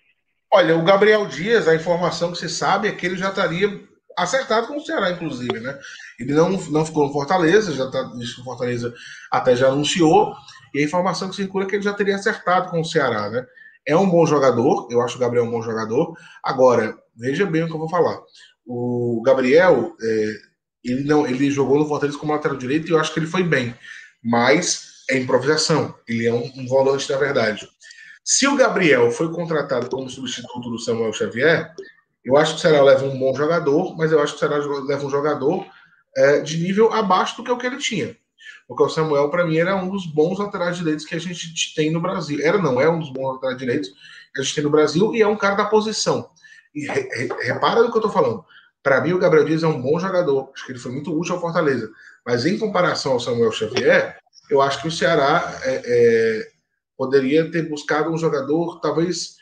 Olha, 0.53 0.77
o 0.77 0.85
Gabriel 0.85 1.27
Dias, 1.27 1.69
a 1.69 1.75
informação 1.75 2.33
que 2.33 2.39
você 2.39 2.49
sabe 2.49 2.89
é 2.89 2.93
que 2.93 3.07
ele 3.07 3.17
já 3.17 3.29
estaria 3.29 3.69
acertado 4.17 4.67
com 4.67 4.77
o 4.77 4.85
Ceará, 4.85 5.11
inclusive, 5.11 5.61
né? 5.61 5.79
Ele 6.19 6.33
não, 6.33 6.51
não 6.51 6.85
ficou 6.85 7.07
no 7.07 7.13
Fortaleza, 7.13 7.73
já 7.73 7.91
tá, 7.91 8.03
o 8.03 8.45
Fortaleza 8.45 8.93
até 9.31 9.57
já 9.57 9.69
anunciou, 9.69 10.35
e 10.75 10.81
a 10.81 10.85
informação 10.85 11.29
que 11.29 11.37
circula 11.37 11.65
é 11.65 11.67
que 11.69 11.77
ele 11.77 11.83
já 11.83 11.93
teria 11.93 12.17
acertado 12.17 12.71
com 12.71 12.81
o 12.81 12.85
Ceará, 12.85 13.31
né? 13.31 13.45
É 13.87 13.97
um 13.97 14.09
bom 14.09 14.27
jogador, 14.27 14.89
eu 14.91 15.01
acho 15.01 15.17
o 15.17 15.21
Gabriel 15.21 15.45
um 15.45 15.51
bom 15.51 15.63
jogador. 15.63 16.15
Agora, 16.43 16.97
veja 17.17 17.47
bem 17.47 17.63
o 17.63 17.67
que 17.67 17.75
eu 17.75 17.79
vou 17.79 17.89
falar. 17.89 18.21
O 18.67 19.23
Gabriel, 19.25 19.97
é, 20.03 20.33
ele 20.85 21.05
não, 21.05 21.27
ele 21.27 21.51
jogou 21.51 21.79
no 21.79 21.87
Fortaleza 21.87 22.19
como 22.19 22.33
lateral 22.33 22.57
direito 22.57 22.89
e 22.89 22.93
eu 22.93 23.01
acho 23.01 23.13
que 23.13 23.21
ele 23.21 23.27
foi 23.27 23.43
bem. 23.43 23.75
Mas 24.23 24.90
é 25.11 25.19
improvisação. 25.19 25.95
Ele 26.07 26.27
é 26.27 26.33
um, 26.33 26.51
um 26.57 26.67
volante, 26.67 27.11
na 27.11 27.19
verdade. 27.19 27.69
Se 28.25 28.47
o 28.47 28.57
Gabriel 28.57 29.11
foi 29.11 29.31
contratado 29.33 29.89
como 29.91 30.09
substituto 30.09 30.71
do 30.71 30.79
Samuel 30.79 31.13
Xavier, 31.13 31.75
eu 32.25 32.37
acho 32.37 32.53
que 32.53 32.59
o 32.59 32.61
Ceará 32.61 32.83
leva 32.83 33.05
um 33.05 33.19
bom 33.19 33.35
jogador, 33.35 33.97
mas 33.97 34.13
eu 34.13 34.21
acho 34.21 34.37
que 34.37 34.45
o 34.45 34.49
Ceará 34.49 34.65
leva 34.85 35.05
um 35.05 35.11
jogador 35.11 35.67
é, 36.17 36.41
de 36.41 36.59
nível 36.59 36.93
abaixo 36.93 37.37
do 37.37 37.45
que 37.45 37.51
o 37.51 37.59
que 37.59 37.67
ele 37.67 37.79
tinha. 37.79 38.17
Porque 38.69 38.83
o 38.83 38.89
Samuel, 38.89 39.31
para 39.31 39.45
mim, 39.45 39.57
era 39.57 39.75
um 39.75 39.91
dos 39.91 40.07
bons 40.07 40.39
laterais 40.39 40.77
direitos 40.77 41.05
que 41.05 41.15
a 41.15 41.19
gente 41.19 41.75
tem 41.75 41.91
no 41.91 42.01
Brasil. 42.01 42.39
Era, 42.41 42.59
não, 42.59 42.81
é 42.81 42.89
um 42.89 43.01
dos 43.01 43.13
bons 43.13 43.35
laterais 43.35 43.59
direitos 43.59 43.91
que 44.33 44.41
a 44.41 44.45
gente 44.45 44.55
tem 44.55 44.65
no 44.65 44.71
Brasil 44.71 45.15
e 45.15 45.23
é 45.23 45.27
um 45.27 45.37
cara 45.37 45.57
da 45.57 45.65
posição. 45.65 46.31
E 46.75 46.87
re, 46.87 47.01
re, 47.13 47.29
repara 47.43 47.83
no 47.83 47.91
que 47.91 47.97
eu 47.97 48.01
estou 48.01 48.13
falando. 48.13 48.45
Para 48.83 49.01
mim, 49.01 49.13
o 49.13 49.19
Gabriel 49.19 49.45
Dias 49.45 49.63
é 49.63 49.67
um 49.67 49.81
bom 49.81 49.99
jogador. 49.99 50.51
Acho 50.55 50.67
que 50.67 50.73
ele 50.73 50.79
foi 50.79 50.93
muito 50.93 51.13
útil 51.13 51.35
ao 51.35 51.41
Fortaleza. 51.41 51.91
Mas 52.25 52.47
em 52.47 52.59
comparação 52.59 53.13
ao 53.13 53.21
Samuel 53.21 53.51
Xavier, 53.51 54.19
eu 54.51 54.61
acho 54.61 54.83
que 54.83 54.89
o 54.89 54.91
Ceará 54.91 55.59
é, 55.63 55.83
é, 55.85 56.49
poderia 56.97 57.51
ter 57.51 57.69
buscado 57.69 58.11
um 58.11 58.19
jogador 58.19 58.81
talvez 58.81 59.37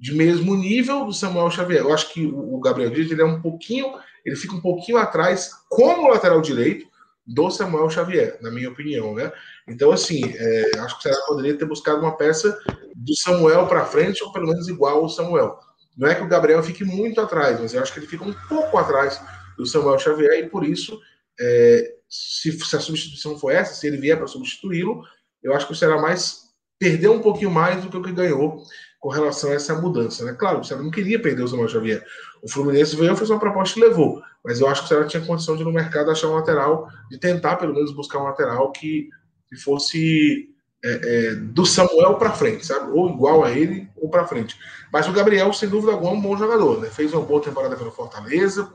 de 0.00 0.14
mesmo 0.14 0.56
nível 0.56 1.04
do 1.04 1.12
Samuel 1.12 1.50
Xavier. 1.50 1.82
Eu 1.82 1.92
acho 1.92 2.12
que 2.12 2.26
o, 2.26 2.58
Gabriel 2.58 2.90
Dias 2.90 3.10
ele 3.10 3.22
é 3.22 3.24
um 3.24 3.40
pouquinho, 3.40 3.92
ele 4.24 4.36
fica 4.36 4.54
um 4.54 4.60
pouquinho 4.60 4.98
atrás 4.98 5.50
como 5.68 6.08
lateral 6.08 6.40
direito 6.40 6.86
do 7.26 7.50
Samuel 7.50 7.88
Xavier, 7.88 8.38
na 8.40 8.50
minha 8.50 8.68
opinião, 8.68 9.14
né? 9.14 9.32
Então 9.66 9.92
assim, 9.92 10.20
é, 10.36 10.78
acho 10.78 10.94
que 10.94 11.00
o 11.00 11.02
Ceará 11.02 11.26
poderia 11.26 11.56
ter 11.56 11.64
buscado 11.64 12.00
uma 12.00 12.16
peça 12.16 12.58
do 12.94 13.16
Samuel 13.16 13.66
para 13.66 13.86
frente 13.86 14.22
ou 14.22 14.32
pelo 14.32 14.48
menos 14.48 14.68
igual 14.68 14.98
ao 14.98 15.08
Samuel. 15.08 15.58
Não 15.96 16.08
é 16.08 16.14
que 16.14 16.22
o 16.22 16.28
Gabriel 16.28 16.62
fique 16.62 16.84
muito 16.84 17.20
atrás, 17.20 17.60
mas 17.60 17.72
eu 17.72 17.80
acho 17.80 17.92
que 17.92 18.00
ele 18.00 18.06
fica 18.06 18.24
um 18.24 18.34
pouco 18.48 18.76
atrás 18.76 19.20
do 19.56 19.64
Samuel 19.64 19.98
Xavier 19.98 20.44
e 20.44 20.48
por 20.48 20.64
isso 20.64 21.00
é, 21.40 21.94
se, 22.14 22.52
se, 22.52 22.76
a 22.76 22.80
substituição 22.80 23.36
for 23.36 23.50
essa, 23.50 23.74
se 23.74 23.86
ele 23.88 23.96
vier 23.96 24.16
para 24.16 24.28
substituí-lo, 24.28 25.02
eu 25.42 25.52
acho 25.52 25.66
que 25.66 25.72
o 25.72 25.76
Ceará 25.76 26.00
mais 26.00 26.44
perdeu 26.78 27.12
um 27.12 27.20
pouquinho 27.20 27.50
mais 27.50 27.82
do 27.82 27.90
que 27.90 27.96
o 27.96 28.02
que 28.02 28.12
ganhou 28.12 28.62
com 29.00 29.08
relação 29.08 29.50
a 29.50 29.54
essa 29.54 29.74
mudança. 29.74 30.24
Né? 30.24 30.32
Claro, 30.32 30.60
o 30.60 30.64
Ceará 30.64 30.80
não 30.82 30.92
queria 30.92 31.20
perder 31.20 31.42
o 31.42 31.48
Samuel 31.48 31.68
Xavier. 31.68 32.04
O 32.40 32.48
Fluminense 32.48 32.94
veio, 32.94 33.16
fez 33.16 33.30
uma 33.30 33.40
proposta 33.40 33.78
e 33.78 33.82
levou. 33.82 34.22
Mas 34.44 34.60
eu 34.60 34.68
acho 34.68 34.82
que 34.82 34.86
o 34.86 34.88
Ceará 34.88 35.06
tinha 35.06 35.24
condição 35.24 35.56
de 35.56 35.64
no 35.64 35.72
mercado 35.72 36.10
achar 36.10 36.28
um 36.28 36.34
lateral, 36.34 36.88
de 37.10 37.18
tentar 37.18 37.56
pelo 37.56 37.74
menos 37.74 37.92
buscar 37.92 38.20
um 38.20 38.24
lateral 38.24 38.70
que, 38.70 39.08
que 39.48 39.56
fosse 39.56 40.48
é, 40.84 40.90
é, 40.92 41.34
do 41.34 41.66
Samuel 41.66 42.14
para 42.14 42.32
frente, 42.32 42.64
sabe? 42.64 42.92
Ou 42.92 43.10
igual 43.10 43.42
a 43.42 43.50
ele 43.50 43.88
ou 43.96 44.08
para 44.08 44.26
frente. 44.26 44.56
Mas 44.92 45.08
o 45.08 45.12
Gabriel, 45.12 45.52
sem 45.52 45.68
dúvida 45.68 45.92
alguma, 45.92 46.12
é 46.12 46.14
um 46.14 46.20
bom 46.20 46.36
jogador. 46.36 46.80
Né? 46.80 46.88
Fez 46.90 47.12
uma 47.12 47.22
boa 47.22 47.42
temporada 47.42 47.76
pelo 47.76 47.90
Fortaleza, 47.90 48.70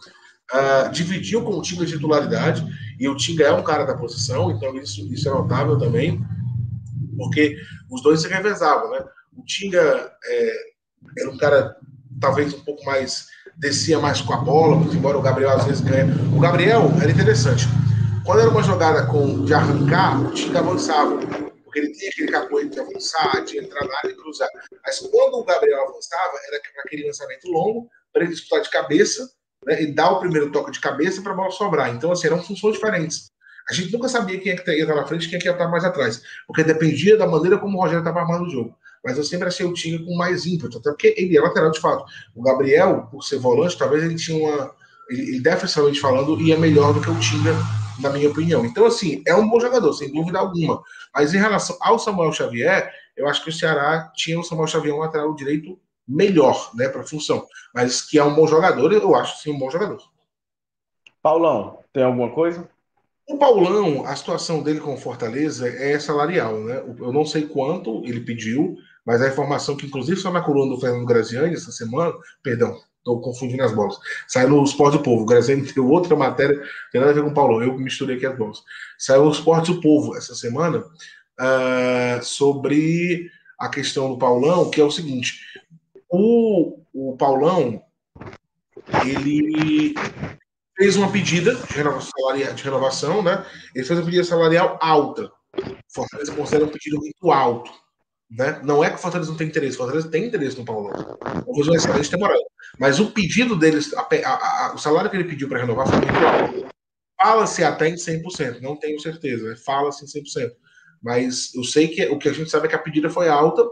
uh, 0.54 0.91
dividiu 0.91 1.43
com 1.43 1.58
o 1.58 1.62
Tinga 1.62 1.86
de 1.86 1.93
titularidade, 1.93 2.66
e 3.00 3.08
o 3.08 3.16
Tinga 3.16 3.45
é 3.45 3.54
um 3.54 3.64
cara 3.64 3.86
da 3.86 3.95
posição, 3.95 4.52
então 4.52 4.76
isso, 4.76 5.12
isso 5.12 5.28
é 5.28 5.32
notável 5.32 5.78
também. 5.78 6.22
porque 7.18 7.58
os 7.89 8.02
dois 8.02 8.22
se 8.22 8.28
revezavam, 8.28 8.91
né? 8.91 9.00
O 9.38 9.43
Tinga 9.43 10.12
é, 10.26 10.54
era 11.18 11.30
um 11.30 11.38
cara 11.38 11.76
talvez 12.20 12.54
um 12.54 12.62
pouco 12.62 12.84
mais 12.86 13.28
descia 13.58 14.00
mais 14.00 14.22
com 14.22 14.34
a 14.34 14.38
bola, 14.38 14.78
embora 14.93 15.18
o 15.18 15.22
Gabriel 15.22 15.52
às 15.52 15.66
vezes 15.66 15.82
ganha. 15.82 16.06
O 16.36 16.39
Gabriel 16.39 16.91
era 17.02 17.12
interessante. 17.12 17.66
Quando 18.26 18.41
era 18.41 18.50
uma 18.50 18.64
jogada 18.64 19.06
com, 19.08 19.43
de 19.43 19.54
arrancar, 19.54 20.22
o 20.22 20.32
Tinga 20.32 20.60
avançava, 20.60 21.18
porque 21.64 21.80
ele 21.80 21.91
tinha 21.91 22.10
aquele 22.10 22.32
capoeiro 22.32 22.70
de 22.70 22.80
avançar, 22.80 23.43
de 23.45 23.58
entrar 23.60 23.86
na 23.86 23.97
área 23.97 24.12
e 24.12 24.16
cruzar. 24.16 24.50
Mas 24.86 25.00
quando 25.00 25.36
o 25.36 25.43
Gabriel 25.43 25.82
avançava, 25.88 26.34
era 26.47 26.62
para 26.74 26.84
aquele 26.84 27.08
lançamento 27.08 27.47
longo, 27.47 27.89
para 28.14 28.24
ele 28.24 28.32
disputar 28.32 28.62
de 28.62 28.70
cabeça 28.70 29.30
né, 29.66 29.84
e 29.84 29.93
dar 29.93 30.12
o 30.12 30.20
primeiro 30.20 30.51
toque 30.51 30.72
de 30.72 30.80
cabeça 30.80 31.22
para 31.22 31.34
a 31.34 31.36
bola 31.36 31.51
sobrar. 31.51 31.93
Então, 31.93 32.12
assim, 32.12 32.28
eram 32.28 32.41
funções 32.41 32.76
diferentes. 32.76 33.32
A 33.70 33.74
gente 33.74 33.93
nunca 33.93 34.07
sabia 34.07 34.39
quem 34.39 34.51
é 34.51 34.55
que 34.55 34.72
ia 34.72 34.82
estar 34.82 34.95
na 34.95 35.05
frente 35.05 35.26
e 35.26 35.30
quem 35.30 35.38
é 35.38 35.41
que 35.41 35.47
ia 35.47 35.51
estar 35.51 35.68
mais 35.68 35.86
atrás, 35.86 36.22
porque 36.47 36.64
dependia 36.64 37.18
da 37.18 37.28
maneira 37.28 37.57
como 37.57 37.78
o 37.78 37.82
Rogério 37.82 37.99
estava 37.99 38.22
armando 38.22 38.45
o 38.45 38.49
jogo. 38.49 38.76
Mas 39.03 39.18
eu 39.18 39.24
sempre 39.24 39.47
achei 39.47 39.66
o 39.66 39.74
Tinga 39.74 40.03
com 40.03 40.16
mais 40.16 40.45
ímpeto, 40.45 40.78
até 40.78 40.89
porque 40.89 41.14
ele 41.18 41.38
é 41.38 41.41
lateral 41.41 41.72
de 41.72 41.80
fato. 41.80 42.03
O 42.36 42.41
Gabriel, 42.41 43.07
por 43.12 43.24
ser 43.24 43.38
volante, 43.38 43.78
talvez 43.78 44.03
ele 44.03 44.16
tinha 44.16 44.38
uma. 44.38 44.72
Ele, 45.10 45.22
ele 45.22 45.39
defensivamente 45.39 45.99
falando, 45.99 46.39
ia 46.41 46.57
melhor 46.57 46.93
do 46.93 47.01
que 47.01 47.10
o 47.10 47.20
Tinga, 47.20 47.55
na 47.99 48.10
minha 48.10 48.30
opinião. 48.30 48.66
Então, 48.66 48.86
assim, 48.86 49.22
é 49.26 49.34
um 49.36 49.47
bom 49.47 49.60
jogador, 49.60 49.93
sem 49.93 50.12
dúvida 50.12 50.39
alguma. 50.39 50.82
Mas 51.14 51.34
em 51.34 51.38
relação 51.38 51.78
ao 51.80 51.97
Samuel 51.97 52.34
Xavier, 52.34 52.91
eu 53.16 53.28
acho 53.28 53.43
que 53.43 53.49
o 53.49 53.53
Ceará 53.53 54.12
tinha 54.16 54.39
o 54.39 54.43
Samuel 54.43 54.68
Xavier 54.68 54.95
um 54.95 54.99
lateral 54.99 55.34
direito 55.34 55.80
melhor, 56.10 56.72
né, 56.74 56.89
para 56.89 57.01
a 57.01 57.07
função. 57.07 57.45
Mas 57.74 58.01
que 58.01 58.18
é 58.18 58.24
um 58.24 58.34
bom 58.34 58.47
jogador, 58.47 58.91
eu 58.91 59.16
acho 59.16 59.41
sim 59.41 59.51
um 59.51 59.60
bom 59.60 59.70
jogador. 59.70 60.01
Paulão, 61.22 61.80
tem 61.93 62.03
alguma 62.03 62.32
coisa? 62.32 62.68
O 63.28 63.38
Paulão, 63.38 64.05
a 64.07 64.16
situação 64.16 64.64
dele 64.64 64.80
com 64.80 64.97
Fortaleza 64.97 65.70
é 65.70 65.99
salarial, 65.99 66.60
né? 66.62 66.78
Eu 66.99 67.14
não 67.14 67.26
sei 67.26 67.43
quanto 67.43 68.03
ele 68.03 68.22
pediu, 68.22 68.76
mas 69.05 69.22
a 69.22 69.28
informação 69.28 69.76
que, 69.76 69.86
inclusive, 69.86 70.20
só 70.20 70.32
na 70.32 70.41
coluna 70.41 70.74
do 70.74 70.82
Fernando 70.82 71.05
Graziani 71.05 71.53
essa 71.53 71.72
semana, 71.72 72.12
perdão, 72.41 72.76
estou 72.97 73.22
confundindo 73.22 73.64
as 73.64 73.72
bolas, 73.72 73.99
saiu 74.28 74.49
no 74.49 74.64
Esporte 74.64 74.97
do 74.97 75.03
Povo. 75.03 75.24
O 75.24 75.26
Graziani 75.26 75.62
deu 75.74 75.88
outra 75.88 76.16
matéria, 76.16 76.60
tem 76.91 76.99
nada 76.99 77.12
a 77.12 77.16
ver 77.16 77.24
com 77.24 77.30
o 77.30 77.34
Paulão, 77.34 77.62
eu 77.62 77.78
misturei 77.78 78.18
aqui 78.18 78.26
as 78.26 78.36
bolas. 78.36 78.64
Saiu 78.97 79.26
no 79.26 79.32
Esporte 79.32 79.72
do 79.72 79.80
Povo 79.80 80.18
essa 80.18 80.34
semana 80.34 80.80
uh, 80.80 82.24
sobre 82.24 83.30
a 83.60 83.68
questão 83.68 84.10
do 84.10 84.18
Paulão, 84.18 84.72
que 84.72 84.80
é 84.80 84.84
o 84.84 84.91
seguinte: 84.91 85.41
o, 86.10 86.80
o 86.93 87.16
Paulão, 87.18 87.82
ele 89.05 89.93
fez 90.78 90.95
uma 90.95 91.12
pedida 91.12 91.55
de 91.55 91.74
renovação, 91.74 92.12
salarial, 92.18 92.53
de 92.53 92.64
renovação, 92.64 93.22
né? 93.22 93.45
Ele 93.76 93.86
fez 93.86 93.99
uma 93.99 94.05
pedida 94.05 94.24
salarial 94.24 94.78
alta. 94.82 95.32
Fortaleza 95.93 96.34
considera 96.34 96.66
um 96.66 96.70
pedido 96.70 96.97
muito 96.97 97.32
alto. 97.32 97.72
Né? 98.30 98.62
Não 98.64 98.84
é 98.84 98.89
que 98.89 98.95
o 98.95 98.99
Fortaleza 98.99 99.32
não 99.32 99.38
tem 99.38 99.47
interesse, 99.47 99.76
o 99.76 99.80
Fortaleza 99.80 100.10
tem 100.10 100.26
interesse 100.26 100.57
no 100.57 100.66
Paulão. 100.66 100.93
Fazer 100.93 101.70
uma 101.70 101.76
excelente 101.76 102.12
temporada. 102.12 102.39
Mas 102.80 102.99
o 102.99 103.12
pedido 103.12 103.55
deles, 103.55 103.93
a, 103.93 104.01
a, 104.01 104.68
a, 104.68 104.76
o 104.76 104.78
salário 104.78 105.10
que 105.10 105.18
ele 105.18 105.28
pediu 105.28 105.49
para 105.49 105.60
renovar 105.60 105.88
foi 105.88 105.97
muito 105.97 106.16
alto. 106.16 106.70
Fala-se 107.20 107.64
até 107.64 107.89
em 107.89 107.95
100%, 107.95 108.62
não 108.62 108.78
tenho 108.78 108.99
certeza, 108.99 109.49
né? 109.49 109.55
fala-se 109.55 110.05
em 110.05 110.07
100%. 110.07 110.51
Mas 111.01 111.53
eu 111.55 111.64
sei 111.64 111.88
que 111.88 112.05
o 112.07 112.18
que 112.18 112.30
a 112.30 112.34
gente 112.34 112.49
sabe 112.49 112.68
é 112.68 112.70
que 112.70 112.76
a 112.76 112.80
pedida 112.80 113.10
foi 113.10 113.28
alta, 113.28 113.66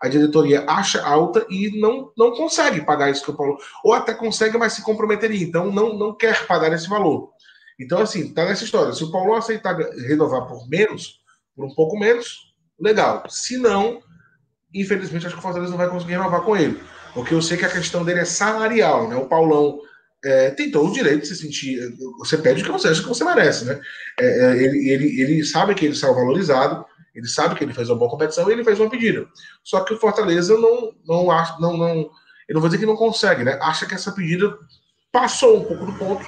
a 0.00 0.08
diretoria 0.08 0.64
acha 0.66 1.02
alta 1.02 1.46
e 1.50 1.78
não, 1.78 2.10
não 2.16 2.30
consegue 2.32 2.80
pagar 2.80 3.10
isso 3.10 3.22
que 3.22 3.30
o 3.30 3.36
Paulo. 3.36 3.58
Ou 3.84 3.92
até 3.92 4.14
consegue, 4.14 4.56
mas 4.56 4.72
se 4.72 4.82
comprometeria. 4.82 5.46
Então 5.46 5.70
não, 5.70 5.98
não 5.98 6.16
quer 6.16 6.46
pagar 6.46 6.72
esse 6.72 6.88
valor. 6.88 7.30
Então, 7.78 8.00
assim, 8.00 8.32
tá 8.32 8.44
nessa 8.44 8.64
história. 8.64 8.92
Se 8.92 9.04
o 9.04 9.10
Paulo 9.10 9.34
aceitar 9.34 9.76
renovar 9.76 10.46
por 10.46 10.68
menos, 10.68 11.20
por 11.54 11.66
um 11.66 11.74
pouco 11.74 11.98
menos, 11.98 12.54
legal. 12.78 13.24
Se 13.28 13.58
não, 13.58 14.00
infelizmente, 14.74 15.26
acho 15.26 15.34
que 15.34 15.40
o 15.40 15.42
Fortaleza 15.42 15.70
não 15.70 15.78
vai 15.78 15.88
conseguir 15.88 16.12
renovar 16.12 16.42
com 16.42 16.56
ele. 16.56 16.80
Porque 17.12 17.34
eu 17.34 17.42
sei 17.42 17.56
que 17.56 17.64
a 17.64 17.70
questão 17.70 18.04
dele 18.04 18.20
é 18.20 18.24
salarial, 18.24 19.08
né? 19.08 19.16
O 19.16 19.26
Paulão 19.26 19.80
é, 20.24 20.50
tem 20.50 20.70
todo 20.70 20.90
o 20.90 20.92
direito 20.92 21.22
de 21.22 21.28
se 21.28 21.36
sentir. 21.36 21.78
Você 22.18 22.38
pede 22.38 22.62
o 22.62 22.64
que 22.64 22.72
você 22.72 22.88
acha 22.88 23.02
que 23.02 23.08
você 23.08 23.24
merece, 23.24 23.64
né? 23.64 23.80
É, 24.18 24.26
é 24.26 24.62
ele, 24.62 24.90
ele, 24.90 25.20
ele 25.20 25.44
sabe 25.44 25.74
que 25.74 25.84
ele 25.84 25.94
saiu 25.94 26.14
valorizado, 26.14 26.84
ele 27.14 27.26
sabe 27.26 27.54
que 27.54 27.64
ele 27.64 27.72
fez 27.72 27.88
uma 27.88 27.98
boa 27.98 28.10
competição 28.10 28.48
e 28.48 28.52
ele 28.52 28.64
fez 28.64 28.78
uma 28.78 28.90
pedida. 28.90 29.26
Só 29.64 29.80
que 29.80 29.94
o 29.94 29.98
Fortaleza 29.98 30.56
não, 30.56 30.94
não 31.06 31.30
acha, 31.30 31.58
não, 31.58 31.76
não, 31.76 32.10
eu 32.48 32.54
não 32.54 32.60
vou 32.60 32.68
dizer 32.68 32.78
que 32.78 32.86
não 32.86 32.96
consegue, 32.96 33.44
né? 33.44 33.58
Acha 33.60 33.86
que 33.86 33.94
essa 33.94 34.12
pedida 34.12 34.56
passou 35.12 35.58
um 35.58 35.64
pouco 35.64 35.86
do 35.86 35.92
ponto 35.94 36.26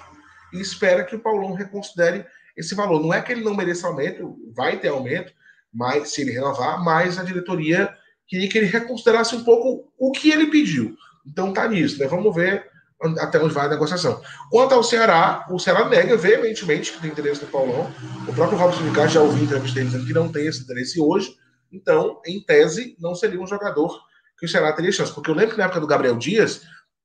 e 0.53 0.61
espera 0.61 1.05
que 1.05 1.17
o 1.17 1.21
Paulão 1.21 1.55
reconsidere 1.55 2.27
esse 2.57 2.75
valor. 2.75 3.01
Não 3.01 3.13
é 3.13 3.23
que 3.23 3.33
ele 3.33 3.45
não 3.45 3.55
mereça 3.55 3.87
aumento, 3.87 4.37
vai 4.55 4.79
ter 4.79 4.89
aumento, 4.89 5.33
mas 5.73 6.11
se 6.11 6.23
ele 6.23 6.33
renovar, 6.33 6.83
mas 6.85 7.19
a 7.19 7.25
diretoria 7.25 7.93
queria 8.27 8.49
que 8.49 8.59
ele 8.59 8.67
reconsiderasse 8.67 9.35
um 9.35 9.45
pouco 9.45 9.93
o 9.99 10.11
que 10.11 10.31
ele 10.31 10.47
pediu. 10.47 10.97
Então 11.27 11.53
tá 11.53 11.69
nisso, 11.69 11.99
né? 11.99 12.07
Vamos 12.07 12.35
ver 12.35 12.72
até 13.19 13.43
onde 13.43 13.55
vai 13.55 13.67
a 13.67 13.71
negociação. 13.71 14.21
Quanto 14.51 14.75
ao 14.75 14.83
Ceará, 14.83 15.47
o 15.51 15.59
Ceará 15.59 15.89
nega 15.89 16.17
veementemente 16.17 16.93
que 16.93 17.01
tem 17.01 17.11
interesse 17.11 17.43
no 17.43 17.51
Paulão. 17.51 17.93
O 18.29 18.33
próprio 18.33 18.59
Robson 18.59 18.83
Ricardo 18.85 19.11
já 19.11 19.21
ouviu 19.21 19.45
entrevista 19.45 19.75
dele 19.75 19.91
dizendo 19.91 20.07
que 20.07 20.13
não 20.13 20.31
tem 20.31 20.47
esse 20.47 20.63
interesse 20.63 21.01
hoje. 21.01 21.37
Então, 21.73 22.21
em 22.27 22.41
tese, 22.41 22.97
não 23.01 23.15
seria 23.15 23.41
um 23.41 23.47
jogador 23.47 23.99
que 24.39 24.47
o 24.47 24.49
Ceará 24.49 24.73
teria 24.73 24.93
chance. 24.93 25.13
Porque 25.13 25.31
eu 25.31 25.35
lembro 25.35 25.53
que 25.53 25.59
na 25.59 25.65
época 25.65 25.81
do 25.81 25.87
Gabriel 25.87 26.17
Dias, 26.17 26.63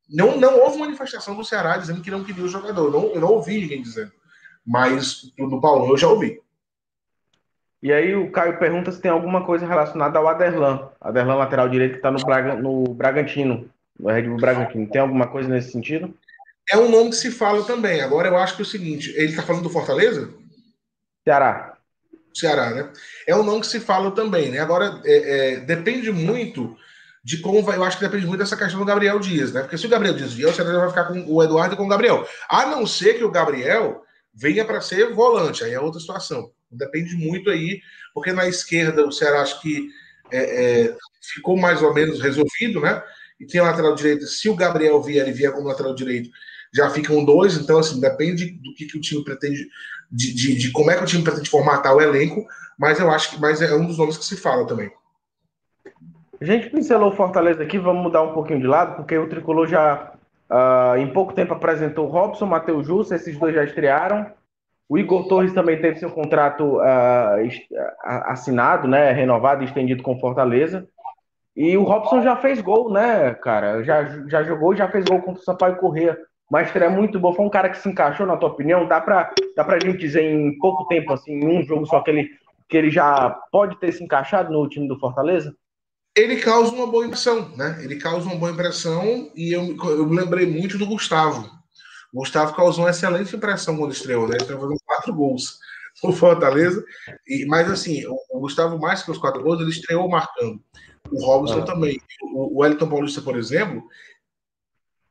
não, 0.10 0.38
não 0.38 0.60
houve 0.60 0.80
manifestação 0.80 1.36
do 1.36 1.44
Ceará 1.44 1.78
dizendo 1.78 2.02
que 2.02 2.12
não 2.12 2.24
queria 2.24 2.44
o 2.44 2.50
jogador. 2.50 2.92
Não, 2.92 3.14
eu 3.14 3.22
não 3.22 3.30
ouvi 3.30 3.62
ninguém 3.62 3.82
dizendo. 3.82 4.12
Mas 4.66 5.32
do 5.38 5.62
Paulão 5.62 5.90
eu 5.90 5.98
já 5.98 6.08
ouvi. 6.08 6.42
E 7.82 7.94
aí 7.94 8.16
o 8.16 8.32
Caio 8.32 8.58
pergunta 8.58 8.92
se 8.92 9.00
tem 9.00 9.12
alguma 9.12 9.46
coisa 9.46 9.66
relacionada 9.66 10.18
ao 10.18 10.28
Aderlan. 10.28 10.90
Aderlan, 11.00 11.36
lateral 11.36 11.70
direito, 11.70 11.92
que 11.92 11.98
está 11.98 12.12
no, 12.12 12.20
Braga, 12.20 12.56
no 12.56 12.84
Bragantino, 12.94 13.70
no 14.00 14.10
Red 14.10 14.24
Bull 14.24 14.38
Bragantino. 14.38 14.90
Tem 14.90 15.02
alguma 15.02 15.28
coisa 15.28 15.50
nesse 15.50 15.72
sentido? 15.72 16.14
É 16.70 16.78
um 16.78 16.90
nome 16.90 17.12
que 17.12 17.16
se 17.16 17.32
fala 17.32 17.64
também. 17.64 18.02
Agora 18.02 18.28
eu 18.28 18.38
acho 18.38 18.56
que 18.56 18.62
é 18.62 18.66
o 18.66 18.68
seguinte, 18.68 19.14
ele 19.16 19.30
está 19.30 19.42
falando 19.42 19.64
do 19.64 19.70
Fortaleza? 19.70 20.30
Ceará. 21.24 21.78
Ceará, 22.34 22.70
né? 22.72 22.92
É 23.26 23.36
um 23.36 23.44
nome 23.44 23.62
que 23.62 23.68
se 23.68 23.80
fala 23.80 24.12
também, 24.12 24.50
né? 24.50 24.60
Agora, 24.60 25.02
é, 25.06 25.54
é, 25.54 25.60
depende 25.62 26.12
muito 26.12 26.78
de 27.24 27.40
como 27.40 27.64
vai. 27.64 27.78
Eu 27.78 27.84
acho 27.84 27.98
que 27.98 28.06
depende 28.06 28.26
muito 28.26 28.40
dessa 28.40 28.56
questão 28.56 28.80
do 28.80 28.86
Gabriel 28.86 29.20
Dias, 29.20 29.52
né? 29.52 29.62
Porque 29.62 29.78
se 29.78 29.86
o 29.86 29.90
Gabriel 29.90 30.14
Dias 30.14 30.34
vier, 30.34 30.50
o 30.50 30.54
Ceará 30.54 30.78
vai 30.78 30.90
ficar 30.90 31.06
com 31.06 31.26
o 31.28 31.44
Eduardo 31.44 31.74
e 31.74 31.78
com 31.78 31.86
o 31.86 31.90
Gabriel. 31.90 32.28
A 32.48 32.66
não 32.68 32.86
ser 32.86 33.16
que 33.16 33.24
o 33.24 33.32
Gabriel 33.32 34.04
venha 34.34 34.64
para 34.64 34.82
ser 34.82 35.14
volante, 35.14 35.64
aí 35.64 35.74
é 35.74 35.80
outra 35.80 36.00
situação. 36.00 36.52
Depende 36.70 37.16
muito 37.16 37.50
aí, 37.50 37.82
porque 38.14 38.32
na 38.32 38.48
esquerda 38.48 39.06
o 39.06 39.12
Ceará 39.12 39.42
acho 39.42 39.60
que 39.62 39.90
é, 40.32 40.86
é, 40.86 40.98
ficou 41.34 41.58
mais 41.58 41.82
ou 41.82 41.94
menos 41.94 42.22
resolvido, 42.22 42.82
né? 42.82 43.02
E 43.40 43.46
tem 43.46 43.62
lateral 43.62 43.96
direito. 43.96 44.26
Se 44.26 44.50
o 44.50 44.56
Gabriel 44.56 45.02
vier, 45.02 45.28
e 45.28 45.32
vier 45.32 45.52
como 45.52 45.68
lateral 45.68 45.94
direito, 45.94 46.30
já 46.74 46.90
ficam 46.90 47.24
dois. 47.24 47.58
Então, 47.58 47.80
assim, 47.80 48.00
depende 48.00 48.52
do 48.52 48.74
que, 48.74 48.86
que 48.86 48.98
o 48.98 49.02
time 49.02 49.24
pretende, 49.24 49.68
de, 50.12 50.34
de, 50.34 50.56
de, 50.56 50.72
como 50.72 50.92
é 50.92 50.98
que 50.98 51.04
o 51.04 51.08
time 51.08 51.24
pretende 51.24 51.50
formatar 51.50 51.96
o 51.96 52.02
elenco. 52.02 52.46
Mas 52.78 53.00
eu 53.00 53.10
acho 53.10 53.32
que 53.32 53.42
mas 53.42 53.62
é 53.62 53.74
um 53.76 53.86
dos 53.86 53.98
nomes 53.98 54.18
que 54.18 54.26
se 54.26 54.38
fala 54.38 54.66
também. 54.68 54.92
A 56.40 56.46
gente 56.46 56.70
pincelou 56.70 57.12
Fortaleza 57.12 57.64
aqui, 57.64 57.80
vamos 57.80 58.04
mudar 58.04 58.22
um 58.22 58.34
pouquinho 58.34 58.60
de 58.60 58.68
lado, 58.68 58.96
porque 58.96 59.18
o 59.18 59.28
Tricolor 59.28 59.68
já, 59.68 60.14
uh, 60.52 60.96
em 60.98 61.12
pouco 61.12 61.34
tempo, 61.34 61.54
apresentou 61.54 62.06
Robson, 62.06 62.46
Matheus 62.46 62.86
Justo, 62.86 63.16
esses 63.16 63.38
dois 63.40 63.56
já 63.56 63.64
estrearam. 63.64 64.32
O 64.88 64.98
Igor 64.98 65.28
Torres 65.28 65.52
também 65.52 65.82
teve 65.82 66.00
seu 66.00 66.12
contrato 66.12 66.78
uh, 66.78 67.92
assinado, 68.04 68.88
né, 68.88 69.12
renovado 69.12 69.64
e 69.64 69.66
estendido 69.66 70.04
com 70.04 70.20
Fortaleza. 70.20 70.88
E 71.58 71.76
o 71.76 71.84
Robson 71.84 72.22
já 72.22 72.36
fez 72.38 72.62
gol, 72.62 72.92
né, 72.92 73.34
cara? 73.34 73.84
Já, 73.84 74.04
já 74.28 74.44
jogou 74.44 74.76
já 74.76 74.88
fez 74.88 75.04
gol 75.04 75.20
contra 75.24 75.42
o 75.42 75.44
Sampaio 75.44 75.78
Corrêa. 75.78 76.16
Mas 76.52 76.74
é 76.76 76.88
muito 76.88 77.20
bom. 77.20 77.34
Foi 77.34 77.44
um 77.44 77.50
cara 77.50 77.70
que 77.70 77.80
se 77.80 77.90
encaixou, 77.90 78.28
na 78.28 78.38
tua 78.38 78.50
opinião? 78.50 78.88
Dá 78.88 79.02
pra, 79.02 79.34
dá 79.56 79.64
pra 79.64 79.80
gente 79.80 79.98
dizer 79.98 80.22
em 80.22 80.56
pouco 80.60 80.86
tempo, 80.86 81.12
assim, 81.12 81.34
em 81.34 81.60
um 81.60 81.64
jogo 81.64 81.88
só, 81.88 82.00
que 82.02 82.12
ele, 82.12 82.30
que 82.70 82.78
ele 82.78 82.92
já 82.92 83.32
pode 83.52 83.78
ter 83.80 83.92
se 83.92 84.04
encaixado 84.04 84.54
no 84.54 84.70
time 84.70 84.88
do 84.88 85.00
Fortaleza? 85.00 85.54
Ele 86.16 86.38
causa 86.38 86.72
uma 86.72 86.88
boa 86.88 87.06
impressão, 87.06 87.50
né? 87.58 87.80
Ele 87.82 87.96
causa 87.96 88.28
uma 88.28 88.36
boa 88.36 88.52
impressão 88.52 89.32
e 89.36 89.52
eu, 89.52 89.76
eu 89.90 90.06
me 90.06 90.16
lembrei 90.16 90.46
muito 90.46 90.78
do 90.78 90.86
Gustavo. 90.86 91.50
O 92.14 92.20
Gustavo 92.20 92.56
causou 92.56 92.86
uma 92.86 92.92
excelente 92.92 93.36
impressão 93.36 93.76
quando 93.76 93.92
estreou, 93.92 94.28
né? 94.28 94.36
Ele 94.36 94.44
estava 94.44 94.62
fazendo 94.62 94.80
quatro 94.86 95.14
gols 95.14 95.58
no 96.04 96.14
Fortaleza. 96.14 96.84
E, 97.28 97.46
mas 97.46 97.70
assim, 97.70 98.06
o, 98.06 98.16
o, 98.30 98.40
Gustavo, 98.40 98.80
mais 98.80 99.04
que 99.04 99.12
os 99.12 99.18
quatro 99.18 99.44
gols, 99.44 99.60
ele 99.60 99.70
estreou 99.70 100.08
marcando. 100.08 100.62
O 101.12 101.26
Robson 101.26 101.60
ah. 101.60 101.66
também. 101.66 102.00
O, 102.22 102.56
o 102.56 102.62
Wellington 102.62 102.90
Paulista, 102.90 103.22
por 103.22 103.38
exemplo, 103.38 103.84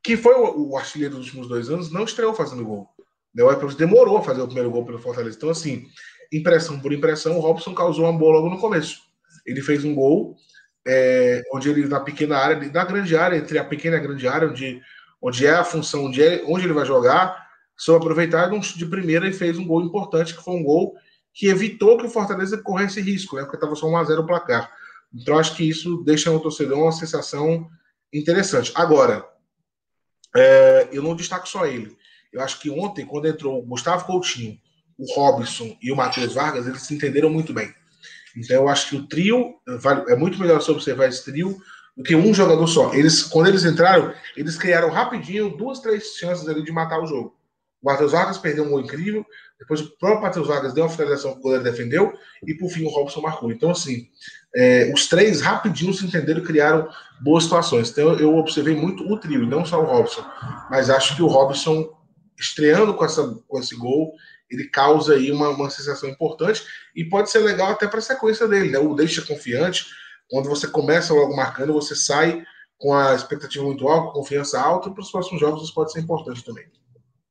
que 0.03 0.17
foi 0.17 0.33
o, 0.33 0.69
o, 0.69 0.77
artilheiro 0.77 1.15
dos 1.15 1.25
últimos 1.25 1.47
dois 1.47 1.69
anos, 1.69 1.91
não 1.91 2.03
estreou 2.03 2.33
fazendo 2.33 2.65
gol. 2.65 2.89
Né? 3.33 3.43
O 3.43 3.47
Wellington 3.47 3.75
demorou 3.75 4.17
a 4.17 4.23
fazer 4.23 4.41
o 4.41 4.47
primeiro 4.47 4.71
gol 4.71 4.85
pelo 4.85 4.99
Fortaleza. 4.99 5.37
Então, 5.37 5.49
assim, 5.49 5.85
impressão 6.31 6.79
por 6.79 6.93
impressão, 6.93 7.37
o 7.37 7.41
Robson 7.41 7.73
causou 7.73 8.05
uma 8.05 8.17
boa 8.17 8.37
logo 8.37 8.49
no 8.49 8.59
começo. 8.59 9.01
Ele 9.45 9.61
fez 9.61 9.83
um 9.83 9.95
gol 9.95 10.35
é, 10.87 11.43
onde 11.53 11.69
ele, 11.69 11.87
na 11.87 11.99
pequena 11.99 12.37
área, 12.37 12.71
na 12.71 12.85
grande 12.85 13.15
área, 13.15 13.37
entre 13.37 13.57
a 13.57 13.63
pequena 13.63 13.95
e 13.95 13.99
a 13.99 14.03
grande 14.03 14.27
área, 14.27 14.47
onde 14.47 14.81
onde 15.21 15.45
é 15.45 15.51
a 15.51 15.63
função, 15.63 16.05
onde, 16.05 16.23
é, 16.23 16.43
onde 16.47 16.65
ele 16.65 16.73
vai 16.73 16.85
jogar, 16.85 17.47
soube 17.75 18.03
aproveitar 18.03 18.49
de 18.49 18.85
primeira 18.85 19.27
e 19.27 19.33
fez 19.33 19.57
um 19.57 19.65
gol 19.65 19.81
importante, 19.81 20.35
que 20.35 20.43
foi 20.43 20.55
um 20.55 20.63
gol 20.63 20.95
que 21.33 21.47
evitou 21.47 21.97
que 21.97 22.05
o 22.05 22.09
Fortaleza 22.09 22.57
corresse 22.57 23.01
risco, 23.01 23.35
né? 23.35 23.43
Porque 23.43 23.57
estava 23.57 23.75
só 23.75 23.87
1x0 23.87 24.19
o 24.19 24.25
placar. 24.25 24.71
Então, 25.19 25.37
acho 25.37 25.55
que 25.55 25.67
isso 25.67 26.03
deixa 26.03 26.31
no 26.31 26.39
torcedor 26.39 26.77
uma 26.77 26.91
sensação 26.91 27.67
interessante. 28.13 28.71
Agora, 28.75 29.27
é, 30.35 30.89
eu 30.91 31.01
não 31.01 31.15
destaco 31.15 31.47
só 31.47 31.65
ele. 31.65 31.95
Eu 32.31 32.41
acho 32.41 32.59
que 32.59 32.69
ontem, 32.69 33.05
quando 33.05 33.27
entrou 33.27 33.59
o 33.59 33.65
Gustavo 33.65 34.05
Coutinho, 34.05 34.57
o 34.97 35.11
Robson 35.13 35.75
e 35.81 35.91
o 35.91 35.95
Matheus 35.95 36.33
Vargas, 36.33 36.67
eles 36.67 36.81
se 36.81 36.93
entenderam 36.93 37.29
muito 37.29 37.53
bem. 37.53 37.73
Então, 38.35 38.57
eu 38.57 38.69
acho 38.69 38.89
que 38.89 38.95
o 38.95 39.07
trio, 39.07 39.55
é 40.07 40.15
muito 40.15 40.39
melhor 40.39 40.61
você 40.61 40.71
observar 40.71 41.07
esse 41.07 41.25
trio 41.25 41.57
do 41.95 42.03
que 42.03 42.15
um 42.15 42.33
jogador 42.33 42.67
só. 42.67 42.93
Eles, 42.93 43.23
quando 43.23 43.47
eles 43.47 43.65
entraram, 43.65 44.13
eles 44.35 44.55
criaram 44.55 44.89
rapidinho 44.89 45.57
duas, 45.57 45.79
três 45.79 46.15
chances 46.15 46.47
ali 46.47 46.63
de 46.63 46.71
matar 46.71 47.01
o 47.01 47.07
jogo. 47.07 47.35
O 47.81 47.91
Matheus 47.91 48.11
Vargas 48.11 48.37
perdeu 48.37 48.65
um 48.65 48.69
gol 48.69 48.81
incrível, 48.81 49.25
depois 49.59 49.81
o 49.81 49.97
próprio 49.97 50.21
Matheus 50.21 50.47
Vargas 50.47 50.73
deu 50.73 50.83
uma 50.83 50.89
finalização 50.89 51.33
que 51.33 51.39
o 51.39 51.41
goleiro 51.41 51.63
defendeu, 51.63 52.13
e 52.45 52.53
por 52.53 52.69
fim 52.69 52.85
o 52.85 52.89
Robson 52.89 53.21
marcou. 53.21 53.51
Então, 53.51 53.71
assim, 53.71 54.07
é, 54.57 54.91
os 54.91 55.05
três 55.07 55.39
rapidinho 55.39 55.93
se 55.93 56.03
entenderam 56.03 56.41
e 56.41 56.43
criaram 56.43 56.89
boas 57.21 57.43
situações. 57.43 57.91
Então, 57.91 58.13
eu 58.15 58.35
observei 58.35 58.75
muito 58.75 59.07
o 59.07 59.17
trio, 59.19 59.43
e 59.43 59.47
não 59.47 59.63
só 59.63 59.79
o 59.79 59.85
Robson. 59.85 60.25
Mas 60.69 60.89
acho 60.89 61.15
que 61.15 61.21
o 61.21 61.27
Robson, 61.27 61.87
estreando 62.39 62.95
com, 62.95 63.05
essa, 63.05 63.39
com 63.47 63.59
esse 63.59 63.75
gol, 63.75 64.13
ele 64.49 64.67
causa 64.69 65.13
aí 65.13 65.31
uma, 65.31 65.49
uma 65.49 65.69
sensação 65.69 66.09
importante 66.09 66.63
e 66.95 67.05
pode 67.05 67.29
ser 67.29 67.39
legal 67.39 67.71
até 67.71 67.87
para 67.87 67.99
a 67.99 68.01
sequência 68.01 68.47
dele, 68.47 68.71
né? 68.71 68.79
O 68.79 68.95
deixa 68.95 69.21
confiante. 69.21 69.85
Quando 70.27 70.49
você 70.49 70.67
começa 70.67 71.13
logo 71.13 71.35
marcando, 71.35 71.73
você 71.73 71.95
sai 71.95 72.43
com 72.79 72.93
a 72.93 73.13
expectativa 73.13 73.63
muito 73.63 73.87
alta, 73.87 74.13
confiança 74.13 74.59
alta, 74.59 74.89
para 74.89 75.01
os 75.01 75.11
próximos 75.11 75.39
jogos 75.39 75.63
isso 75.63 75.73
pode 75.73 75.91
ser 75.91 75.99
importante 75.99 76.43
também. 76.43 76.65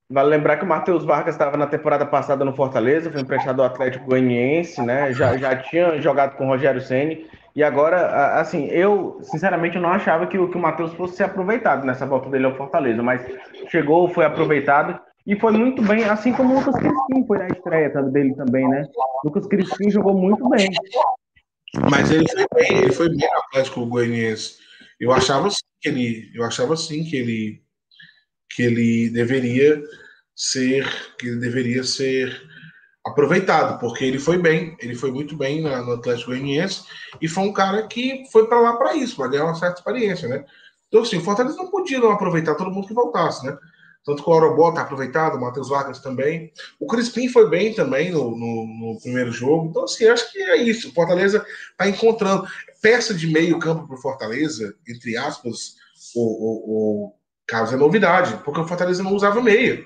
Vale 0.08 0.28
lembrar 0.28 0.56
que 0.56 0.64
o 0.64 0.68
Matheus 0.68 1.04
Vargas 1.04 1.34
estava 1.34 1.56
na 1.56 1.66
temporada 1.66 2.06
passada 2.06 2.44
no 2.44 2.54
Fortaleza, 2.54 3.10
foi 3.10 3.20
emprestado 3.20 3.60
ao 3.60 3.66
Atlético 3.66 4.06
Goianiense, 4.06 4.80
né? 4.80 5.12
Já, 5.12 5.36
já 5.36 5.56
tinha 5.56 6.00
jogado 6.00 6.36
com 6.36 6.44
o 6.44 6.48
Rogério 6.48 6.80
Ceni 6.80 7.26
e 7.56 7.62
agora, 7.62 8.38
assim, 8.38 8.66
eu 8.66 9.18
sinceramente 9.22 9.78
não 9.78 9.88
achava 9.88 10.26
que, 10.26 10.36
que 10.36 10.56
o 10.56 10.60
Matheus 10.60 10.92
fosse 10.92 11.16
ser 11.16 11.24
aproveitado 11.24 11.86
nessa 11.86 12.04
volta 12.04 12.28
dele 12.28 12.44
ao 12.44 12.54
Fortaleza, 12.54 13.02
mas 13.02 13.20
chegou, 13.68 14.08
foi 14.10 14.26
aproveitado 14.26 15.00
e 15.26 15.34
foi 15.34 15.52
muito 15.52 15.82
bem, 15.82 16.04
assim 16.04 16.34
como 16.34 16.54
o 16.54 16.58
Lucas 16.58 16.76
Crispim 16.76 17.26
foi 17.26 17.38
na 17.38 17.48
estreia 17.48 17.88
dele 17.88 18.34
também, 18.34 18.68
né? 18.68 18.84
O 19.24 19.28
Lucas 19.28 19.46
Crispim 19.46 19.90
jogou 19.90 20.14
muito 20.14 20.46
bem. 20.50 20.68
Mas 21.90 22.10
ele 22.10 22.28
foi 22.28 22.46
bem, 22.54 22.78
ele 22.78 22.92
foi 22.92 23.08
bem 23.08 23.28
no 23.32 23.38
Atlético 23.38 23.86
Goianiense. 23.86 24.58
Eu 25.00 25.10
achava 25.10 25.48
que 25.80 25.88
ele, 25.88 26.30
eu 26.34 26.44
achava 26.44 26.74
assim 26.74 27.04
que 27.04 27.16
ele 27.16 27.65
que 28.50 28.62
ele 28.62 29.10
deveria 29.10 29.82
ser, 30.34 30.86
que 31.18 31.28
ele 31.28 31.40
deveria 31.40 31.82
ser 31.82 32.40
aproveitado, 33.06 33.78
porque 33.78 34.04
ele 34.04 34.18
foi 34.18 34.36
bem, 34.36 34.76
ele 34.80 34.94
foi 34.96 35.12
muito 35.12 35.36
bem 35.36 35.62
na, 35.62 35.80
no 35.80 35.92
Atlético 35.92 36.30
Goianiense 36.30 36.82
e 37.20 37.28
foi 37.28 37.44
um 37.44 37.52
cara 37.52 37.86
que 37.86 38.24
foi 38.32 38.48
para 38.48 38.60
lá 38.60 38.76
para 38.76 38.96
isso, 38.96 39.16
para 39.16 39.28
ganhar 39.28 39.44
uma 39.44 39.54
certa 39.54 39.78
experiência, 39.78 40.28
né? 40.28 40.44
Então, 40.88 41.02
assim, 41.02 41.18
o 41.18 41.20
Fortaleza 41.20 41.56
não 41.56 41.70
podia 41.70 42.00
não 42.00 42.10
aproveitar 42.10 42.54
todo 42.54 42.70
mundo 42.70 42.88
que 42.88 42.94
voltasse, 42.94 43.46
né? 43.46 43.56
Tanto 44.04 44.22
que 44.22 44.30
o 44.30 44.32
Orobó 44.32 44.68
está 44.68 44.82
aproveitado, 44.82 45.36
o 45.36 45.40
Matheus 45.40 45.68
Vargas 45.68 45.98
também. 45.98 46.52
O 46.78 46.86
Crispim 46.86 47.28
foi 47.28 47.50
bem 47.50 47.74
também 47.74 48.12
no, 48.12 48.30
no, 48.30 48.66
no, 48.66 49.00
primeiro 49.00 49.32
jogo. 49.32 49.66
Então, 49.68 49.82
assim, 49.82 50.06
acho 50.06 50.30
que 50.30 50.38
é 50.38 50.56
isso. 50.62 50.88
O 50.88 50.92
Fortaleza 50.92 51.44
está 51.72 51.88
encontrando 51.88 52.46
peça 52.80 53.12
de 53.12 53.26
meio 53.26 53.58
campo 53.58 53.84
para 53.84 53.96
o 53.96 54.00
Fortaleza, 54.00 54.76
entre 54.88 55.16
aspas, 55.16 55.74
o, 56.14 56.20
o, 56.22 57.06
o 57.08 57.14
caso 57.46 57.74
é 57.74 57.76
novidade, 57.76 58.36
porque 58.44 58.60
o 58.60 58.66
Fortaleza 58.66 59.02
não 59.02 59.12
usava 59.12 59.40
meia. 59.42 59.84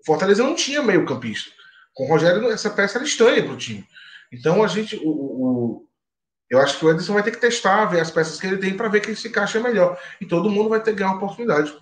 O 0.00 0.04
Fortaleza 0.06 0.42
não 0.42 0.54
tinha 0.54 0.82
meio 0.82 1.04
campista. 1.04 1.50
Com 1.94 2.04
o 2.04 2.08
Rogério, 2.08 2.50
essa 2.50 2.70
peça 2.70 2.98
era 2.98 3.04
estranha 3.04 3.42
para 3.42 3.52
o 3.52 3.56
time. 3.56 3.86
Então, 4.32 4.64
a 4.64 4.66
gente, 4.66 4.96
o, 4.96 5.10
o, 5.10 5.88
eu 6.50 6.58
acho 6.60 6.78
que 6.78 6.84
o 6.84 6.90
Ederson 6.90 7.14
vai 7.14 7.22
ter 7.22 7.30
que 7.30 7.40
testar, 7.40 7.86
ver 7.86 8.00
as 8.00 8.10
peças 8.10 8.40
que 8.40 8.46
ele 8.46 8.58
tem 8.58 8.76
para 8.76 8.88
ver 8.88 9.00
quem 9.00 9.14
se 9.14 9.28
encaixa 9.28 9.60
melhor. 9.60 9.98
E 10.20 10.26
todo 10.26 10.50
mundo 10.50 10.68
vai 10.68 10.80
ter 10.80 10.92
que 10.92 10.98
ganhar 10.98 11.10
uma 11.10 11.16
oportunidade. 11.16 11.74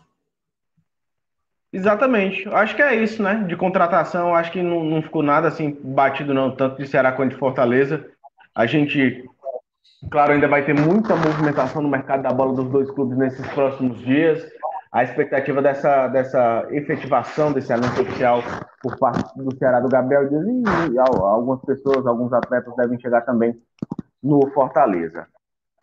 Exatamente. 1.72 2.46
Acho 2.48 2.76
que 2.76 2.82
é 2.82 2.94
isso, 2.94 3.22
né? 3.22 3.44
De 3.48 3.56
contratação, 3.56 4.34
acho 4.34 4.52
que 4.52 4.62
não, 4.62 4.84
não 4.84 5.02
ficou 5.02 5.22
nada 5.22 5.48
assim 5.48 5.76
batido, 5.82 6.34
não, 6.34 6.54
tanto 6.54 6.76
de 6.76 6.86
Ceará 6.86 7.12
quanto 7.12 7.32
de 7.32 7.38
Fortaleza. 7.38 8.06
A 8.54 8.66
gente, 8.66 9.24
claro, 10.10 10.32
ainda 10.32 10.46
vai 10.46 10.64
ter 10.64 10.74
muita 10.74 11.16
movimentação 11.16 11.80
no 11.80 11.88
mercado 11.88 12.22
da 12.22 12.30
bola 12.30 12.54
dos 12.54 12.70
dois 12.70 12.90
clubes 12.90 13.16
nesses 13.16 13.46
próximos 13.48 13.98
dias. 14.00 14.46
A 14.92 15.02
expectativa 15.02 15.62
dessa, 15.62 16.06
dessa 16.08 16.66
efetivação 16.70 17.50
desse 17.50 17.72
anúncio 17.72 18.02
oficial 18.02 18.42
por 18.82 18.98
parte 18.98 19.34
do 19.36 19.56
Ceará 19.56 19.80
do 19.80 19.88
Gabriel 19.88 20.28
Dias 20.28 20.44
e, 20.46 20.92
e 20.92 20.98
algumas 20.98 21.62
pessoas, 21.62 22.06
alguns 22.06 22.32
atletas 22.32 22.74
devem 22.76 23.00
chegar 23.00 23.22
também 23.22 23.54
no 24.22 24.50
Fortaleza. 24.50 25.26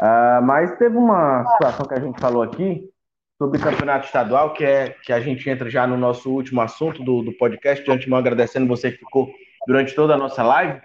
Uh, 0.02 0.42
mas 0.44 0.78
teve 0.78 0.96
uma 0.96 1.44
situação 1.54 1.86
que 1.86 1.94
a 1.96 2.00
gente 2.00 2.22
falou 2.22 2.44
aqui 2.44 2.88
sobre 3.38 3.60
campeonato 3.60 4.06
estadual, 4.06 4.54
que 4.54 4.64
é 4.64 4.96
que 5.04 5.12
a 5.12 5.20
gente 5.20 5.50
entra 5.50 5.70
já 5.70 5.88
no 5.88 5.98
nosso 5.98 6.32
último 6.32 6.62
assunto 6.62 7.04
do, 7.04 7.24
do 7.24 7.34
podcast, 7.34 7.84
de 7.84 7.92
antemão 7.92 8.20
agradecendo 8.20 8.68
você 8.68 8.92
que 8.92 9.00
ficou 9.00 9.30
durante 9.66 9.96
toda 9.96 10.14
a 10.14 10.18
nossa 10.18 10.44
live. 10.44 10.80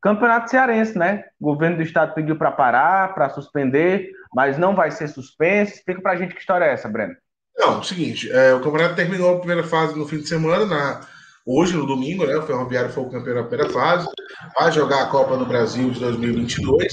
Campeonato 0.00 0.50
Cearense, 0.50 0.98
né? 0.98 1.24
O 1.40 1.52
governo 1.52 1.76
do 1.76 1.82
estado 1.82 2.14
pediu 2.14 2.36
para 2.36 2.50
parar, 2.50 3.14
para 3.14 3.28
suspender, 3.28 4.10
mas 4.34 4.56
não 4.56 4.74
vai 4.74 4.90
ser 4.90 5.06
suspenso. 5.06 5.74
Explica 5.74 6.00
para 6.00 6.12
a 6.12 6.16
gente 6.16 6.34
que 6.34 6.40
história 6.40 6.64
é 6.64 6.72
essa, 6.72 6.88
Breno. 6.88 7.14
Não, 7.62 7.78
o 7.78 7.84
seguinte, 7.84 8.28
é, 8.32 8.52
o 8.52 8.60
campeonato 8.60 8.96
terminou 8.96 9.36
a 9.36 9.38
primeira 9.38 9.62
fase 9.62 9.96
no 9.96 10.04
fim 10.04 10.18
de 10.18 10.28
semana, 10.28 10.66
na, 10.66 11.00
hoje, 11.46 11.76
no 11.76 11.86
domingo, 11.86 12.26
né? 12.26 12.36
O 12.36 12.42
Ferroviário 12.42 12.90
foi 12.90 13.04
o 13.04 13.08
campeão 13.08 13.36
da 13.36 13.44
primeira 13.44 13.72
fase, 13.72 14.08
vai 14.58 14.72
jogar 14.72 15.02
a 15.02 15.06
Copa 15.06 15.36
do 15.36 15.46
Brasil 15.46 15.88
de 15.92 16.00
2022, 16.00 16.92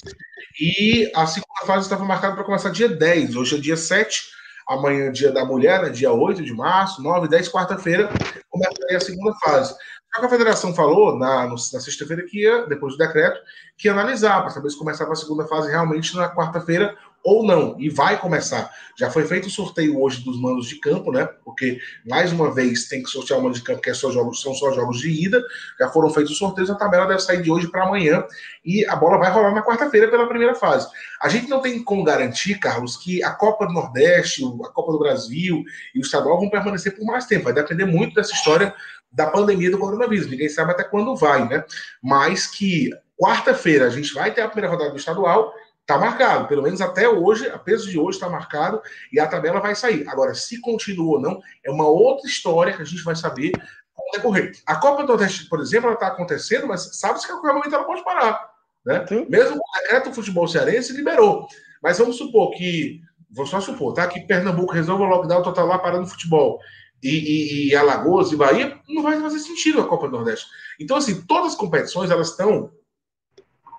e 0.61 1.11
a 1.15 1.25
segunda 1.25 1.65
fase 1.65 1.85
estava 1.85 2.05
marcada 2.05 2.35
para 2.35 2.43
começar 2.43 2.69
dia 2.69 2.87
10, 2.87 3.35
hoje 3.35 3.55
é 3.55 3.59
dia 3.59 3.75
7, 3.75 4.29
amanhã, 4.67 5.11
dia 5.11 5.31
da 5.31 5.43
mulher, 5.43 5.81
né, 5.81 5.89
dia 5.89 6.11
8 6.11 6.43
de 6.43 6.53
março, 6.53 7.01
9, 7.01 7.27
10, 7.27 7.49
quarta-feira, 7.49 8.07
começaria 8.47 8.97
a 8.97 9.01
segunda 9.01 9.33
fase. 9.43 9.73
Só 10.13 10.19
que 10.19 10.25
a 10.27 10.29
federação 10.29 10.75
falou 10.75 11.17
na, 11.17 11.47
na 11.47 11.57
sexta-feira 11.57 12.23
que 12.27 12.43
ia, 12.43 12.67
depois 12.67 12.93
do 12.93 12.99
decreto, 12.99 13.39
que 13.75 13.87
ia 13.87 13.91
analisar 13.91 14.41
para 14.41 14.51
saber 14.51 14.69
se 14.69 14.77
começava 14.77 15.13
a 15.13 15.15
segunda 15.15 15.47
fase 15.47 15.71
realmente 15.71 16.15
na 16.15 16.29
quarta-feira 16.29 16.95
ou 17.23 17.45
não, 17.45 17.75
e 17.79 17.89
vai 17.89 18.19
começar. 18.19 18.71
Já 18.97 19.09
foi 19.09 19.25
feito 19.25 19.47
o 19.47 19.49
sorteio 19.49 20.01
hoje 20.01 20.23
dos 20.23 20.39
mandos 20.39 20.67
de 20.67 20.79
campo, 20.79 21.11
né? 21.11 21.27
Porque 21.43 21.79
mais 22.05 22.31
uma 22.31 22.53
vez 22.53 22.87
tem 22.87 23.03
que 23.03 23.09
sortear 23.09 23.39
o 23.39 23.43
mando 23.43 23.55
de 23.55 23.61
campo, 23.61 23.81
que 23.81 23.89
é 23.89 23.93
só 23.93 24.11
jogos, 24.11 24.41
são 24.41 24.53
só 24.53 24.71
jogos 24.71 24.99
de 24.99 25.09
ida. 25.09 25.41
Já 25.79 25.89
foram 25.89 26.09
feitos 26.09 26.31
os 26.31 26.37
sorteios, 26.37 26.69
a 26.69 26.75
tabela 26.75 27.05
deve 27.05 27.19
sair 27.19 27.41
de 27.41 27.51
hoje 27.51 27.69
para 27.69 27.83
amanhã 27.83 28.25
e 28.63 28.85
a 28.85 28.95
bola 28.95 29.17
vai 29.17 29.31
rolar 29.31 29.53
na 29.53 29.63
quarta-feira 29.63 30.09
pela 30.09 30.27
primeira 30.27 30.55
fase. 30.55 30.87
A 31.21 31.29
gente 31.29 31.49
não 31.49 31.61
tem 31.61 31.83
como 31.83 32.03
garantir, 32.03 32.59
Carlos, 32.59 32.97
que 32.97 33.23
a 33.23 33.31
Copa 33.31 33.67
do 33.67 33.73
Nordeste, 33.73 34.43
a 34.43 34.69
Copa 34.69 34.91
do 34.91 34.99
Brasil 34.99 35.63
e 35.93 35.99
o 35.99 36.01
estadual 36.01 36.39
vão 36.39 36.49
permanecer 36.49 36.95
por 36.95 37.05
mais 37.05 37.25
tempo. 37.25 37.45
Vai 37.45 37.53
depender 37.53 37.85
muito 37.85 38.15
dessa 38.15 38.33
história 38.33 38.73
da 39.11 39.27
pandemia 39.27 39.71
do 39.71 39.79
coronavírus. 39.79 40.29
Ninguém 40.29 40.49
sabe 40.49 40.71
até 40.71 40.83
quando 40.83 41.15
vai, 41.15 41.47
né? 41.47 41.63
Mas 42.01 42.47
que 42.47 42.89
quarta-feira 43.17 43.87
a 43.87 43.89
gente 43.89 44.13
vai 44.13 44.33
ter 44.33 44.41
a 44.41 44.47
primeira 44.47 44.71
rodada 44.71 44.91
do 44.91 44.97
estadual 44.97 45.53
Está 45.89 45.97
marcado, 45.97 46.47
pelo 46.47 46.61
menos 46.61 46.81
até 46.81 47.09
hoje, 47.09 47.49
a 47.49 47.57
peso 47.57 47.89
de 47.89 47.97
hoje 47.97 48.17
está 48.17 48.29
marcado 48.29 48.79
e 49.11 49.19
a 49.19 49.25
tabela 49.25 49.59
vai 49.59 49.73
sair. 49.73 50.07
Agora, 50.07 50.35
se 50.35 50.61
continua 50.61 51.15
ou 51.15 51.19
não, 51.19 51.41
é 51.65 51.71
uma 51.71 51.87
outra 51.87 52.27
história 52.27 52.71
que 52.71 52.83
a 52.83 52.85
gente 52.85 53.01
vai 53.01 53.15
saber 53.15 53.53
como 53.91 54.11
decorrer. 54.11 54.51
A 54.67 54.75
Copa 54.75 55.01
do 55.01 55.07
Nordeste, 55.07 55.49
por 55.49 55.59
exemplo, 55.59 55.87
ela 55.87 55.95
está 55.95 56.05
acontecendo, 56.09 56.67
mas 56.67 56.99
sabe-se 56.99 57.25
que 57.25 57.31
a 57.31 57.35
qualquer 57.37 57.53
momento 57.55 57.73
ela 57.73 57.85
pode 57.85 58.03
parar. 58.03 58.51
Né? 58.85 59.03
Mesmo 59.27 59.55
o 59.55 59.81
decreto 59.81 60.09
do 60.09 60.15
futebol 60.15 60.47
cearense 60.47 60.93
liberou. 60.93 61.47
Mas 61.81 61.97
vamos 61.97 62.17
supor 62.17 62.51
que, 62.51 63.01
vou 63.31 63.47
só 63.47 63.59
supor, 63.59 63.95
tá? 63.95 64.05
Que 64.05 64.19
Pernambuco 64.19 64.71
resolva 64.71 65.05
o 65.05 65.07
lockdown 65.07 65.41
total 65.41 65.65
lá 65.65 65.79
parando 65.79 66.03
o 66.03 66.09
futebol. 66.09 66.59
E, 67.01 67.09
e, 67.09 67.69
e, 67.69 67.75
Alagoas 67.75 68.31
e 68.31 68.35
Bahia, 68.35 68.79
não 68.87 69.01
vai 69.01 69.19
fazer 69.19 69.39
sentido 69.39 69.81
a 69.81 69.87
Copa 69.87 70.05
do 70.05 70.17
Nordeste. 70.17 70.45
Então, 70.79 70.97
assim, 70.97 71.23
todas 71.23 71.53
as 71.53 71.57
competições 71.57 72.11
elas 72.11 72.29
estão 72.29 72.71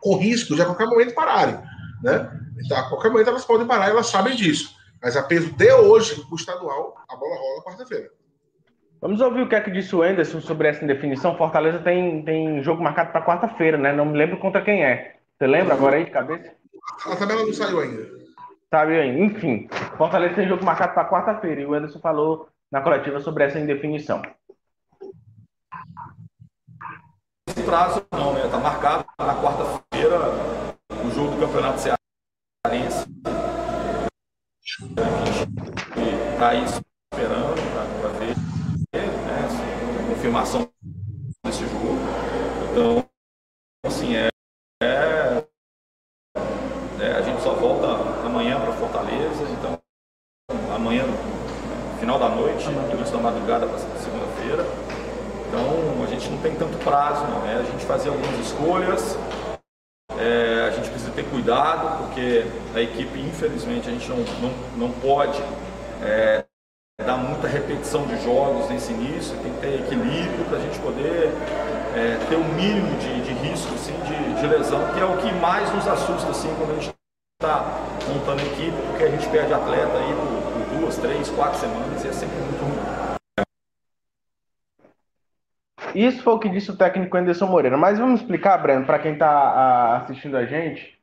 com 0.00 0.16
risco 0.16 0.56
de 0.56 0.62
a 0.62 0.64
qualquer 0.64 0.88
momento 0.88 1.14
pararem. 1.14 1.70
Né? 2.02 2.30
Então, 2.64 2.78
a 2.78 2.88
qualquer 2.88 3.10
momento 3.10 3.28
elas 3.28 3.44
podem 3.44 3.66
parar, 3.66 3.88
elas 3.88 4.06
sabem 4.06 4.34
disso. 4.34 4.74
Mas 5.02 5.16
a 5.16 5.22
peso 5.22 5.52
de 5.52 5.72
hoje, 5.72 6.24
o 6.30 6.34
estadual, 6.34 6.96
a 7.08 7.16
bola 7.16 7.36
rola 7.36 7.64
quarta-feira. 7.64 8.10
Vamos 9.00 9.20
ouvir 9.22 9.42
o 9.42 9.48
que 9.48 9.54
é 9.54 9.60
que 9.60 9.70
disse 9.70 9.96
o 9.96 10.02
Anderson 10.02 10.40
sobre 10.40 10.68
essa 10.68 10.84
indefinição. 10.84 11.36
Fortaleza 11.36 11.78
tem, 11.78 12.22
tem 12.22 12.62
jogo 12.62 12.82
marcado 12.82 13.10
para 13.10 13.24
quarta-feira, 13.24 13.78
né? 13.78 13.94
Não 13.94 14.04
me 14.04 14.18
lembro 14.18 14.38
contra 14.38 14.62
quem 14.62 14.84
é. 14.84 15.16
Você 15.38 15.46
lembra 15.46 15.72
agora 15.72 15.96
aí 15.96 16.04
de 16.04 16.10
cabeça? 16.10 16.52
A 17.06 17.16
tabela 17.16 17.46
não 17.46 17.52
saiu 17.52 17.80
ainda. 17.80 18.10
Saiu 18.68 19.00
ainda. 19.00 19.18
Enfim, 19.20 19.68
Fortaleza 19.96 20.34
tem 20.34 20.48
jogo 20.48 20.64
marcado 20.64 20.92
para 20.92 21.08
quarta-feira 21.08 21.62
e 21.62 21.66
o 21.66 21.72
Anderson 21.72 21.98
falou 21.98 22.48
na 22.70 22.82
coletiva 22.82 23.20
sobre 23.20 23.44
essa 23.44 23.58
indefinição. 23.58 24.20
Esse 27.48 27.62
prazo 27.62 28.04
não, 28.12 28.34
né? 28.34 28.44
Está 28.44 28.58
marcado 28.58 29.06
na 29.18 29.34
quarta-feira 29.34 30.18
o 30.90 31.10
jogo 31.14 31.36
do 31.36 31.40
Campeonato 31.40 31.80
Cearense. 31.80 33.06
Está 36.32 36.48
aí 36.48 36.64
esperando 36.64 37.54
para 38.00 38.10
ver 38.18 38.36
né, 38.94 39.04
a 40.00 40.14
confirmação 40.14 40.68
desse 41.44 41.66
jogo. 41.68 41.98
Então, 42.70 43.04
assim, 43.84 44.16
é, 44.16 44.28
é, 44.82 45.44
é 47.00 47.12
a 47.12 47.22
gente 47.22 47.42
só 47.42 47.54
volta 47.54 47.86
amanhã 48.26 48.60
para 48.60 48.72
Fortaleza, 48.72 49.42
então 49.50 49.78
amanhã, 50.74 51.04
final 51.98 52.18
da 52.18 52.28
noite, 52.28 52.64
início 52.92 53.16
da 53.16 53.22
madrugada 53.22 53.66
para 53.66 53.78
segunda-feira. 53.78 54.64
Então 55.48 56.04
a 56.04 56.06
gente 56.06 56.30
não 56.30 56.38
tem 56.38 56.54
tanto 56.54 56.78
prazo, 56.78 57.26
não. 57.26 57.44
É 57.46 57.56
a 57.56 57.62
gente 57.62 57.84
fazer 57.84 58.08
algumas 58.08 58.38
escolhas, 58.38 59.18
é, 60.20 60.68
a 60.68 60.70
gente 60.70 60.90
precisa 60.90 61.10
ter 61.12 61.24
cuidado, 61.24 61.98
porque 61.98 62.44
a 62.74 62.80
equipe, 62.80 63.18
infelizmente, 63.18 63.88
a 63.88 63.92
gente 63.92 64.08
não, 64.08 64.18
não, 64.18 64.52
não 64.76 64.90
pode 65.00 65.42
é, 66.02 66.44
dar 67.04 67.16
muita 67.16 67.48
repetição 67.48 68.06
de 68.06 68.22
jogos 68.22 68.68
nesse 68.68 68.92
início, 68.92 69.36
tem 69.38 69.52
que 69.52 69.60
ter 69.60 69.74
equilíbrio 69.80 70.44
para 70.44 70.58
a 70.58 70.60
gente 70.60 70.78
poder 70.80 71.32
é, 71.96 72.18
ter 72.28 72.36
o 72.36 72.40
um 72.40 72.54
mínimo 72.54 72.94
de, 72.98 73.22
de 73.22 73.32
risco 73.48 73.74
assim, 73.74 73.94
de, 74.04 74.40
de, 74.40 74.46
lesão, 74.46 74.92
que 74.92 75.00
é 75.00 75.04
o 75.04 75.16
que 75.16 75.32
mais 75.40 75.72
nos 75.72 75.88
assusta 75.88 76.30
assim, 76.30 76.54
quando 76.58 76.72
a 76.72 76.74
gente 76.74 76.94
está 77.40 77.80
montando 78.06 78.42
equipe, 78.42 78.76
porque 78.88 79.04
a 79.04 79.10
gente 79.10 79.26
perde 79.28 79.54
atleta 79.54 79.96
aí 79.96 80.14
por, 80.14 80.52
por, 80.52 80.78
duas, 80.78 80.96
três, 80.98 81.30
quatro 81.30 81.58
semanas 81.58 82.04
e 82.04 82.08
é 82.08 82.12
sempre 82.12 82.36
muito 82.36 82.62
ruim. 82.62 82.79
Isso 85.94 86.22
foi 86.22 86.34
o 86.34 86.38
que 86.38 86.48
disse 86.48 86.70
o 86.70 86.76
técnico 86.76 87.16
Anderson 87.16 87.46
Moreira. 87.46 87.76
Mas 87.76 87.98
vamos 87.98 88.20
explicar, 88.20 88.58
Breno, 88.58 88.86
para 88.86 88.98
quem 88.98 89.12
está 89.12 89.96
assistindo 89.96 90.36
a 90.36 90.46
gente. 90.46 90.98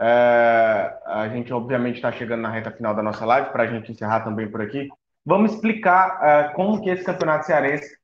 É, 0.00 0.94
a 1.06 1.28
gente, 1.28 1.52
obviamente, 1.52 1.96
está 1.96 2.10
chegando 2.10 2.40
na 2.40 2.50
reta 2.50 2.70
final 2.70 2.94
da 2.94 3.02
nossa 3.02 3.24
live, 3.26 3.50
para 3.50 3.64
a 3.64 3.66
gente 3.66 3.92
encerrar 3.92 4.20
também 4.20 4.50
por 4.50 4.62
aqui. 4.62 4.88
Vamos 5.24 5.52
explicar 5.52 6.18
é, 6.22 6.48
como 6.54 6.80
que 6.80 6.88
esse 6.88 7.04
campeonato 7.04 7.44
cearense 7.44 7.98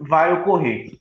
vai 0.00 0.32
ocorrer. 0.32 0.92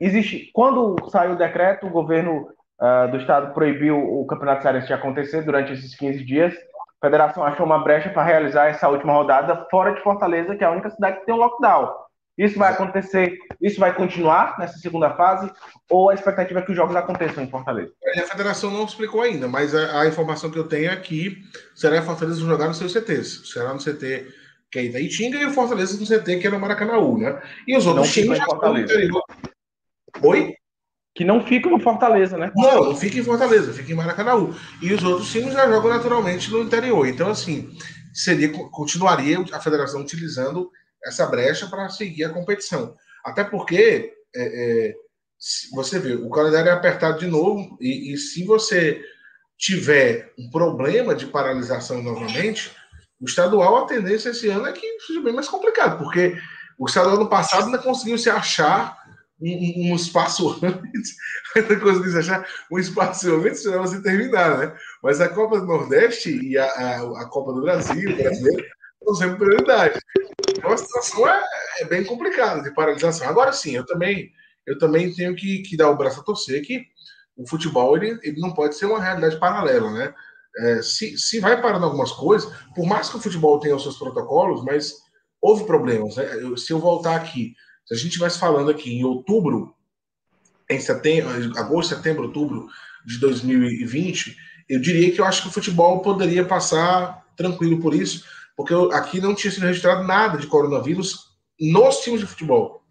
Existe, 0.00 0.50
quando 0.54 0.96
saiu 1.10 1.32
o 1.32 1.36
decreto, 1.36 1.86
o 1.86 1.90
governo 1.90 2.48
uh, 2.80 3.10
do 3.10 3.18
estado 3.18 3.52
proibiu 3.52 3.98
o 3.98 4.26
campeonato 4.26 4.62
cearense 4.62 4.86
de 4.86 4.94
acontecer 4.94 5.42
durante 5.42 5.74
esses 5.74 5.94
15 5.94 6.24
dias. 6.24 6.54
A 6.54 7.06
federação 7.06 7.44
achou 7.44 7.66
uma 7.66 7.84
brecha 7.84 8.08
para 8.08 8.22
realizar 8.22 8.68
essa 8.68 8.88
última 8.88 9.12
rodada 9.12 9.66
fora 9.70 9.94
de 9.94 10.02
Fortaleza, 10.02 10.56
que 10.56 10.64
é 10.64 10.66
a 10.66 10.70
única 10.70 10.88
cidade 10.90 11.20
que 11.20 11.26
tem 11.26 11.34
um 11.34 11.38
lockdown. 11.38 11.90
Isso 12.40 12.58
vai 12.58 12.72
acontecer, 12.72 13.36
isso 13.60 13.78
vai 13.78 13.94
continuar 13.94 14.58
nessa 14.58 14.78
segunda 14.78 15.10
fase, 15.10 15.52
ou 15.90 16.08
a 16.08 16.14
expectativa 16.14 16.60
é 16.60 16.62
que 16.62 16.70
os 16.70 16.76
jogos 16.76 16.96
aconteçam 16.96 17.44
em 17.44 17.50
Fortaleza? 17.50 17.92
A 18.16 18.22
federação 18.22 18.70
não 18.70 18.86
explicou 18.86 19.20
ainda, 19.20 19.46
mas 19.46 19.74
a, 19.74 20.00
a 20.00 20.08
informação 20.08 20.50
que 20.50 20.58
eu 20.58 20.66
tenho 20.66 20.90
é 20.90 20.96
que 20.96 21.36
será 21.74 21.98
e 21.98 22.02
Fortaleza 22.02 22.40
jogar 22.40 22.68
nos 22.68 22.78
seus 22.78 22.94
CTs. 22.94 23.42
Será 23.52 23.74
no 23.74 23.78
CT 23.78 24.26
que 24.70 24.78
é 24.78 24.84
Itaitinga, 24.84 25.36
e 25.36 25.44
o 25.44 25.52
Fortaleza 25.52 25.98
no 26.00 26.06
CT 26.06 26.38
que 26.38 26.46
é 26.46 26.50
no 26.50 26.58
Maracanãú, 26.58 27.18
né? 27.18 27.42
E 27.68 27.76
os 27.76 27.86
outros 27.86 28.10
times 28.10 28.38
já 28.38 28.46
no 28.46 28.78
interior. 28.78 29.22
Oi? 30.22 30.54
Que 31.14 31.24
não 31.26 31.44
ficam 31.44 31.76
em 31.76 31.80
Fortaleza, 31.80 32.38
né? 32.38 32.50
Não, 32.56 32.84
não 32.84 32.96
fica 32.96 33.18
em 33.18 33.24
Fortaleza, 33.24 33.74
fica 33.74 33.92
em 33.92 33.96
Maracanãú. 33.96 34.54
E 34.80 34.94
os 34.94 35.02
outros 35.02 35.30
times 35.30 35.52
já 35.52 35.68
jogam 35.68 35.90
naturalmente 35.90 36.50
no 36.50 36.62
interior. 36.62 37.06
Então, 37.06 37.28
assim, 37.28 37.68
seria 38.14 38.50
continuaria 38.70 39.44
a 39.52 39.60
federação 39.60 40.00
utilizando 40.00 40.70
essa 41.04 41.26
brecha 41.26 41.66
para 41.66 41.88
seguir 41.88 42.24
a 42.24 42.32
competição. 42.32 42.94
Até 43.24 43.44
porque 43.44 44.12
é, 44.34 44.42
é, 44.42 44.94
você 45.72 45.98
vê, 45.98 46.14
o 46.14 46.30
calendário 46.30 46.68
é 46.68 46.72
apertado 46.72 47.18
de 47.18 47.26
novo, 47.26 47.76
e, 47.80 48.12
e, 48.12 48.18
se 48.18 48.44
você 48.44 49.02
tiver 49.56 50.32
um 50.38 50.50
problema 50.50 51.14
de 51.14 51.26
paralisação 51.26 52.02
novamente, 52.02 52.74
o 53.20 53.24
estadual, 53.24 53.78
a 53.78 53.86
tendência 53.86 54.30
esse 54.30 54.48
ano 54.48 54.66
é 54.66 54.72
que 54.72 55.00
seja 55.00 55.22
bem 55.22 55.32
mais 55.32 55.48
complicado, 55.48 55.98
porque 55.98 56.36
o 56.78 56.86
estadual 56.86 57.16
ano 57.16 57.28
passado 57.28 57.66
ainda 57.66 57.78
conseguiu 57.78 58.16
se 58.16 58.30
achar 58.30 58.96
um, 59.40 59.92
um 59.92 59.96
espaço 59.96 60.58
antes, 60.64 61.16
ainda 61.56 61.80
conseguiu 61.80 62.12
se 62.12 62.18
achar 62.18 62.46
um 62.70 62.78
espaço 62.78 63.34
antes 63.36 63.62
para 63.62 63.78
você 63.78 64.02
terminar, 64.02 64.58
né? 64.58 64.76
Mas 65.02 65.20
a 65.20 65.28
Copa 65.28 65.60
do 65.60 65.66
Nordeste 65.66 66.30
e 66.30 66.56
a, 66.56 66.64
a, 66.64 67.22
a 67.22 67.28
Copa 67.28 67.52
do 67.52 67.62
Brasil, 67.62 68.16
brasileiro, 68.16 68.66
estão 69.00 69.14
sempre 69.16 69.36
prioridade. 69.36 70.00
Então 70.60 70.72
a 70.72 70.76
situação 70.76 71.26
é, 71.26 71.42
é, 71.80 71.84
bem 71.86 72.04
complicada 72.04 72.62
de 72.62 72.74
paralisação. 72.74 73.26
Agora 73.26 73.50
sim, 73.50 73.74
eu 73.74 73.86
também, 73.86 74.30
eu 74.66 74.78
também 74.78 75.12
tenho 75.12 75.34
que, 75.34 75.62
que 75.62 75.76
dar 75.76 75.90
o 75.90 75.96
braço 75.96 76.20
a 76.20 76.22
torcer 76.22 76.62
que 76.62 76.84
o 77.34 77.48
futebol 77.48 77.96
ele, 77.96 78.18
ele 78.22 78.38
não 78.38 78.52
pode 78.52 78.76
ser 78.76 78.84
uma 78.84 79.00
realidade 79.00 79.38
paralela, 79.38 79.90
né? 79.90 80.14
É, 80.58 80.82
se, 80.82 81.16
se 81.16 81.40
vai 81.40 81.62
parando 81.62 81.86
algumas 81.86 82.12
coisas, 82.12 82.52
por 82.74 82.84
mais 82.84 83.08
que 83.08 83.16
o 83.16 83.20
futebol 83.20 83.58
tenha 83.58 83.74
os 83.74 83.82
seus 83.82 83.96
protocolos, 83.96 84.62
mas 84.62 84.96
houve 85.40 85.64
problemas. 85.64 86.16
Né? 86.16 86.42
Eu, 86.42 86.56
se 86.56 86.72
eu 86.72 86.78
voltar 86.78 87.16
aqui, 87.16 87.54
se 87.86 87.94
a 87.94 87.96
gente 87.96 88.08
estivesse 88.08 88.38
falando 88.38 88.70
aqui 88.70 88.92
em 88.92 89.04
outubro, 89.04 89.74
em 90.68 90.78
setembro, 90.78 91.30
agosto, 91.56 91.94
setembro, 91.94 92.24
outubro 92.24 92.66
de 93.06 93.18
2020, 93.18 94.36
eu 94.68 94.80
diria 94.80 95.10
que 95.12 95.20
eu 95.20 95.24
acho 95.24 95.42
que 95.42 95.48
o 95.48 95.52
futebol 95.52 96.02
poderia 96.02 96.44
passar 96.44 97.24
tranquilo 97.36 97.80
por 97.80 97.94
isso, 97.94 98.24
porque 98.60 98.94
aqui 98.94 99.22
não 99.22 99.34
tinha 99.34 99.50
sido 99.50 99.64
registrado 99.64 100.04
nada 100.04 100.36
de 100.36 100.46
coronavírus 100.46 101.30
nos 101.58 102.00
times 102.00 102.20
de 102.20 102.26
futebol. 102.26 102.84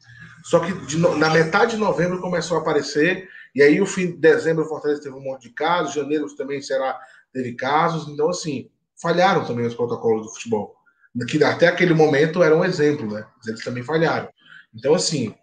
Só 0.44 0.60
que 0.60 0.74
de, 0.88 0.98
na 0.98 1.30
metade 1.30 1.76
de 1.76 1.78
novembro 1.78 2.20
começou 2.20 2.58
a 2.58 2.62
aparecer, 2.62 3.30
e 3.54 3.62
aí 3.62 3.80
o 3.80 3.86
fim 3.86 4.08
de 4.08 4.18
dezembro 4.18 4.66
o 4.66 4.68
Fortaleza 4.68 5.04
teve 5.04 5.16
um 5.16 5.22
monte 5.22 5.44
de 5.44 5.50
casos, 5.52 5.94
janeiro 5.94 6.26
também 6.36 6.60
será 6.60 7.00
teve 7.32 7.54
casos, 7.54 8.08
então 8.08 8.30
assim, 8.30 8.72
falharam 9.00 9.46
também 9.46 9.68
os 9.68 9.76
protocolos 9.76 10.26
do 10.26 10.34
futebol. 10.34 10.76
Que 11.28 11.44
até 11.44 11.68
aquele 11.68 11.94
momento 11.94 12.42
era 12.42 12.56
um 12.56 12.66
exemplo, 12.66 13.06
né? 13.12 13.24
Mas 13.38 13.46
eles 13.46 13.64
também 13.64 13.84
falharam. 13.84 14.28
Então, 14.74 14.96
assim, 14.96 15.36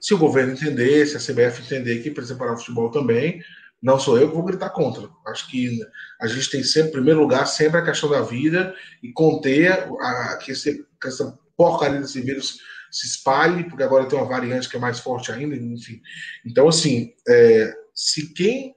se 0.00 0.14
o 0.14 0.18
governo 0.18 0.54
entender, 0.54 1.04
se 1.04 1.16
a 1.18 1.20
CBF 1.20 1.62
entender 1.62 2.02
que 2.02 2.10
precisa 2.10 2.38
parar 2.38 2.54
o 2.54 2.58
futebol 2.58 2.90
também, 2.90 3.42
não 3.82 3.98
sou 3.98 4.18
eu 4.18 4.28
que 4.28 4.34
vou 4.34 4.44
gritar 4.44 4.70
contra. 4.70 5.08
Acho 5.26 5.48
que 5.48 5.80
a 6.20 6.26
gente 6.26 6.50
tem 6.50 6.62
sempre, 6.62 6.88
em 6.88 6.92
primeiro 6.92 7.20
lugar, 7.20 7.46
sempre 7.46 7.80
a 7.80 7.84
questão 7.84 8.10
da 8.10 8.22
vida 8.22 8.74
e 9.02 9.12
conter 9.12 9.72
a, 10.00 10.38
que, 10.42 10.52
esse, 10.52 10.86
que 11.00 11.08
essa 11.08 11.38
porcaria 11.56 12.00
desse 12.00 12.20
vírus 12.20 12.58
se 12.90 13.06
espalhe, 13.06 13.64
porque 13.64 13.82
agora 13.82 14.06
tem 14.06 14.18
uma 14.18 14.28
variante 14.28 14.68
que 14.68 14.76
é 14.76 14.80
mais 14.80 14.98
forte 14.98 15.30
ainda, 15.30 15.54
enfim. 15.54 16.00
Então, 16.44 16.68
assim, 16.68 17.12
é, 17.28 17.74
se 17.94 18.32
quem, 18.32 18.74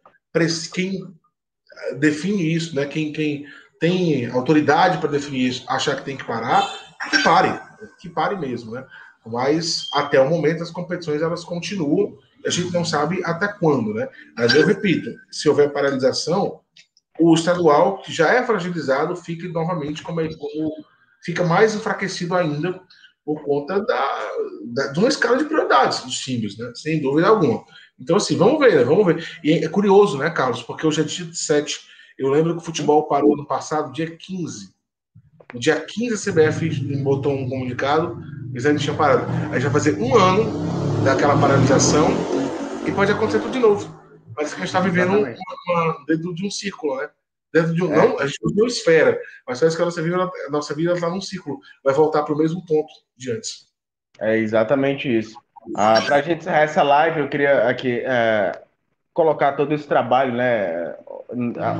quem 0.73 0.99
define 1.97 2.53
isso, 2.53 2.75
né? 2.75 2.85
Quem, 2.85 3.13
quem 3.13 3.45
tem 3.79 4.29
autoridade 4.29 4.97
para 4.97 5.09
definir 5.09 5.47
isso, 5.47 5.65
achar 5.69 5.95
que 5.95 6.05
tem 6.05 6.17
que 6.17 6.25
parar, 6.25 6.67
que 7.09 7.23
pare, 7.23 7.59
que 7.99 8.09
pare 8.09 8.35
mesmo, 8.35 8.71
né? 8.71 8.85
Mas 9.25 9.87
até 9.93 10.19
o 10.19 10.29
momento 10.29 10.63
as 10.63 10.71
competições 10.71 11.21
elas 11.21 11.43
continuam, 11.43 12.17
a 12.45 12.49
gente 12.49 12.73
não 12.73 12.85
sabe 12.85 13.21
até 13.23 13.47
quando, 13.47 13.93
né? 13.93 14.07
Mas 14.37 14.53
eu 14.53 14.65
repito, 14.65 15.09
se 15.31 15.49
houver 15.49 15.71
paralisação, 15.71 16.61
o 17.19 17.33
estadual, 17.33 18.01
que 18.01 18.13
já 18.13 18.33
é 18.33 18.45
fragilizado, 18.45 19.15
fica 19.15 19.47
novamente 19.49 20.01
como, 20.01 20.21
como 20.37 20.71
fica 21.21 21.43
mais 21.43 21.75
enfraquecido 21.75 22.35
ainda 22.35 22.79
por 23.25 23.43
conta 23.43 23.81
da, 23.81 24.27
da, 24.65 24.87
de 24.87 24.99
uma 24.99 25.09
escala 25.09 25.37
de 25.37 25.43
prioridades 25.43 26.01
dos 26.01 26.17
times, 26.17 26.57
né? 26.57 26.71
Sem 26.73 27.01
dúvida 27.01 27.27
alguma. 27.27 27.63
Então, 27.99 28.15
assim, 28.15 28.37
vamos 28.37 28.59
ver, 28.59 28.75
né? 28.75 28.83
Vamos 28.83 29.05
ver. 29.05 29.27
E 29.43 29.51
é 29.51 29.67
curioso, 29.67 30.17
né, 30.17 30.29
Carlos? 30.29 30.63
Porque 30.63 30.87
hoje 30.87 31.01
é 31.01 31.03
dia 31.03 31.27
7. 31.31 31.79
Eu 32.17 32.29
lembro 32.29 32.55
que 32.55 32.61
o 32.61 32.65
futebol 32.65 33.07
parou 33.07 33.35
no 33.35 33.45
passado, 33.45 33.91
dia 33.91 34.09
15. 34.09 34.73
No 35.53 35.59
dia 35.59 35.79
15 35.79 36.13
a 36.13 36.31
CBF 36.31 36.69
botou 37.03 37.33
um 37.33 37.49
comunicado 37.49 38.17
dizendo 38.51 38.77
que 38.77 38.83
tinha 38.83 38.95
parado. 38.95 39.25
Aí 39.51 39.59
já 39.59 39.69
fazer 39.69 39.99
um 39.99 40.15
ano 40.15 40.88
daquela 41.03 41.39
paralisação 41.39 42.07
e 42.85 42.91
pode 42.91 43.11
acontecer 43.11 43.39
tudo 43.39 43.51
de 43.51 43.59
novo. 43.59 43.99
Parece 44.35 44.55
que 44.55 44.61
a 44.61 44.65
gente 44.65 44.75
está 44.75 44.79
vivendo 44.79 45.17
uma, 45.17 45.35
uma, 45.67 46.05
dentro 46.05 46.33
de 46.33 46.45
um 46.45 46.51
círculo, 46.51 46.97
né? 46.97 47.09
Dentro 47.53 47.73
de 47.73 47.83
um. 47.83 47.91
É. 47.91 47.95
Não, 47.95 48.19
a 48.19 48.25
gente 48.25 48.39
não 48.55 48.67
esfera, 48.67 49.19
mas 49.47 49.59
parece 49.59 49.75
que 49.75 49.81
a 49.81 49.85
nossa 49.85 50.01
vida, 50.01 50.17
a 50.17 50.51
nossa 50.51 50.73
vida 50.73 50.93
está 50.93 51.09
num 51.09 51.21
círculo. 51.21 51.59
Vai 51.83 51.93
voltar 51.93 52.23
para 52.23 52.33
o 52.33 52.37
mesmo 52.37 52.65
ponto 52.65 52.89
de 53.17 53.31
antes. 53.31 53.67
É 54.19 54.37
exatamente 54.37 55.15
isso. 55.15 55.37
Ah, 55.75 56.01
Para 56.05 56.17
a 56.17 56.21
gente 56.21 56.39
encerrar 56.39 56.61
essa 56.61 56.83
live, 56.83 57.19
eu 57.19 57.29
queria 57.29 57.67
aqui 57.67 58.01
é, 58.05 58.61
colocar 59.13 59.53
todo 59.53 59.73
esse 59.73 59.87
trabalho, 59.87 60.33
né? 60.33 60.95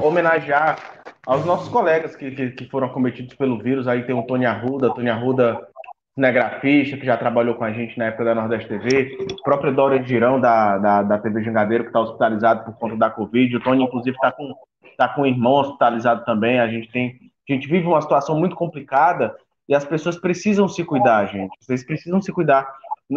Homenagear 0.04 1.02
aos 1.26 1.46
nossos 1.46 1.70
colegas 1.70 2.16
que, 2.16 2.32
que, 2.32 2.52
que, 2.52 2.70
foram 2.70 2.90
cometidos 2.90 3.36
pelo 3.36 3.58
vírus. 3.58 3.88
Aí 3.88 4.04
tem 4.04 4.16
o 4.16 4.24
Tony 4.24 4.46
Arruda, 4.46 4.94
Tony 4.94 5.10
Arruda, 5.10 5.68
cinegrafista, 6.16 6.98
que 6.98 7.06
já 7.06 7.18
trabalhou 7.18 7.56
com 7.56 7.64
a 7.64 7.72
gente 7.72 7.98
na 7.98 8.06
época 8.06 8.26
da 8.26 8.36
Nordeste 8.36 8.68
TV, 8.68 9.18
o 9.32 9.44
próprio 9.44 9.74
Dória 9.74 10.04
Girão, 10.04 10.40
da, 10.40 10.78
da, 10.78 11.04
da 11.04 11.18
TV 11.18 11.44
Jangadeiro, 11.44 11.86
que 11.86 11.90
está 11.90 12.02
hospitalizado 12.02 12.66
por 12.66 12.78
conta 12.78 12.98
da 12.98 13.10
Covid. 13.10 13.56
O 13.56 13.60
Tony, 13.62 13.84
inclusive, 13.84 14.16
está 14.16 14.32
com, 14.32 14.54
tá 14.98 15.08
com 15.10 15.26
irmão 15.26 15.54
hospitalizado 15.54 16.26
também. 16.26 16.60
A 16.60 16.68
gente 16.68 16.92
tem. 16.92 17.20
A 17.50 17.54
gente 17.54 17.68
vive 17.68 17.88
uma 17.88 18.02
situação 18.02 18.38
muito 18.38 18.56
complicada 18.56 19.36
e 19.68 19.74
as 19.74 19.84
pessoas 19.84 20.18
precisam 20.18 20.68
se 20.68 20.84
cuidar, 20.84 21.26
gente. 21.26 21.52
Vocês 21.60 21.84
precisam 21.84 22.22
se 22.22 22.32
cuidar 22.32 22.68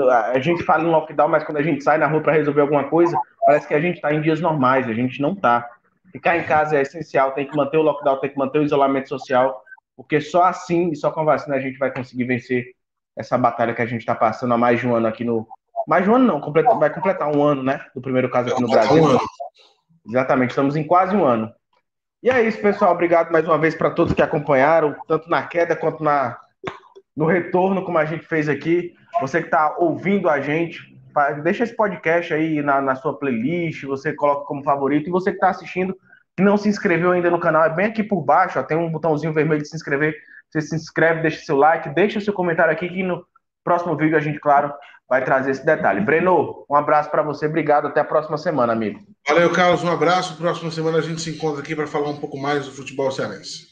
a 0.00 0.38
gente 0.38 0.62
fala 0.62 0.84
em 0.84 0.90
lockdown, 0.90 1.28
mas 1.28 1.44
quando 1.44 1.58
a 1.58 1.62
gente 1.62 1.84
sai 1.84 1.98
na 1.98 2.06
rua 2.06 2.22
para 2.22 2.32
resolver 2.32 2.62
alguma 2.62 2.84
coisa, 2.84 3.18
parece 3.44 3.68
que 3.68 3.74
a 3.74 3.80
gente 3.80 3.96
está 3.96 4.12
em 4.12 4.22
dias 4.22 4.40
normais, 4.40 4.88
a 4.88 4.94
gente 4.94 5.20
não 5.20 5.32
está. 5.32 5.68
Ficar 6.10 6.38
em 6.38 6.44
casa 6.44 6.76
é 6.76 6.82
essencial, 6.82 7.32
tem 7.32 7.46
que 7.46 7.56
manter 7.56 7.76
o 7.76 7.82
lockdown, 7.82 8.18
tem 8.18 8.30
que 8.30 8.38
manter 8.38 8.58
o 8.58 8.62
isolamento 8.62 9.08
social, 9.08 9.62
porque 9.96 10.20
só 10.20 10.44
assim 10.44 10.90
e 10.90 10.96
só 10.96 11.10
com 11.10 11.20
a 11.20 11.24
vacina 11.24 11.56
a 11.56 11.60
gente 11.60 11.78
vai 11.78 11.92
conseguir 11.92 12.24
vencer 12.24 12.64
essa 13.16 13.36
batalha 13.36 13.74
que 13.74 13.82
a 13.82 13.86
gente 13.86 14.00
está 14.00 14.14
passando 14.14 14.54
há 14.54 14.58
mais 14.58 14.80
de 14.80 14.86
um 14.86 14.94
ano 14.94 15.06
aqui 15.06 15.24
no. 15.24 15.46
Mais 15.86 16.04
de 16.04 16.10
um 16.10 16.14
ano 16.14 16.26
não, 16.26 16.40
completa... 16.40 16.74
vai 16.74 16.90
completar 16.90 17.34
um 17.34 17.42
ano, 17.42 17.62
né? 17.62 17.80
Do 17.94 18.00
primeiro 18.00 18.30
caso 18.30 18.52
aqui 18.52 18.62
no 18.62 18.68
Brasil. 18.68 19.18
Exatamente, 20.08 20.50
estamos 20.50 20.76
em 20.76 20.84
quase 20.84 21.14
um 21.14 21.24
ano. 21.24 21.52
E 22.22 22.30
é 22.30 22.40
isso, 22.42 22.60
pessoal. 22.60 22.92
Obrigado 22.92 23.32
mais 23.32 23.44
uma 23.46 23.58
vez 23.58 23.74
para 23.74 23.90
todos 23.90 24.14
que 24.14 24.22
acompanharam, 24.22 24.94
tanto 25.08 25.28
na 25.28 25.42
queda 25.42 25.74
quanto 25.74 26.04
na, 26.04 26.38
no 27.16 27.26
retorno, 27.26 27.84
como 27.84 27.98
a 27.98 28.04
gente 28.04 28.24
fez 28.24 28.48
aqui. 28.48 28.94
Você 29.20 29.40
que 29.40 29.48
está 29.48 29.76
ouvindo 29.76 30.28
a 30.28 30.40
gente, 30.40 30.96
deixa 31.42 31.64
esse 31.64 31.74
podcast 31.74 32.32
aí 32.32 32.62
na, 32.62 32.80
na, 32.80 32.94
sua 32.94 33.18
playlist, 33.18 33.84
você 33.84 34.12
coloca 34.12 34.46
como 34.46 34.62
favorito. 34.62 35.08
E 35.08 35.10
você 35.10 35.30
que 35.30 35.36
está 35.36 35.50
assistindo, 35.50 35.96
que 36.36 36.42
não 36.42 36.56
se 36.56 36.68
inscreveu 36.68 37.10
ainda 37.10 37.30
no 37.30 37.40
canal, 37.40 37.64
é 37.64 37.70
bem 37.70 37.86
aqui 37.86 38.02
por 38.02 38.22
baixo, 38.22 38.58
ó, 38.58 38.62
tem 38.62 38.76
um 38.76 38.90
botãozinho 38.90 39.32
vermelho 39.32 39.62
de 39.62 39.68
se 39.68 39.76
inscrever. 39.76 40.14
Você 40.52 40.60
se 40.60 40.76
inscreve, 40.76 41.22
deixa 41.22 41.44
seu 41.44 41.56
like, 41.56 41.88
deixa 41.94 42.20
seu 42.20 42.34
comentário 42.34 42.72
aqui, 42.72 42.88
que 42.88 43.02
no 43.02 43.24
próximo 43.64 43.96
vídeo 43.96 44.16
a 44.16 44.20
gente, 44.20 44.38
claro, 44.38 44.72
vai 45.08 45.24
trazer 45.24 45.50
esse 45.50 45.64
detalhe. 45.64 46.00
Breno, 46.00 46.66
um 46.70 46.74
abraço 46.74 47.10
para 47.10 47.22
você, 47.22 47.46
obrigado, 47.46 47.86
até 47.86 48.00
a 48.00 48.04
próxima 48.04 48.36
semana, 48.36 48.72
amigo. 48.72 49.00
Valeu, 49.26 49.50
Carlos, 49.50 49.82
um 49.82 49.90
abraço. 49.90 50.36
Próxima 50.36 50.70
semana 50.70 50.98
a 50.98 51.02
gente 51.02 51.22
se 51.22 51.30
encontra 51.30 51.62
aqui 51.62 51.74
para 51.74 51.86
falar 51.86 52.10
um 52.10 52.20
pouco 52.20 52.38
mais 52.38 52.66
do 52.66 52.72
futebol 52.72 53.10
cearense. 53.10 53.66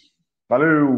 Valeu! 0.49 0.97